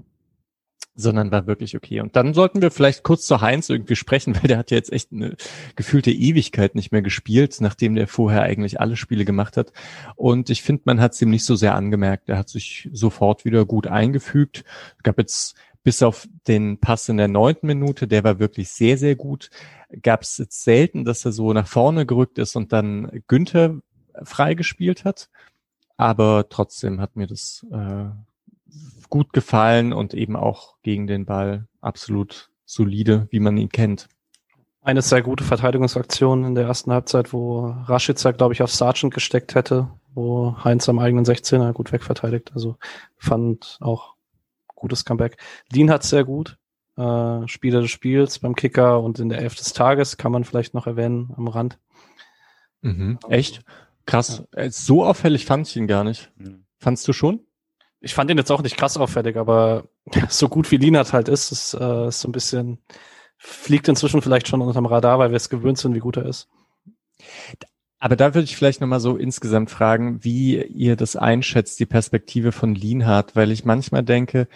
sondern 1.03 1.31
war 1.31 1.47
wirklich 1.47 1.77
okay. 1.77 2.01
Und 2.01 2.17
dann 2.17 2.33
sollten 2.33 2.63
wir 2.63 2.71
vielleicht 2.71 3.03
kurz 3.03 3.27
zu 3.27 3.41
Heinz 3.41 3.69
irgendwie 3.69 3.97
sprechen, 3.97 4.35
weil 4.41 4.49
der 4.49 4.59
hat 4.59 4.71
ja 4.71 4.77
jetzt 4.77 4.93
echt 4.93 5.13
eine 5.13 5.37
gefühlte 5.77 6.11
Ewigkeit 6.11 6.75
nicht 6.75 6.93
mehr 6.93 7.03
gespielt, 7.03 7.57
nachdem 7.61 7.95
der 7.95 8.09
vorher 8.09 8.43
eigentlich 8.43 8.81
alle 8.81 8.97
Spiele 8.97 9.25
gemacht 9.25 9.57
hat. 9.57 9.73
Und 10.17 10.49
ich 10.49 10.63
finde, 10.63 10.83
man 10.87 11.01
hat 11.01 11.13
es 11.13 11.23
ihm 11.23 11.31
nicht 11.31 11.45
so 11.45 11.57
sehr 11.57 11.75
angemerkt. 11.75 12.29
Er 12.29 12.39
hat 12.39 12.49
sich 12.49 12.89
sofort 12.93 13.45
wieder 13.45 13.67
gut 13.67 13.87
eingefügt. 13.87 14.65
Es 14.97 15.03
gab 15.03 15.19
jetzt 15.19 15.57
bis 15.85 16.03
auf 16.03 16.29
den 16.47 16.79
Pass 16.79 17.09
in 17.09 17.17
der 17.17 17.27
neunten 17.27 17.67
Minute, 17.67 18.07
der 18.07 18.23
war 18.23 18.39
wirklich 18.39 18.69
sehr, 18.69 18.97
sehr 18.97 19.17
gut 19.17 19.51
gab 20.01 20.23
es 20.23 20.39
jetzt 20.39 20.63
selten, 20.63 21.05
dass 21.05 21.25
er 21.25 21.33
so 21.33 21.53
nach 21.53 21.67
vorne 21.67 22.07
gerückt 22.07 22.39
ist 22.39 22.57
und 22.57 22.73
dann 22.73 23.23
Günther 23.27 23.81
freigespielt 24.23 25.05
hat. 25.05 25.29
Aber 25.97 26.47
trotzdem 26.49 27.01
hat 27.01 27.17
mir 27.17 27.27
das 27.27 27.67
äh, 27.71 28.07
gut 29.09 29.33
gefallen 29.33 29.93
und 29.93 30.15
eben 30.15 30.37
auch 30.37 30.77
gegen 30.83 31.07
den 31.07 31.27
Ball 31.27 31.69
absolut 31.81 32.51
solide, 32.65 33.29
wie 33.31 33.41
man 33.41 33.57
ihn 33.57 33.69
kennt. 33.69 34.09
Eine 34.81 35.03
sehr 35.03 35.23
gute 35.23 35.45
Verteidigungsaktion 35.45 36.45
in 36.45 36.55
der 36.55 36.65
ersten 36.65 36.93
Halbzeit, 36.93 37.33
wo 37.33 37.67
Raschitzer, 37.67 38.33
glaube 38.33 38.55
ich, 38.55 38.63
auf 38.63 38.71
Sargent 38.71 39.15
gesteckt 39.15 39.55
hätte, 39.55 39.89
wo 40.15 40.57
Heinz 40.65 40.89
am 40.89 40.99
eigenen 40.99 41.25
16er 41.25 41.73
gut 41.73 41.93
wegverteidigt. 41.93 42.53
Also 42.55 42.77
fand 43.17 43.79
auch 43.81 44.15
gutes 44.75 45.05
Comeback. 45.05 45.37
Dean 45.73 45.91
hat 45.91 46.03
sehr 46.03 46.25
gut 46.25 46.59
äh, 46.97 47.47
Spieler 47.49 47.81
des 47.81 47.91
Spiels 47.91 48.39
beim 48.39 48.55
Kicker 48.55 49.01
und 49.01 49.19
in 49.19 49.29
der 49.29 49.39
Elf 49.39 49.55
des 49.55 49.73
Tages 49.73 50.17
kann 50.17 50.33
man 50.33 50.45
vielleicht 50.45 50.75
noch 50.75 50.87
erwähnen 50.87 51.33
am 51.37 51.49
Rand. 51.49 51.79
Mhm. 52.81 53.19
Echt? 53.29 53.63
Krass. 54.07 54.45
Ja. 54.55 54.63
Äh, 54.63 54.71
so 54.71 55.05
auffällig 55.05 55.47
fand 55.47 55.69
ich 55.69 55.77
ihn 55.77 55.87
gar 55.87 56.05
nicht. 56.05 56.33
Mhm. 56.37 56.65
Fandst 56.79 57.07
du 57.07 57.13
schon? 57.13 57.41
Ich 58.03 58.15
fand 58.15 58.31
ihn 58.31 58.37
jetzt 58.37 58.51
auch 58.51 58.63
nicht 58.63 58.77
krass 58.77 58.97
auffällig, 58.97 59.37
aber 59.37 59.89
so 60.29 60.49
gut 60.49 60.71
wie 60.71 60.77
Linat 60.77 61.13
halt 61.13 61.29
ist, 61.29 61.53
ist, 61.53 61.75
äh, 61.75 62.09
ist 62.09 62.21
so 62.21 62.29
ein 62.29 62.33
bisschen, 62.33 62.79
fliegt 63.39 63.89
inzwischen 63.89 64.23
vielleicht 64.23 64.49
schon 64.49 64.61
unterm 64.61 64.87
Radar, 64.87 65.19
weil 65.19 65.31
wir 65.31 65.37
es 65.37 65.49
gewöhnt 65.49 65.79
sind, 65.79 65.95
wie 65.95 66.01
gut 66.01 66.17
er 66.17 66.27
ist. 66.27 66.49
Aber 67.99 68.17
da 68.17 68.35
würde 68.35 68.45
ich 68.45 68.57
vielleicht 68.57 68.81
nochmal 68.81 68.99
so 68.99 69.17
insgesamt 69.17 69.71
fragen, 69.71 70.25
wie 70.25 70.61
ihr 70.61 70.97
das 70.97 71.15
einschätzt, 71.15 71.79
die 71.79 71.87
Perspektive 71.87 72.51
von 72.51 72.75
Lienhardt, 72.75 73.37
weil 73.37 73.53
ich 73.53 73.65
manchmal 73.65 74.03
denke, 74.03 74.49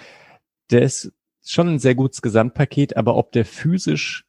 der 0.70 0.82
ist 0.82 1.12
schon 1.44 1.68
ein 1.68 1.78
sehr 1.78 1.94
gutes 1.94 2.22
Gesamtpaket, 2.22 2.96
aber 2.96 3.14
ob 3.14 3.30
der 3.30 3.44
physisch 3.44 4.26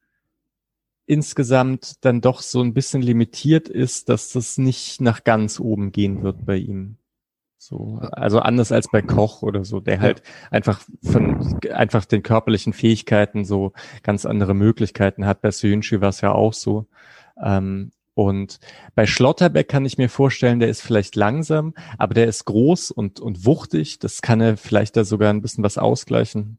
insgesamt 1.08 2.06
dann 2.06 2.22
doch 2.22 2.42
so 2.42 2.62
ein 2.62 2.76
bisschen 2.76 3.02
limitiert 3.02 3.70
ist, 3.70 4.10
dass 4.10 4.34
das 4.34 4.60
nicht 4.60 5.02
nach 5.02 5.24
ganz 5.24 5.60
oben 5.60 5.92
gehen 5.92 6.22
wird 6.22 6.46
bei 6.46 6.58
ihm. 6.58 6.98
So, 7.60 8.00
also 8.12 8.40
anders 8.40 8.72
als 8.72 8.88
bei 8.92 9.02
Koch 9.02 9.42
oder 9.42 9.66
so, 9.66 9.80
der 9.80 10.00
halt 10.00 10.22
einfach 10.52 10.80
von 11.04 11.60
einfach 11.72 12.06
den 12.06 12.22
körperlichen 12.22 12.72
Fähigkeiten 12.72 13.46
so 13.46 13.74
ganz 14.04 14.26
andere 14.26 14.54
Möglichkeiten 14.54 15.26
hat. 15.26 15.42
Bei 15.42 15.50
Soyuncu 15.50 16.00
war 16.00 16.10
es 16.10 16.22
ja 16.22 16.32
auch 16.32 16.54
so. 16.54 16.86
Ähm, 17.44 17.92
und 18.14 18.60
bei 18.96 19.06
Schlotterbeck 19.06 19.68
kann 19.68 19.86
ich 19.86 19.98
mir 19.98 20.10
vorstellen, 20.10 20.60
der 20.60 20.70
ist 20.70 20.82
vielleicht 20.82 21.16
langsam, 21.16 21.74
aber 21.98 22.14
der 22.16 22.28
ist 22.28 22.46
groß 22.46 22.92
und, 22.92 23.20
und 23.20 23.46
wuchtig. 23.46 24.00
Das 24.00 24.22
kann 24.22 24.42
er 24.42 24.58
vielleicht 24.58 24.98
da 24.98 25.04
sogar 25.04 25.32
ein 25.32 25.42
bisschen 25.42 25.64
was 25.64 25.78
ausgleichen. 25.78 26.58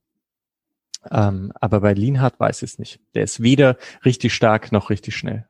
Ähm, 1.11 1.53
aber 1.55 1.81
bei 1.81 1.95
Lienhardt 1.95 2.39
weiß 2.39 2.63
ich 2.63 2.73
es 2.73 2.79
nicht. 2.79 3.01
Der 3.15 3.25
ist 3.25 3.43
weder 3.43 3.77
richtig 4.05 4.35
stark 4.35 4.73
noch 4.73 4.91
richtig 4.91 5.17
schnell. 5.17 5.47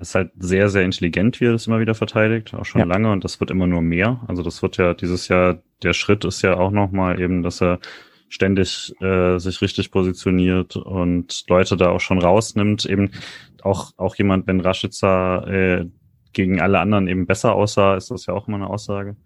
Ist 0.00 0.14
halt 0.14 0.30
sehr, 0.38 0.70
sehr 0.70 0.82
intelligent, 0.82 1.40
wie 1.40 1.46
er 1.46 1.52
das 1.52 1.66
immer 1.66 1.78
wieder 1.78 1.94
verteidigt, 1.94 2.54
auch 2.54 2.64
schon 2.64 2.80
ja. 2.80 2.86
lange 2.86 3.12
und 3.12 3.22
das 3.22 3.38
wird 3.38 3.50
immer 3.50 3.66
nur 3.66 3.82
mehr. 3.82 4.20
Also 4.28 4.42
das 4.42 4.62
wird 4.62 4.78
ja 4.78 4.94
dieses 4.94 5.28
Jahr, 5.28 5.58
der 5.82 5.92
Schritt 5.92 6.24
ist 6.24 6.40
ja 6.40 6.56
auch 6.56 6.70
nochmal 6.70 7.20
eben, 7.20 7.42
dass 7.42 7.60
er 7.60 7.80
ständig 8.30 8.94
äh, 9.02 9.38
sich 9.38 9.60
richtig 9.60 9.90
positioniert 9.90 10.76
und 10.76 11.44
Leute 11.48 11.76
da 11.76 11.90
auch 11.90 12.00
schon 12.00 12.18
rausnimmt. 12.18 12.86
Eben 12.86 13.10
auch, 13.62 13.92
auch 13.98 14.14
jemand, 14.14 14.46
wenn 14.46 14.60
Rashica 14.60 15.44
äh, 15.46 15.86
gegen 16.32 16.60
alle 16.60 16.78
anderen 16.78 17.08
eben 17.08 17.26
besser 17.26 17.54
aussah, 17.54 17.96
ist 17.96 18.10
das 18.10 18.26
ja 18.26 18.34
auch 18.34 18.48
immer 18.48 18.56
eine 18.56 18.70
Aussage. 18.70 19.16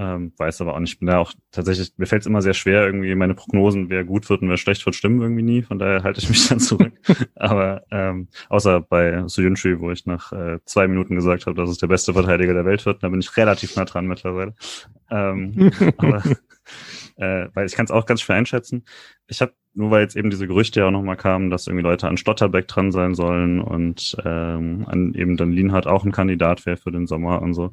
Ähm, 0.00 0.32
weiß 0.36 0.60
aber 0.60 0.74
auch 0.74 0.78
nicht. 0.78 0.92
Ich 0.92 0.98
bin 1.00 1.08
da 1.08 1.18
auch 1.18 1.32
tatsächlich, 1.50 1.92
mir 1.96 2.06
fällt 2.06 2.22
es 2.22 2.26
immer 2.26 2.40
sehr 2.40 2.54
schwer, 2.54 2.86
irgendwie 2.86 3.12
meine 3.16 3.34
Prognosen, 3.34 3.90
wer 3.90 4.04
gut 4.04 4.30
wird 4.30 4.42
und 4.42 4.48
wer 4.48 4.56
schlecht 4.56 4.86
wird, 4.86 4.94
stimmen 4.94 5.20
irgendwie 5.20 5.42
nie. 5.42 5.62
Von 5.62 5.80
daher 5.80 6.04
halte 6.04 6.20
ich 6.20 6.28
mich 6.28 6.46
dann 6.48 6.60
zurück. 6.60 6.92
aber 7.34 7.82
ähm, 7.90 8.28
außer 8.48 8.80
bei 8.80 9.26
Suyunchi, 9.26 9.80
wo 9.80 9.90
ich 9.90 10.06
nach 10.06 10.30
äh, 10.30 10.60
zwei 10.64 10.86
Minuten 10.86 11.16
gesagt 11.16 11.46
habe, 11.46 11.56
dass 11.56 11.68
es 11.68 11.78
der 11.78 11.88
beste 11.88 12.12
Verteidiger 12.12 12.54
der 12.54 12.64
Welt 12.64 12.86
wird, 12.86 13.02
da 13.02 13.08
bin 13.08 13.18
ich 13.18 13.36
relativ 13.36 13.74
nah 13.74 13.86
dran 13.86 14.06
mittlerweile. 14.06 14.54
Ähm, 15.10 15.72
aber 15.96 16.22
äh, 17.16 17.48
weil 17.54 17.66
ich 17.66 17.74
kann 17.74 17.86
es 17.86 17.90
auch 17.90 18.06
ganz 18.06 18.20
schwer 18.20 18.36
einschätzen. 18.36 18.84
Ich 19.26 19.40
habe 19.40 19.52
nur 19.74 19.90
weil 19.90 20.02
jetzt 20.02 20.16
eben 20.16 20.30
diese 20.30 20.46
Gerüchte 20.46 20.78
ja 20.78 20.86
auch 20.86 20.92
nochmal 20.92 21.16
kamen, 21.16 21.50
dass 21.50 21.66
irgendwie 21.66 21.82
Leute 21.82 22.06
an 22.06 22.16
Stotterbeck 22.16 22.68
dran 22.68 22.92
sein 22.92 23.14
sollen 23.14 23.60
und 23.60 24.16
ähm, 24.24 24.86
an 24.88 25.14
eben 25.14 25.36
dann 25.36 25.50
Lienhardt 25.50 25.88
auch 25.88 26.04
ein 26.04 26.12
Kandidat 26.12 26.66
wäre 26.66 26.76
für 26.76 26.92
den 26.92 27.08
Sommer 27.08 27.42
und 27.42 27.54
so. 27.54 27.72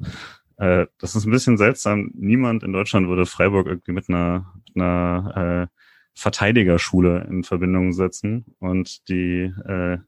Äh, 0.56 0.86
das 0.98 1.14
ist 1.14 1.26
ein 1.26 1.30
bisschen 1.30 1.58
seltsam. 1.58 2.10
Niemand 2.14 2.62
in 2.62 2.72
Deutschland 2.72 3.08
würde 3.08 3.26
Freiburg 3.26 3.66
irgendwie 3.66 3.92
mit 3.92 4.08
einer, 4.08 4.52
mit 4.66 4.76
einer 4.76 5.68
äh, 5.70 5.76
Verteidigerschule 6.14 7.26
in 7.28 7.44
Verbindung 7.44 7.92
setzen 7.92 8.46
und 8.58 9.08
die 9.08 9.52
äh, 9.66 9.98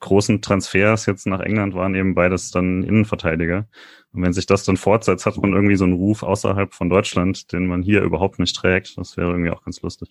großen 0.00 0.42
Transfers 0.42 1.06
jetzt 1.06 1.26
nach 1.26 1.40
England 1.40 1.74
waren 1.74 1.94
eben 1.94 2.14
beides 2.14 2.50
dann 2.50 2.82
Innenverteidiger. 2.82 3.66
Und 4.12 4.22
wenn 4.22 4.32
sich 4.32 4.46
das 4.46 4.64
dann 4.64 4.76
fortsetzt, 4.76 5.26
hat 5.26 5.36
man 5.38 5.52
irgendwie 5.52 5.76
so 5.76 5.84
einen 5.84 5.94
Ruf 5.94 6.22
außerhalb 6.22 6.74
von 6.74 6.88
Deutschland, 6.88 7.52
den 7.52 7.66
man 7.66 7.82
hier 7.82 8.02
überhaupt 8.02 8.38
nicht 8.38 8.54
trägt. 8.54 8.98
Das 8.98 9.16
wäre 9.16 9.30
irgendwie 9.30 9.50
auch 9.50 9.64
ganz 9.64 9.80
lustig. 9.82 10.10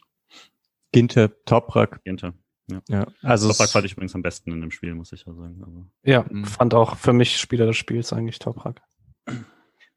Ginte, 0.92 1.36
Toprak. 1.46 2.04
Ginte. 2.04 2.34
Ja. 2.70 2.82
ja, 2.88 3.08
also 3.22 3.50
Toprak 3.50 3.70
fand 3.70 3.86
ich 3.86 3.94
übrigens 3.94 4.16
am 4.16 4.22
besten 4.22 4.52
in 4.52 4.62
dem 4.62 4.72
Spiel, 4.72 4.96
muss 4.96 5.12
ich 5.12 5.26
ja 5.26 5.34
sagen. 5.34 5.62
Aber 5.62 5.86
ja, 6.04 6.26
mhm. 6.30 6.46
fand 6.46 6.74
auch 6.74 6.98
für 6.98 7.14
mich 7.14 7.38
Spieler 7.38 7.66
des 7.66 7.78
Spiels 7.78 8.14
eigentlich 8.14 8.40
Toprak. 8.40 8.82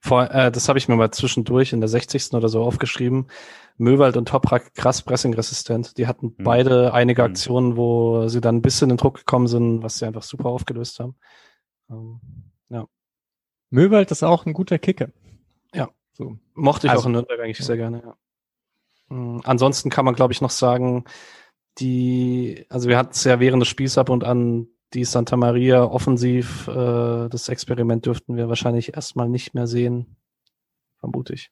Vor, 0.06 0.30
äh, 0.30 0.52
das 0.52 0.68
habe 0.68 0.78
ich 0.78 0.88
mir 0.88 0.94
mal 0.94 1.10
zwischendurch 1.10 1.72
in 1.72 1.80
der 1.80 1.88
60. 1.88 2.32
oder 2.34 2.48
so 2.48 2.62
aufgeschrieben. 2.62 3.26
Möwald 3.76 4.16
und 4.16 4.28
Toprak 4.28 4.72
krass 4.74 5.02
pressingresistent. 5.02 5.98
Die 5.98 6.06
hatten 6.06 6.34
mhm. 6.38 6.44
beide 6.44 6.94
einige 6.94 7.22
mhm. 7.22 7.30
Aktionen, 7.30 7.76
wo 7.76 8.28
sie 8.28 8.40
dann 8.40 8.56
ein 8.56 8.62
bisschen 8.62 8.90
in 8.90 8.98
Druck 8.98 9.18
gekommen 9.18 9.48
sind, 9.48 9.82
was 9.82 9.98
sie 9.98 10.06
einfach 10.06 10.22
super 10.22 10.46
aufgelöst 10.46 11.00
haben. 11.00 11.16
Ähm, 11.90 12.20
ja. 12.68 12.86
Möwald 13.70 14.12
ist 14.12 14.22
auch 14.22 14.46
ein 14.46 14.52
guter 14.52 14.78
Kicker. 14.78 15.08
Ja. 15.74 15.88
So. 16.12 16.38
Mochte 16.54 16.86
ich 16.86 16.92
also, 16.92 17.02
auch 17.02 17.06
in 17.06 17.12
Nürnberg 17.12 17.40
eigentlich 17.40 17.58
ja. 17.58 17.64
sehr 17.64 17.76
gerne, 17.76 18.02
ja. 18.04 18.16
Mhm. 19.08 19.40
Ansonsten 19.42 19.90
kann 19.90 20.04
man, 20.04 20.14
glaube 20.14 20.32
ich, 20.32 20.40
noch 20.40 20.50
sagen, 20.50 21.04
die, 21.78 22.64
also 22.68 22.88
wir 22.88 22.96
hatten 22.96 23.10
es 23.10 23.24
ja 23.24 23.40
während 23.40 23.60
des 23.60 23.68
Spiels 23.68 23.98
ab 23.98 24.08
und 24.08 24.22
an 24.22 24.68
die 24.94 25.04
Santa 25.04 25.36
Maria 25.36 25.84
offensiv, 25.84 26.68
äh, 26.68 27.28
das 27.28 27.48
Experiment 27.48 28.06
dürften 28.06 28.36
wir 28.36 28.48
wahrscheinlich 28.48 28.94
erstmal 28.94 29.28
nicht 29.28 29.54
mehr 29.54 29.66
sehen, 29.66 30.16
vermute 30.98 31.34
ich. 31.34 31.50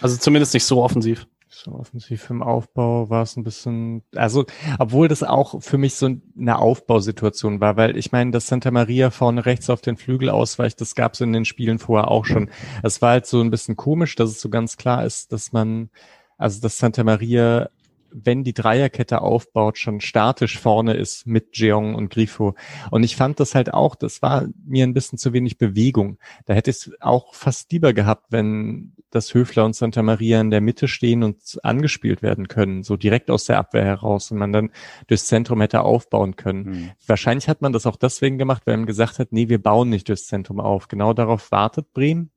Also 0.00 0.16
zumindest 0.16 0.54
nicht 0.54 0.64
so 0.64 0.82
offensiv. 0.82 1.26
So 1.54 1.72
offensiv 1.72 2.30
im 2.30 2.42
Aufbau 2.42 3.10
war 3.10 3.22
es 3.22 3.36
ein 3.36 3.44
bisschen, 3.44 4.02
also 4.16 4.46
obwohl 4.78 5.08
das 5.08 5.22
auch 5.22 5.62
für 5.62 5.76
mich 5.76 5.96
so 5.96 6.08
eine 6.38 6.58
Aufbausituation 6.58 7.60
war, 7.60 7.76
weil 7.76 7.98
ich 7.98 8.10
meine, 8.10 8.30
dass 8.30 8.46
Santa 8.46 8.70
Maria 8.70 9.10
vorne 9.10 9.44
rechts 9.44 9.68
auf 9.68 9.82
den 9.82 9.98
Flügel 9.98 10.30
ausweicht, 10.30 10.80
das 10.80 10.94
gab 10.94 11.12
es 11.12 11.20
in 11.20 11.34
den 11.34 11.44
Spielen 11.44 11.78
vorher 11.78 12.10
auch 12.10 12.24
schon. 12.24 12.48
Es 12.82 13.02
war 13.02 13.10
halt 13.10 13.26
so 13.26 13.42
ein 13.42 13.50
bisschen 13.50 13.76
komisch, 13.76 14.16
dass 14.16 14.30
es 14.30 14.40
so 14.40 14.48
ganz 14.48 14.78
klar 14.78 15.04
ist, 15.04 15.30
dass 15.30 15.52
man, 15.52 15.90
also 16.38 16.58
dass 16.58 16.78
Santa 16.78 17.04
Maria 17.04 17.68
wenn 18.14 18.44
die 18.44 18.54
Dreierkette 18.54 19.20
aufbaut, 19.20 19.78
schon 19.78 20.00
statisch 20.00 20.58
vorne 20.58 20.94
ist 20.94 21.26
mit 21.26 21.56
Jeong 21.56 21.94
und 21.94 22.10
Grifo. 22.10 22.54
Und 22.90 23.02
ich 23.02 23.16
fand 23.16 23.40
das 23.40 23.54
halt 23.54 23.72
auch, 23.72 23.94
das 23.94 24.22
war 24.22 24.46
mir 24.64 24.84
ein 24.84 24.94
bisschen 24.94 25.18
zu 25.18 25.32
wenig 25.32 25.58
Bewegung. 25.58 26.18
Da 26.46 26.54
hätte 26.54 26.70
ich 26.70 26.76
es 26.76 26.90
auch 27.00 27.34
fast 27.34 27.72
lieber 27.72 27.92
gehabt, 27.92 28.26
wenn 28.30 28.94
das 29.10 29.34
Höfler 29.34 29.64
und 29.64 29.76
Santa 29.76 30.02
Maria 30.02 30.40
in 30.40 30.50
der 30.50 30.60
Mitte 30.60 30.88
stehen 30.88 31.22
und 31.22 31.58
angespielt 31.62 32.22
werden 32.22 32.48
können, 32.48 32.82
so 32.82 32.96
direkt 32.96 33.30
aus 33.30 33.44
der 33.44 33.58
Abwehr 33.58 33.84
heraus 33.84 34.30
und 34.30 34.38
man 34.38 34.52
dann 34.52 34.70
durchs 35.06 35.26
Zentrum 35.26 35.60
hätte 35.60 35.82
aufbauen 35.82 36.36
können. 36.36 36.62
Mhm. 36.64 36.90
Wahrscheinlich 37.06 37.48
hat 37.48 37.62
man 37.62 37.72
das 37.72 37.86
auch 37.86 37.96
deswegen 37.96 38.38
gemacht, 38.38 38.62
weil 38.64 38.76
man 38.76 38.86
gesagt 38.86 39.18
hat, 39.18 39.32
nee, 39.32 39.48
wir 39.48 39.62
bauen 39.62 39.90
nicht 39.90 40.08
durchs 40.08 40.26
Zentrum 40.26 40.60
auf. 40.60 40.88
Genau 40.88 41.12
darauf 41.12 41.52
wartet 41.52 41.92
Bremen 41.92 42.31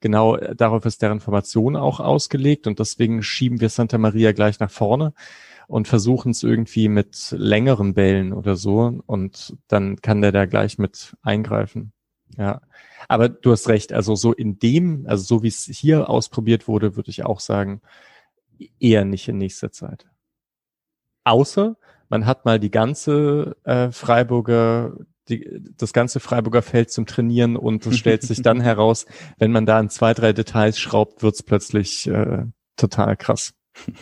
genau 0.00 0.36
äh, 0.36 0.54
darauf 0.54 0.84
ist 0.84 1.02
deren 1.02 1.20
Formation 1.20 1.76
auch 1.76 2.00
ausgelegt 2.00 2.66
und 2.66 2.78
deswegen 2.78 3.22
schieben 3.22 3.60
wir 3.60 3.68
Santa 3.68 3.98
Maria 3.98 4.32
gleich 4.32 4.60
nach 4.60 4.70
vorne 4.70 5.12
und 5.68 5.88
versuchen 5.88 6.30
es 6.30 6.42
irgendwie 6.42 6.88
mit 6.88 7.34
längeren 7.36 7.94
Bällen 7.94 8.32
oder 8.32 8.56
so 8.56 9.00
und 9.06 9.56
dann 9.68 9.96
kann 10.00 10.22
der 10.22 10.32
da 10.32 10.46
gleich 10.46 10.78
mit 10.78 11.16
eingreifen. 11.22 11.92
Ja, 12.36 12.60
aber 13.08 13.28
du 13.28 13.52
hast 13.52 13.68
recht, 13.68 13.92
also 13.92 14.14
so 14.14 14.32
in 14.32 14.58
dem, 14.58 15.06
also 15.06 15.24
so 15.24 15.42
wie 15.42 15.48
es 15.48 15.64
hier 15.64 16.10
ausprobiert 16.10 16.68
wurde, 16.68 16.96
würde 16.96 17.10
ich 17.10 17.24
auch 17.24 17.40
sagen, 17.40 17.80
eher 18.80 19.04
nicht 19.04 19.28
in 19.28 19.38
nächster 19.38 19.70
Zeit. 19.70 20.06
Außer 21.24 21.76
man 22.08 22.26
hat 22.26 22.44
mal 22.44 22.60
die 22.60 22.70
ganze 22.70 23.56
äh, 23.64 23.90
Freiburger 23.90 24.96
die, 25.28 25.60
das 25.76 25.92
ganze 25.92 26.20
Freiburger 26.20 26.62
Feld 26.62 26.90
zum 26.90 27.06
Trainieren 27.06 27.56
und 27.56 27.86
es 27.86 27.98
stellt 27.98 28.22
sich 28.22 28.42
dann 28.42 28.60
heraus, 28.62 29.06
wenn 29.38 29.52
man 29.52 29.66
da 29.66 29.78
in 29.80 29.88
zwei, 29.88 30.14
drei 30.14 30.32
Details 30.32 30.78
schraubt, 30.78 31.22
wird's 31.22 31.42
plötzlich 31.42 32.06
äh, 32.06 32.44
total 32.76 33.16
krass. 33.16 33.54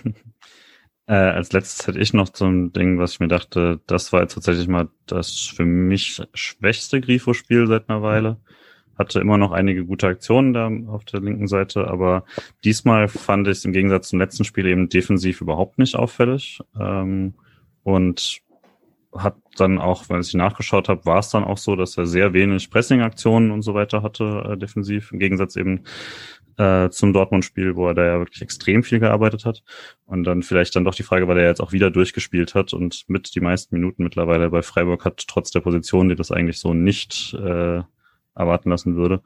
Äh, 1.06 1.12
als 1.12 1.52
letztes 1.52 1.86
hätte 1.86 1.98
ich 1.98 2.14
noch 2.14 2.28
so 2.32 2.46
ein 2.46 2.72
Ding, 2.72 2.98
was 2.98 3.12
ich 3.12 3.20
mir 3.20 3.28
dachte, 3.28 3.80
das 3.86 4.12
war 4.12 4.22
jetzt 4.22 4.34
tatsächlich 4.34 4.68
mal 4.68 4.88
das 5.04 5.32
für 5.54 5.66
mich 5.66 6.22
schwächste 6.32 7.00
Grifo-Spiel 7.00 7.66
seit 7.66 7.90
einer 7.90 8.02
Weile. 8.02 8.38
Hatte 8.98 9.20
immer 9.20 9.36
noch 9.36 9.52
einige 9.52 9.84
gute 9.84 10.06
Aktionen 10.06 10.54
da 10.54 10.70
auf 10.90 11.04
der 11.04 11.20
linken 11.20 11.46
Seite, 11.46 11.88
aber 11.88 12.24
diesmal 12.64 13.08
fand 13.08 13.48
ich 13.48 13.58
es 13.58 13.64
im 13.66 13.72
Gegensatz 13.72 14.08
zum 14.08 14.18
letzten 14.18 14.44
Spiel 14.44 14.64
eben 14.66 14.88
defensiv 14.88 15.42
überhaupt 15.42 15.78
nicht 15.78 15.94
auffällig. 15.94 16.60
Ähm, 16.80 17.34
und 17.82 18.40
hat 19.16 19.36
dann 19.56 19.78
auch, 19.78 20.08
wenn 20.08 20.20
ich 20.20 20.34
nachgeschaut 20.34 20.88
habe, 20.88 21.04
war 21.06 21.18
es 21.18 21.30
dann 21.30 21.44
auch 21.44 21.58
so, 21.58 21.76
dass 21.76 21.96
er 21.96 22.06
sehr 22.06 22.32
wenig 22.32 22.70
Pressing-Aktionen 22.70 23.50
und 23.50 23.62
so 23.62 23.74
weiter 23.74 24.02
hatte, 24.02 24.50
äh, 24.50 24.56
defensiv, 24.56 25.12
im 25.12 25.18
Gegensatz 25.18 25.56
eben 25.56 25.84
äh, 26.56 26.90
zum 26.90 27.12
Dortmund-Spiel, 27.12 27.76
wo 27.76 27.88
er 27.88 27.94
da 27.94 28.04
ja 28.04 28.18
wirklich 28.18 28.42
extrem 28.42 28.82
viel 28.82 29.00
gearbeitet 29.00 29.44
hat. 29.44 29.62
Und 30.06 30.24
dann 30.24 30.42
vielleicht 30.42 30.76
dann 30.76 30.84
doch 30.84 30.94
die 30.94 31.02
Frage, 31.02 31.28
weil 31.28 31.38
er 31.38 31.48
jetzt 31.48 31.60
auch 31.60 31.72
wieder 31.72 31.90
durchgespielt 31.90 32.54
hat 32.54 32.72
und 32.72 33.04
mit 33.08 33.34
die 33.34 33.40
meisten 33.40 33.74
Minuten 33.76 34.04
mittlerweile 34.04 34.50
bei 34.50 34.62
Freiburg 34.62 35.04
hat, 35.04 35.24
trotz 35.26 35.50
der 35.50 35.60
Position, 35.60 36.08
die 36.08 36.16
das 36.16 36.30
eigentlich 36.30 36.58
so 36.58 36.74
nicht 36.74 37.34
äh, 37.34 37.82
erwarten 38.34 38.70
lassen 38.70 38.96
würde. 38.96 39.22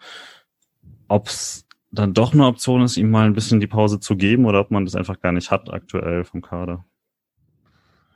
Ob 1.09 1.28
es 1.28 1.66
dann 1.91 2.12
doch 2.12 2.34
eine 2.34 2.47
Option 2.47 2.82
ist, 2.82 2.99
ihm 2.99 3.11
mal 3.11 3.26
ein 3.26 3.32
bisschen 3.32 3.61
die 3.61 3.66
Pause 3.66 4.01
zu 4.01 4.16
geben 4.16 4.45
oder 4.45 4.61
ob 4.61 4.70
man 4.70 4.84
das 4.84 4.95
einfach 4.95 5.20
gar 5.20 5.32
nicht 5.32 5.51
hat 5.51 5.72
aktuell 5.72 6.24
vom 6.24 6.43
Kader. 6.43 6.84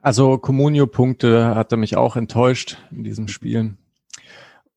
Also 0.03 0.37
Comunio-Punkte 0.37 1.55
hat 1.55 1.71
er 1.71 1.79
mich 1.79 1.97
auch 1.97 2.17
enttäuscht 2.17 2.77
in 2.91 3.05
diesem 3.05 3.29
Spiel. 3.29 3.77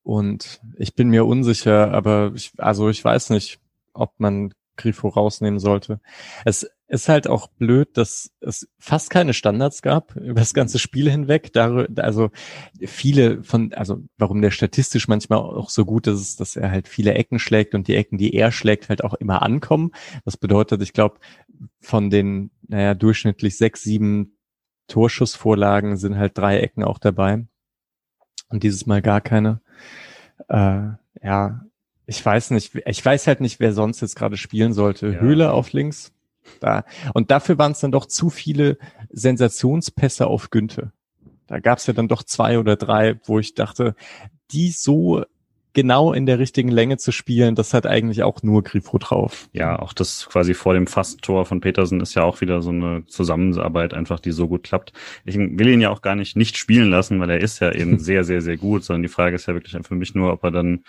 Und 0.04 0.62
ich 0.78 0.94
bin 0.94 1.10
mir 1.10 1.26
unsicher, 1.26 1.92
aber 1.92 2.32
ich, 2.36 2.54
also 2.58 2.90
ich 2.90 3.04
weiß 3.04 3.32
nicht, 3.32 3.60
ob 3.94 4.14
man 4.20 4.54
Grifo 4.78 5.08
rausnehmen 5.08 5.60
sollte. 5.60 6.00
Es 6.46 6.70
ist 6.88 7.10
halt 7.10 7.28
auch 7.28 7.48
blöd, 7.48 7.98
dass 7.98 8.30
es 8.40 8.68
fast 8.78 9.10
keine 9.10 9.34
Standards 9.34 9.82
gab 9.82 10.16
über 10.16 10.42
das 10.42 10.54
ganze 10.54 10.78
Spiel 10.78 11.10
hinweg. 11.10 11.52
also 11.56 12.30
viele 12.86 13.42
von, 13.42 13.74
also 13.74 14.04
warum 14.20 14.44
der 14.44 14.52
statistisch 14.52 15.08
manchmal 15.08 15.40
auch 15.40 15.72
so 15.72 15.86
gut 15.86 16.06
ist, 16.06 16.40
dass 16.40 16.56
er 16.56 16.70
halt 16.70 16.88
viele 16.88 17.16
Ecken 17.16 17.40
schlägt 17.40 17.74
und 17.74 17.88
die 17.88 17.96
Ecken, 17.96 18.20
die 18.20 18.36
er 18.36 18.52
schlägt, 18.52 18.90
halt 18.90 19.04
auch 19.04 19.16
immer 19.16 19.42
ankommen. 19.42 19.92
Das 20.24 20.38
bedeutet, 20.38 20.84
ich 20.84 20.94
glaube, 20.94 21.18
von 21.80 22.12
den, 22.12 22.52
naja, 22.68 22.94
durchschnittlich 22.94 23.58
sechs, 23.58 23.82
sieben 23.82 24.35
Torschussvorlagen 24.88 25.98
sind 25.98 26.18
halt 26.18 26.38
drei 26.38 26.60
Ecken 26.60 26.84
auch 26.84 27.00
dabei. 27.00 27.46
Und 28.50 28.64
dieses 28.64 28.86
Mal 28.86 29.02
gar 29.02 29.22
keine. 29.22 29.62
Äh, 30.48 30.90
ja, 31.24 31.66
ich 32.06 32.24
weiß 32.24 32.52
nicht, 32.52 32.76
ich 32.76 33.04
weiß 33.04 33.28
halt 33.28 33.42
nicht, 33.42 33.60
wer 33.60 33.74
sonst 33.74 34.02
jetzt 34.02 34.16
gerade 34.16 34.38
spielen 34.38 34.74
sollte. 34.74 35.14
Ja. 35.14 35.20
Höhle 35.20 35.52
auf 35.52 35.74
links. 35.74 36.12
Da. 36.60 36.86
Und 37.14 37.32
dafür 37.32 37.58
waren 37.58 37.72
es 37.72 37.80
dann 37.80 37.92
doch 37.92 38.06
zu 38.06 38.30
viele 38.30 38.78
Sensationspässe 39.10 40.28
auf 40.28 40.52
Günther. 40.52 40.92
Da 41.48 41.60
gab 41.60 41.80
es 41.80 41.88
ja 41.88 41.94
dann 41.94 42.08
doch 42.08 42.24
zwei 42.24 42.60
oder 42.60 42.76
drei, 42.76 43.20
wo 43.26 43.40
ich 43.40 43.56
dachte, 43.56 43.96
die 44.52 44.70
so 44.70 45.26
genau 45.76 46.14
in 46.14 46.26
der 46.26 46.40
richtigen 46.40 46.70
Länge 46.70 46.98
zu 46.98 47.12
spielen, 47.12 47.54
das 47.54 47.74
hat 47.76 47.86
eigentlich 47.86 48.24
auch 48.24 48.42
nur 48.42 48.64
Grifo 48.64 48.98
drauf. 48.98 49.48
Ja, 49.54 49.78
auch 49.78 49.94
das 49.94 50.28
quasi 50.28 50.56
vor 50.56 50.74
dem 50.74 50.88
Fasttor 50.88 51.46
von 51.46 51.62
Petersen 51.62 52.02
ist 52.02 52.16
ja 52.16 52.24
auch 52.24 52.42
wieder 52.42 52.64
so 52.64 52.72
eine 52.72 53.06
Zusammenarbeit 53.06 53.94
einfach, 53.94 54.20
die 54.20 54.32
so 54.32 54.48
gut 54.48 54.64
klappt. 54.64 54.94
Ich 55.26 55.38
will 55.38 55.68
ihn 55.68 55.82
ja 55.82 55.92
auch 55.92 56.02
gar 56.02 56.16
nicht 56.16 56.36
nicht 56.36 56.58
spielen 56.58 56.90
lassen, 56.90 57.20
weil 57.20 57.30
er 57.30 57.42
ist 57.42 57.60
ja 57.60 57.72
eben 57.72 58.00
sehr, 58.00 58.24
sehr, 58.24 58.42
sehr 58.42 58.58
gut, 58.58 58.84
sondern 58.84 59.04
die 59.04 59.10
Frage 59.10 59.36
ist 59.36 59.48
ja 59.48 59.54
wirklich 59.54 59.78
für 59.86 59.96
mich 59.96 60.16
nur, 60.16 60.34
ob 60.34 60.44
er 60.44 60.52
dann 60.52 60.84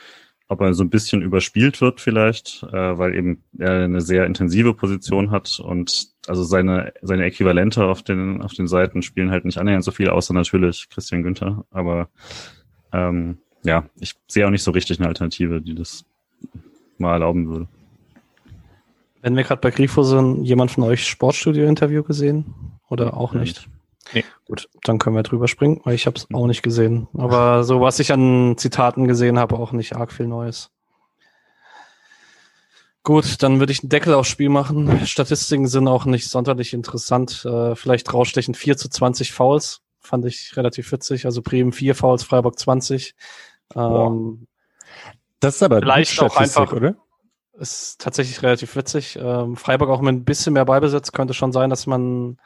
ob 0.49 0.61
er 0.61 0.74
so 0.74 0.84
ein 0.84 0.91
bisschen 0.91 1.22
überspielt 1.22 1.80
wird 1.80 2.01
vielleicht, 2.01 2.62
äh, 2.72 2.99
weil 2.99 3.16
eben 3.16 3.43
er 3.59 3.82
eine 3.82 4.01
sehr 4.01 4.26
intensive 4.26 4.74
Position 4.74 5.32
hat 5.32 5.59
und 5.59 6.07
also 6.28 6.45
seine 6.45 6.93
seine 7.03 7.24
Äquivalente 7.24 7.84
auf 7.84 8.03
den 8.03 8.43
auf 8.43 8.55
den 8.55 8.68
Seiten 8.68 9.03
spielen 9.03 9.32
halt 9.32 9.45
nicht 9.45 9.59
annähernd 9.59 9.82
so 9.82 9.91
viel, 9.91 10.09
außer 10.09 10.34
natürlich 10.34 10.89
Christian 10.89 11.24
Günther. 11.24 11.64
Aber 11.70 12.11
ähm, 12.93 13.39
ja, 13.66 13.84
ich 14.00 14.14
sehe 14.28 14.46
auch 14.46 14.50
nicht 14.50 14.62
so 14.62 14.70
richtig 14.70 14.98
eine 14.98 15.08
Alternative, 15.08 15.60
die 15.60 15.74
das 15.74 16.04
mal 16.98 17.12
erlauben 17.12 17.48
würde. 17.48 17.68
Wenn 19.22 19.36
wir 19.36 19.42
gerade 19.42 19.60
bei 19.60 19.70
Grifo 19.70 20.02
sind, 20.02 20.44
jemand 20.44 20.70
von 20.70 20.84
euch 20.84 21.06
Sportstudio-Interview 21.06 22.02
gesehen 22.02 22.54
oder 22.88 23.16
auch 23.16 23.32
nicht? 23.32 23.68
Nee. 24.14 24.24
Gut, 24.46 24.68
dann 24.84 24.98
können 24.98 25.16
wir 25.16 25.24
drüber 25.24 25.48
springen, 25.48 25.80
weil 25.84 25.94
ich 25.94 26.06
habe 26.06 26.16
es 26.16 26.28
auch 26.32 26.46
nicht 26.46 26.62
gesehen. 26.62 27.08
Aber 27.14 27.64
so 27.64 27.80
was 27.80 27.98
ich 27.98 28.12
an 28.12 28.56
Zitaten 28.56 29.08
gesehen 29.08 29.38
habe, 29.38 29.58
auch 29.58 29.72
nicht 29.72 29.96
arg 29.96 30.12
viel 30.12 30.28
Neues. 30.28 30.70
Gut, 33.02 33.42
dann 33.42 33.60
würde 33.60 33.72
ich 33.72 33.82
einen 33.82 33.88
Deckel 33.88 34.14
aufs 34.14 34.28
Spiel 34.28 34.48
machen. 34.48 35.06
Statistiken 35.06 35.68
sind 35.68 35.86
auch 35.86 36.06
nicht 36.06 36.28
sonderlich 36.28 36.72
interessant. 36.72 37.44
Äh, 37.44 37.76
vielleicht 37.76 38.12
rausstechen 38.12 38.54
4 38.54 38.76
zu 38.76 38.88
20 38.88 39.32
Fouls. 39.32 39.80
Fand 40.00 40.24
ich 40.24 40.56
relativ 40.56 40.90
witzig. 40.90 41.24
Also 41.24 41.40
Bremen 41.42 41.72
4 41.72 41.94
Fouls, 41.94 42.24
Freiburg 42.24 42.58
20. 42.58 43.14
Ähm, 43.74 44.46
das 45.40 45.56
ist 45.56 45.62
aber 45.62 45.80
vielleicht 45.80 46.20
auch 46.20 46.36
einfach, 46.36 46.72
oder? 46.72 46.96
Ist 47.58 48.00
tatsächlich 48.00 48.42
relativ 48.42 48.76
witzig. 48.76 49.18
Ähm, 49.20 49.56
Freiburg 49.56 49.88
auch 49.88 50.00
mit 50.00 50.14
ein 50.14 50.24
bisschen 50.24 50.52
mehr 50.52 50.64
Beibesitz 50.66 51.12
könnte 51.12 51.34
schon 51.34 51.52
sein, 51.52 51.70
dass 51.70 51.86
man 51.86 52.38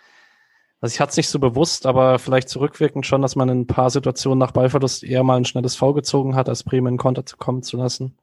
also 0.80 0.94
ich 0.94 1.00
hatte 1.00 1.10
es 1.10 1.16
nicht 1.18 1.28
so 1.28 1.38
bewusst, 1.38 1.84
aber 1.84 2.18
vielleicht 2.18 2.48
zurückwirkend 2.48 3.04
schon, 3.04 3.20
dass 3.20 3.36
man 3.36 3.48
in 3.50 3.60
ein 3.60 3.66
paar 3.66 3.90
Situationen 3.90 4.38
nach 4.38 4.52
Ballverlust 4.52 5.04
eher 5.04 5.22
mal 5.22 5.36
ein 5.36 5.44
schnelles 5.44 5.76
V 5.76 5.92
gezogen 5.92 6.34
hat, 6.34 6.48
als 6.48 6.64
Bremen 6.64 6.94
in 6.94 6.98
Konter 6.98 7.26
zu 7.26 7.36
kommen 7.36 7.62
zu 7.62 7.76
lassen. 7.76 8.16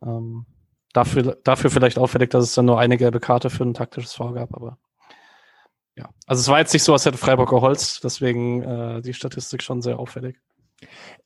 Ähm, 0.00 0.46
dafür, 0.92 1.38
dafür 1.42 1.70
vielleicht 1.70 1.98
auffällig, 1.98 2.30
dass 2.30 2.44
es 2.44 2.54
dann 2.54 2.66
nur 2.66 2.78
eine 2.78 2.96
gelbe 2.96 3.18
Karte 3.18 3.50
für 3.50 3.64
ein 3.64 3.74
taktisches 3.74 4.14
V 4.14 4.32
gab, 4.32 4.54
aber 4.54 4.78
ja. 5.96 6.08
Also 6.26 6.40
es 6.40 6.48
war 6.48 6.60
jetzt 6.60 6.72
nicht 6.72 6.84
so, 6.84 6.92
als 6.92 7.04
hätte 7.04 7.18
Freiburg 7.18 7.50
geholzt, 7.50 8.04
deswegen 8.04 8.62
äh, 8.62 9.02
die 9.02 9.12
Statistik 9.12 9.60
schon 9.62 9.82
sehr 9.82 9.98
auffällig. 9.98 10.38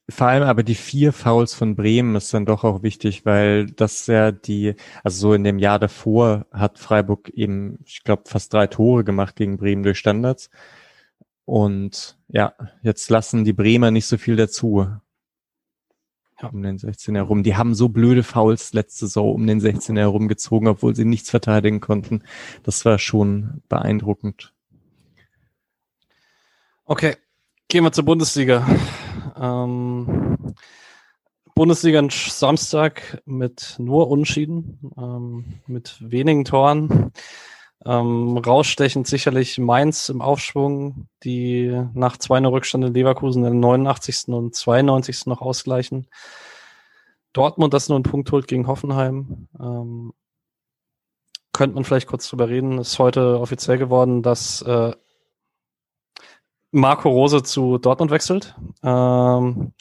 Vor 0.08 0.26
allem 0.26 0.42
aber 0.42 0.62
die 0.62 0.74
vier 0.74 1.14
Fouls 1.14 1.54
von 1.54 1.76
Bremen 1.76 2.14
ist 2.14 2.34
dann 2.34 2.44
doch 2.44 2.62
auch 2.62 2.82
wichtig, 2.82 3.24
weil 3.24 3.66
das 3.66 4.06
ja 4.06 4.32
die, 4.32 4.74
also 5.02 5.28
so 5.28 5.34
in 5.34 5.44
dem 5.44 5.58
Jahr 5.58 5.78
davor 5.78 6.46
hat 6.52 6.78
Freiburg 6.78 7.30
eben, 7.30 7.78
ich 7.86 8.02
glaube, 8.04 8.24
fast 8.26 8.52
drei 8.52 8.66
Tore 8.66 9.02
gemacht 9.04 9.34
gegen 9.34 9.56
Bremen 9.56 9.82
durch 9.82 9.98
Standards. 9.98 10.50
Und 11.46 12.18
ja, 12.28 12.54
jetzt 12.82 13.08
lassen 13.10 13.44
die 13.44 13.54
Bremer 13.54 13.90
nicht 13.90 14.06
so 14.06 14.18
viel 14.18 14.36
dazu. 14.36 14.86
Ja. 16.42 16.48
Um 16.48 16.62
den 16.62 16.78
16 16.78 17.14
herum. 17.14 17.42
Die 17.42 17.56
haben 17.56 17.74
so 17.74 17.88
blöde 17.88 18.22
Fouls 18.22 18.74
letzte 18.74 19.06
Saison 19.06 19.34
um 19.34 19.46
den 19.46 19.60
16 19.60 19.96
herum 19.96 20.28
gezogen, 20.28 20.68
obwohl 20.68 20.94
sie 20.94 21.04
nichts 21.06 21.30
verteidigen 21.30 21.80
konnten. 21.80 22.24
Das 22.62 22.84
war 22.84 22.98
schon 22.98 23.62
beeindruckend. 23.68 24.52
Okay, 26.84 27.16
gehen 27.74 27.82
wir 27.82 27.90
zur 27.90 28.04
Bundesliga. 28.04 28.64
Ähm, 29.36 30.54
Bundesliga 31.56 32.06
Samstag 32.08 33.20
mit 33.24 33.74
nur 33.78 34.10
Unschieden, 34.10 34.92
ähm, 34.96 35.60
mit 35.66 35.96
wenigen 36.00 36.44
Toren. 36.44 37.10
Ähm, 37.84 38.38
rausstechend 38.38 39.08
sicherlich 39.08 39.58
Mainz 39.58 40.08
im 40.08 40.22
Aufschwung, 40.22 41.08
die 41.24 41.84
nach 41.94 42.16
2 42.16 42.46
Rückstand 42.46 42.84
in 42.84 42.94
Leverkusen 42.94 43.44
in 43.44 43.58
89. 43.58 44.28
und 44.28 44.54
92. 44.54 45.26
noch 45.26 45.40
ausgleichen. 45.40 46.06
Dortmund, 47.32 47.74
das 47.74 47.88
nur 47.88 47.96
einen 47.96 48.04
Punkt 48.04 48.30
holt 48.30 48.46
gegen 48.46 48.68
Hoffenheim. 48.68 49.48
Ähm, 49.58 50.12
könnte 51.52 51.74
man 51.74 51.82
vielleicht 51.82 52.06
kurz 52.06 52.28
drüber 52.28 52.48
reden. 52.48 52.78
Ist 52.78 53.00
heute 53.00 53.40
offiziell 53.40 53.78
geworden, 53.78 54.22
dass 54.22 54.62
äh, 54.62 54.92
Marco 56.74 57.08
Rose 57.08 57.42
zu 57.42 57.78
Dortmund 57.78 58.10
wechselt. 58.10 58.54
Ähm, 58.82 59.72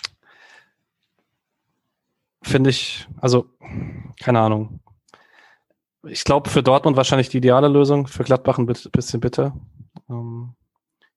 Finde 2.44 2.70
ich, 2.70 3.08
also, 3.20 3.46
keine 4.20 4.40
Ahnung. 4.40 4.80
Ich 6.06 6.24
glaube, 6.24 6.50
für 6.50 6.62
Dortmund 6.62 6.98
wahrscheinlich 6.98 7.30
die 7.30 7.38
ideale 7.38 7.68
Lösung, 7.68 8.08
für 8.08 8.24
Gladbach 8.24 8.60
ein 8.60 8.66
bisschen 8.68 9.20
bitter. 9.22 9.56
Ähm, 10.10 10.54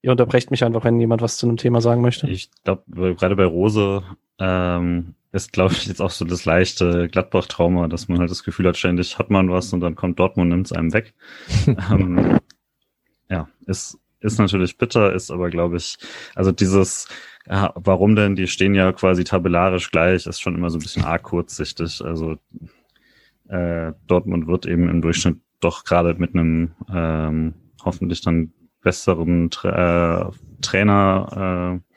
ihr 0.00 0.12
unterbrecht 0.12 0.50
mich 0.50 0.64
einfach, 0.64 0.84
wenn 0.84 1.00
jemand 1.00 1.20
was 1.20 1.36
zu 1.36 1.46
einem 1.46 1.56
Thema 1.56 1.80
sagen 1.80 2.00
möchte. 2.00 2.28
Ich 2.30 2.50
glaube, 2.64 3.14
gerade 3.16 3.36
bei 3.36 3.44
Rose 3.44 4.02
ähm, 4.38 5.14
ist, 5.32 5.52
glaube 5.52 5.74
ich, 5.74 5.86
jetzt 5.86 6.00
auch 6.00 6.10
so 6.10 6.24
das 6.24 6.44
leichte 6.46 7.08
Gladbach-Trauma, 7.08 7.88
dass 7.88 8.08
man 8.08 8.20
halt 8.20 8.30
das 8.30 8.44
Gefühl 8.44 8.68
hat, 8.68 8.76
ständig 8.76 9.18
hat 9.18 9.28
man 9.28 9.50
was 9.50 9.72
und 9.72 9.80
dann 9.80 9.96
kommt 9.96 10.20
Dortmund 10.20 10.46
und 10.46 10.56
nimmt 10.56 10.66
es 10.66 10.72
einem 10.72 10.92
weg. 10.94 11.12
ähm, 11.66 12.38
ja, 13.28 13.48
ist 13.66 13.98
ist 14.20 14.38
natürlich 14.38 14.78
bitter, 14.78 15.12
ist 15.12 15.30
aber, 15.30 15.50
glaube 15.50 15.76
ich, 15.76 15.98
also 16.34 16.52
dieses, 16.52 17.08
ja, 17.48 17.72
warum 17.76 18.16
denn? 18.16 18.36
Die 18.36 18.46
stehen 18.46 18.74
ja 18.74 18.92
quasi 18.92 19.24
tabellarisch 19.24 19.90
gleich, 19.90 20.26
ist 20.26 20.40
schon 20.40 20.54
immer 20.54 20.70
so 20.70 20.78
ein 20.78 20.82
bisschen 20.82 21.04
arg 21.04 21.22
kurzsichtig. 21.22 22.02
Also 22.04 22.36
äh, 23.48 23.92
Dortmund 24.06 24.46
wird 24.46 24.66
eben 24.66 24.88
im 24.88 25.02
Durchschnitt 25.02 25.38
doch 25.60 25.84
gerade 25.84 26.14
mit 26.14 26.34
einem 26.34 26.72
ähm, 26.92 27.54
hoffentlich 27.84 28.20
dann 28.20 28.52
besseren 28.82 29.50
Tra 29.50 30.28
äh, 30.28 30.32
Trainer 30.60 31.80
äh, 31.82 31.96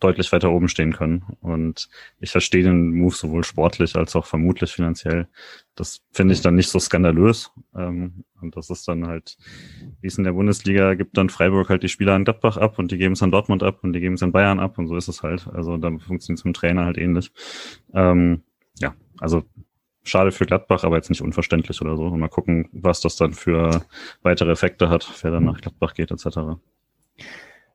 deutlich 0.00 0.32
weiter 0.32 0.50
oben 0.50 0.68
stehen 0.68 0.92
können. 0.92 1.24
Und 1.40 1.88
ich 2.20 2.30
verstehe 2.30 2.62
den 2.62 2.92
Move 2.92 3.14
sowohl 3.14 3.44
sportlich 3.44 3.96
als 3.96 4.16
auch 4.16 4.26
vermutlich 4.26 4.72
finanziell. 4.72 5.28
Das 5.74 6.02
finde 6.12 6.34
ich 6.34 6.40
dann 6.40 6.54
nicht 6.54 6.70
so 6.70 6.78
skandalös. 6.78 7.50
Ähm, 7.74 8.24
und 8.40 8.56
das 8.56 8.70
ist 8.70 8.86
dann 8.88 9.06
halt, 9.06 9.36
wie 10.00 10.06
es 10.06 10.18
in 10.18 10.24
der 10.24 10.32
Bundesliga 10.32 10.94
gibt, 10.94 11.16
dann 11.16 11.28
Freiburg 11.28 11.68
halt 11.68 11.82
die 11.82 11.88
Spieler 11.88 12.14
an 12.14 12.24
Gladbach 12.24 12.56
ab 12.56 12.78
und 12.78 12.90
die 12.92 12.98
geben 12.98 13.14
es 13.14 13.22
an 13.22 13.30
Dortmund 13.30 13.62
ab 13.62 13.80
und 13.82 13.92
die 13.92 14.00
geben 14.00 14.14
es 14.14 14.22
an 14.22 14.32
Bayern 14.32 14.60
ab 14.60 14.78
und 14.78 14.86
so 14.88 14.96
ist 14.96 15.08
es 15.08 15.22
halt. 15.22 15.48
Also 15.48 15.76
da 15.76 15.88
funktioniert 15.90 16.38
es 16.38 16.44
mit 16.44 16.54
dem 16.54 16.58
Trainer 16.58 16.84
halt 16.84 16.98
ähnlich. 16.98 17.32
Ähm, 17.94 18.42
ja, 18.78 18.94
also 19.18 19.44
schade 20.04 20.32
für 20.32 20.46
Gladbach, 20.46 20.84
aber 20.84 20.96
jetzt 20.96 21.10
nicht 21.10 21.22
unverständlich 21.22 21.80
oder 21.82 21.96
so. 21.96 22.06
Und 22.06 22.20
mal 22.20 22.28
gucken, 22.28 22.68
was 22.72 23.00
das 23.00 23.16
dann 23.16 23.32
für 23.32 23.84
weitere 24.22 24.52
Effekte 24.52 24.88
hat, 24.88 25.08
wer 25.22 25.30
dann 25.30 25.44
nach 25.44 25.60
Gladbach 25.60 25.94
geht, 25.94 26.10
etc. 26.10 26.58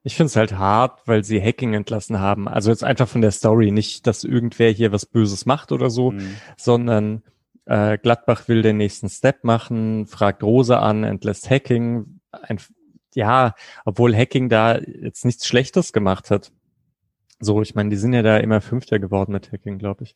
Ich 0.03 0.15
finde 0.15 0.27
es 0.27 0.35
halt 0.35 0.57
hart, 0.57 1.01
weil 1.07 1.23
sie 1.23 1.41
Hacking 1.41 1.73
entlassen 1.73 2.19
haben. 2.19 2.49
Also 2.49 2.69
jetzt 2.69 2.83
einfach 2.83 3.07
von 3.07 3.21
der 3.21 3.31
Story, 3.31 3.71
nicht, 3.71 4.05
dass 4.05 4.25
irgendwer 4.25 4.69
hier 4.69 4.91
was 4.91 5.05
Böses 5.05 5.45
macht 5.45 5.71
oder 5.71 5.89
so, 5.89 6.11
mhm. 6.11 6.35
sondern 6.57 7.23
äh, 7.65 7.97
Gladbach 7.97 8.47
will 8.49 8.61
den 8.61 8.77
nächsten 8.77 9.09
Step 9.09 9.43
machen, 9.43 10.05
fragt 10.05 10.43
Rose 10.43 10.77
an, 10.77 11.05
entlässt 11.05 11.49
Hacking. 11.49 12.19
Ein, 12.31 12.59
ja, 13.15 13.55
obwohl 13.85 14.15
Hacking 14.15 14.49
da 14.49 14.77
jetzt 14.79 15.23
nichts 15.23 15.47
Schlechtes 15.47 15.93
gemacht 15.93 16.31
hat. 16.31 16.51
So, 17.39 17.61
ich 17.61 17.75
meine, 17.75 17.89
die 17.89 17.97
sind 17.97 18.13
ja 18.13 18.21
da 18.21 18.37
immer 18.37 18.61
Fünfter 18.61 18.99
geworden 18.99 19.31
mit 19.31 19.51
Hacking, 19.51 19.77
glaube 19.77 20.03
ich. 20.03 20.15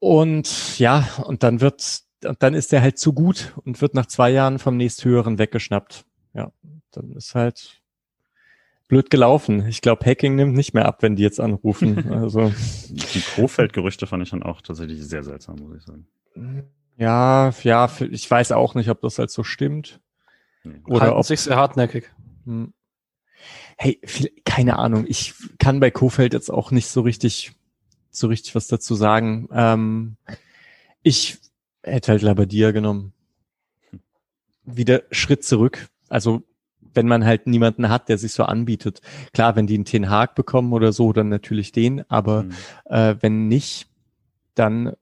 Und 0.00 0.78
ja, 0.78 1.08
und 1.24 1.42
dann 1.42 1.62
wird, 1.62 2.02
und 2.26 2.42
dann 2.42 2.52
ist 2.52 2.72
er 2.74 2.82
halt 2.82 2.98
zu 2.98 3.14
gut 3.14 3.54
und 3.64 3.80
wird 3.80 3.94
nach 3.94 4.06
zwei 4.06 4.30
Jahren 4.30 4.58
vom 4.58 4.76
nächsthöheren 4.76 5.38
weggeschnappt. 5.38 6.04
Ja, 6.34 6.52
dann 6.90 7.12
ist 7.12 7.34
halt 7.34 7.82
blöd 8.88 9.10
gelaufen. 9.10 9.66
Ich 9.66 9.80
glaube, 9.80 10.04
Hacking 10.04 10.34
nimmt 10.36 10.54
nicht 10.54 10.74
mehr 10.74 10.86
ab, 10.86 11.02
wenn 11.02 11.16
die 11.16 11.22
jetzt 11.22 11.40
anrufen. 11.40 12.10
Also 12.14 12.52
die 12.90 13.20
Kofeld-Gerüchte 13.20 14.06
fand 14.06 14.22
ich 14.22 14.30
dann 14.30 14.42
auch 14.42 14.60
tatsächlich 14.60 15.02
sehr 15.02 15.24
seltsam, 15.24 15.56
muss 15.56 15.76
ich 15.76 15.82
sagen. 15.82 16.06
Ja, 16.96 17.50
ja, 17.62 17.90
ich 18.10 18.30
weiß 18.30 18.52
auch 18.52 18.74
nicht, 18.74 18.88
ob 18.88 19.00
das 19.00 19.18
halt 19.18 19.30
so 19.30 19.42
stimmt. 19.42 20.00
Nee. 20.62 20.80
Oder 20.86 21.02
Halten 21.02 21.16
ob 21.16 21.24
sich 21.24 21.40
sehr 21.40 21.56
hartnäckig. 21.56 22.10
Hm. 22.44 22.72
Hey, 23.76 24.00
viel, 24.04 24.30
keine 24.44 24.78
Ahnung. 24.78 25.04
Ich 25.08 25.34
kann 25.58 25.80
bei 25.80 25.90
Kofeld 25.90 26.32
jetzt 26.32 26.50
auch 26.50 26.70
nicht 26.70 26.86
so 26.86 27.00
richtig, 27.00 27.52
so 28.10 28.28
richtig 28.28 28.54
was 28.54 28.68
dazu 28.68 28.94
sagen. 28.94 29.48
Ähm, 29.52 30.16
ich 31.02 31.38
hätte 31.82 32.12
halt 32.12 32.22
Labadia 32.22 32.70
genommen. 32.70 33.12
wieder 34.64 35.02
Schritt 35.10 35.44
zurück. 35.44 35.88
Also 36.08 36.42
wenn 36.94 37.06
man 37.06 37.24
halt 37.24 37.46
niemanden 37.46 37.88
hat, 37.88 38.08
der 38.08 38.18
sich 38.18 38.32
so 38.32 38.44
anbietet. 38.44 39.00
Klar, 39.32 39.56
wenn 39.56 39.66
die 39.66 39.74
einen 39.74 39.84
Ten 39.84 40.10
Hag 40.10 40.34
bekommen 40.34 40.72
oder 40.72 40.92
so, 40.92 41.12
dann 41.12 41.28
natürlich 41.28 41.72
den, 41.72 42.08
aber 42.10 42.44
mhm. 42.44 42.52
äh, 42.86 43.16
wenn 43.20 43.48
nicht, 43.48 43.88
dann 44.54 44.92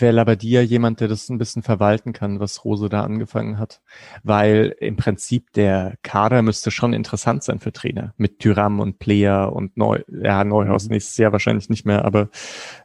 wäre 0.00 0.12
Labadia 0.12 0.60
jemand, 0.60 1.00
der 1.00 1.08
das 1.08 1.28
ein 1.28 1.38
bisschen 1.38 1.62
verwalten 1.62 2.12
kann, 2.12 2.40
was 2.40 2.64
Rose 2.64 2.88
da 2.88 3.02
angefangen 3.02 3.58
hat. 3.58 3.80
Weil 4.22 4.74
im 4.80 4.96
Prinzip 4.96 5.52
der 5.52 5.94
Kader 6.02 6.42
müsste 6.42 6.70
schon 6.70 6.92
interessant 6.92 7.42
sein 7.42 7.60
für 7.60 7.72
Trainer. 7.72 8.14
Mit 8.16 8.38
Tyram 8.38 8.80
und 8.80 8.98
Player 8.98 9.52
und 9.52 9.76
Neu 9.76 10.02
ja, 10.08 10.44
Neuhaus 10.44 10.84
mhm. 10.84 10.92
nächstes 10.92 11.16
Jahr 11.16 11.32
wahrscheinlich 11.32 11.68
nicht 11.68 11.86
mehr, 11.86 12.04
aber 12.04 12.28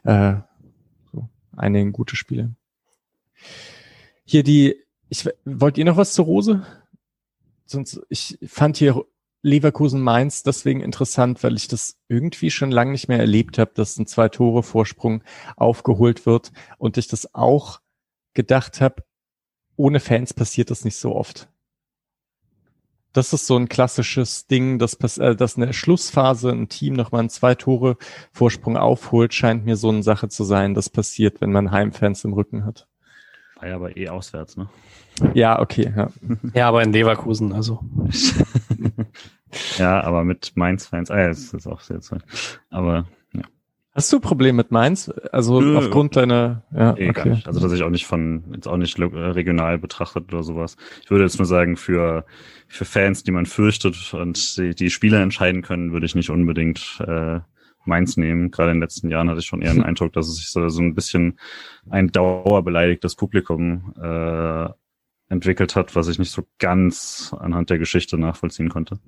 äh, 0.04 0.34
so, 1.12 1.28
einige 1.56 1.90
gute 1.92 2.16
Spiele. 2.16 2.54
Hier 4.24 4.42
die, 4.42 4.76
ich 5.08 5.28
wollt 5.44 5.78
ihr 5.78 5.84
noch 5.84 5.96
was 5.96 6.14
zu 6.14 6.22
Rose? 6.22 6.64
Sonst, 7.72 8.00
ich 8.08 8.38
fand 8.46 8.76
hier 8.76 9.04
Leverkusen 9.42 10.00
Mainz 10.00 10.44
deswegen 10.44 10.80
interessant, 10.80 11.42
weil 11.42 11.56
ich 11.56 11.66
das 11.66 11.98
irgendwie 12.08 12.50
schon 12.50 12.70
lange 12.70 12.92
nicht 12.92 13.08
mehr 13.08 13.18
erlebt 13.18 13.58
habe, 13.58 13.72
dass 13.74 13.98
ein 13.98 14.06
zwei 14.06 14.28
Tore 14.28 14.62
Vorsprung 14.62 15.24
aufgeholt 15.56 16.26
wird 16.26 16.52
und 16.78 16.96
ich 16.96 17.08
das 17.08 17.34
auch 17.34 17.80
gedacht 18.34 18.80
habe, 18.80 19.02
ohne 19.76 19.98
Fans 19.98 20.32
passiert 20.32 20.70
das 20.70 20.84
nicht 20.84 20.96
so 20.96 21.14
oft. 21.14 21.48
Das 23.12 23.32
ist 23.32 23.46
so 23.46 23.56
ein 23.56 23.68
klassisches 23.68 24.46
Ding, 24.46 24.78
dass, 24.78 24.94
äh, 25.18 25.36
dass 25.36 25.56
in 25.56 25.62
der 25.62 25.72
Schlussphase 25.72 26.50
ein 26.50 26.68
Team 26.68 26.94
nochmal 26.94 27.20
einen 27.20 27.28
zwei 27.28 27.54
Tore 27.54 27.98
Vorsprung 28.32 28.76
aufholt, 28.76 29.34
scheint 29.34 29.64
mir 29.64 29.76
so 29.76 29.90
eine 29.90 30.02
Sache 30.02 30.28
zu 30.28 30.44
sein, 30.44 30.74
das 30.74 30.88
passiert, 30.88 31.40
wenn 31.40 31.52
man 31.52 31.72
Heimfans 31.72 32.24
im 32.24 32.32
Rücken 32.32 32.64
hat. 32.64 32.88
War 33.62 33.68
ja 33.68 33.76
aber 33.76 33.96
eh 33.96 34.08
auswärts, 34.08 34.56
ne? 34.56 34.68
Ja, 35.34 35.60
okay. 35.60 35.92
Ja, 35.96 36.10
ja 36.52 36.66
aber 36.66 36.82
in 36.82 36.92
Leverkusen, 36.92 37.52
also. 37.52 37.78
ja, 39.78 40.02
aber 40.02 40.24
mit 40.24 40.56
Mainz-Fans, 40.56 41.12
ah 41.12 41.20
ja, 41.20 41.28
das 41.28 41.54
ist 41.54 41.68
auch 41.68 41.80
sehr 41.80 42.00
Zeit. 42.00 42.24
Aber 42.70 43.06
ja. 43.32 43.42
Hast 43.94 44.12
du 44.12 44.18
Probleme 44.18 44.56
mit 44.56 44.72
Mainz? 44.72 45.12
Also 45.30 45.60
Nö, 45.60 45.78
aufgrund 45.78 46.16
deiner, 46.16 46.64
ja, 46.74 46.96
eh, 46.96 47.10
okay. 47.10 47.40
Also 47.44 47.60
dass 47.60 47.70
ich 47.70 47.84
auch 47.84 47.90
nicht 47.90 48.04
von, 48.04 48.42
jetzt 48.52 48.66
auch 48.66 48.78
nicht 48.78 48.98
regional 48.98 49.78
betrachtet 49.78 50.32
oder 50.32 50.42
sowas. 50.42 50.76
Ich 51.04 51.10
würde 51.12 51.22
jetzt 51.22 51.38
nur 51.38 51.46
sagen, 51.46 51.76
für, 51.76 52.24
für 52.66 52.84
Fans, 52.84 53.22
die 53.22 53.30
man 53.30 53.46
fürchtet 53.46 54.12
und 54.12 54.58
die, 54.58 54.74
die 54.74 54.90
Spieler 54.90 55.20
entscheiden 55.20 55.62
können, 55.62 55.92
würde 55.92 56.06
ich 56.06 56.16
nicht 56.16 56.30
unbedingt 56.30 57.00
äh, 57.06 57.38
Mainz 57.84 58.16
nehmen. 58.16 58.50
Gerade 58.50 58.70
in 58.70 58.76
den 58.76 58.82
letzten 58.82 59.10
Jahren 59.10 59.28
hatte 59.28 59.40
ich 59.40 59.46
schon 59.46 59.62
eher 59.62 59.74
den 59.74 59.82
Eindruck, 59.84 60.12
dass 60.12 60.28
es 60.28 60.36
sich 60.36 60.50
so, 60.50 60.68
so 60.68 60.82
ein 60.82 60.94
bisschen 60.94 61.38
ein 61.90 62.08
dauerbeleidigtes 62.08 63.14
Publikum 63.16 63.94
äh, 64.00 64.68
entwickelt 65.28 65.76
hat, 65.76 65.96
was 65.96 66.08
ich 66.08 66.18
nicht 66.18 66.30
so 66.30 66.46
ganz 66.58 67.34
anhand 67.38 67.70
der 67.70 67.78
Geschichte 67.78 68.18
nachvollziehen 68.18 68.68
konnte. 68.68 68.98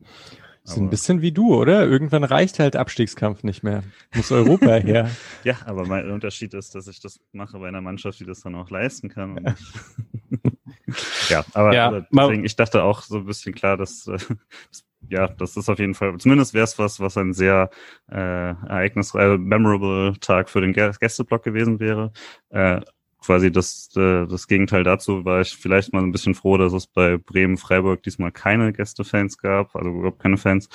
So 0.67 0.81
ein 0.81 0.89
bisschen 0.89 1.21
wie 1.21 1.31
du, 1.31 1.55
oder? 1.55 1.87
Irgendwann 1.87 2.25
reicht 2.25 2.59
halt 2.59 2.75
Abstiegskampf 2.75 3.43
nicht 3.43 3.63
mehr. 3.63 3.83
Muss 4.15 4.33
Europa 4.33 4.67
her. 4.77 5.11
ja, 5.45 5.57
aber 5.67 5.85
mein 5.87 6.11
Unterschied 6.11 6.55
ist, 6.55 6.75
dass 6.75 6.89
ich 6.89 7.01
das 7.01 7.21
mache 7.33 7.59
bei 7.59 7.69
einer 7.69 7.83
Mannschaft, 7.83 8.19
die 8.19 8.25
das 8.25 8.41
dann 8.41 8.55
auch 8.55 8.71
leisten 8.71 9.11
kann. 9.11 9.55
ja, 11.29 11.45
aber 11.53 11.75
ja, 11.75 12.07
deswegen, 12.11 12.47
ich 12.47 12.57
dachte 12.57 12.83
auch 12.83 13.03
so 13.03 13.19
ein 13.19 13.27
bisschen 13.27 13.55
klar, 13.55 13.77
dass, 13.77 14.07
äh, 14.07 14.17
ja, 15.09 15.29
das 15.29 15.57
ist 15.57 15.69
auf 15.69 15.79
jeden 15.79 15.95
Fall, 15.95 16.17
zumindest 16.19 16.55
wäre 16.55 16.65
es 16.65 16.79
was, 16.79 17.01
was 17.01 17.17
ein 17.17 17.33
sehr 17.33 17.71
äh, 18.11 18.17
ereignisreicher, 18.17 19.39
memorable 19.39 20.15
Tag 20.21 20.49
für 20.49 20.61
den 20.61 20.73
Gästeblock 20.73 21.43
gewesen 21.43 21.81
wäre. 21.81 22.13
Äh, 22.51 22.81
quasi 23.25 23.51
das, 23.51 23.89
äh, 23.97 24.27
das 24.27 24.47
Gegenteil 24.49 24.85
dazu 24.85 25.25
war 25.25 25.41
ich 25.41 25.57
vielleicht 25.57 25.93
mal 25.93 26.03
ein 26.03 26.13
bisschen 26.13 26.35
froh, 26.35 26.59
dass 26.59 26.73
es 26.73 26.87
bei 26.87 27.17
Bremen 27.17 27.57
Freiburg 27.57 28.03
diesmal 28.03 28.33
keine 28.33 28.73
Gästefans 28.73 29.39
gab, 29.39 29.75
also 29.75 29.91
überhaupt 29.91 30.21
keine 30.21 30.37
Fans, 30.37 30.69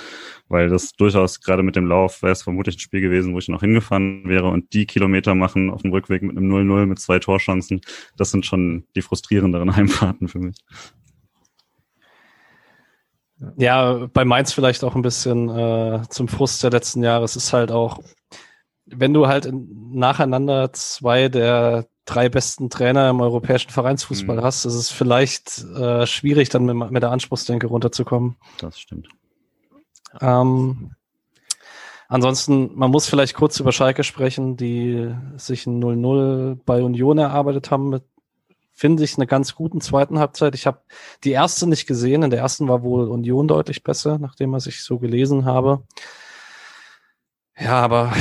weil 0.48 0.70
das 0.70 0.94
durchaus 0.94 1.42
gerade 1.42 1.64
mit 1.64 1.76
dem 1.76 1.86
Lauf 1.86 2.24
wäre 2.24 2.34
es 2.34 2.44
vermutlich 2.44 2.78
ein 2.78 2.80
Spiel 2.80 3.02
gewesen, 3.02 3.34
wo 3.34 3.40
ich 3.40 3.50
noch 3.50 3.62
hingefahren 3.62 4.24
wäre 4.26 4.50
und 4.50 4.74
die 4.74 4.86
Kilometer 4.86 5.36
machen 5.36 5.70
auf 5.70 5.84
dem 5.84 5.92
Rückweg 5.92 6.24
mit 6.24 6.38
einem 6.38 6.52
0-0 6.52 6.86
mit 6.88 7.00
zwei 7.00 7.20
Torchancen, 7.20 7.82
das 8.18 8.32
sind 8.32 8.46
schon 8.46 8.86
die 8.96 9.02
frustrierenderen 9.02 9.76
Heimfahrten 9.76 10.28
für 10.28 10.40
mich. 10.40 10.58
Ja, 13.58 14.08
bei 14.14 14.26
Mainz 14.26 14.52
vielleicht 14.52 14.84
auch 14.84 14.96
ein 14.96 15.02
bisschen 15.02 15.50
äh, 15.50 16.02
zum 16.10 16.28
Frust 16.28 16.62
der 16.64 16.72
letzten 16.72 17.04
Jahre. 17.04 17.24
Es 17.24 17.36
ist 17.36 17.54
halt 17.54 17.72
auch, 17.72 18.00
wenn 18.86 19.14
du 19.14 19.28
halt 19.28 19.50
nacheinander 19.54 20.74
zwei 20.74 21.30
der 21.30 21.88
drei 22.10 22.28
besten 22.28 22.70
Trainer 22.70 23.10
im 23.10 23.22
europäischen 23.22 23.70
Vereinsfußball 23.70 24.38
mhm. 24.38 24.44
hast, 24.44 24.66
ist 24.66 24.74
es 24.74 24.90
vielleicht 24.90 25.64
äh, 25.76 26.06
schwierig, 26.06 26.50
dann 26.50 26.66
mit, 26.66 26.92
mit, 26.92 27.04
der 27.04 27.12
Anspruchsdenke 27.12 27.68
runterzukommen. 27.68 28.36
Das 28.58 28.80
stimmt. 28.80 29.08
Ähm, 30.20 30.96
ansonsten, 32.08 32.72
man 32.76 32.90
muss 32.90 33.08
vielleicht 33.08 33.36
kurz 33.36 33.60
über 33.60 33.72
Schalke 33.72 34.04
sprechen, 34.04 34.58
die 34.58 35.14
sich 35.38 35.68
ein 35.68 35.82
0-0 35.82 36.58
bei 36.66 36.82
Union 36.82 37.20
erarbeitet 37.20 37.70
haben 37.70 37.90
mit 37.90 38.04
finde 38.80 39.04
ich, 39.04 39.18
eine 39.18 39.28
ganz 39.28 39.56
guten 39.56 39.82
zweiten 39.82 40.20
Halbzeit. 40.20 40.56
Ich 40.56 40.66
habe 40.66 40.80
die 41.26 41.32
erste 41.32 41.68
nicht 41.68 41.86
gesehen. 41.86 42.24
In 42.24 42.30
der 42.30 42.40
ersten 42.40 42.70
war 42.70 42.82
wohl 42.82 43.10
Union 43.10 43.46
deutlich 43.46 43.84
besser, 43.84 44.18
nachdem 44.20 44.54
was 44.54 44.68
ich 44.68 44.84
so 44.84 45.00
gelesen 45.00 45.44
habe. 45.44 45.84
Ja, 47.58 47.82
aber 47.82 48.14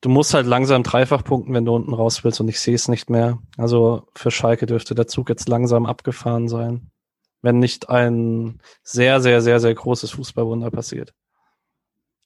du 0.00 0.08
musst 0.08 0.32
halt 0.32 0.46
langsam 0.46 0.82
dreifach 0.82 1.22
punkten, 1.24 1.52
wenn 1.52 1.66
du 1.66 1.74
unten 1.74 1.92
raus 1.92 2.24
willst 2.24 2.40
und 2.40 2.48
ich 2.48 2.58
sehe 2.58 2.74
es 2.74 2.88
nicht 2.88 3.10
mehr. 3.10 3.38
Also 3.58 4.08
für 4.14 4.30
Schalke 4.30 4.64
dürfte 4.64 4.94
der 4.94 5.08
Zug 5.08 5.28
jetzt 5.28 5.46
langsam 5.46 5.84
abgefahren 5.84 6.48
sein, 6.48 6.90
wenn 7.42 7.58
nicht 7.58 7.90
ein 7.90 8.62
sehr, 8.82 9.20
sehr, 9.20 9.42
sehr, 9.42 9.60
sehr 9.60 9.74
großes 9.74 10.12
Fußballwunder 10.12 10.70
passiert. 10.70 11.12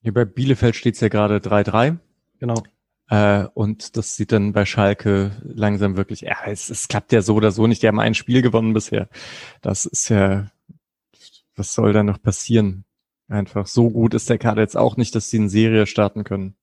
Hier 0.02 0.14
bei 0.14 0.24
Bielefeld 0.24 0.76
steht 0.76 0.94
es 0.94 1.00
ja 1.00 1.08
gerade 1.08 1.38
3-3. 1.38 1.98
Genau. 2.38 2.62
Äh, 3.10 3.46
und 3.54 3.96
das 3.96 4.14
sieht 4.14 4.30
dann 4.30 4.52
bei 4.52 4.64
Schalke 4.64 5.32
langsam 5.42 5.96
wirklich, 5.96 6.20
ja, 6.20 6.36
es, 6.46 6.70
es 6.70 6.86
klappt 6.86 7.12
ja 7.12 7.22
so 7.22 7.34
oder 7.34 7.50
so 7.50 7.66
nicht. 7.66 7.82
Die 7.82 7.88
haben 7.88 7.98
ein 7.98 8.14
Spiel 8.14 8.40
gewonnen 8.40 8.72
bisher. 8.72 9.08
Das 9.62 9.84
ist 9.84 10.08
ja, 10.08 10.50
was 11.56 11.74
soll 11.74 11.92
da 11.92 12.04
noch 12.04 12.22
passieren? 12.22 12.84
Einfach 13.28 13.66
so 13.66 13.90
gut 13.90 14.14
ist 14.14 14.30
der 14.30 14.38
Kader 14.38 14.62
jetzt 14.62 14.76
auch 14.76 14.96
nicht, 14.96 15.14
dass 15.14 15.28
sie 15.28 15.38
eine 15.38 15.48
Serie 15.48 15.86
starten 15.86 16.22
können. 16.22 16.56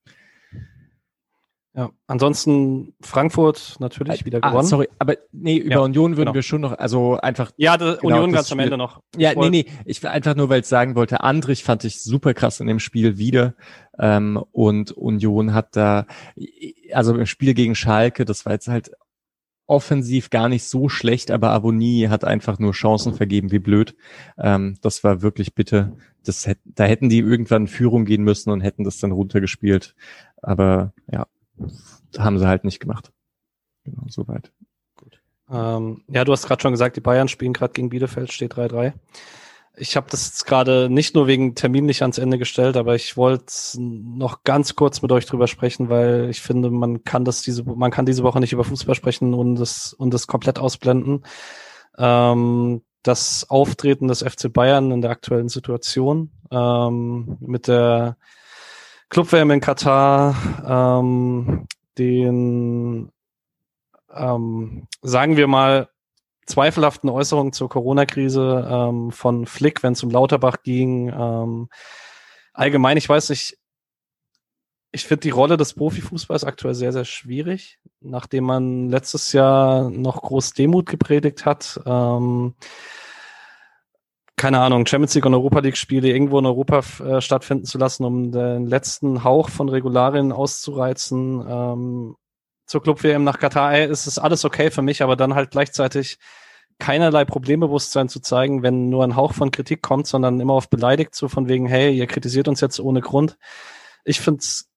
Ja, 1.77 1.91
ansonsten 2.07 2.95
Frankfurt 3.01 3.75
natürlich 3.79 4.25
wieder 4.25 4.39
ah, 4.41 4.49
gewonnen. 4.49 4.67
Sorry, 4.67 4.87
aber 4.97 5.15
nee, 5.31 5.57
über 5.57 5.75
ja, 5.75 5.79
Union 5.81 6.13
würden 6.13 6.25
genau. 6.25 6.33
wir 6.33 6.41
schon 6.41 6.61
noch, 6.61 6.71
also 6.71 7.19
einfach. 7.19 7.51
Ja, 7.57 7.77
genau, 7.77 7.99
Union 8.01 8.31
ganz 8.31 8.51
am 8.51 8.57
Ende 8.57 8.77
noch. 8.77 9.01
Ja, 9.15 9.33
nee, 9.35 9.49
nee, 9.49 9.65
ich 9.85 10.01
will 10.01 10.09
einfach 10.09 10.35
nur, 10.35 10.49
weil 10.49 10.61
ich 10.61 10.65
sagen 10.65 10.95
wollte, 10.95 11.21
Andrich 11.21 11.63
fand 11.63 11.83
ich 11.83 12.01
super 12.01 12.33
krass 12.33 12.59
in 12.61 12.67
dem 12.67 12.79
Spiel 12.79 13.19
wieder. 13.19 13.53
Ähm, 13.99 14.37
und 14.51 14.91
Union 14.91 15.53
hat 15.53 15.75
da, 15.75 16.05
also 16.91 17.15
im 17.15 17.25
Spiel 17.25 17.53
gegen 17.53 17.75
Schalke, 17.75 18.25
das 18.25 18.45
war 18.45 18.53
jetzt 18.53 18.67
halt 18.67 18.91
offensiv 19.67 20.29
gar 20.29 20.47
nicht 20.49 20.63
so 20.63 20.87
schlecht, 20.87 21.29
aber 21.29 21.51
Avonie 21.51 22.07
hat 22.07 22.23
einfach 22.23 22.57
nur 22.57 22.71
Chancen 22.71 23.13
vergeben, 23.13 23.51
wie 23.51 23.59
blöd. 23.59 23.95
Ähm, 24.37 24.77
das 24.81 25.03
war 25.03 25.21
wirklich 25.21 25.53
bitte. 25.53 25.97
Das 26.23 26.47
hätt, 26.47 26.59
da 26.63 26.85
hätten 26.85 27.09
die 27.09 27.19
irgendwann 27.19 27.63
in 27.63 27.67
Führung 27.67 28.05
gehen 28.05 28.23
müssen 28.23 28.49
und 28.49 28.61
hätten 28.61 28.85
das 28.85 28.99
dann 28.99 29.11
runtergespielt. 29.11 29.93
Aber 30.41 30.93
ja, 31.11 31.27
haben 32.17 32.39
sie 32.39 32.47
halt 32.47 32.63
nicht 32.63 32.79
gemacht. 32.79 33.11
Genau, 33.83 34.03
soweit. 34.07 34.51
Gut. 34.95 35.21
Ähm, 35.51 36.03
ja, 36.07 36.23
du 36.23 36.31
hast 36.31 36.47
gerade 36.47 36.61
schon 36.61 36.71
gesagt, 36.71 36.95
die 36.95 37.01
Bayern 37.01 37.27
spielen 37.27 37.53
gerade 37.53 37.73
gegen 37.73 37.89
Bielefeld, 37.89 38.31
steht 38.31 38.53
3-3. 38.53 38.93
Ich 39.79 39.95
habe 39.95 40.07
das 40.09 40.27
jetzt 40.27 40.45
gerade 40.45 40.89
nicht 40.89 41.13
nur 41.13 41.27
wegen 41.27 41.53
Termin 41.53 41.85
nicht 41.85 42.01
ans 42.01 42.17
Ende 42.17 42.39
gestellt, 42.39 42.77
aber 42.77 42.95
ich 42.95 43.15
wollte 43.15 43.53
noch 43.79 44.43
ganz 44.43 44.75
kurz 44.75 45.01
mit 45.03 45.11
euch 45.11 45.27
drüber 45.27 45.47
sprechen, 45.47 45.89
weil 45.89 46.29
ich 46.29 46.41
finde, 46.41 46.71
man 46.71 47.03
kann 47.03 47.25
das 47.25 47.43
diese, 47.43 47.63
man 47.63 47.91
kann 47.91 48.07
diese 48.07 48.23
Woche 48.23 48.39
nicht 48.39 48.53
über 48.53 48.63
Fußball 48.63 48.95
sprechen 48.95 49.35
und 49.35 49.55
das 49.55 49.93
und 49.93 50.13
das 50.13 50.25
komplett 50.25 50.57
ausblenden. 50.57 51.23
Ähm, 51.97 52.81
das 53.03 53.49
Auftreten 53.49 54.07
des 54.07 54.21
FC 54.21 54.51
Bayern 54.51 54.91
in 54.91 55.01
der 55.01 55.11
aktuellen 55.11 55.49
Situation 55.49 56.31
ähm, 56.51 57.37
mit 57.39 57.67
der 57.67 58.17
Club-WM 59.09 59.51
in 59.51 59.61
Katar, 59.61 60.35
ähm, 60.99 61.67
den, 61.97 63.11
ähm, 64.13 64.87
sagen 65.01 65.37
wir 65.37 65.47
mal, 65.47 65.89
zweifelhaften 66.47 67.09
Äußerungen 67.09 67.53
zur 67.53 67.69
Corona-Krise 67.69 68.67
ähm, 68.69 69.11
von 69.11 69.45
Flick, 69.45 69.83
wenn 69.83 69.93
es 69.93 70.03
um 70.03 70.09
Lauterbach 70.09 70.63
ging. 70.63 71.09
Ähm, 71.09 71.69
allgemein, 72.53 72.97
ich 72.97 73.07
weiß 73.07 73.29
nicht, 73.29 73.57
ich 74.91 75.05
finde 75.05 75.21
die 75.21 75.29
Rolle 75.29 75.57
des 75.57 75.73
Profifußballs 75.73 76.43
aktuell 76.43 76.73
sehr, 76.73 76.93
sehr 76.93 77.05
schwierig, 77.05 77.79
nachdem 77.99 78.45
man 78.45 78.89
letztes 78.89 79.33
Jahr 79.33 79.89
noch 79.89 80.21
groß 80.21 80.53
Demut 80.53 80.87
gepredigt 80.87 81.45
hat. 81.45 81.79
Ähm, 81.85 82.55
keine 84.37 84.59
Ahnung, 84.59 84.85
Champions 84.85 85.15
League 85.15 85.25
und 85.25 85.33
Europa 85.33 85.59
League 85.59 85.77
Spiele 85.77 86.09
irgendwo 86.09 86.39
in 86.39 86.45
Europa 86.45 86.81
äh, 87.03 87.21
stattfinden 87.21 87.65
zu 87.65 87.77
lassen, 87.77 88.05
um 88.05 88.31
den 88.31 88.67
letzten 88.67 89.23
Hauch 89.23 89.49
von 89.49 89.67
Regularien 89.67 90.31
auszureizen. 90.31 91.43
Ähm, 91.47 92.15
zur 92.67 92.83
Club 92.83 93.03
WM 93.03 93.23
nach 93.23 93.39
Katar 93.39 93.73
ey, 93.73 93.89
ist 93.89 94.05
es 94.05 94.19
alles 94.19 94.45
okay 94.45 94.69
für 94.69 94.81
mich, 94.81 95.01
aber 95.01 95.15
dann 95.15 95.33
halt 95.33 95.51
gleichzeitig 95.51 96.19
keinerlei 96.79 97.25
Problembewusstsein 97.25 98.09
zu 98.09 98.19
zeigen, 98.19 98.61
wenn 98.61 98.89
nur 98.89 99.03
ein 99.03 99.15
Hauch 99.15 99.33
von 99.33 99.51
Kritik 99.51 99.81
kommt, 99.81 100.05
sondern 100.05 100.39
immer 100.39 100.53
auf 100.53 100.69
beleidigt, 100.69 101.15
so 101.15 101.27
von 101.27 101.47
wegen, 101.47 101.65
hey, 101.65 101.95
ihr 101.97 102.07
kritisiert 102.07 102.47
uns 102.47 102.61
jetzt 102.61 102.79
ohne 102.79 103.01
Grund. 103.01 103.37
Ich 104.03 104.19
finde 104.19 104.39
es, 104.39 104.69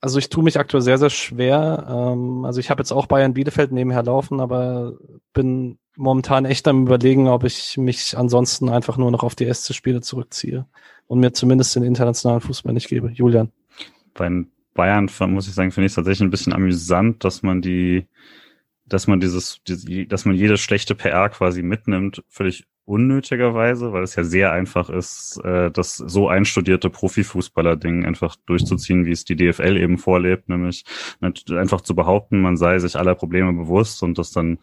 also 0.00 0.18
ich 0.18 0.28
tue 0.28 0.42
mich 0.42 0.58
aktuell 0.58 0.82
sehr, 0.82 0.98
sehr 0.98 1.10
schwer. 1.10 1.86
Ähm, 1.88 2.44
also 2.44 2.58
ich 2.58 2.70
habe 2.70 2.80
jetzt 2.80 2.90
auch 2.90 3.06
Bayern 3.06 3.34
Bielefeld 3.34 3.70
nebenher 3.70 4.02
laufen, 4.02 4.40
aber 4.40 4.94
bin 5.32 5.78
momentan 5.96 6.44
echt 6.44 6.66
am 6.66 6.86
überlegen, 6.86 7.28
ob 7.28 7.44
ich 7.44 7.76
mich 7.78 8.18
ansonsten 8.18 8.68
einfach 8.68 8.96
nur 8.96 9.10
noch 9.10 9.22
auf 9.22 9.34
die 9.34 9.52
SC-Spiele 9.52 10.00
zurückziehe 10.00 10.66
und 11.06 11.20
mir 11.20 11.32
zumindest 11.32 11.76
den 11.76 11.84
internationalen 11.84 12.40
Fußball 12.40 12.72
nicht 12.72 12.88
gebe. 12.88 13.10
Julian. 13.10 13.52
Bei 14.14 14.28
Bayern 14.74 15.08
muss 15.28 15.48
ich 15.48 15.54
sagen, 15.54 15.70
finde 15.70 15.86
ich 15.86 15.92
es 15.92 15.96
tatsächlich 15.96 16.26
ein 16.26 16.30
bisschen 16.30 16.52
amüsant, 16.52 17.24
dass 17.24 17.42
man 17.42 17.62
die 17.62 18.06
dass 18.86 19.06
man 19.06 19.20
dieses, 19.20 19.62
dass 19.64 20.24
man 20.24 20.34
jede 20.34 20.58
schlechte 20.58 20.94
PR 20.94 21.28
quasi 21.30 21.62
mitnimmt, 21.62 22.22
völlig 22.28 22.66
unnötigerweise, 22.86 23.92
weil 23.92 24.02
es 24.02 24.14
ja 24.14 24.24
sehr 24.24 24.52
einfach 24.52 24.90
ist, 24.90 25.40
äh, 25.42 25.70
das 25.70 25.96
so 25.96 26.28
einstudierte 26.28 26.90
Profifußballer-Ding 26.90 28.04
einfach 28.04 28.36
durchzuziehen, 28.44 29.06
wie 29.06 29.12
es 29.12 29.24
die 29.24 29.36
DFL 29.36 29.78
eben 29.78 29.96
vorlebt, 29.96 30.50
nämlich 30.50 30.84
einfach 31.20 31.80
zu 31.80 31.94
behaupten, 31.94 32.42
man 32.42 32.58
sei 32.58 32.78
sich 32.78 32.96
aller 32.96 33.14
Probleme 33.14 33.54
bewusst 33.54 34.02
und 34.02 34.18
das 34.18 34.32
dann 34.32 34.58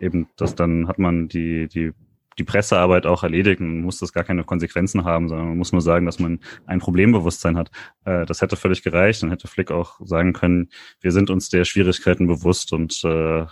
eben, 0.00 0.28
das 0.36 0.54
dann 0.54 0.88
hat 0.88 0.98
man 0.98 1.28
die, 1.28 1.68
die 1.68 1.92
die 2.38 2.44
Pressearbeit 2.44 3.06
auch 3.06 3.22
erledigt 3.22 3.60
und 3.60 3.82
muss 3.82 3.98
das 3.98 4.12
gar 4.12 4.24
keine 4.24 4.44
Konsequenzen 4.44 5.04
haben, 5.04 5.28
sondern 5.28 5.48
man 5.48 5.58
muss 5.58 5.72
nur 5.72 5.80
sagen, 5.80 6.06
dass 6.06 6.18
man 6.18 6.40
ein 6.66 6.78
Problembewusstsein 6.78 7.56
hat. 7.56 7.70
Äh, 8.04 8.26
das 8.26 8.40
hätte 8.40 8.56
völlig 8.56 8.82
gereicht. 8.82 9.22
Dann 9.22 9.30
hätte 9.30 9.48
Flick 9.48 9.70
auch 9.70 10.00
sagen 10.04 10.32
können, 10.32 10.70
wir 11.00 11.12
sind 11.12 11.30
uns 11.30 11.48
der 11.48 11.64
Schwierigkeiten 11.64 12.26
bewusst 12.26 12.72
und 12.72 13.02
äh, 13.04 13.08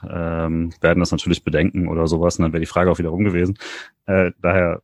ähm, 0.09 0.73
werden 0.81 1.01
das 1.01 1.11
natürlich 1.11 1.45
bedenken 1.45 1.89
oder 1.89 2.07
sowas. 2.07 2.39
Und 2.39 2.45
dann 2.45 2.53
wäre 2.53 2.61
die 2.61 2.67
Frage 2.67 2.91
auch 2.91 2.99
wieder 2.99 3.11
rum 3.11 3.25
gewesen. 3.25 3.59
Äh, 4.07 4.33
daher 4.41 4.83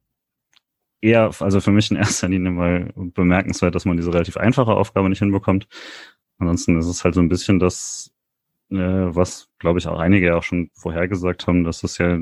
eher, 1.00 1.30
also 1.40 1.60
für 1.60 1.72
mich 1.72 1.90
in 1.90 1.96
erster 1.96 2.28
Linie 2.28 2.50
mal 2.50 2.92
bemerkenswert, 2.96 3.74
dass 3.74 3.84
man 3.84 3.96
diese 3.96 4.12
relativ 4.12 4.36
einfache 4.36 4.72
Aufgabe 4.72 5.08
nicht 5.08 5.18
hinbekommt. 5.18 5.66
Ansonsten 6.38 6.78
ist 6.78 6.86
es 6.86 7.04
halt 7.04 7.14
so 7.14 7.20
ein 7.20 7.28
bisschen 7.28 7.58
das, 7.58 8.10
äh, 8.70 8.76
was, 8.76 9.48
glaube 9.58 9.78
ich, 9.78 9.86
auch 9.86 9.98
einige 9.98 10.26
ja 10.26 10.36
auch 10.36 10.42
schon 10.42 10.70
vorhergesagt 10.74 11.46
haben, 11.46 11.64
dass 11.64 11.84
es 11.84 11.98
ja 11.98 12.18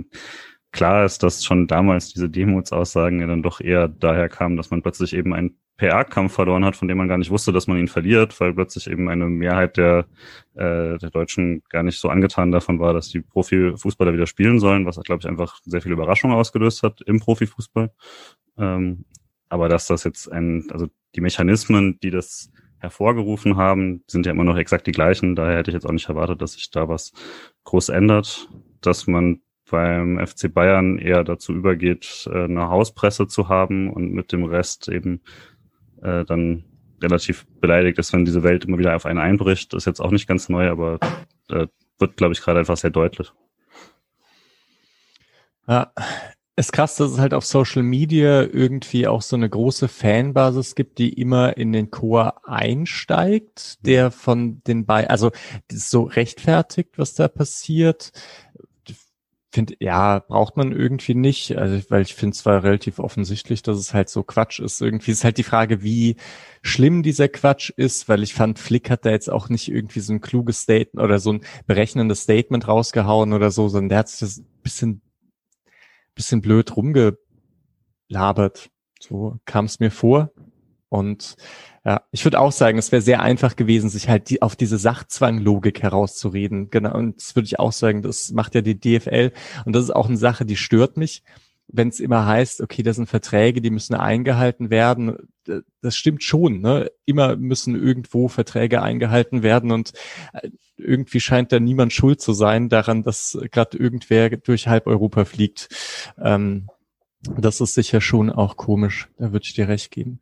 klar 0.72 1.04
ist, 1.04 1.22
dass 1.22 1.44
schon 1.44 1.66
damals 1.66 2.12
diese 2.12 2.28
Demuts-Aussagen 2.28 3.20
ja 3.20 3.26
dann 3.26 3.42
doch 3.42 3.60
eher 3.60 3.88
daher 3.88 4.28
kamen, 4.28 4.56
dass 4.56 4.70
man 4.70 4.82
plötzlich 4.82 5.14
eben 5.14 5.34
einen 5.34 5.56
PR-Kampf 5.80 6.34
verloren 6.34 6.64
hat, 6.64 6.76
von 6.76 6.88
dem 6.88 6.98
man 6.98 7.08
gar 7.08 7.16
nicht 7.16 7.30
wusste, 7.30 7.52
dass 7.52 7.66
man 7.66 7.78
ihn 7.78 7.88
verliert, 7.88 8.38
weil 8.38 8.52
plötzlich 8.52 8.86
eben 8.86 9.08
eine 9.08 9.26
Mehrheit 9.26 9.78
der, 9.78 10.06
äh, 10.54 10.98
der 10.98 11.10
Deutschen 11.10 11.62
gar 11.70 11.82
nicht 11.82 11.98
so 11.98 12.10
angetan 12.10 12.52
davon 12.52 12.78
war, 12.78 12.92
dass 12.92 13.08
die 13.08 13.22
Profifußballer 13.22 14.12
wieder 14.12 14.26
spielen 14.26 14.60
sollen, 14.60 14.84
was, 14.84 15.00
glaube 15.00 15.20
ich, 15.22 15.28
einfach 15.28 15.58
sehr 15.64 15.80
viel 15.80 15.92
Überraschung 15.92 16.32
ausgelöst 16.32 16.82
hat 16.82 17.00
im 17.06 17.18
Profifußball. 17.18 17.90
Ähm, 18.58 19.06
aber 19.48 19.68
dass 19.70 19.86
das 19.86 20.04
jetzt 20.04 20.30
ein, 20.30 20.68
also 20.70 20.86
die 21.14 21.22
Mechanismen, 21.22 21.98
die 22.02 22.10
das 22.10 22.50
hervorgerufen 22.78 23.56
haben, 23.56 24.04
sind 24.06 24.26
ja 24.26 24.32
immer 24.32 24.44
noch 24.44 24.56
exakt 24.56 24.86
die 24.86 24.92
gleichen. 24.92 25.34
Daher 25.34 25.58
hätte 25.58 25.70
ich 25.70 25.74
jetzt 25.74 25.86
auch 25.86 25.92
nicht 25.92 26.08
erwartet, 26.08 26.42
dass 26.42 26.52
sich 26.52 26.70
da 26.70 26.88
was 26.88 27.12
groß 27.64 27.88
ändert, 27.88 28.48
dass 28.80 29.06
man 29.06 29.40
beim 29.70 30.24
FC 30.24 30.52
Bayern 30.52 30.98
eher 30.98 31.24
dazu 31.24 31.52
übergeht, 31.52 32.28
äh, 32.30 32.44
eine 32.44 32.68
Hauspresse 32.68 33.26
zu 33.26 33.48
haben 33.48 33.90
und 33.90 34.12
mit 34.12 34.32
dem 34.32 34.44
Rest 34.44 34.88
eben 34.88 35.20
äh, 36.02 36.24
dann 36.24 36.64
relativ 37.02 37.46
beleidigt 37.60 37.98
ist, 37.98 38.12
wenn 38.12 38.24
diese 38.24 38.42
Welt 38.42 38.64
immer 38.64 38.78
wieder 38.78 38.94
auf 38.94 39.06
einen 39.06 39.18
einbricht. 39.18 39.72
Das 39.72 39.82
ist 39.82 39.86
jetzt 39.86 40.00
auch 40.00 40.10
nicht 40.10 40.26
ganz 40.26 40.48
neu, 40.48 40.68
aber 40.68 40.98
äh, 41.48 41.66
wird, 41.98 42.16
glaube 42.16 42.32
ich, 42.32 42.40
gerade 42.40 42.60
einfach 42.60 42.76
sehr 42.76 42.90
deutlich. 42.90 43.32
Ja, 45.66 45.92
ist 46.56 46.72
krass, 46.72 46.96
dass 46.96 47.12
es 47.12 47.18
halt 47.18 47.32
auf 47.32 47.46
Social 47.46 47.82
Media 47.82 48.42
irgendwie 48.42 49.06
auch 49.06 49.22
so 49.22 49.34
eine 49.34 49.48
große 49.48 49.88
Fanbasis 49.88 50.74
gibt, 50.74 50.98
die 50.98 51.12
immer 51.12 51.56
in 51.56 51.72
den 51.72 51.90
Chor 51.90 52.46
einsteigt, 52.46 53.84
der 53.86 54.10
von 54.10 54.60
den 54.66 54.84
beiden, 54.84 55.08
also 55.10 55.30
so 55.72 56.02
rechtfertigt, 56.02 56.98
was 56.98 57.14
da 57.14 57.28
passiert 57.28 58.12
finde, 59.52 59.74
ja, 59.80 60.20
braucht 60.20 60.56
man 60.56 60.72
irgendwie 60.72 61.14
nicht, 61.14 61.56
also 61.58 61.80
weil 61.90 62.02
ich 62.02 62.14
finde 62.14 62.36
zwar 62.36 62.62
relativ 62.62 62.98
offensichtlich, 62.98 63.62
dass 63.62 63.78
es 63.78 63.92
halt 63.92 64.08
so 64.08 64.22
Quatsch 64.22 64.60
ist. 64.60 64.80
Irgendwie 64.80 65.10
ist 65.10 65.24
halt 65.24 65.38
die 65.38 65.42
Frage, 65.42 65.82
wie 65.82 66.16
schlimm 66.62 67.02
dieser 67.02 67.28
Quatsch 67.28 67.70
ist, 67.70 68.08
weil 68.08 68.22
ich 68.22 68.32
fand, 68.34 68.58
Flick 68.58 68.90
hat 68.90 69.04
da 69.04 69.10
jetzt 69.10 69.30
auch 69.30 69.48
nicht 69.48 69.68
irgendwie 69.68 70.00
so 70.00 70.12
ein 70.12 70.20
kluges 70.20 70.62
Statement 70.62 71.04
oder 71.04 71.18
so 71.18 71.32
ein 71.32 71.40
berechnendes 71.66 72.22
Statement 72.22 72.68
rausgehauen 72.68 73.32
oder 73.32 73.50
so, 73.50 73.68
sondern 73.68 73.88
der 73.88 73.98
hat 73.98 74.08
sich 74.08 74.20
das 74.20 74.42
bisschen, 74.62 75.02
bisschen 76.14 76.40
blöd 76.42 76.76
rumgelabert. 76.76 78.70
So 79.00 79.38
kam 79.46 79.64
es 79.64 79.80
mir 79.80 79.90
vor. 79.90 80.30
Und 80.88 81.36
ja, 81.84 82.02
ich 82.10 82.24
würde 82.24 82.38
auch 82.40 82.52
sagen, 82.52 82.76
es 82.76 82.92
wäre 82.92 83.00
sehr 83.00 83.22
einfach 83.22 83.56
gewesen, 83.56 83.88
sich 83.88 84.08
halt 84.08 84.28
die, 84.28 84.42
auf 84.42 84.54
diese 84.54 84.76
Sachzwanglogik 84.76 85.82
herauszureden. 85.82 86.68
Genau, 86.70 86.94
und 86.94 87.16
das 87.16 87.34
würde 87.34 87.46
ich 87.46 87.58
auch 87.58 87.72
sagen, 87.72 88.02
das 88.02 88.32
macht 88.32 88.54
ja 88.54 88.60
die 88.60 88.78
DFL. 88.78 89.32
Und 89.64 89.74
das 89.74 89.84
ist 89.84 89.90
auch 89.90 90.08
eine 90.08 90.18
Sache, 90.18 90.44
die 90.44 90.56
stört 90.56 90.98
mich, 90.98 91.22
wenn 91.68 91.88
es 91.88 92.00
immer 92.00 92.26
heißt, 92.26 92.60
okay, 92.60 92.82
das 92.82 92.96
sind 92.96 93.08
Verträge, 93.08 93.62
die 93.62 93.70
müssen 93.70 93.94
eingehalten 93.94 94.70
werden. 94.70 95.16
Das 95.80 95.96
stimmt 95.96 96.22
schon, 96.22 96.60
ne? 96.60 96.90
Immer 97.06 97.36
müssen 97.36 97.74
irgendwo 97.74 98.28
Verträge 98.28 98.82
eingehalten 98.82 99.42
werden 99.42 99.72
und 99.72 99.92
äh, 100.32 100.50
irgendwie 100.76 101.20
scheint 101.20 101.52
da 101.52 101.60
niemand 101.60 101.92
schuld 101.92 102.20
zu 102.20 102.32
sein 102.32 102.68
daran, 102.68 103.02
dass 103.02 103.38
gerade 103.52 103.78
irgendwer 103.78 104.30
durch 104.30 104.68
halb 104.68 104.86
Europa 104.86 105.24
fliegt. 105.24 105.68
Ähm, 106.18 106.68
das 107.22 107.60
ist 107.60 107.74
sicher 107.74 108.00
schon 108.00 108.30
auch 108.30 108.56
komisch. 108.56 109.08
Da 109.18 109.32
würde 109.32 109.44
ich 109.44 109.54
dir 109.54 109.68
recht 109.68 109.90
geben. 109.90 110.20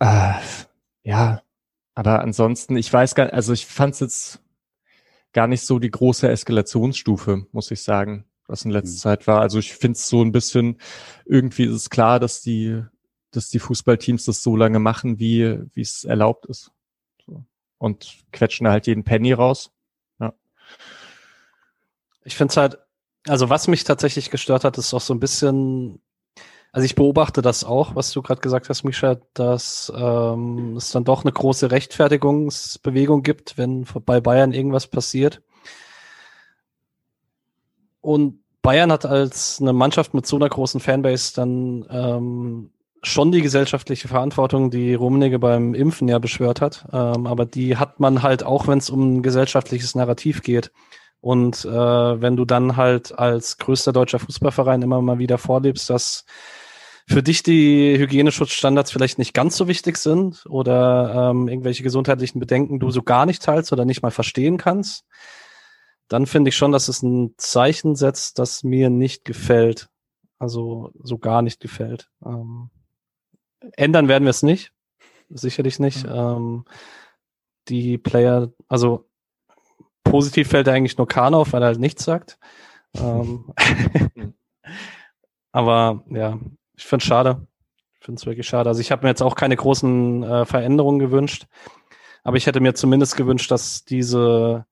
Äh, 0.00 0.34
ja, 1.02 1.42
aber 1.94 2.20
ansonsten, 2.20 2.76
ich 2.76 2.92
weiß 2.92 3.14
gar, 3.14 3.32
also 3.32 3.52
ich 3.52 3.66
fand 3.66 3.94
es 3.94 4.00
jetzt 4.00 4.40
gar 5.32 5.46
nicht 5.46 5.62
so 5.62 5.78
die 5.78 5.90
große 5.90 6.28
Eskalationsstufe, 6.28 7.46
muss 7.52 7.70
ich 7.70 7.82
sagen, 7.82 8.24
was 8.46 8.64
in 8.64 8.70
letzter 8.70 8.92
mhm. 8.92 8.98
Zeit 8.98 9.26
war. 9.26 9.40
Also 9.40 9.58
ich 9.58 9.74
finde 9.74 9.96
es 9.96 10.08
so 10.08 10.22
ein 10.22 10.32
bisschen, 10.32 10.80
irgendwie 11.26 11.64
ist 11.64 11.74
es 11.74 11.90
klar, 11.90 12.20
dass 12.20 12.40
die, 12.40 12.82
dass 13.30 13.48
die 13.48 13.58
Fußballteams 13.58 14.24
das 14.24 14.42
so 14.42 14.56
lange 14.56 14.78
machen, 14.78 15.18
wie 15.18 15.60
wie 15.74 15.82
es 15.82 16.04
erlaubt 16.04 16.46
ist. 16.46 16.72
So. 17.26 17.44
Und 17.78 18.24
quetschen 18.32 18.68
halt 18.68 18.86
jeden 18.86 19.04
Penny 19.04 19.32
raus. 19.32 19.70
Ja. 20.18 20.34
Ich 22.24 22.36
finde 22.36 22.52
es 22.52 22.56
halt, 22.56 22.78
also 23.26 23.50
was 23.50 23.68
mich 23.68 23.84
tatsächlich 23.84 24.30
gestört 24.30 24.64
hat, 24.64 24.78
ist 24.78 24.94
auch 24.94 25.00
so 25.00 25.14
ein 25.14 25.20
bisschen 25.20 26.00
also 26.72 26.84
ich 26.84 26.94
beobachte 26.94 27.42
das 27.42 27.64
auch, 27.64 27.94
was 27.94 28.12
du 28.12 28.22
gerade 28.22 28.40
gesagt 28.40 28.68
hast, 28.68 28.84
Misha, 28.84 29.18
dass 29.34 29.92
ähm, 29.96 30.76
es 30.76 30.90
dann 30.90 31.04
doch 31.04 31.24
eine 31.24 31.32
große 31.32 31.70
Rechtfertigungsbewegung 31.70 33.22
gibt, 33.22 33.56
wenn 33.56 33.86
bei 34.04 34.20
Bayern 34.20 34.52
irgendwas 34.52 34.86
passiert. 34.86 35.40
Und 38.00 38.40
Bayern 38.62 38.92
hat 38.92 39.06
als 39.06 39.60
eine 39.60 39.72
Mannschaft 39.72 40.12
mit 40.14 40.26
so 40.26 40.36
einer 40.36 40.48
großen 40.48 40.80
Fanbase 40.80 41.32
dann 41.34 41.86
ähm, 41.90 42.70
schon 43.02 43.32
die 43.32 43.42
gesellschaftliche 43.42 44.08
Verantwortung, 44.08 44.70
die 44.70 44.94
Rummenigge 44.94 45.38
beim 45.38 45.74
Impfen 45.74 46.08
ja 46.08 46.18
beschwört 46.18 46.60
hat. 46.60 46.86
Ähm, 46.92 47.26
aber 47.26 47.46
die 47.46 47.76
hat 47.76 47.98
man 48.00 48.22
halt 48.22 48.44
auch, 48.44 48.66
wenn 48.66 48.78
es 48.78 48.90
um 48.90 49.16
ein 49.16 49.22
gesellschaftliches 49.22 49.94
Narrativ 49.94 50.42
geht. 50.42 50.70
Und 51.20 51.64
äh, 51.64 51.70
wenn 52.20 52.36
du 52.36 52.44
dann 52.44 52.76
halt 52.76 53.18
als 53.18 53.58
größter 53.58 53.92
deutscher 53.92 54.18
Fußballverein 54.18 54.82
immer 54.82 55.00
mal 55.00 55.18
wieder 55.18 55.38
vorlebst, 55.38 55.90
dass 55.90 56.24
für 57.08 57.22
dich 57.22 57.42
die 57.42 57.98
Hygieneschutzstandards 57.98 58.92
vielleicht 58.92 59.18
nicht 59.18 59.32
ganz 59.32 59.56
so 59.56 59.66
wichtig 59.66 59.96
sind 59.96 60.44
oder 60.46 61.30
ähm, 61.30 61.48
irgendwelche 61.48 61.82
gesundheitlichen 61.82 62.38
Bedenken 62.38 62.80
du 62.80 62.90
so 62.90 63.02
gar 63.02 63.24
nicht 63.24 63.42
teilst 63.42 63.72
oder 63.72 63.86
nicht 63.86 64.02
mal 64.02 64.10
verstehen 64.10 64.58
kannst, 64.58 65.06
dann 66.08 66.26
finde 66.26 66.50
ich 66.50 66.56
schon, 66.56 66.70
dass 66.70 66.88
es 66.88 67.02
ein 67.02 67.32
Zeichen 67.38 67.96
setzt, 67.96 68.38
das 68.38 68.62
mir 68.62 68.90
nicht 68.90 69.24
gefällt. 69.24 69.88
Also 70.38 70.92
so 71.02 71.18
gar 71.18 71.40
nicht 71.40 71.60
gefällt. 71.60 72.10
Ähm, 72.24 72.70
ändern 73.72 74.08
werden 74.08 74.24
wir 74.24 74.30
es 74.30 74.42
nicht. 74.42 74.72
Sicherlich 75.30 75.78
nicht. 75.78 76.04
Mhm. 76.04 76.12
Ähm, 76.12 76.64
die 77.68 77.96
Player, 77.96 78.52
also 78.68 79.08
positiv 80.04 80.48
fällt 80.48 80.68
eigentlich 80.68 80.98
nur 80.98 81.08
Kahn 81.08 81.34
auf, 81.34 81.54
weil 81.54 81.62
er 81.62 81.68
halt 81.68 81.80
nichts 81.80 82.04
sagt. 82.04 82.38
Ähm, 82.94 83.52
aber 85.52 86.04
ja, 86.10 86.38
ich 86.78 86.86
finde 86.86 87.02
es 87.02 87.08
schade. 87.08 87.46
Ich 87.98 88.06
finde 88.06 88.20
es 88.20 88.26
wirklich 88.26 88.46
schade. 88.46 88.70
Also 88.70 88.80
ich 88.80 88.92
habe 88.92 89.02
mir 89.02 89.10
jetzt 89.10 89.22
auch 89.22 89.34
keine 89.34 89.56
großen 89.56 90.22
äh, 90.22 90.44
Veränderungen 90.46 91.00
gewünscht, 91.00 91.46
aber 92.22 92.36
ich 92.36 92.46
hätte 92.46 92.60
mir 92.60 92.74
zumindest 92.74 93.16
gewünscht, 93.16 93.50
dass 93.50 93.84
diese, 93.84 94.64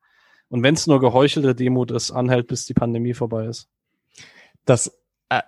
und 0.48 0.62
wenn 0.62 0.74
es 0.74 0.86
nur 0.86 1.00
geheuchelte 1.00 1.54
Demut 1.54 1.90
ist, 1.90 2.12
anhält, 2.12 2.46
bis 2.46 2.64
die 2.64 2.74
Pandemie 2.74 3.12
vorbei 3.12 3.46
ist. 3.46 3.68
Das, 4.64 4.96
äh, 5.28 5.42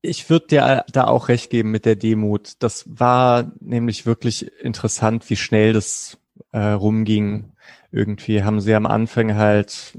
ich 0.00 0.30
würde 0.30 0.46
dir 0.46 0.84
da 0.92 1.08
auch 1.08 1.28
recht 1.28 1.50
geben 1.50 1.72
mit 1.72 1.84
der 1.84 1.96
Demut. 1.96 2.52
Das 2.60 2.84
war 2.86 3.50
nämlich 3.58 4.06
wirklich 4.06 4.48
interessant, 4.62 5.28
wie 5.28 5.36
schnell 5.36 5.72
das 5.72 6.18
äh, 6.52 6.60
rumging. 6.60 7.52
Irgendwie 7.90 8.44
haben 8.44 8.60
sie 8.60 8.74
am 8.74 8.86
Anfang 8.86 9.34
halt, 9.34 9.98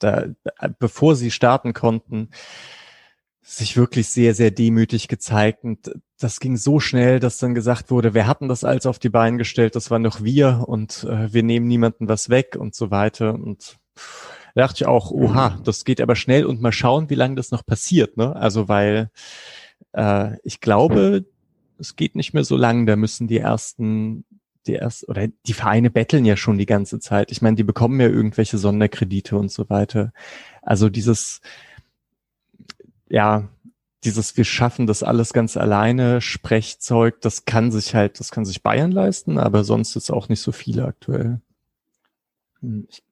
da, 0.00 0.24
bevor 0.80 1.14
sie 1.14 1.30
starten 1.30 1.72
konnten, 1.72 2.30
sich 3.46 3.76
wirklich 3.76 4.08
sehr, 4.08 4.34
sehr 4.34 4.50
demütig 4.50 5.06
gezeigt. 5.06 5.64
Und 5.64 5.92
das 6.18 6.40
ging 6.40 6.56
so 6.56 6.80
schnell, 6.80 7.20
dass 7.20 7.36
dann 7.36 7.54
gesagt 7.54 7.90
wurde, 7.90 8.14
wer 8.14 8.26
hatten 8.26 8.48
das 8.48 8.64
alles 8.64 8.86
auf 8.86 8.98
die 8.98 9.10
Beine 9.10 9.36
gestellt? 9.36 9.76
Das 9.76 9.90
waren 9.90 10.02
doch 10.02 10.24
wir 10.24 10.64
und 10.66 11.04
äh, 11.04 11.32
wir 11.32 11.42
nehmen 11.42 11.68
niemanden 11.68 12.08
was 12.08 12.30
weg 12.30 12.56
und 12.58 12.74
so 12.74 12.90
weiter. 12.90 13.34
Und 13.34 13.76
da 14.54 14.62
dachte 14.62 14.82
ich 14.82 14.86
auch, 14.86 15.10
oha, 15.10 15.60
das 15.62 15.84
geht 15.84 16.00
aber 16.00 16.16
schnell 16.16 16.46
und 16.46 16.62
mal 16.62 16.72
schauen, 16.72 17.10
wie 17.10 17.14
lange 17.16 17.34
das 17.34 17.50
noch 17.50 17.66
passiert. 17.66 18.16
Ne? 18.16 18.34
Also 18.34 18.66
weil 18.68 19.10
äh, 19.92 20.38
ich 20.42 20.60
glaube, 20.60 21.26
es 21.78 21.96
geht 21.96 22.16
nicht 22.16 22.32
mehr 22.32 22.44
so 22.44 22.56
lang. 22.56 22.86
Da 22.86 22.96
müssen 22.96 23.28
die 23.28 23.38
ersten, 23.38 24.24
die 24.66 24.72
erst 24.72 25.06
oder 25.06 25.28
die 25.28 25.52
Vereine 25.52 25.90
betteln 25.90 26.24
ja 26.24 26.38
schon 26.38 26.56
die 26.56 26.66
ganze 26.66 26.98
Zeit. 26.98 27.30
Ich 27.30 27.42
meine, 27.42 27.56
die 27.56 27.64
bekommen 27.64 28.00
ja 28.00 28.08
irgendwelche 28.08 28.56
Sonderkredite 28.56 29.36
und 29.36 29.52
so 29.52 29.68
weiter. 29.68 30.14
Also 30.62 30.88
dieses 30.88 31.42
ja, 33.08 33.48
dieses 34.04 34.36
wir 34.36 34.44
schaffen 34.44 34.86
das 34.86 35.02
alles 35.02 35.32
ganz 35.32 35.56
alleine, 35.56 36.20
Sprechzeug, 36.20 37.20
das 37.20 37.44
kann 37.44 37.72
sich 37.72 37.94
halt, 37.94 38.20
das 38.20 38.30
kann 38.30 38.44
sich 38.44 38.62
Bayern 38.62 38.92
leisten, 38.92 39.38
aber 39.38 39.64
sonst 39.64 39.96
ist 39.96 40.10
auch 40.10 40.28
nicht 40.28 40.40
so 40.40 40.52
viele 40.52 40.84
aktuell. 40.84 41.40
Hm. 42.60 42.86
Ich 42.90 43.02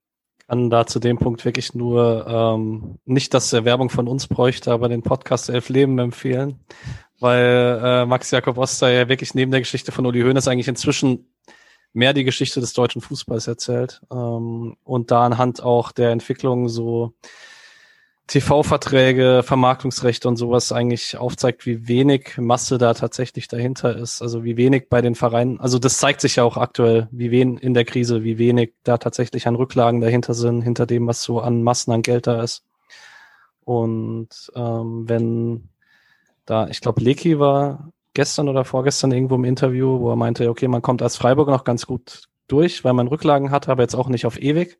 kann 0.46 0.70
da 0.70 0.86
zu 0.86 0.98
dem 0.98 1.18
Punkt 1.18 1.44
wirklich 1.44 1.74
nur 1.74 2.26
ähm, 2.26 2.98
nicht, 3.04 3.32
dass 3.32 3.52
er 3.52 3.64
Werbung 3.64 3.88
von 3.88 4.06
uns 4.06 4.26
bräuchte, 4.26 4.70
aber 4.70 4.88
den 4.88 5.02
Podcast 5.02 5.48
Elf 5.48 5.70
Leben 5.70 5.98
empfehlen, 5.98 6.60
weil 7.20 7.80
äh, 7.82 8.06
Max 8.06 8.30
Jakob 8.30 8.58
Oster 8.58 8.90
ja 8.90 9.08
wirklich 9.08 9.34
neben 9.34 9.50
der 9.50 9.60
Geschichte 9.60 9.92
von 9.92 10.04
Uli 10.04 10.20
Hoeneß 10.20 10.48
eigentlich 10.48 10.68
inzwischen 10.68 11.32
mehr 11.94 12.12
die 12.12 12.24
Geschichte 12.24 12.60
des 12.60 12.72
deutschen 12.72 13.00
Fußballs 13.00 13.46
erzählt 13.46 14.02
ähm, 14.10 14.76
und 14.84 15.10
da 15.10 15.24
anhand 15.24 15.62
auch 15.62 15.92
der 15.92 16.10
Entwicklung 16.10 16.68
so 16.68 17.14
TV-Verträge, 18.28 19.42
Vermarktungsrechte 19.44 20.28
und 20.28 20.36
sowas 20.36 20.72
eigentlich 20.72 21.16
aufzeigt, 21.18 21.66
wie 21.66 21.88
wenig 21.88 22.38
Masse 22.38 22.78
da 22.78 22.94
tatsächlich 22.94 23.48
dahinter 23.48 23.96
ist. 23.96 24.22
Also 24.22 24.44
wie 24.44 24.56
wenig 24.56 24.88
bei 24.88 25.02
den 25.02 25.14
Vereinen, 25.14 25.60
also 25.60 25.78
das 25.78 25.98
zeigt 25.98 26.20
sich 26.20 26.36
ja 26.36 26.44
auch 26.44 26.56
aktuell, 26.56 27.08
wie 27.10 27.30
wen 27.30 27.58
in 27.58 27.74
der 27.74 27.84
Krise, 27.84 28.22
wie 28.22 28.38
wenig 28.38 28.72
da 28.84 28.98
tatsächlich 28.98 29.46
an 29.46 29.56
Rücklagen 29.56 30.00
dahinter 30.00 30.34
sind, 30.34 30.62
hinter 30.62 30.86
dem, 30.86 31.06
was 31.06 31.22
so 31.22 31.40
an 31.40 31.62
Massen 31.62 31.92
an 31.92 32.02
Geld 32.02 32.26
da 32.26 32.42
ist. 32.42 32.64
Und 33.64 34.28
ähm, 34.54 35.08
wenn 35.08 35.68
da, 36.46 36.68
ich 36.68 36.80
glaube, 36.80 37.02
Leki 37.02 37.38
war 37.38 37.92
gestern 38.14 38.48
oder 38.48 38.64
vorgestern 38.64 39.12
irgendwo 39.12 39.34
im 39.34 39.44
Interview, 39.44 40.00
wo 40.00 40.10
er 40.10 40.16
meinte, 40.16 40.48
okay, 40.48 40.68
man 40.68 40.82
kommt 40.82 41.02
als 41.02 41.16
Freiburg 41.16 41.48
noch 41.48 41.64
ganz 41.64 41.86
gut 41.86 42.24
durch, 42.48 42.84
weil 42.84 42.92
man 42.92 43.08
Rücklagen 43.08 43.50
hat, 43.50 43.68
aber 43.68 43.82
jetzt 43.82 43.94
auch 43.94 44.08
nicht 44.08 44.26
auf 44.26 44.40
ewig. 44.40 44.78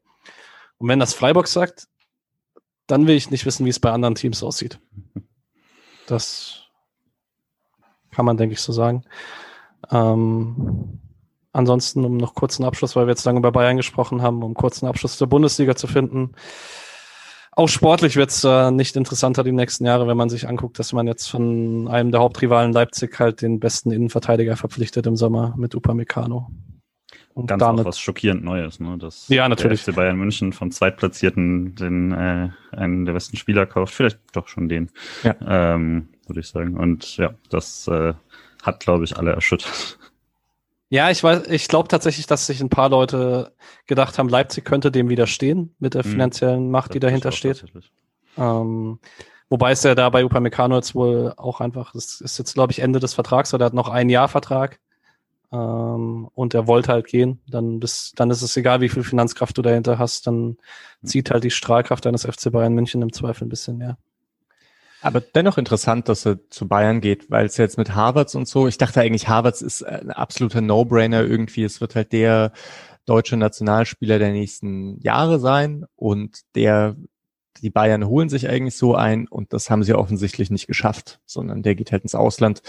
Und 0.79 0.89
wenn 0.89 0.99
das 0.99 1.15
Freiburg 1.15 1.49
sagt, 1.49 1.89
dann 2.87 3.07
will 3.07 3.17
ich 3.17 3.31
nicht 3.31 3.47
wissen, 3.47 3.65
wie 3.67 3.71
es 3.71 3.81
bei 3.81 3.91
anderen 3.91 4.15
Teams 4.15 4.43
aussieht. 4.43 4.79
Das 6.09 6.65
kann 8.11 8.27
man, 8.27 8.37
denke 8.37 8.55
ich, 8.55 8.61
so 8.61 8.73
sagen. 8.73 9.05
Ähm, 9.91 11.01
ansonsten, 11.53 12.05
um 12.05 12.17
noch 12.17 12.35
kurzen 12.35 12.65
Abschluss, 12.65 12.97
weil 12.97 13.07
wir 13.07 13.13
jetzt 13.13 13.25
lange 13.25 13.39
über 13.39 13.53
Bayern 13.53 13.77
gesprochen 13.77 14.21
haben, 14.21 14.43
um 14.43 14.55
kurzen 14.55 14.87
Abschluss 14.87 15.17
der 15.19 15.27
Bundesliga 15.27 15.77
zu 15.77 15.87
finden. 15.87 16.33
Auch 17.55 17.69
sportlich 17.69 18.17
wird 18.17 18.31
es 18.31 18.45
äh, 18.45 18.71
nicht 18.71 18.97
interessanter 18.97 19.45
die 19.45 19.53
nächsten 19.53 19.85
Jahre, 19.85 20.09
wenn 20.09 20.17
man 20.17 20.31
sich 20.31 20.49
anguckt, 20.49 20.79
dass 20.79 20.95
man 20.95 21.07
jetzt 21.07 21.29
von 21.29 21.87
einem 21.89 22.11
der 22.11 22.21
Hauptrivalen 22.21 22.73
Leipzig 22.73 23.19
halt 23.21 23.43
den 23.43 23.61
besten 23.61 23.91
Innenverteidiger 23.91 24.57
verpflichtet 24.57 25.07
im 25.07 25.17
Sommer 25.17 25.55
mit 25.57 25.75
Upamecano. 25.75 26.51
Und 27.35 27.47
Ganz 27.47 27.61
damit, 27.61 27.81
auch 27.81 27.89
was 27.89 27.99
schockierend 27.99 28.45
Neues, 28.45 28.79
ne? 28.79 28.99
Dass 28.99 29.29
ja, 29.29 29.49
natürlich. 29.49 29.85
der 29.85 29.95
FC 29.95 29.97
Bayern 29.97 30.17
München 30.17 30.53
vom 30.53 30.71
Zweitplatzierten 30.71 31.75
den 31.75 32.13
äh, 32.13 32.51
einen 32.73 33.07
der 33.07 33.15
besten 33.15 33.37
Spieler 33.37 33.65
kauft, 33.65 33.95
vielleicht 33.95 34.19
doch 34.33 34.49
schon 34.49 34.69
den, 34.69 34.91
ja. 35.23 35.35
ähm, 35.47 36.09
würde 36.27 36.41
ich 36.41 36.49
sagen. 36.49 36.77
Und 36.77 37.17
ja, 37.17 37.35
das 37.49 37.89
äh, 37.89 38.13
hat, 38.63 38.81
glaube 38.81 39.05
ich, 39.05 39.17
alle 39.17 39.33
erschüttert. 39.33 39.99
Ja, 40.91 41.11
ich 41.11 41.25
weiß, 41.25 41.47
ich 41.49 41.69
glaube 41.69 41.89
tatsächlich, 41.89 42.27
dass 42.27 42.47
sich 42.47 42.61
ein 42.61 42.69
paar 42.69 42.91
Leute 42.91 43.55
gedacht 43.87 44.19
haben, 44.19 44.29
Leipzig 44.29 44.67
könnte 44.67 44.91
dem 44.91 45.09
widerstehen 45.09 45.75
mit 45.79 45.95
der 45.95 46.05
mhm. 46.05 46.11
finanziellen 46.11 46.71
Macht, 46.71 46.93
die 46.93 47.01
dahinter 47.01 47.33
steht. 47.33 47.65
Ähm, 48.37 48.99
wobei 49.49 49.73
es 49.73 49.83
ja 49.85 49.95
da 49.95 50.11
bei 50.11 50.23
Upamecano 50.23 50.77
jetzt 50.77 50.95
wohl 50.95 51.33
auch 51.39 51.63
einfach, 51.63 51.93
das 51.95 52.21
ist 52.21 52.37
jetzt 52.37 52.53
glaube 52.53 52.73
ich 52.73 52.81
Ende 52.81 53.01
des 53.01 53.15
Vertrags 53.15 53.55
oder 53.55 53.65
er 53.65 53.67
hat 53.67 53.75
noch 53.75 53.89
ein 53.89 54.11
Jahr 54.11 54.29
Vertrag 54.29 54.81
ähm, 55.53 56.29
und 56.35 56.55
er 56.55 56.67
wollte 56.67 56.93
halt 56.93 57.07
gehen, 57.07 57.41
dann, 57.47 57.79
bis, 57.79 58.13
dann 58.17 58.31
ist 58.31 58.43
es 58.43 58.57
egal, 58.57 58.81
wie 58.81 58.89
viel 58.89 59.05
Finanzkraft 59.05 59.57
du 59.57 59.63
dahinter 59.63 59.99
hast, 59.99 60.27
dann 60.27 60.35
hm. 60.35 60.57
zieht 61.05 61.31
halt 61.31 61.45
die 61.45 61.51
Strahlkraft 61.51 62.05
deines 62.07 62.25
FC 62.25 62.51
Bayern 62.51 62.75
München 62.75 63.03
im 63.03 63.13
Zweifel 63.13 63.47
ein 63.47 63.51
bisschen 63.51 63.79
mehr. 63.79 63.99
Aber 65.03 65.21
dennoch 65.21 65.59
interessant, 65.59 66.09
dass 66.09 66.25
er 66.25 66.49
zu 66.49 66.69
Bayern 66.69 67.01
geht, 67.01 67.29
weil 67.29 67.45
es 67.45 67.57
jetzt 67.57 67.77
mit 67.77 67.95
Harvards 67.95 68.37
und 68.37 68.47
so, 68.47 68.69
ich 68.69 68.79
dachte 68.79 69.01
eigentlich, 69.01 69.29
Harvards 69.29 69.61
ist 69.61 69.83
ein 69.83 70.13
absoluter 70.13 70.61
No-Brainer 70.61 71.23
irgendwie. 71.23 71.65
Es 71.65 71.81
wird 71.81 71.97
halt 71.97 72.13
der 72.13 72.53
deutsche 73.05 73.37
Nationalspieler 73.37 74.21
der 74.21 74.31
nächsten 74.31 75.01
Jahre 75.01 75.41
sein 75.41 75.87
und 75.97 76.43
der 76.55 76.95
die 77.61 77.71
Bayern 77.71 78.07
holen 78.07 78.29
sich 78.29 78.49
eigentlich 78.49 78.77
so 78.77 78.95
ein 78.95 79.29
und 79.29 79.53
das 79.53 79.71
haben 79.71 79.83
sie 79.83 79.95
offensichtlich 79.95 80.51
nicht 80.51 80.67
geschafft, 80.67 81.21
sondern 81.27 81.63
der 81.63 81.75
geht 81.75 81.93
halt 81.93 82.03
ins 82.03 82.15
Ausland, 82.15 82.63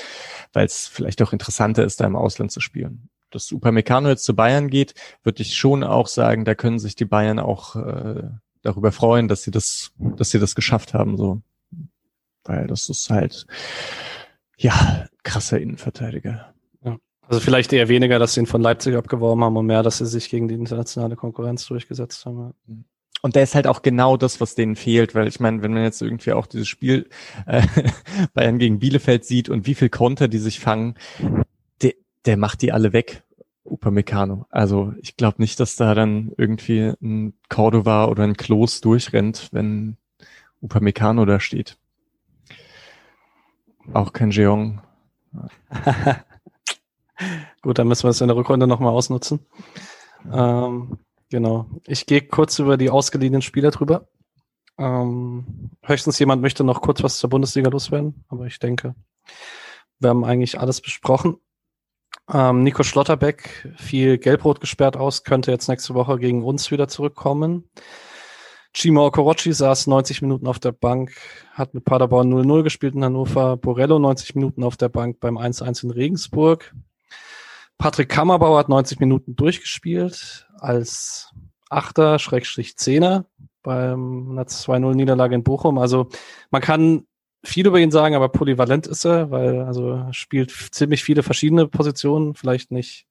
weil 0.52 0.66
es 0.66 0.88
vielleicht 0.88 1.22
auch 1.22 1.34
interessanter 1.34 1.84
ist, 1.84 2.00
da 2.00 2.06
im 2.06 2.16
Ausland 2.16 2.52
zu 2.52 2.60
spielen. 2.60 3.10
Dass 3.32 3.52
Upamecano 3.52 4.10
jetzt 4.10 4.26
zu 4.26 4.36
Bayern 4.36 4.70
geht, 4.70 4.94
würde 5.24 5.42
ich 5.42 5.56
schon 5.56 5.84
auch 5.84 6.08
sagen, 6.08 6.46
da 6.46 6.54
können 6.54 6.80
sich 6.80 6.96
die 6.96 7.06
Bayern 7.06 7.40
auch 7.40 7.76
äh, 7.76 8.24
darüber 8.62 8.92
freuen, 8.92 9.28
dass 9.28 9.44
sie 9.44 9.52
das, 9.52 9.92
dass 9.98 10.30
sie 10.30 10.40
das 10.40 10.56
geschafft 10.56 10.94
haben, 10.94 11.18
so. 11.18 11.42
Weil 12.44 12.68
das 12.68 12.90
ist 12.90 13.10
halt, 13.10 13.48
ja, 14.58 15.08
krasser 15.24 15.60
Innenverteidiger. 15.60 16.54
Ja. 16.84 16.98
Also 17.28 17.40
vielleicht 17.40 17.72
eher 17.74 17.88
weniger, 17.88 18.20
dass 18.20 18.34
sie 18.34 18.42
ihn 18.42 18.46
von 18.46 18.62
Leipzig 18.62 18.96
abgeworben 18.96 19.44
haben 19.44 19.58
und 19.58 19.66
mehr, 19.66 19.82
dass 19.82 20.00
sie 20.00 20.06
sich 20.06 20.30
gegen 20.30 20.48
die 20.48 20.56
internationale 20.56 21.16
Konkurrenz 21.16 21.66
durchgesetzt 21.66 22.26
haben. 22.26 22.54
Mhm. 22.68 22.86
Und 23.24 23.38
der 23.38 23.44
ist 23.44 23.56
halt 23.56 23.68
auch 23.68 23.84
genau 23.84 24.18
das, 24.18 24.42
was 24.42 24.54
denen 24.54 24.76
fehlt, 24.76 25.16
weil 25.16 25.30
ich 25.30 25.40
meine, 25.40 25.64
wenn 25.64 25.74
man 25.74 25.84
jetzt 25.84 26.02
irgendwie 26.02 26.34
auch 26.34 26.46
dieses 26.46 26.68
Spiel 26.68 27.08
äh, 27.46 27.66
Bayern 28.34 28.60
gegen 28.60 28.80
Bielefeld 28.80 29.24
sieht 29.24 29.48
und 29.48 29.66
wie 29.66 29.76
viel 29.76 29.88
Konter 29.88 30.28
die 30.28 30.40
sich 30.40 30.60
fangen, 30.60 30.96
der, 31.82 31.94
der 32.26 32.36
macht 32.36 32.62
die 32.62 32.74
alle 32.74 32.92
weg. 32.92 33.24
Upamecano. 33.64 34.46
Also 34.50 34.94
ich 35.02 35.16
glaube 35.16 35.42
nicht, 35.42 35.58
dass 35.62 35.78
da 35.78 35.96
dann 35.96 36.34
irgendwie 36.38 36.92
ein 37.02 37.34
Cordova 37.48 38.08
oder 38.08 38.24
ein 38.24 38.36
Klos 38.36 38.82
durchrennt, 38.82 39.48
wenn 39.54 39.96
Upamecano 40.62 41.24
da 41.24 41.40
steht. 41.40 41.78
Auch 43.94 44.12
kein 44.12 44.32
Jeong. 44.32 44.82
Gut, 47.62 47.80
dann 47.80 47.88
müssen 47.88 48.04
wir 48.04 48.10
es 48.10 48.20
in 48.20 48.28
der 48.28 48.36
Rückrunde 48.36 48.68
nochmal 48.68 48.92
ausnutzen. 48.92 49.40
Ähm, 50.30 50.98
Genau. 51.34 51.66
Ich 51.88 52.06
gehe 52.06 52.22
kurz 52.22 52.60
über 52.60 52.78
die 52.78 52.92
ausgeliehenen 52.92 53.42
Spieler 53.42 53.72
drüber. 53.72 54.08
Ähm, 54.78 55.72
höchstens 55.82 56.20
jemand 56.20 56.44
möchte 56.44 56.64
noch 56.64 56.80
kurz 56.80 57.02
was 57.02 57.18
zur 57.18 57.32
Bundesliga 57.32 57.72
loswerden, 57.72 58.24
aber 58.28 58.46
ich 58.46 58.60
denke, 58.60 58.94
wir 59.98 60.12
haben 60.12 60.26
eigentlich 60.26 60.60
alles 60.60 60.80
besprochen. 60.80 61.38
Ähm, 62.32 62.62
Nico 62.62 62.84
Schlotterbeck 62.84 63.74
fiel 63.78 64.20
gelbrot 64.20 64.62
gesperrt 64.62 64.96
aus, 64.96 65.24
könnte 65.24 65.50
jetzt 65.50 65.68
nächste 65.70 65.96
Woche 65.96 66.20
gegen 66.20 66.44
uns 66.44 66.70
wieder 66.70 66.88
zurückkommen. 66.88 67.68
Chimo 68.72 69.04
Okorochi 69.08 69.54
saß 69.54 69.88
90 69.88 70.22
Minuten 70.22 70.46
auf 70.46 70.60
der 70.60 70.72
Bank, 70.72 71.16
hat 71.54 71.74
mit 71.74 71.84
Paderborn 71.84 72.32
0-0 72.32 72.62
gespielt 72.62 72.94
in 72.94 73.04
Hannover. 73.04 73.58
Borello 73.58 73.98
90 73.98 74.36
Minuten 74.36 74.64
auf 74.64 74.78
der 74.78 74.90
Bank 74.90 75.20
beim 75.20 75.40
1-1 75.40 75.84
in 75.84 75.90
Regensburg. 75.90 76.76
Patrick 77.80 78.10
Kammerbauer 78.10 78.60
hat 78.60 78.70
90 78.70 79.00
Minuten 79.00 79.36
durchgespielt 79.36 80.48
als 80.64 81.34
Achter, 81.70 82.20
Schrägstrich 82.20 82.78
Zehner 82.78 83.26
beim 83.64 84.32
einer 84.32 84.48
2-0 84.48 84.94
-Niederlage 84.96 85.34
in 85.34 85.44
Bochum. 85.44 85.78
Also 85.78 86.10
man 86.52 86.62
kann 86.62 87.06
viel 87.44 87.68
über 87.68 87.80
ihn 87.80 87.92
sagen, 87.92 88.16
aber 88.16 88.30
polyvalent 88.30 88.88
ist 88.88 89.06
er, 89.06 89.32
weil 89.32 89.62
also 89.62 90.08
spielt 90.12 90.52
ziemlich 90.52 91.04
viele 91.04 91.24
verschiedene 91.24 91.68
Positionen, 91.68 92.36
vielleicht 92.36 92.72
nicht, 92.72 93.06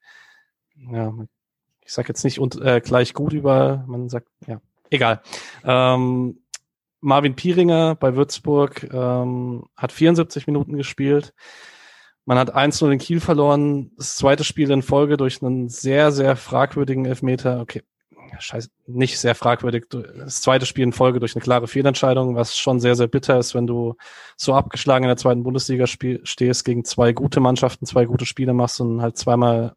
ja, 0.76 1.12
ich 1.80 1.92
sag 1.92 2.08
jetzt 2.08 2.24
nicht 2.24 2.38
und, 2.38 2.60
äh, 2.60 2.80
gleich 2.80 3.12
gut 3.14 3.32
über, 3.32 3.84
man 3.86 4.08
sagt, 4.08 4.28
ja, 4.46 4.60
egal. 4.90 5.20
Ähm, 5.64 6.38
Marvin 7.00 7.34
Pieringer 7.34 7.96
bei 7.96 8.14
Würzburg 8.14 8.88
ähm, 8.92 9.64
hat 9.76 9.92
74 9.92 10.46
Minuten 10.46 10.76
gespielt. 10.76 11.34
Man 12.24 12.38
hat 12.38 12.54
1-0 12.54 12.90
in 12.92 12.98
Kiel 12.98 13.20
verloren, 13.20 13.90
das 13.96 14.16
zweite 14.16 14.44
Spiel 14.44 14.70
in 14.70 14.82
Folge 14.82 15.16
durch 15.16 15.42
einen 15.42 15.68
sehr, 15.68 16.12
sehr 16.12 16.36
fragwürdigen 16.36 17.04
Elfmeter. 17.04 17.60
Okay, 17.60 17.82
scheiße, 18.38 18.68
nicht 18.86 19.18
sehr 19.18 19.34
fragwürdig. 19.34 19.86
Das 19.90 20.40
zweite 20.40 20.66
Spiel 20.66 20.84
in 20.84 20.92
Folge 20.92 21.20
durch 21.20 21.34
eine 21.34 21.42
klare 21.42 21.66
Fehlentscheidung, 21.66 22.36
was 22.36 22.56
schon 22.56 22.80
sehr, 22.80 22.94
sehr 22.94 23.08
bitter 23.08 23.38
ist, 23.38 23.54
wenn 23.54 23.66
du 23.66 23.96
so 24.36 24.54
abgeschlagen 24.54 25.04
in 25.04 25.08
der 25.08 25.16
zweiten 25.16 25.42
Bundesliga 25.42 25.86
stehst, 25.86 26.64
gegen 26.64 26.84
zwei 26.84 27.12
gute 27.12 27.40
Mannschaften, 27.40 27.86
zwei 27.86 28.04
gute 28.04 28.26
Spiele 28.26 28.54
machst 28.54 28.80
und 28.80 29.02
halt 29.02 29.16
zweimal 29.16 29.74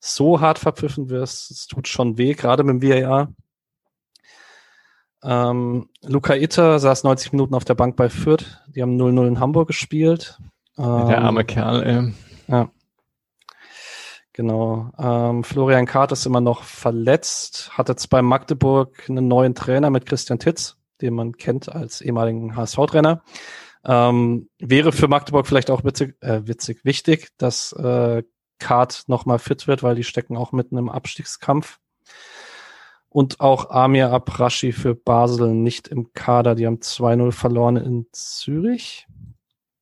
so 0.00 0.40
hart 0.40 0.58
verpfiffen 0.58 1.10
wirst. 1.10 1.50
Es 1.50 1.66
tut 1.66 1.88
schon 1.88 2.18
weh, 2.18 2.34
gerade 2.34 2.64
mit 2.64 2.82
dem 2.82 2.90
VAR. 2.90 3.32
Ähm, 5.22 5.88
Luca 6.02 6.34
Itter 6.34 6.78
saß 6.78 7.04
90 7.04 7.32
Minuten 7.32 7.54
auf 7.54 7.64
der 7.64 7.74
Bank 7.74 7.96
bei 7.96 8.08
Fürth. 8.08 8.62
Die 8.68 8.82
haben 8.82 9.00
0-0 9.00 9.26
in 9.26 9.40
Hamburg 9.40 9.68
gespielt. 9.68 10.38
Ähm, 10.78 11.08
der 11.08 11.22
arme 11.22 11.44
Kerl, 11.44 11.82
ey. 11.82 12.12
Ja. 12.48 12.70
Genau. 14.32 14.90
Ähm, 14.98 15.44
Florian 15.44 15.86
Kart 15.86 16.12
ist 16.12 16.26
immer 16.26 16.42
noch 16.42 16.62
verletzt, 16.62 17.70
hat 17.72 17.88
jetzt 17.88 18.08
bei 18.08 18.20
Magdeburg 18.20 19.08
einen 19.08 19.28
neuen 19.28 19.54
Trainer 19.54 19.88
mit 19.88 20.04
Christian 20.04 20.38
Titz, 20.38 20.76
den 21.00 21.14
man 21.14 21.36
kennt 21.36 21.70
als 21.70 22.02
ehemaligen 22.02 22.54
HSV-Trainer. 22.54 23.22
Ähm, 23.86 24.50
wäre 24.58 24.92
für 24.92 25.08
Magdeburg 25.08 25.46
vielleicht 25.46 25.70
auch 25.70 25.84
witzig, 25.84 26.16
äh, 26.20 26.42
witzig 26.44 26.84
wichtig, 26.84 27.30
dass 27.38 27.72
äh, 27.72 28.24
Kart 28.58 29.04
nochmal 29.06 29.38
fit 29.38 29.66
wird, 29.66 29.82
weil 29.82 29.94
die 29.94 30.04
stecken 30.04 30.36
auch 30.36 30.52
mitten 30.52 30.76
im 30.76 30.90
Abstiegskampf. 30.90 31.78
Und 33.08 33.40
auch 33.40 33.70
Amir 33.70 34.10
Abrashi 34.10 34.72
für 34.72 34.94
Basel 34.94 35.54
nicht 35.54 35.88
im 35.88 36.12
Kader. 36.12 36.54
Die 36.54 36.66
haben 36.66 36.80
2-0 36.80 37.32
verloren 37.32 37.76
in 37.76 38.06
Zürich. 38.12 39.06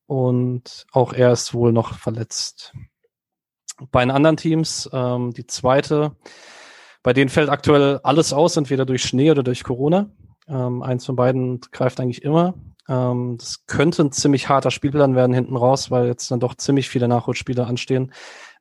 Und 0.06 0.86
auch 0.92 1.12
er 1.12 1.32
ist 1.32 1.54
wohl 1.54 1.72
noch 1.72 1.94
verletzt. 1.94 2.74
Bei 3.90 4.00
den 4.04 4.10
anderen 4.10 4.36
Teams, 4.36 4.88
ähm, 4.92 5.32
die 5.32 5.46
zweite, 5.46 6.16
bei 7.02 7.12
denen 7.12 7.30
fällt 7.30 7.48
aktuell 7.48 8.00
alles 8.02 8.32
aus, 8.32 8.56
entweder 8.56 8.86
durch 8.86 9.02
Schnee 9.02 9.30
oder 9.30 9.42
durch 9.42 9.64
Corona. 9.64 10.10
Ähm, 10.46 10.82
eins 10.82 11.06
von 11.06 11.16
beiden 11.16 11.60
greift 11.72 12.00
eigentlich 12.00 12.22
immer. 12.22 12.54
Ähm, 12.88 13.36
das 13.38 13.66
könnte 13.66 14.02
ein 14.02 14.12
ziemlich 14.12 14.48
harter 14.48 14.70
Spielplan 14.70 15.14
werden 15.14 15.34
hinten 15.34 15.56
raus, 15.56 15.90
weil 15.90 16.06
jetzt 16.06 16.30
dann 16.30 16.40
doch 16.40 16.54
ziemlich 16.54 16.88
viele 16.88 17.08
Nachholspiele 17.08 17.66
anstehen. 17.66 18.12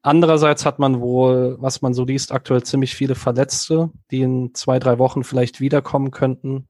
Andererseits 0.01 0.65
hat 0.65 0.79
man 0.79 0.99
wohl, 0.99 1.57
was 1.59 1.81
man 1.81 1.93
so 1.93 2.03
liest, 2.03 2.31
aktuell 2.31 2.63
ziemlich 2.63 2.95
viele 2.95 3.15
Verletzte, 3.15 3.89
die 4.11 4.21
in 4.21 4.53
zwei, 4.53 4.79
drei 4.79 4.99
Wochen 4.99 5.23
vielleicht 5.23 5.61
wiederkommen 5.61 6.11
könnten. 6.11 6.67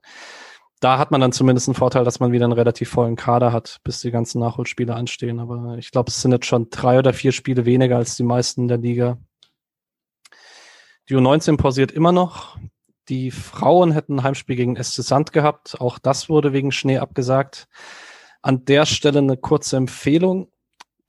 Da 0.84 0.98
hat 0.98 1.12
man 1.12 1.22
dann 1.22 1.32
zumindest 1.32 1.70
einen 1.70 1.76
Vorteil, 1.76 2.04
dass 2.04 2.20
man 2.20 2.34
wieder 2.34 2.44
einen 2.44 2.52
relativ 2.52 2.90
vollen 2.90 3.16
Kader 3.16 3.54
hat, 3.54 3.80
bis 3.86 4.02
die 4.02 4.12
ganzen 4.12 4.42
Nachholspiele 4.42 4.94
anstehen. 4.94 5.40
Aber 5.40 5.78
ich 5.78 5.92
glaube, 5.92 6.10
es 6.10 6.22
sind 6.22 6.34
jetzt 6.34 6.46
schon 6.46 6.70
drei 6.72 7.00
oder 7.00 7.14
vier 7.14 7.32
Spiele 7.32 7.64
weniger 7.64 7.96
als 7.96 8.18
die 8.18 8.24
meisten 8.24 8.68
der 8.68 8.80
Liga. 8.80 9.18
Die 11.08 11.16
U19 11.16 11.56
pausiert 11.56 11.94
immer 11.94 12.12
noch. 12.12 12.58
Die 13.08 13.32
Frauen 13.32 13.94
hätten 13.94 14.16
ein 14.16 14.24
Heimspiel 14.24 14.58
gegen 14.58 14.76
SC 14.76 15.04
Sand 15.04 15.32
gehabt. 15.32 15.80
Auch 15.80 16.00
das 16.00 16.28
wurde 16.28 16.52
wegen 16.52 16.74
Schnee 16.74 16.98
abgesagt. 16.98 17.70
An 18.42 18.66
der 18.66 18.86
Stelle 18.86 19.20
eine 19.20 19.38
kurze 19.38 19.78
Empfehlung. 19.78 20.52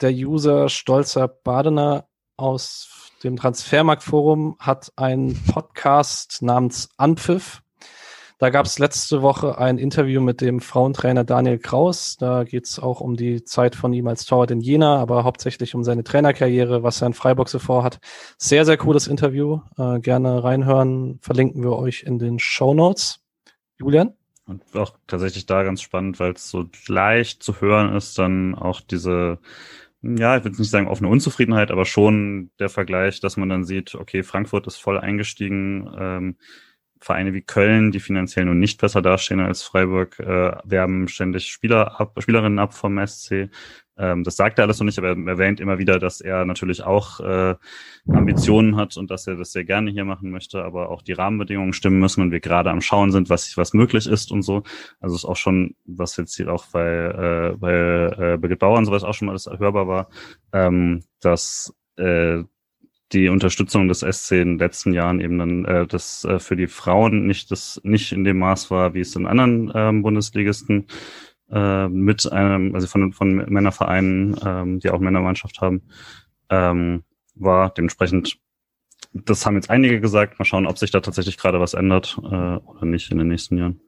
Der 0.00 0.12
User 0.12 0.68
Stolzer 0.68 1.26
Badener 1.26 2.06
aus 2.36 3.10
dem 3.24 3.34
Transfermarktforum 3.34 4.54
hat 4.60 4.92
einen 4.94 5.34
Podcast 5.46 6.42
namens 6.42 6.90
Anpfiff. 6.96 7.63
Da 8.38 8.50
gab 8.50 8.66
es 8.66 8.80
letzte 8.80 9.22
Woche 9.22 9.58
ein 9.58 9.78
Interview 9.78 10.20
mit 10.20 10.40
dem 10.40 10.60
Frauentrainer 10.60 11.22
Daniel 11.22 11.58
Kraus. 11.58 12.16
Da 12.16 12.42
geht 12.42 12.66
es 12.66 12.80
auch 12.80 13.00
um 13.00 13.16
die 13.16 13.44
Zeit 13.44 13.76
von 13.76 13.92
ihm 13.92 14.08
als 14.08 14.24
Torwart 14.26 14.50
in 14.50 14.60
Jena, 14.60 14.98
aber 14.98 15.22
hauptsächlich 15.22 15.74
um 15.76 15.84
seine 15.84 16.02
Trainerkarriere, 16.02 16.82
was 16.82 17.00
er 17.00 17.06
in 17.06 17.14
Freiburg 17.14 17.48
so 17.48 17.60
vorhat. 17.60 18.00
Sehr, 18.36 18.64
sehr 18.64 18.76
cooles 18.76 19.06
Interview. 19.06 19.60
Äh, 19.78 20.00
gerne 20.00 20.42
reinhören. 20.42 21.20
Verlinken 21.22 21.62
wir 21.62 21.76
euch 21.76 22.02
in 22.02 22.18
den 22.18 22.40
Show 22.40 22.74
Notes. 22.74 23.20
Julian? 23.78 24.14
Und 24.46 24.62
auch 24.74 24.94
tatsächlich 25.06 25.46
da 25.46 25.62
ganz 25.62 25.80
spannend, 25.80 26.18
weil 26.18 26.32
es 26.32 26.50
so 26.50 26.64
leicht 26.88 27.42
zu 27.42 27.60
hören 27.60 27.94
ist, 27.94 28.18
dann 28.18 28.56
auch 28.56 28.80
diese 28.80 29.38
ja, 30.06 30.36
ich 30.36 30.44
würde 30.44 30.58
nicht 30.58 30.70
sagen 30.70 30.88
offene 30.88 31.08
Unzufriedenheit, 31.08 31.70
aber 31.70 31.86
schon 31.86 32.50
der 32.58 32.68
Vergleich, 32.68 33.20
dass 33.20 33.38
man 33.38 33.48
dann 33.48 33.64
sieht, 33.64 33.94
okay, 33.94 34.22
Frankfurt 34.22 34.66
ist 34.66 34.76
voll 34.76 34.98
eingestiegen, 34.98 35.90
ähm, 35.98 36.36
Vereine 37.04 37.34
wie 37.34 37.42
Köln, 37.42 37.92
die 37.92 38.00
finanziell 38.00 38.46
nun 38.46 38.58
nicht 38.58 38.80
besser 38.80 39.02
dastehen 39.02 39.40
als 39.40 39.62
Freiburg, 39.62 40.18
äh, 40.18 40.52
werben 40.64 41.06
ständig 41.08 41.48
Spieler 41.48 42.00
ab, 42.00 42.16
Spielerinnen 42.18 42.58
ab 42.58 42.72
vom 42.72 42.98
SC. 43.06 43.50
Ähm, 43.96 44.24
das 44.24 44.36
sagt 44.36 44.58
er 44.58 44.64
alles 44.64 44.78
noch 44.78 44.86
nicht, 44.86 44.98
aber 44.98 45.08
er 45.08 45.26
erwähnt 45.26 45.60
immer 45.60 45.78
wieder, 45.78 45.98
dass 45.98 46.22
er 46.22 46.46
natürlich 46.46 46.82
auch 46.82 47.20
äh, 47.20 47.54
Ambitionen 48.08 48.76
hat 48.76 48.96
und 48.96 49.10
dass 49.10 49.26
er 49.26 49.36
das 49.36 49.52
sehr 49.52 49.64
gerne 49.64 49.90
hier 49.90 50.06
machen 50.06 50.30
möchte, 50.30 50.64
aber 50.64 50.88
auch 50.88 51.02
die 51.02 51.12
Rahmenbedingungen 51.12 51.74
stimmen 51.74 52.00
müssen 52.00 52.22
und 52.22 52.32
wir 52.32 52.40
gerade 52.40 52.70
am 52.70 52.80
Schauen 52.80 53.12
sind, 53.12 53.28
was, 53.28 53.54
was 53.56 53.74
möglich 53.74 54.06
ist 54.06 54.32
und 54.32 54.42
so. 54.42 54.62
Also 54.98 55.14
ist 55.14 55.26
auch 55.26 55.36
schon, 55.36 55.76
was 55.84 56.16
jetzt 56.16 56.34
hier 56.34 56.52
auch 56.52 56.64
bei, 56.72 56.88
äh, 56.88 57.56
bei 57.58 57.72
äh, 57.72 58.38
Birgit 58.38 58.60
Bauer 58.60 58.78
und 58.78 58.86
sowas 58.86 59.04
auch 59.04 59.14
schon 59.14 59.26
mal 59.26 59.34
das 59.34 59.46
hörbar 59.46 59.86
war, 59.86 60.08
ähm, 60.52 61.04
dass 61.20 61.74
äh, 61.96 62.42
die 63.14 63.28
Unterstützung 63.28 63.88
des 63.88 64.00
SC 64.00 64.32
in 64.32 64.48
den 64.50 64.58
letzten 64.58 64.92
Jahren 64.92 65.20
eben 65.20 65.38
dann 65.38 65.64
äh, 65.64 65.86
das 65.86 66.24
äh, 66.24 66.38
für 66.38 66.56
die 66.56 66.66
Frauen 66.66 67.26
nicht 67.26 67.50
das 67.50 67.80
nicht 67.84 68.12
in 68.12 68.24
dem 68.24 68.38
Maß 68.38 68.70
war, 68.70 68.94
wie 68.94 69.00
es 69.00 69.16
in 69.16 69.26
anderen 69.26 69.72
ähm, 69.74 70.02
Bundesligisten 70.02 70.86
äh, 71.50 71.88
mit 71.88 72.30
einem, 72.30 72.74
also 72.74 72.86
von, 72.86 73.12
von 73.12 73.34
Männervereinen, 73.34 74.36
ähm, 74.44 74.80
die 74.80 74.90
auch 74.90 74.98
Männermannschaft 74.98 75.60
haben, 75.60 75.82
ähm, 76.50 77.04
war. 77.34 77.70
Dementsprechend, 77.70 78.38
das 79.12 79.46
haben 79.46 79.56
jetzt 79.56 79.70
einige 79.70 80.00
gesagt. 80.00 80.38
Mal 80.38 80.44
schauen, 80.44 80.66
ob 80.66 80.78
sich 80.78 80.90
da 80.90 81.00
tatsächlich 81.00 81.38
gerade 81.38 81.60
was 81.60 81.74
ändert 81.74 82.18
äh, 82.22 82.56
oder 82.56 82.84
nicht 82.84 83.10
in 83.10 83.18
den 83.18 83.28
nächsten 83.28 83.58
Jahren. 83.58 83.80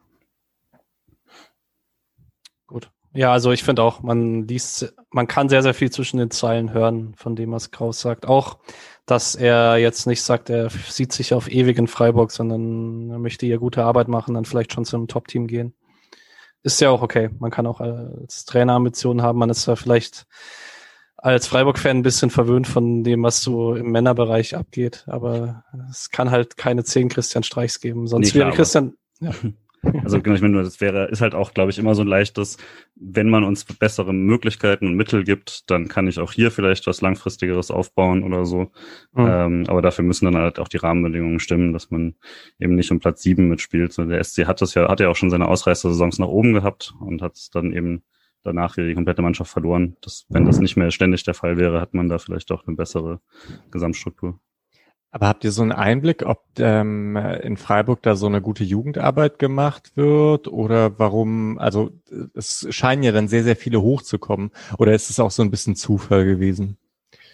Gut. 2.66 2.90
Ja, 3.16 3.32
also 3.32 3.50
ich 3.50 3.64
finde 3.64 3.82
auch, 3.82 4.02
man 4.02 4.46
liest, 4.46 4.94
man 5.10 5.26
kann 5.26 5.48
sehr, 5.48 5.62
sehr 5.62 5.72
viel 5.72 5.90
zwischen 5.90 6.18
den 6.18 6.30
Zeilen 6.30 6.72
hören, 6.72 7.14
von 7.16 7.34
dem, 7.34 7.50
was 7.50 7.70
Kraus 7.70 8.00
sagt. 8.00 8.26
Auch, 8.26 8.58
dass 9.06 9.34
er 9.34 9.78
jetzt 9.78 10.06
nicht 10.06 10.22
sagt, 10.22 10.50
er 10.50 10.68
sieht 10.68 11.12
sich 11.12 11.32
auf 11.32 11.50
ewig 11.50 11.78
in 11.78 11.86
Freiburg, 11.86 12.30
sondern 12.30 13.10
er 13.10 13.18
möchte 13.18 13.46
hier 13.46 13.58
gute 13.58 13.84
Arbeit 13.84 14.08
machen, 14.08 14.34
dann 14.34 14.44
vielleicht 14.44 14.74
schon 14.74 14.84
zu 14.84 14.96
einem 14.96 15.08
Top-Team 15.08 15.46
gehen. 15.46 15.74
Ist 16.62 16.80
ja 16.80 16.90
auch 16.90 17.00
okay. 17.00 17.30
Man 17.38 17.50
kann 17.50 17.66
auch 17.66 17.80
als 17.80 18.44
Trainer 18.44 18.74
Ambitionen 18.74 19.22
haben. 19.22 19.38
Man 19.38 19.50
ist 19.50 19.66
ja 19.66 19.76
vielleicht 19.76 20.26
als 21.16 21.46
Freiburg-Fan 21.46 21.98
ein 21.98 22.02
bisschen 22.02 22.28
verwöhnt 22.28 22.66
von 22.66 23.02
dem, 23.02 23.22
was 23.22 23.40
so 23.40 23.74
im 23.74 23.92
Männerbereich 23.92 24.56
abgeht. 24.56 25.04
Aber 25.06 25.64
es 25.90 26.10
kann 26.10 26.30
halt 26.30 26.58
keine 26.58 26.84
zehn 26.84 27.08
Christian 27.08 27.44
Streichs 27.44 27.80
geben. 27.80 28.06
Sonst 28.06 28.34
wäre 28.34 28.50
Christian. 28.50 28.94
Ja. 29.20 29.30
Also 30.04 30.20
genau, 30.20 30.36
ich 30.36 30.42
meine, 30.42 30.62
das 30.62 30.80
wäre, 30.80 31.06
ist 31.06 31.20
halt 31.20 31.34
auch, 31.34 31.52
glaube 31.54 31.70
ich, 31.70 31.78
immer 31.78 31.94
so 31.94 32.02
ein 32.02 32.08
leichtes, 32.08 32.58
wenn 32.94 33.28
man 33.28 33.44
uns 33.44 33.64
bessere 33.64 34.12
Möglichkeiten 34.12 34.86
und 34.86 34.94
Mittel 34.94 35.24
gibt, 35.24 35.70
dann 35.70 35.88
kann 35.88 36.06
ich 36.06 36.18
auch 36.18 36.32
hier 36.32 36.50
vielleicht 36.50 36.86
was 36.86 37.00
Langfristigeres 37.00 37.70
aufbauen 37.70 38.22
oder 38.22 38.44
so. 38.44 38.70
Mhm. 39.12 39.26
Ähm, 39.26 39.64
aber 39.68 39.82
dafür 39.82 40.04
müssen 40.04 40.26
dann 40.26 40.36
halt 40.36 40.58
auch 40.58 40.68
die 40.68 40.76
Rahmenbedingungen 40.76 41.40
stimmen, 41.40 41.72
dass 41.72 41.90
man 41.90 42.14
eben 42.58 42.74
nicht 42.74 42.90
um 42.90 43.00
Platz 43.00 43.22
sieben 43.22 43.48
mitspielt. 43.48 43.92
So, 43.92 44.04
der 44.04 44.22
SC 44.22 44.46
hat 44.46 44.60
das 44.60 44.74
ja, 44.74 44.88
hat 44.88 45.00
ja 45.00 45.08
auch 45.08 45.16
schon 45.16 45.30
seine 45.30 45.48
Ausreißersaisons 45.48 46.18
nach 46.18 46.28
oben 46.28 46.52
gehabt 46.52 46.94
und 47.00 47.22
hat 47.22 47.36
dann 47.52 47.72
eben 47.72 48.02
danach 48.42 48.76
wieder 48.76 48.86
die 48.86 48.94
komplette 48.94 49.22
Mannschaft 49.22 49.50
verloren. 49.50 49.96
Das, 50.00 50.24
wenn 50.28 50.44
das 50.44 50.60
nicht 50.60 50.76
mehr 50.76 50.90
ständig 50.90 51.24
der 51.24 51.34
Fall 51.34 51.56
wäre, 51.56 51.80
hat 51.80 51.94
man 51.94 52.08
da 52.08 52.18
vielleicht 52.18 52.52
auch 52.52 52.66
eine 52.66 52.76
bessere 52.76 53.20
Gesamtstruktur. 53.70 54.38
Aber 55.16 55.28
habt 55.28 55.44
ihr 55.44 55.50
so 55.50 55.62
einen 55.62 55.72
Einblick, 55.72 56.26
ob 56.26 56.42
ähm, 56.58 57.16
in 57.16 57.56
Freiburg 57.56 58.02
da 58.02 58.16
so 58.16 58.26
eine 58.26 58.42
gute 58.42 58.64
Jugendarbeit 58.64 59.38
gemacht 59.38 59.92
wird 59.94 60.46
oder 60.46 60.98
warum, 60.98 61.58
also 61.58 61.90
es 62.34 62.66
scheinen 62.68 63.02
ja 63.02 63.12
dann 63.12 63.26
sehr, 63.26 63.42
sehr 63.42 63.56
viele 63.56 63.80
hochzukommen 63.80 64.50
oder 64.76 64.92
ist 64.92 65.08
es 65.08 65.18
auch 65.18 65.30
so 65.30 65.42
ein 65.42 65.50
bisschen 65.50 65.74
Zufall 65.74 66.26
gewesen? 66.26 66.76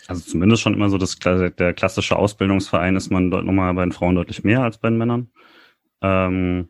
Also 0.06 0.22
zumindest 0.22 0.62
schon 0.62 0.74
immer 0.74 0.90
so, 0.90 0.96
dass 0.96 1.18
der 1.18 1.74
klassische 1.74 2.14
Ausbildungsverein 2.14 2.94
ist 2.94 3.10
man 3.10 3.32
dort 3.32 3.44
nochmal 3.44 3.74
bei 3.74 3.82
den 3.82 3.90
Frauen 3.90 4.14
deutlich 4.14 4.44
mehr 4.44 4.62
als 4.62 4.78
bei 4.78 4.88
den 4.88 4.98
Männern. 4.98 5.32
Ähm, 6.02 6.68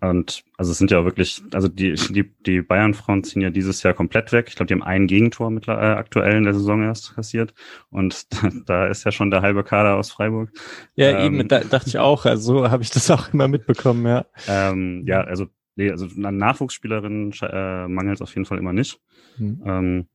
und 0.00 0.44
also 0.56 0.70
es 0.70 0.78
sind 0.78 0.90
ja 0.90 1.04
wirklich, 1.04 1.42
also 1.52 1.66
die, 1.66 1.94
die, 1.94 2.30
die 2.46 2.62
Bayern-Frauen 2.62 3.24
ziehen 3.24 3.42
ja 3.42 3.50
dieses 3.50 3.82
Jahr 3.82 3.94
komplett 3.94 4.32
weg. 4.32 4.46
Ich 4.48 4.54
glaube, 4.54 4.68
die 4.68 4.74
haben 4.74 4.82
ein 4.82 5.08
Gegentor 5.08 5.50
mit, 5.50 5.66
äh, 5.66 5.72
aktuell 5.72 6.36
in 6.36 6.44
der 6.44 6.54
Saison 6.54 6.82
erst 6.82 7.14
kassiert. 7.14 7.52
Und 7.90 8.26
da, 8.42 8.50
da 8.66 8.86
ist 8.86 9.04
ja 9.04 9.10
schon 9.10 9.30
der 9.30 9.42
halbe 9.42 9.64
Kader 9.64 9.96
aus 9.96 10.10
Freiburg. 10.10 10.50
Ja, 10.94 11.18
ähm, 11.18 11.34
eben, 11.34 11.48
da 11.48 11.60
dachte 11.60 11.88
ich 11.88 11.98
auch. 11.98 12.26
Also 12.26 12.60
so 12.60 12.70
habe 12.70 12.82
ich 12.82 12.90
das 12.90 13.10
auch 13.10 13.32
immer 13.32 13.48
mitbekommen, 13.48 14.06
ja. 14.06 14.26
Ähm, 14.46 15.04
ja, 15.06 15.22
also, 15.22 15.46
nee, 15.74 15.90
also 15.90 16.06
an 16.22 16.36
Nachwuchsspielerinnen 16.36 17.32
äh, 17.42 17.88
mangelt 17.88 18.16
es 18.16 18.22
auf 18.22 18.34
jeden 18.34 18.46
Fall 18.46 18.58
immer 18.58 18.72
nicht. 18.72 19.00
Hm. 19.36 19.62
Ähm, 19.64 20.06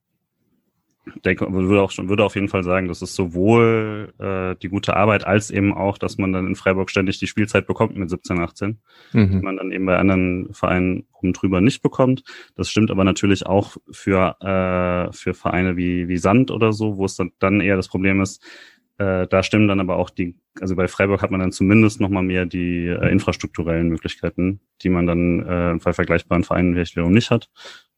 denke, 1.26 1.52
würde 1.52 1.82
auch 1.82 1.92
schon, 1.92 2.10
würde 2.10 2.24
auf 2.24 2.36
jeden 2.36 2.48
Fall 2.48 2.64
sagen, 2.64 2.88
das 2.88 3.02
ist 3.02 3.16
sowohl 3.16 4.14
äh, 4.20 4.56
die 4.62 4.70
gute 4.70 4.96
Arbeit 4.96 5.26
als 5.26 5.52
eben 5.52 5.74
auch, 5.74 5.98
dass 5.98 6.18
man 6.18 6.32
dann 6.32 6.48
in 6.48 6.56
Freiburg 6.56 6.90
ständig 6.90 7.20
die 7.20 7.28
Spielzeit 7.28 7.68
bekommt 7.68 7.98
mit 7.98 8.10
17, 8.10 8.40
18, 8.40 8.80
mhm. 9.12 9.30
die 9.30 9.44
man 9.44 9.58
dann 9.58 9.72
eben 9.72 9.86
bei 9.86 9.98
anderen 9.98 10.54
Vereinen 10.54 11.06
oben 11.12 11.34
drüber 11.34 11.62
nicht 11.62 11.82
bekommt. 11.82 12.24
Das 12.56 12.70
stimmt 12.70 12.92
aber 12.92 13.04
natürlich 13.04 13.46
auch 13.46 13.78
für 13.92 14.38
äh, 14.42 15.14
für 15.14 15.34
Vereine 15.34 15.78
wie 15.78 16.08
wie 16.08 16.18
Sand 16.18 16.52
oder 16.52 16.72
so, 16.72 16.98
wo 16.98 17.06
es 17.06 17.16
dann, 17.16 17.32
dann 17.40 17.62
eher 17.62 17.76
das 17.76 17.90
Problem 17.90 18.22
ist. 18.22 18.44
Äh, 19.04 19.28
da 19.28 19.44
stimmen 19.44 19.68
dann 19.68 19.80
aber 19.80 19.98
auch 19.98 20.10
die, 20.10 20.36
also 20.60 20.76
bei 20.76 20.88
Freiburg 20.88 21.22
hat 21.22 21.32
man 21.32 21.40
dann 21.40 21.52
zumindest 21.52 22.00
noch 22.00 22.10
mal 22.10 22.24
mehr 22.24 22.46
die 22.46 22.88
äh, 22.88 23.12
infrastrukturellen 23.12 23.90
Möglichkeiten, 23.90 24.62
die 24.82 24.90
man 24.90 25.08
dann 25.08 25.40
äh, 25.42 25.80
bei 25.84 25.94
vergleichbaren 25.94 26.44
Vereinen 26.44 26.74
vielleicht 26.74 26.96
wiederum 26.96 27.14
nicht 27.14 27.32
hat 27.32 27.50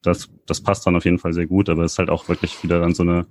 das, 0.05 0.29
das 0.45 0.61
passt 0.61 0.85
dann 0.85 0.95
auf 0.95 1.05
jeden 1.05 1.19
Fall 1.19 1.33
sehr 1.33 1.47
gut, 1.47 1.69
aber 1.69 1.83
es 1.83 1.93
ist 1.93 1.99
halt 1.99 2.09
auch 2.09 2.29
wirklich 2.29 2.61
wieder 2.63 2.79
dann 2.79 2.93
so 2.93 3.03
eine 3.03 3.27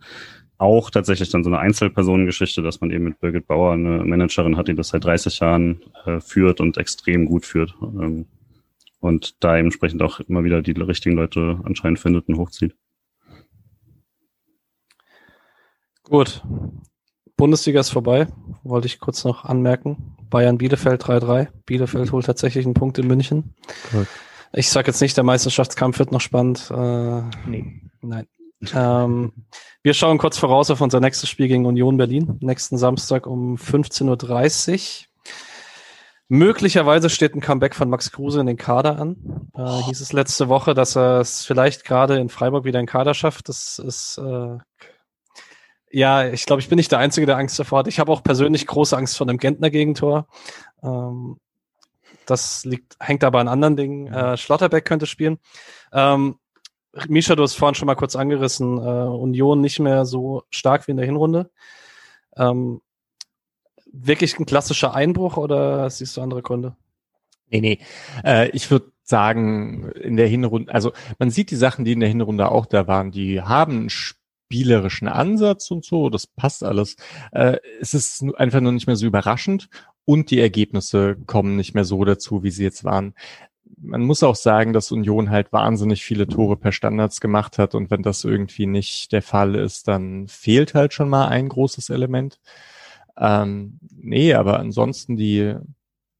auch 0.56 0.90
tatsächlich 0.90 1.30
dann 1.30 1.42
so 1.42 1.50
eine 1.50 1.58
Einzelpersonengeschichte, 1.58 2.62
dass 2.62 2.80
man 2.80 2.90
eben 2.90 3.04
mit 3.04 3.18
Birgit 3.18 3.48
Bauer 3.48 3.72
eine 3.72 4.04
Managerin 4.04 4.56
hat, 4.56 4.68
die 4.68 4.74
das 4.74 4.88
seit 4.88 5.04
30 5.04 5.40
Jahren 5.40 5.82
äh, 6.06 6.20
führt 6.20 6.60
und 6.60 6.76
extrem 6.76 7.26
gut 7.26 7.44
führt. 7.44 7.74
Ähm, 7.82 8.26
und 9.00 9.42
da 9.42 9.58
entsprechend 9.58 10.00
auch 10.00 10.20
immer 10.20 10.44
wieder 10.44 10.62
die 10.62 10.72
richtigen 10.72 11.16
Leute 11.16 11.60
anscheinend 11.64 11.98
findet 11.98 12.28
und 12.28 12.38
hochzieht. 12.38 12.76
Gut. 16.04 16.42
Bundesliga 17.36 17.80
ist 17.80 17.90
vorbei, 17.90 18.28
wollte 18.62 18.86
ich 18.86 19.00
kurz 19.00 19.24
noch 19.24 19.44
anmerken. 19.44 20.16
Bayern 20.30 20.58
Bielefeld 20.58 21.02
3-3. 21.04 21.48
Bielefeld 21.66 22.12
holt 22.12 22.26
tatsächlich 22.26 22.64
einen 22.64 22.74
Punkt 22.74 22.98
in 22.98 23.06
München. 23.06 23.54
Gut. 23.92 24.06
Ich 24.52 24.70
sage 24.70 24.86
jetzt 24.86 25.00
nicht, 25.00 25.16
der 25.16 25.24
Meisterschaftskampf 25.24 25.98
wird 25.98 26.12
noch 26.12 26.20
spannend. 26.20 26.70
Äh, 26.70 27.22
nee. 27.46 27.80
Nein. 28.00 28.26
ähm, 28.74 29.32
wir 29.82 29.94
schauen 29.94 30.18
kurz 30.18 30.38
voraus 30.38 30.70
auf 30.70 30.80
unser 30.80 31.00
nächstes 31.00 31.28
Spiel 31.28 31.48
gegen 31.48 31.66
Union 31.66 31.96
Berlin. 31.96 32.38
Nächsten 32.40 32.78
Samstag 32.78 33.26
um 33.26 33.56
15.30 33.56 34.72
Uhr. 34.72 35.06
Möglicherweise 36.28 37.10
steht 37.10 37.34
ein 37.34 37.40
Comeback 37.40 37.74
von 37.74 37.90
Max 37.90 38.10
Kruse 38.10 38.40
in 38.40 38.46
den 38.46 38.56
Kader 38.56 38.98
an. 38.98 39.16
Äh, 39.54 39.60
oh. 39.60 39.86
hieß 39.86 40.00
es 40.00 40.12
letzte 40.12 40.48
Woche, 40.48 40.74
dass 40.74 40.96
er 40.96 41.20
es 41.20 41.44
vielleicht 41.44 41.84
gerade 41.84 42.16
in 42.16 42.28
Freiburg 42.28 42.64
wieder 42.64 42.78
in 42.78 42.86
den 42.86 42.90
Kader 42.90 43.14
schafft. 43.14 43.48
Das 43.48 43.78
ist 43.78 44.18
äh, 44.18 44.58
ja, 45.94 46.26
ich 46.26 46.44
glaube, 46.44 46.60
ich 46.60 46.68
bin 46.68 46.76
nicht 46.76 46.90
der 46.90 46.98
Einzige, 46.98 47.24
der 47.24 47.36
Angst 47.36 47.58
davor 47.58 47.80
hat. 47.80 47.88
Ich 47.88 48.00
habe 48.00 48.10
auch 48.10 48.22
persönlich 48.22 48.66
große 48.66 48.96
Angst 48.96 49.16
vor 49.16 49.28
einem 49.28 49.38
Gentner-Gegentor. 49.38 50.26
Ähm, 50.82 51.38
das 52.26 52.64
liegt, 52.64 52.96
hängt 52.98 53.22
aber 53.22 53.38
an 53.38 53.46
anderen 53.46 53.76
Dingen. 53.76 54.12
Äh, 54.12 54.36
Schlotterbeck 54.36 54.84
könnte 54.84 55.06
spielen. 55.06 55.38
Ähm, 55.92 56.36
Misha, 57.08 57.36
du 57.36 57.44
hast 57.44 57.54
vorhin 57.54 57.76
schon 57.76 57.86
mal 57.86 57.94
kurz 57.94 58.16
angerissen, 58.16 58.78
äh, 58.78 58.80
Union 58.80 59.60
nicht 59.60 59.78
mehr 59.78 60.04
so 60.04 60.42
stark 60.50 60.88
wie 60.88 60.92
in 60.92 60.96
der 60.96 61.06
Hinrunde. 61.06 61.50
Ähm, 62.36 62.80
wirklich 63.92 64.38
ein 64.38 64.46
klassischer 64.46 64.94
Einbruch 64.94 65.36
oder 65.36 65.88
siehst 65.90 66.16
du 66.16 66.22
andere 66.22 66.42
Gründe? 66.42 66.76
Nee, 67.50 67.60
nee. 67.60 67.78
Äh, 68.24 68.48
ich 68.48 68.68
würde 68.70 68.90
sagen, 69.04 69.90
in 69.92 70.16
der 70.16 70.26
Hinrunde, 70.26 70.74
also 70.74 70.92
man 71.20 71.30
sieht 71.30 71.52
die 71.52 71.56
Sachen, 71.56 71.84
die 71.84 71.92
in 71.92 72.00
der 72.00 72.08
Hinrunde 72.08 72.50
auch 72.50 72.66
da 72.66 72.88
waren, 72.88 73.12
die 73.12 73.42
haben 73.42 73.84
ein 73.84 73.90
spielerischen 74.46 75.08
Ansatz 75.08 75.70
und 75.70 75.84
so, 75.84 76.10
das 76.10 76.26
passt 76.26 76.62
alles. 76.64 76.96
Äh, 77.32 77.58
es 77.80 77.94
ist 77.94 78.24
einfach 78.36 78.60
nur 78.60 78.72
nicht 78.72 78.86
mehr 78.86 78.96
so 78.96 79.06
überraschend 79.06 79.68
und 80.04 80.30
die 80.30 80.40
Ergebnisse 80.40 81.16
kommen 81.26 81.56
nicht 81.56 81.74
mehr 81.74 81.84
so 81.84 82.04
dazu, 82.04 82.42
wie 82.42 82.50
sie 82.50 82.62
jetzt 82.62 82.84
waren. 82.84 83.14
Man 83.76 84.02
muss 84.02 84.22
auch 84.22 84.36
sagen, 84.36 84.72
dass 84.72 84.92
Union 84.92 85.30
halt 85.30 85.52
wahnsinnig 85.52 86.04
viele 86.04 86.26
Tore 86.26 86.56
per 86.56 86.72
Standards 86.72 87.20
gemacht 87.20 87.58
hat 87.58 87.74
und 87.74 87.90
wenn 87.90 88.02
das 88.02 88.24
irgendwie 88.24 88.66
nicht 88.66 89.12
der 89.12 89.22
Fall 89.22 89.54
ist, 89.54 89.88
dann 89.88 90.28
fehlt 90.28 90.74
halt 90.74 90.92
schon 90.92 91.08
mal 91.08 91.28
ein 91.28 91.48
großes 91.48 91.90
Element. 91.90 92.38
Ähm, 93.18 93.78
nee, 93.96 94.34
aber 94.34 94.58
ansonsten 94.58 95.16
die, 95.16 95.56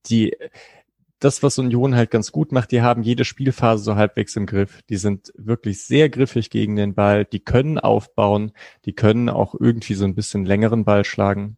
die, 0.06 0.36
das, 1.24 1.42
was 1.42 1.58
Union 1.58 1.94
halt 1.94 2.10
ganz 2.10 2.32
gut 2.32 2.52
macht, 2.52 2.70
die 2.70 2.82
haben 2.82 3.02
jede 3.02 3.24
Spielphase 3.24 3.82
so 3.82 3.96
halbwegs 3.96 4.36
im 4.36 4.46
Griff. 4.46 4.82
Die 4.88 4.96
sind 4.96 5.32
wirklich 5.36 5.82
sehr 5.82 6.08
griffig 6.10 6.50
gegen 6.50 6.76
den 6.76 6.94
Ball. 6.94 7.24
Die 7.24 7.40
können 7.40 7.78
aufbauen. 7.78 8.52
Die 8.84 8.92
können 8.92 9.28
auch 9.28 9.54
irgendwie 9.58 9.94
so 9.94 10.04
ein 10.04 10.14
bisschen 10.14 10.44
längeren 10.44 10.84
Ball 10.84 11.04
schlagen. 11.04 11.56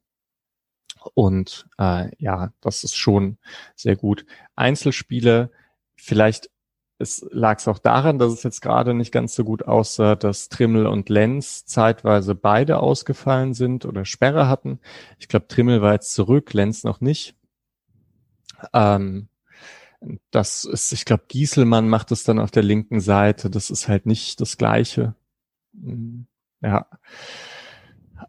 Und 1.14 1.66
äh, 1.78 2.10
ja, 2.18 2.52
das 2.60 2.84
ist 2.84 2.96
schon 2.96 3.38
sehr 3.74 3.96
gut. 3.96 4.24
Einzelspiele, 4.54 5.50
vielleicht 5.96 6.50
es 6.98 7.26
lag 7.30 7.58
es 7.58 7.68
auch 7.68 7.78
daran, 7.78 8.18
dass 8.18 8.32
es 8.32 8.42
jetzt 8.42 8.62
gerade 8.62 8.94
nicht 8.94 9.12
ganz 9.12 9.34
so 9.34 9.44
gut 9.44 9.66
aussah, 9.66 10.16
dass 10.16 10.48
Trimmel 10.48 10.86
und 10.86 11.10
Lenz 11.10 11.66
zeitweise 11.66 12.34
beide 12.34 12.78
ausgefallen 12.78 13.52
sind 13.52 13.84
oder 13.84 14.04
Sperre 14.06 14.48
hatten. 14.48 14.80
Ich 15.18 15.28
glaube, 15.28 15.46
Trimmel 15.46 15.82
war 15.82 15.92
jetzt 15.92 16.14
zurück, 16.14 16.54
Lenz 16.54 16.84
noch 16.84 17.02
nicht. 17.02 17.34
Ähm, 18.72 19.28
das 20.30 20.64
ist, 20.64 20.92
ich 20.92 21.04
glaube, 21.04 21.24
Gieselmann 21.28 21.88
macht 21.88 22.12
es 22.12 22.24
dann 22.24 22.38
auf 22.38 22.50
der 22.50 22.62
linken 22.62 23.00
Seite. 23.00 23.50
Das 23.50 23.70
ist 23.70 23.88
halt 23.88 24.06
nicht 24.06 24.40
das 24.40 24.56
Gleiche. 24.56 25.14
Hm, 25.72 26.26
ja. 26.60 26.86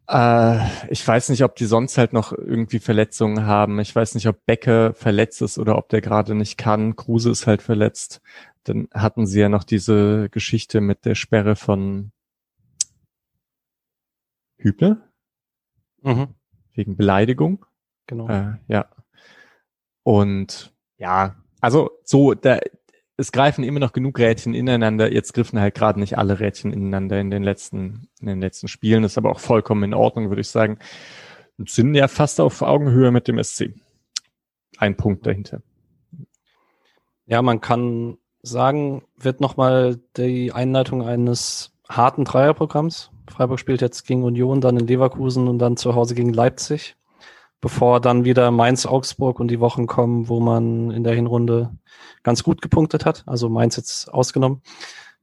Äh, 0.08 0.66
ich 0.90 1.06
weiß 1.08 1.30
nicht, 1.30 1.44
ob 1.44 1.56
die 1.56 1.66
sonst 1.66 1.98
halt 1.98 2.14
noch 2.14 2.32
irgendwie 2.32 2.80
Verletzungen 2.80 3.46
haben. 3.46 3.80
Ich 3.80 3.96
weiß 3.96 4.16
nicht, 4.16 4.28
ob 4.28 4.46
Becke 4.46 4.94
verletzt 4.94 5.42
ist 5.42 5.58
oder 5.58 5.78
ob 5.78 5.90
der 5.90 6.02
gerade 6.02 6.36
nicht 6.36 6.58
kann. 6.58 6.96
Kruse 6.96 7.32
ist 7.32 7.48
halt 7.48 7.62
verletzt. 7.62 8.22
Dann 8.64 8.88
hatten 8.94 9.26
sie 9.26 9.40
ja 9.40 9.50
noch 9.50 9.64
diese 9.64 10.30
Geschichte 10.30 10.82
mit 10.82 11.06
der 11.06 11.16
Sperre 11.16 11.56
von 11.56 12.12
Hübner. 14.58 15.10
Mhm. 16.02 16.36
Wegen 16.74 16.98
Beleidigung. 16.98 17.66
Genau. 18.08 18.30
Äh, 18.30 18.58
ja. 18.68 18.90
Und 20.04 20.74
ja, 20.98 21.36
also 21.62 21.92
so, 22.04 22.34
da, 22.34 22.60
es 23.18 23.32
greifen 23.32 23.64
immer 23.64 23.80
noch 23.80 23.94
genug 23.94 24.20
Rädchen 24.20 24.54
ineinander. 24.54 25.12
Jetzt 25.12 25.34
griffen 25.34 25.60
halt 25.60 25.76
gerade 25.76 26.00
nicht 26.00 26.18
alle 26.18 26.40
Rädchen 26.40 26.72
ineinander 26.72 27.20
in 27.20 27.32
den 27.32 27.44
letzten, 27.44 28.10
in 28.22 28.28
den 28.28 28.40
letzten 28.40 28.68
Spielen. 28.68 29.02
Das 29.02 29.14
ist 29.14 29.18
aber 29.18 29.32
auch 29.32 29.40
vollkommen 29.40 29.84
in 29.84 29.94
Ordnung, 29.96 30.30
würde 30.30 30.42
ich 30.42 30.50
sagen. 30.50 30.78
Und 31.58 31.70
sind 31.70 31.96
ja 31.96 32.08
fast 32.08 32.40
auf 32.40 32.62
Augenhöhe 32.62 33.12
mit 33.12 33.28
dem 33.28 33.42
SC. 33.44 33.74
Ein 34.78 34.96
Punkt 34.96 35.26
dahinter. 35.26 35.62
Ja, 37.26 37.42
man 37.42 37.60
kann 37.60 38.20
sagen, 38.44 39.04
wird 39.18 39.42
nochmal 39.42 40.00
die 40.16 40.52
Einleitung 40.52 41.02
eines 41.02 41.74
harten 41.90 42.24
Dreierprogramms. 42.24 43.10
Freiburg 43.28 43.60
spielt 43.60 43.82
jetzt 43.82 44.06
gegen 44.06 44.24
Union, 44.24 44.62
dann 44.62 44.78
in 44.78 44.88
Leverkusen 44.88 45.48
und 45.48 45.58
dann 45.58 45.76
zu 45.76 45.96
Hause 45.96 46.14
gegen 46.14 46.34
Leipzig 46.34 46.97
bevor 47.62 48.00
dann 48.00 48.24
wieder 48.24 48.52
Mainz, 48.52 48.86
Augsburg 48.86 49.40
und 49.40 49.50
die 49.50 49.60
Wochen 49.60 49.88
kommen, 49.88 50.30
wo 50.30 50.40
man 50.40 50.92
in 50.92 51.04
der 51.04 51.14
Hinrunde 51.14 51.72
ganz 52.24 52.44
gut 52.44 52.62
gepunktet 52.62 53.06
hat. 53.06 53.24
Also 53.26 53.50
Mainz 53.50 53.76
jetzt 53.76 54.14
ausgenommen. 54.14 54.62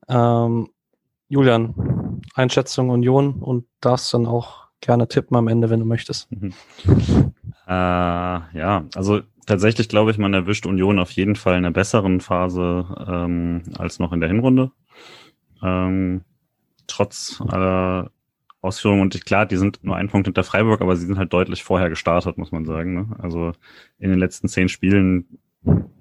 Ähm, 0.08 0.68
Julian, 1.28 2.20
Einschätzung 2.34 2.90
Union 2.90 3.34
und 3.34 3.66
darfst 3.80 4.12
dann 4.12 4.26
auch 4.26 4.68
gerne 4.80 5.08
tippen 5.08 5.36
am 5.36 5.48
Ende, 5.48 5.70
wenn 5.70 5.80
du 5.80 5.86
möchtest. 5.86 6.30
Mhm. 6.30 6.52
Äh, 7.66 7.70
ja, 7.70 8.84
also 8.94 9.22
tatsächlich 9.46 9.88
glaube 9.88 10.10
ich, 10.10 10.18
man 10.18 10.34
erwischt 10.34 10.66
Union 10.66 10.98
auf 10.98 11.10
jeden 11.12 11.36
Fall 11.36 11.54
in 11.54 11.64
einer 11.64 11.70
besseren 11.70 12.20
Phase 12.20 12.86
ähm, 13.08 13.62
als 13.78 13.98
noch 13.98 14.12
in 14.12 14.20
der 14.20 14.28
Hinrunde. 14.28 14.70
Ähm, 15.62 16.22
trotz 16.86 17.42
aller 17.48 18.10
Ausführungen 18.64 19.02
und 19.02 19.24
klar, 19.24 19.46
die 19.46 19.56
sind 19.56 19.80
nur 19.82 19.96
ein 19.96 20.08
Punkt 20.08 20.26
hinter 20.26 20.44
Freiburg, 20.44 20.80
aber 20.80 20.96
sie 20.96 21.06
sind 21.06 21.18
halt 21.18 21.32
deutlich 21.32 21.62
vorher 21.62 21.90
gestartet, 21.90 22.38
muss 22.38 22.52
man 22.52 22.64
sagen. 22.64 22.94
Ne? 22.94 23.16
Also 23.18 23.52
in 23.98 24.10
den 24.10 24.18
letzten 24.18 24.48
zehn 24.48 24.68
Spielen 24.68 25.26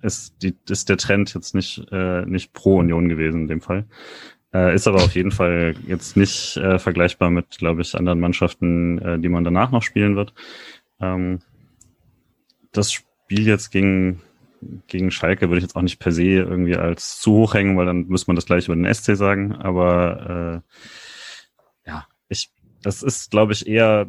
ist, 0.01 0.41
die, 0.41 0.55
ist 0.69 0.89
der 0.89 0.97
Trend 0.97 1.33
jetzt 1.33 1.55
nicht, 1.55 1.85
äh, 1.91 2.25
nicht 2.25 2.53
pro 2.53 2.77
Union 2.77 3.09
gewesen 3.09 3.41
in 3.41 3.47
dem 3.47 3.61
Fall. 3.61 3.85
Äh, 4.53 4.75
ist 4.75 4.87
aber 4.87 5.03
auf 5.03 5.15
jeden 5.15 5.31
Fall 5.31 5.75
jetzt 5.87 6.15
nicht 6.15 6.57
äh, 6.57 6.77
vergleichbar 6.77 7.29
mit, 7.31 7.57
glaube 7.57 7.81
ich, 7.81 7.95
anderen 7.95 8.19
Mannschaften, 8.19 8.99
äh, 8.99 9.19
die 9.19 9.29
man 9.29 9.43
danach 9.43 9.71
noch 9.71 9.81
spielen 9.81 10.15
wird. 10.15 10.33
Ähm, 10.99 11.39
das 12.71 12.91
Spiel 12.91 13.47
jetzt 13.47 13.71
gegen, 13.71 14.21
gegen 14.87 15.11
Schalke 15.11 15.49
würde 15.49 15.57
ich 15.57 15.63
jetzt 15.63 15.75
auch 15.75 15.81
nicht 15.81 15.99
per 15.99 16.11
se 16.11 16.23
irgendwie 16.23 16.75
als 16.75 17.19
zu 17.19 17.31
hoch 17.33 17.53
hängen, 17.55 17.77
weil 17.77 17.85
dann 17.85 18.07
müsste 18.07 18.29
man 18.29 18.35
das 18.35 18.45
gleich 18.45 18.65
über 18.65 18.75
den 18.75 18.91
SC 18.93 19.15
sagen. 19.15 19.53
Aber 19.55 20.63
äh, 20.63 20.79
ich, 20.85 21.02
das 22.83 23.03
ist, 23.03 23.31
glaube 23.31 23.53
ich, 23.53 23.67
eher 23.67 24.07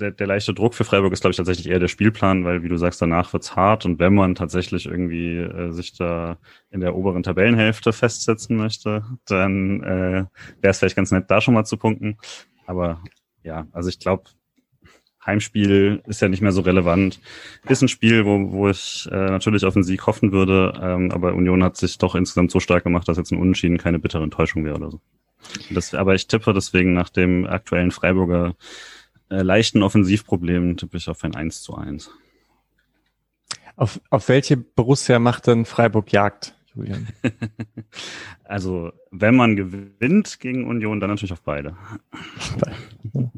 der, 0.00 0.10
der 0.10 0.26
leichte 0.26 0.54
Druck 0.54 0.74
für 0.74 0.84
Freiburg 0.84 1.12
ist, 1.12 1.20
glaube 1.20 1.32
ich, 1.32 1.36
tatsächlich 1.36 1.68
eher 1.68 1.78
der 1.78 1.88
Spielplan, 1.88 2.44
weil, 2.44 2.62
wie 2.62 2.68
du 2.68 2.76
sagst, 2.76 3.00
danach 3.00 3.32
wird's 3.32 3.54
hart 3.54 3.84
und 3.84 3.98
wenn 3.98 4.14
man 4.14 4.34
tatsächlich 4.34 4.86
irgendwie 4.86 5.36
äh, 5.36 5.70
sich 5.70 5.96
da 5.96 6.38
in 6.70 6.80
der 6.80 6.96
oberen 6.96 7.22
Tabellenhälfte 7.22 7.92
festsetzen 7.92 8.56
möchte, 8.56 9.04
dann 9.26 9.82
äh, 9.82 10.24
wäre 10.60 10.70
es 10.70 10.78
vielleicht 10.78 10.96
ganz 10.96 11.12
nett, 11.12 11.30
da 11.30 11.40
schon 11.40 11.54
mal 11.54 11.64
zu 11.64 11.76
punkten. 11.76 12.18
Aber 12.66 13.02
ja, 13.42 13.66
also 13.72 13.88
ich 13.88 13.98
glaube, 13.98 14.24
Heimspiel 15.24 16.02
ist 16.06 16.20
ja 16.20 16.28
nicht 16.28 16.42
mehr 16.42 16.52
so 16.52 16.60
relevant. 16.60 17.20
Ist 17.66 17.82
ein 17.82 17.88
Spiel, 17.88 18.26
wo, 18.26 18.52
wo 18.52 18.68
ich 18.68 19.08
äh, 19.10 19.14
natürlich 19.30 19.64
auf 19.64 19.74
den 19.74 19.82
Sieg 19.84 20.06
hoffen 20.06 20.32
würde, 20.32 20.78
ähm, 20.82 21.10
aber 21.12 21.34
Union 21.34 21.62
hat 21.64 21.76
sich 21.76 21.98
doch 21.98 22.14
insgesamt 22.14 22.50
so 22.50 22.60
stark 22.60 22.84
gemacht, 22.84 23.08
dass 23.08 23.16
jetzt 23.16 23.32
ein 23.32 23.38
Unentschieden 23.38 23.78
keine 23.78 23.98
bittere 23.98 24.22
Enttäuschung 24.22 24.64
wäre 24.64 24.76
oder 24.76 24.90
so. 24.90 25.00
Das, 25.70 25.94
aber 25.94 26.14
ich 26.14 26.26
tippe 26.26 26.52
deswegen 26.52 26.94
nach 26.94 27.08
dem 27.08 27.46
aktuellen 27.46 27.90
Freiburger 27.90 28.54
äh, 29.30 29.42
leichten 29.42 29.82
Offensivproblem 29.82 30.76
tippe 30.76 30.96
ich 30.96 31.08
auf 31.08 31.24
ein 31.24 31.34
1 31.34 31.62
zu 31.62 31.76
1. 31.76 32.10
Auf, 33.76 34.00
auf 34.10 34.28
welche 34.28 34.56
Borussia 34.56 35.18
macht 35.18 35.46
denn 35.46 35.64
Freiburg 35.64 36.12
Jagd, 36.12 36.54
Julian? 36.74 37.08
also, 38.44 38.92
wenn 39.10 39.34
man 39.34 39.56
gewinnt 39.56 40.38
gegen 40.38 40.66
Union, 40.66 41.00
dann 41.00 41.10
natürlich 41.10 41.32
auf 41.32 41.42
beide. 41.42 41.76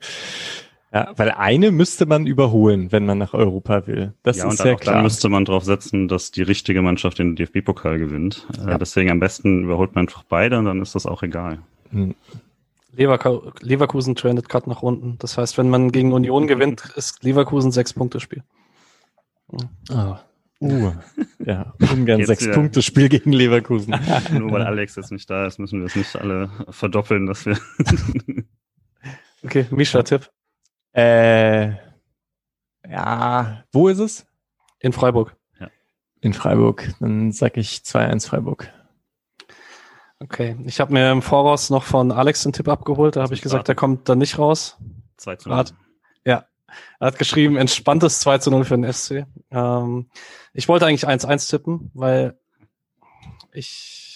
Ja, 0.94 1.12
weil 1.16 1.32
eine 1.32 1.72
müsste 1.72 2.06
man 2.06 2.24
überholen, 2.24 2.92
wenn 2.92 3.04
man 3.04 3.18
nach 3.18 3.34
Europa 3.34 3.88
will. 3.88 4.14
Das 4.22 4.36
ja, 4.36 4.44
ist 4.44 4.52
und 4.52 4.60
dann, 4.60 4.66
ja 4.68 4.74
klar. 4.76 4.94
dann 4.94 5.02
müsste 5.02 5.28
man 5.28 5.44
darauf 5.44 5.64
setzen, 5.64 6.06
dass 6.06 6.30
die 6.30 6.42
richtige 6.42 6.82
Mannschaft 6.82 7.18
den 7.18 7.34
DFB-Pokal 7.34 7.98
gewinnt. 7.98 8.46
Äh, 8.56 8.60
ja. 8.60 8.74
Äh, 8.76 8.78
deswegen 8.78 9.10
am 9.10 9.18
besten 9.18 9.64
überholt 9.64 9.96
man 9.96 10.02
einfach 10.02 10.22
beide 10.22 10.56
und 10.56 10.66
dann 10.66 10.80
ist 10.80 10.94
das 10.94 11.04
auch 11.06 11.24
egal. 11.24 11.58
Hm. 11.90 12.14
Leverku 12.92 13.50
Leverkusen 13.60 14.14
trendet 14.14 14.48
gerade 14.48 14.70
nach 14.70 14.82
unten. 14.82 15.18
Das 15.18 15.36
heißt, 15.36 15.58
wenn 15.58 15.68
man 15.68 15.90
gegen 15.90 16.12
Union 16.12 16.46
gewinnt, 16.46 16.84
ist 16.94 17.24
Leverkusen 17.24 17.72
sechs 17.72 17.92
Punkte 17.92 18.20
Spiel. 18.20 18.44
Ah. 19.90 20.20
Uh, 20.60 20.92
ja, 21.44 21.74
ungern 21.92 22.24
sechs 22.24 22.48
Punkte 22.48 22.82
Spiel 22.82 23.08
gegen 23.08 23.32
Leverkusen. 23.32 23.96
Nur 24.32 24.52
weil 24.52 24.62
Alex 24.62 24.94
jetzt 24.94 25.10
nicht 25.10 25.28
da 25.28 25.46
ist, 25.46 25.58
müssen 25.58 25.80
wir 25.80 25.86
es 25.86 25.96
nicht 25.96 26.14
alle 26.14 26.50
verdoppeln, 26.70 27.26
dass 27.26 27.46
wir. 27.46 27.58
okay, 29.42 29.66
Misha, 29.72 30.04
Tipp. 30.04 30.30
Äh, 30.94 31.72
ja, 32.88 33.64
wo 33.72 33.88
ist 33.88 33.98
es? 33.98 34.26
In 34.78 34.92
Freiburg. 34.92 35.36
Ja. 35.58 35.68
In 36.20 36.32
Freiburg. 36.32 36.94
Dann 37.00 37.32
sag 37.32 37.56
ich 37.56 37.78
2-1 37.78 38.28
Freiburg. 38.28 38.72
Okay, 40.20 40.56
ich 40.64 40.80
habe 40.80 40.92
mir 40.92 41.10
im 41.10 41.22
Voraus 41.22 41.70
noch 41.70 41.82
von 41.82 42.12
Alex 42.12 42.46
einen 42.46 42.52
Tipp 42.52 42.68
abgeholt. 42.68 43.16
Da 43.16 43.22
habe 43.22 43.34
ich 43.34 43.42
gesagt, 43.42 43.68
der 43.68 43.74
kommt 43.74 44.08
dann 44.08 44.18
nicht 44.18 44.38
raus. 44.38 44.78
2 45.16 45.36
zu 45.36 45.48
0. 45.48 45.64
Ja, 46.24 46.46
er 47.00 47.06
hat 47.06 47.18
geschrieben, 47.18 47.56
entspanntes 47.56 48.20
2 48.20 48.38
zu 48.38 48.50
0 48.50 48.64
für 48.64 48.78
den 48.78 48.90
SC. 48.90 49.26
Ähm, 49.50 50.08
ich 50.52 50.68
wollte 50.68 50.86
eigentlich 50.86 51.08
1-1 51.08 51.50
tippen, 51.50 51.90
weil 51.94 52.38
ich, 53.52 54.13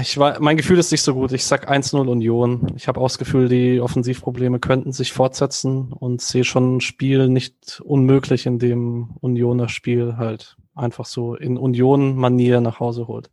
ich 0.00 0.16
war, 0.18 0.40
mein 0.40 0.56
Gefühl 0.56 0.78
ist 0.78 0.92
nicht 0.92 1.02
so 1.02 1.14
gut. 1.14 1.32
Ich 1.32 1.44
sag 1.44 1.70
1-0 1.70 2.08
Union. 2.08 2.72
Ich 2.76 2.86
habe 2.86 3.00
auch 3.00 3.08
das 3.08 3.18
Gefühl, 3.18 3.48
die 3.48 3.80
Offensivprobleme 3.80 4.60
könnten 4.60 4.92
sich 4.92 5.12
fortsetzen 5.12 5.92
und 5.92 6.20
sehe 6.20 6.44
schon 6.44 6.76
ein 6.76 6.80
Spiel 6.80 7.28
nicht 7.28 7.80
unmöglich, 7.84 8.46
in 8.46 8.58
dem 8.58 9.16
Unioner 9.20 9.68
Spiel 9.68 10.16
halt 10.16 10.56
einfach 10.74 11.06
so 11.06 11.34
in 11.34 11.58
Union-Manier 11.58 12.60
nach 12.60 12.80
Hause 12.80 13.08
holt 13.08 13.30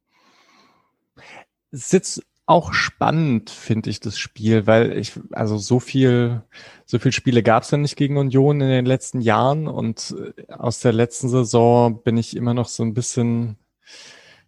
sitzt 1.73 2.23
auch 2.45 2.73
spannend, 2.73 3.49
finde 3.49 3.89
ich, 3.89 3.99
das 3.99 4.17
Spiel, 4.17 4.67
weil 4.67 4.97
ich, 4.97 5.13
also 5.31 5.57
so 5.57 5.79
viel, 5.79 6.43
so 6.85 6.99
viel 6.99 7.11
Spiele 7.11 7.41
gab 7.41 7.63
es 7.63 7.71
ja 7.71 7.77
nicht 7.77 7.95
gegen 7.95 8.17
Union 8.17 8.61
in 8.61 8.69
den 8.69 8.85
letzten 8.85 9.21
Jahren 9.21 9.67
und 9.67 10.15
äh, 10.37 10.51
aus 10.51 10.79
der 10.79 10.93
letzten 10.93 11.29
Saison 11.29 12.03
bin 12.03 12.17
ich 12.17 12.35
immer 12.35 12.53
noch 12.53 12.67
so 12.67 12.83
ein 12.83 12.93
bisschen 12.93 13.57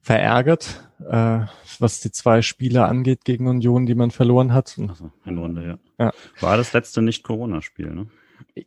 verärgert, 0.06 0.88
äh, 1.10 1.40
was 1.80 2.00
die 2.00 2.12
zwei 2.12 2.44
Spiele 2.44 2.86
angeht 2.86 3.26
gegen 3.26 3.48
Union, 3.48 3.88
die 3.88 3.96
man 3.96 4.12
verloren 4.12 4.54
hat. 4.54 4.78
Also, 4.88 5.10
eine 5.26 5.40
Runde, 5.40 5.80
ja. 5.98 6.06
ja. 6.06 6.14
War 6.42 6.58
das 6.58 6.74
letzte 6.74 7.02
Nicht-Corona-Spiel, 7.02 7.92
ne? 7.92 8.08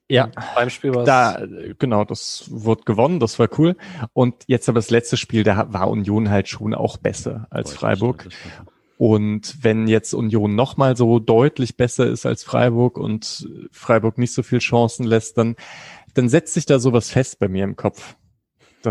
Ja, 0.08 0.30
beim 0.56 0.68
Spiel 0.68 0.94
war 0.94 1.04
da 1.04 1.46
genau, 1.78 2.04
das 2.04 2.46
wurde 2.50 2.82
gewonnen, 2.84 3.20
das 3.20 3.38
war 3.38 3.48
cool. 3.58 3.76
Und 4.14 4.34
jetzt 4.48 4.68
aber 4.68 4.78
das 4.78 4.90
letzte 4.90 5.16
Spiel, 5.16 5.44
da 5.44 5.72
war 5.72 5.88
Union 5.88 6.28
halt 6.28 6.48
schon 6.48 6.74
auch 6.74 6.96
besser 6.96 7.46
als 7.50 7.72
Freiburg. 7.72 8.28
Und 8.96 9.62
wenn 9.62 9.86
jetzt 9.86 10.14
Union 10.14 10.56
nochmal 10.56 10.96
so 10.96 11.20
deutlich 11.20 11.76
besser 11.76 12.06
ist 12.06 12.26
als 12.26 12.42
Freiburg 12.42 12.98
und 12.98 13.48
Freiburg 13.70 14.18
nicht 14.18 14.32
so 14.32 14.42
viel 14.42 14.58
Chancen 14.58 15.04
lässt, 15.04 15.38
dann, 15.38 15.54
dann 16.14 16.28
setzt 16.28 16.54
sich 16.54 16.66
da 16.66 16.80
sowas 16.80 17.10
fest 17.10 17.38
bei 17.38 17.48
mir 17.48 17.62
im 17.62 17.76
Kopf. 17.76 18.16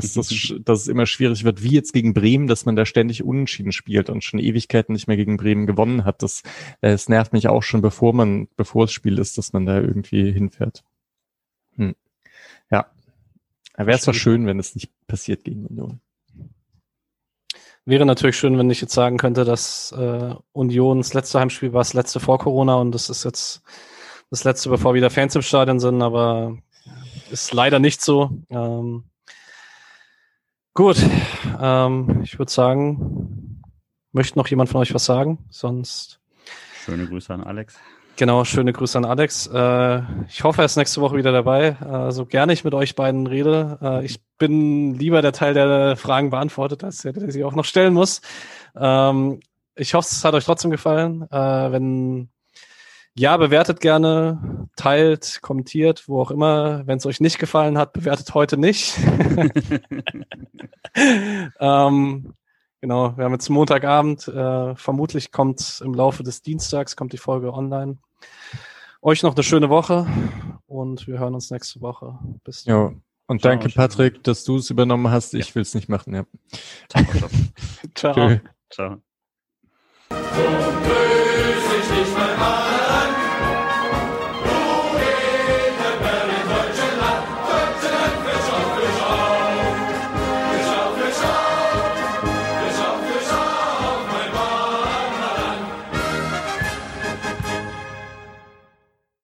Dass, 0.01 0.13
das, 0.13 0.53
dass 0.63 0.81
es 0.81 0.87
immer 0.87 1.05
schwierig 1.05 1.43
wird, 1.43 1.63
wie 1.63 1.71
jetzt 1.71 1.93
gegen 1.93 2.13
Bremen, 2.13 2.47
dass 2.47 2.65
man 2.65 2.75
da 2.75 2.85
ständig 2.85 3.23
unentschieden 3.23 3.71
spielt 3.71 4.09
und 4.09 4.23
schon 4.23 4.39
Ewigkeiten 4.39 4.93
nicht 4.93 5.07
mehr 5.07 5.17
gegen 5.17 5.37
Bremen 5.37 5.65
gewonnen 5.65 6.05
hat. 6.05 6.23
Das, 6.23 6.43
das 6.81 7.09
nervt 7.09 7.33
mich 7.33 7.47
auch 7.47 7.63
schon, 7.63 7.81
bevor 7.81 8.13
man, 8.13 8.47
bevor 8.55 8.85
es 8.85 8.91
Spiel 8.91 9.19
ist, 9.19 9.37
dass 9.37 9.53
man 9.53 9.65
da 9.65 9.79
irgendwie 9.79 10.31
hinfährt. 10.31 10.83
Hm. 11.75 11.95
Ja. 12.71 12.87
Wäre 13.75 13.91
es 13.91 14.01
zwar 14.01 14.13
schön, 14.13 14.47
wenn 14.47 14.59
es 14.59 14.75
nicht 14.75 14.91
passiert 15.07 15.43
gegen 15.43 15.65
Union. 15.65 16.01
Wäre 17.85 18.05
natürlich 18.05 18.35
schön, 18.35 18.57
wenn 18.57 18.69
ich 18.69 18.81
jetzt 18.81 18.93
sagen 18.93 19.17
könnte, 19.17 19.45
dass 19.45 19.93
äh, 19.93 20.35
Union 20.51 20.97
das 20.97 21.13
letzte 21.13 21.39
Heimspiel 21.39 21.71
war 21.71 21.81
das 21.81 21.93
letzte 21.93 22.19
vor 22.19 22.37
Corona 22.37 22.75
und 22.75 22.91
das 22.91 23.09
ist 23.09 23.23
jetzt 23.23 23.61
das 24.29 24.43
letzte, 24.43 24.69
bevor 24.69 24.93
wieder 24.93 25.09
Fans 25.09 25.35
im 25.35 25.41
Stadion 25.41 25.79
sind, 25.79 26.01
aber 26.01 26.57
ist 27.31 27.53
leider 27.53 27.79
nicht 27.79 28.01
so. 28.01 28.31
Ähm, 28.49 29.05
gut, 30.77 30.97
ähm, 31.59 32.21
ich 32.23 32.37
würde 32.37 32.51
sagen, 32.51 33.63
möchte 34.11 34.37
noch 34.37 34.47
jemand 34.47 34.69
von 34.69 34.79
euch 34.79 34.93
was 34.93 35.05
sagen? 35.05 35.39
Sonst. 35.49 36.19
Schöne 36.85 37.07
Grüße 37.07 37.33
an 37.33 37.43
Alex. 37.43 37.79
Genau, 38.15 38.45
schöne 38.45 38.73
Grüße 38.73 38.95
an 38.95 39.03
Alex. 39.03 39.47
Äh, 39.47 40.01
ich 40.29 40.43
hoffe, 40.43 40.61
er 40.61 40.65
ist 40.65 40.77
nächste 40.77 41.01
Woche 41.01 41.17
wieder 41.17 41.31
dabei. 41.31 41.69
Äh, 41.69 42.11
so 42.11 42.27
gerne 42.27 42.53
ich 42.53 42.63
mit 42.63 42.75
euch 42.75 42.93
beiden 42.93 43.25
rede. 43.25 43.79
Äh, 43.81 44.05
ich 44.05 44.21
bin 44.37 44.93
lieber 44.93 45.23
der 45.23 45.33
Teil, 45.33 45.55
der 45.55 45.97
Fragen 45.97 46.29
beantwortet, 46.29 46.83
als 46.83 46.99
der, 46.99 47.13
der 47.13 47.31
sie 47.31 47.43
auch 47.43 47.55
noch 47.55 47.65
stellen 47.65 47.95
muss. 47.95 48.21
Ähm, 48.75 49.39
ich 49.75 49.95
hoffe, 49.95 50.09
es 50.11 50.23
hat 50.23 50.35
euch 50.35 50.45
trotzdem 50.45 50.69
gefallen. 50.69 51.23
Äh, 51.31 51.71
wenn 51.71 52.29
ja, 53.17 53.35
bewertet 53.37 53.81
gerne, 53.81 54.67
teilt, 54.75 55.39
kommentiert, 55.41 56.07
wo 56.07 56.21
auch 56.21 56.31
immer. 56.31 56.85
Wenn 56.85 56.99
es 56.99 57.05
euch 57.05 57.19
nicht 57.19 57.39
gefallen 57.39 57.77
hat, 57.77 57.93
bewertet 57.93 58.33
heute 58.33 58.57
nicht. 58.57 58.97
ähm, 61.59 62.33
genau, 62.79 63.17
wir 63.17 63.25
haben 63.25 63.33
jetzt 63.33 63.49
Montagabend. 63.49 64.27
Äh, 64.27 64.75
vermutlich 64.75 65.31
kommt 65.31 65.81
im 65.83 65.93
Laufe 65.95 66.21
des 66.23 66.41
Dienstags 66.43 66.95
kommt 66.95 67.11
die 67.11 67.17
Folge 67.17 67.53
online. 67.53 67.97
Euch 69.01 69.23
noch 69.23 69.33
eine 69.33 69.43
schöne 69.43 69.69
Woche 69.69 70.05
und 70.67 71.07
wir 71.07 71.17
hören 71.17 71.33
uns 71.33 71.49
nächste 71.49 71.81
Woche. 71.81 72.19
Bis 72.43 72.65
dann. 72.65 72.75
Ja. 72.75 72.93
Und 73.29 73.41
ciao, 73.41 73.51
danke, 73.51 73.69
Patrick, 73.69 74.23
dass 74.23 74.43
du 74.43 74.57
es 74.57 74.69
übernommen 74.69 75.11
hast. 75.11 75.33
Ich 75.33 75.49
ja. 75.49 75.55
will 75.55 75.63
es 75.63 75.73
nicht 75.73 75.89
machen. 75.89 76.13
Ja. 76.13 76.25
ciao. 76.87 77.03
ciao. 78.13 78.39
ciao. 78.69 78.97
So 80.09 80.15
böse 80.15 81.75
ich 81.81 81.99
nicht 81.99 82.17
mal 82.17 82.56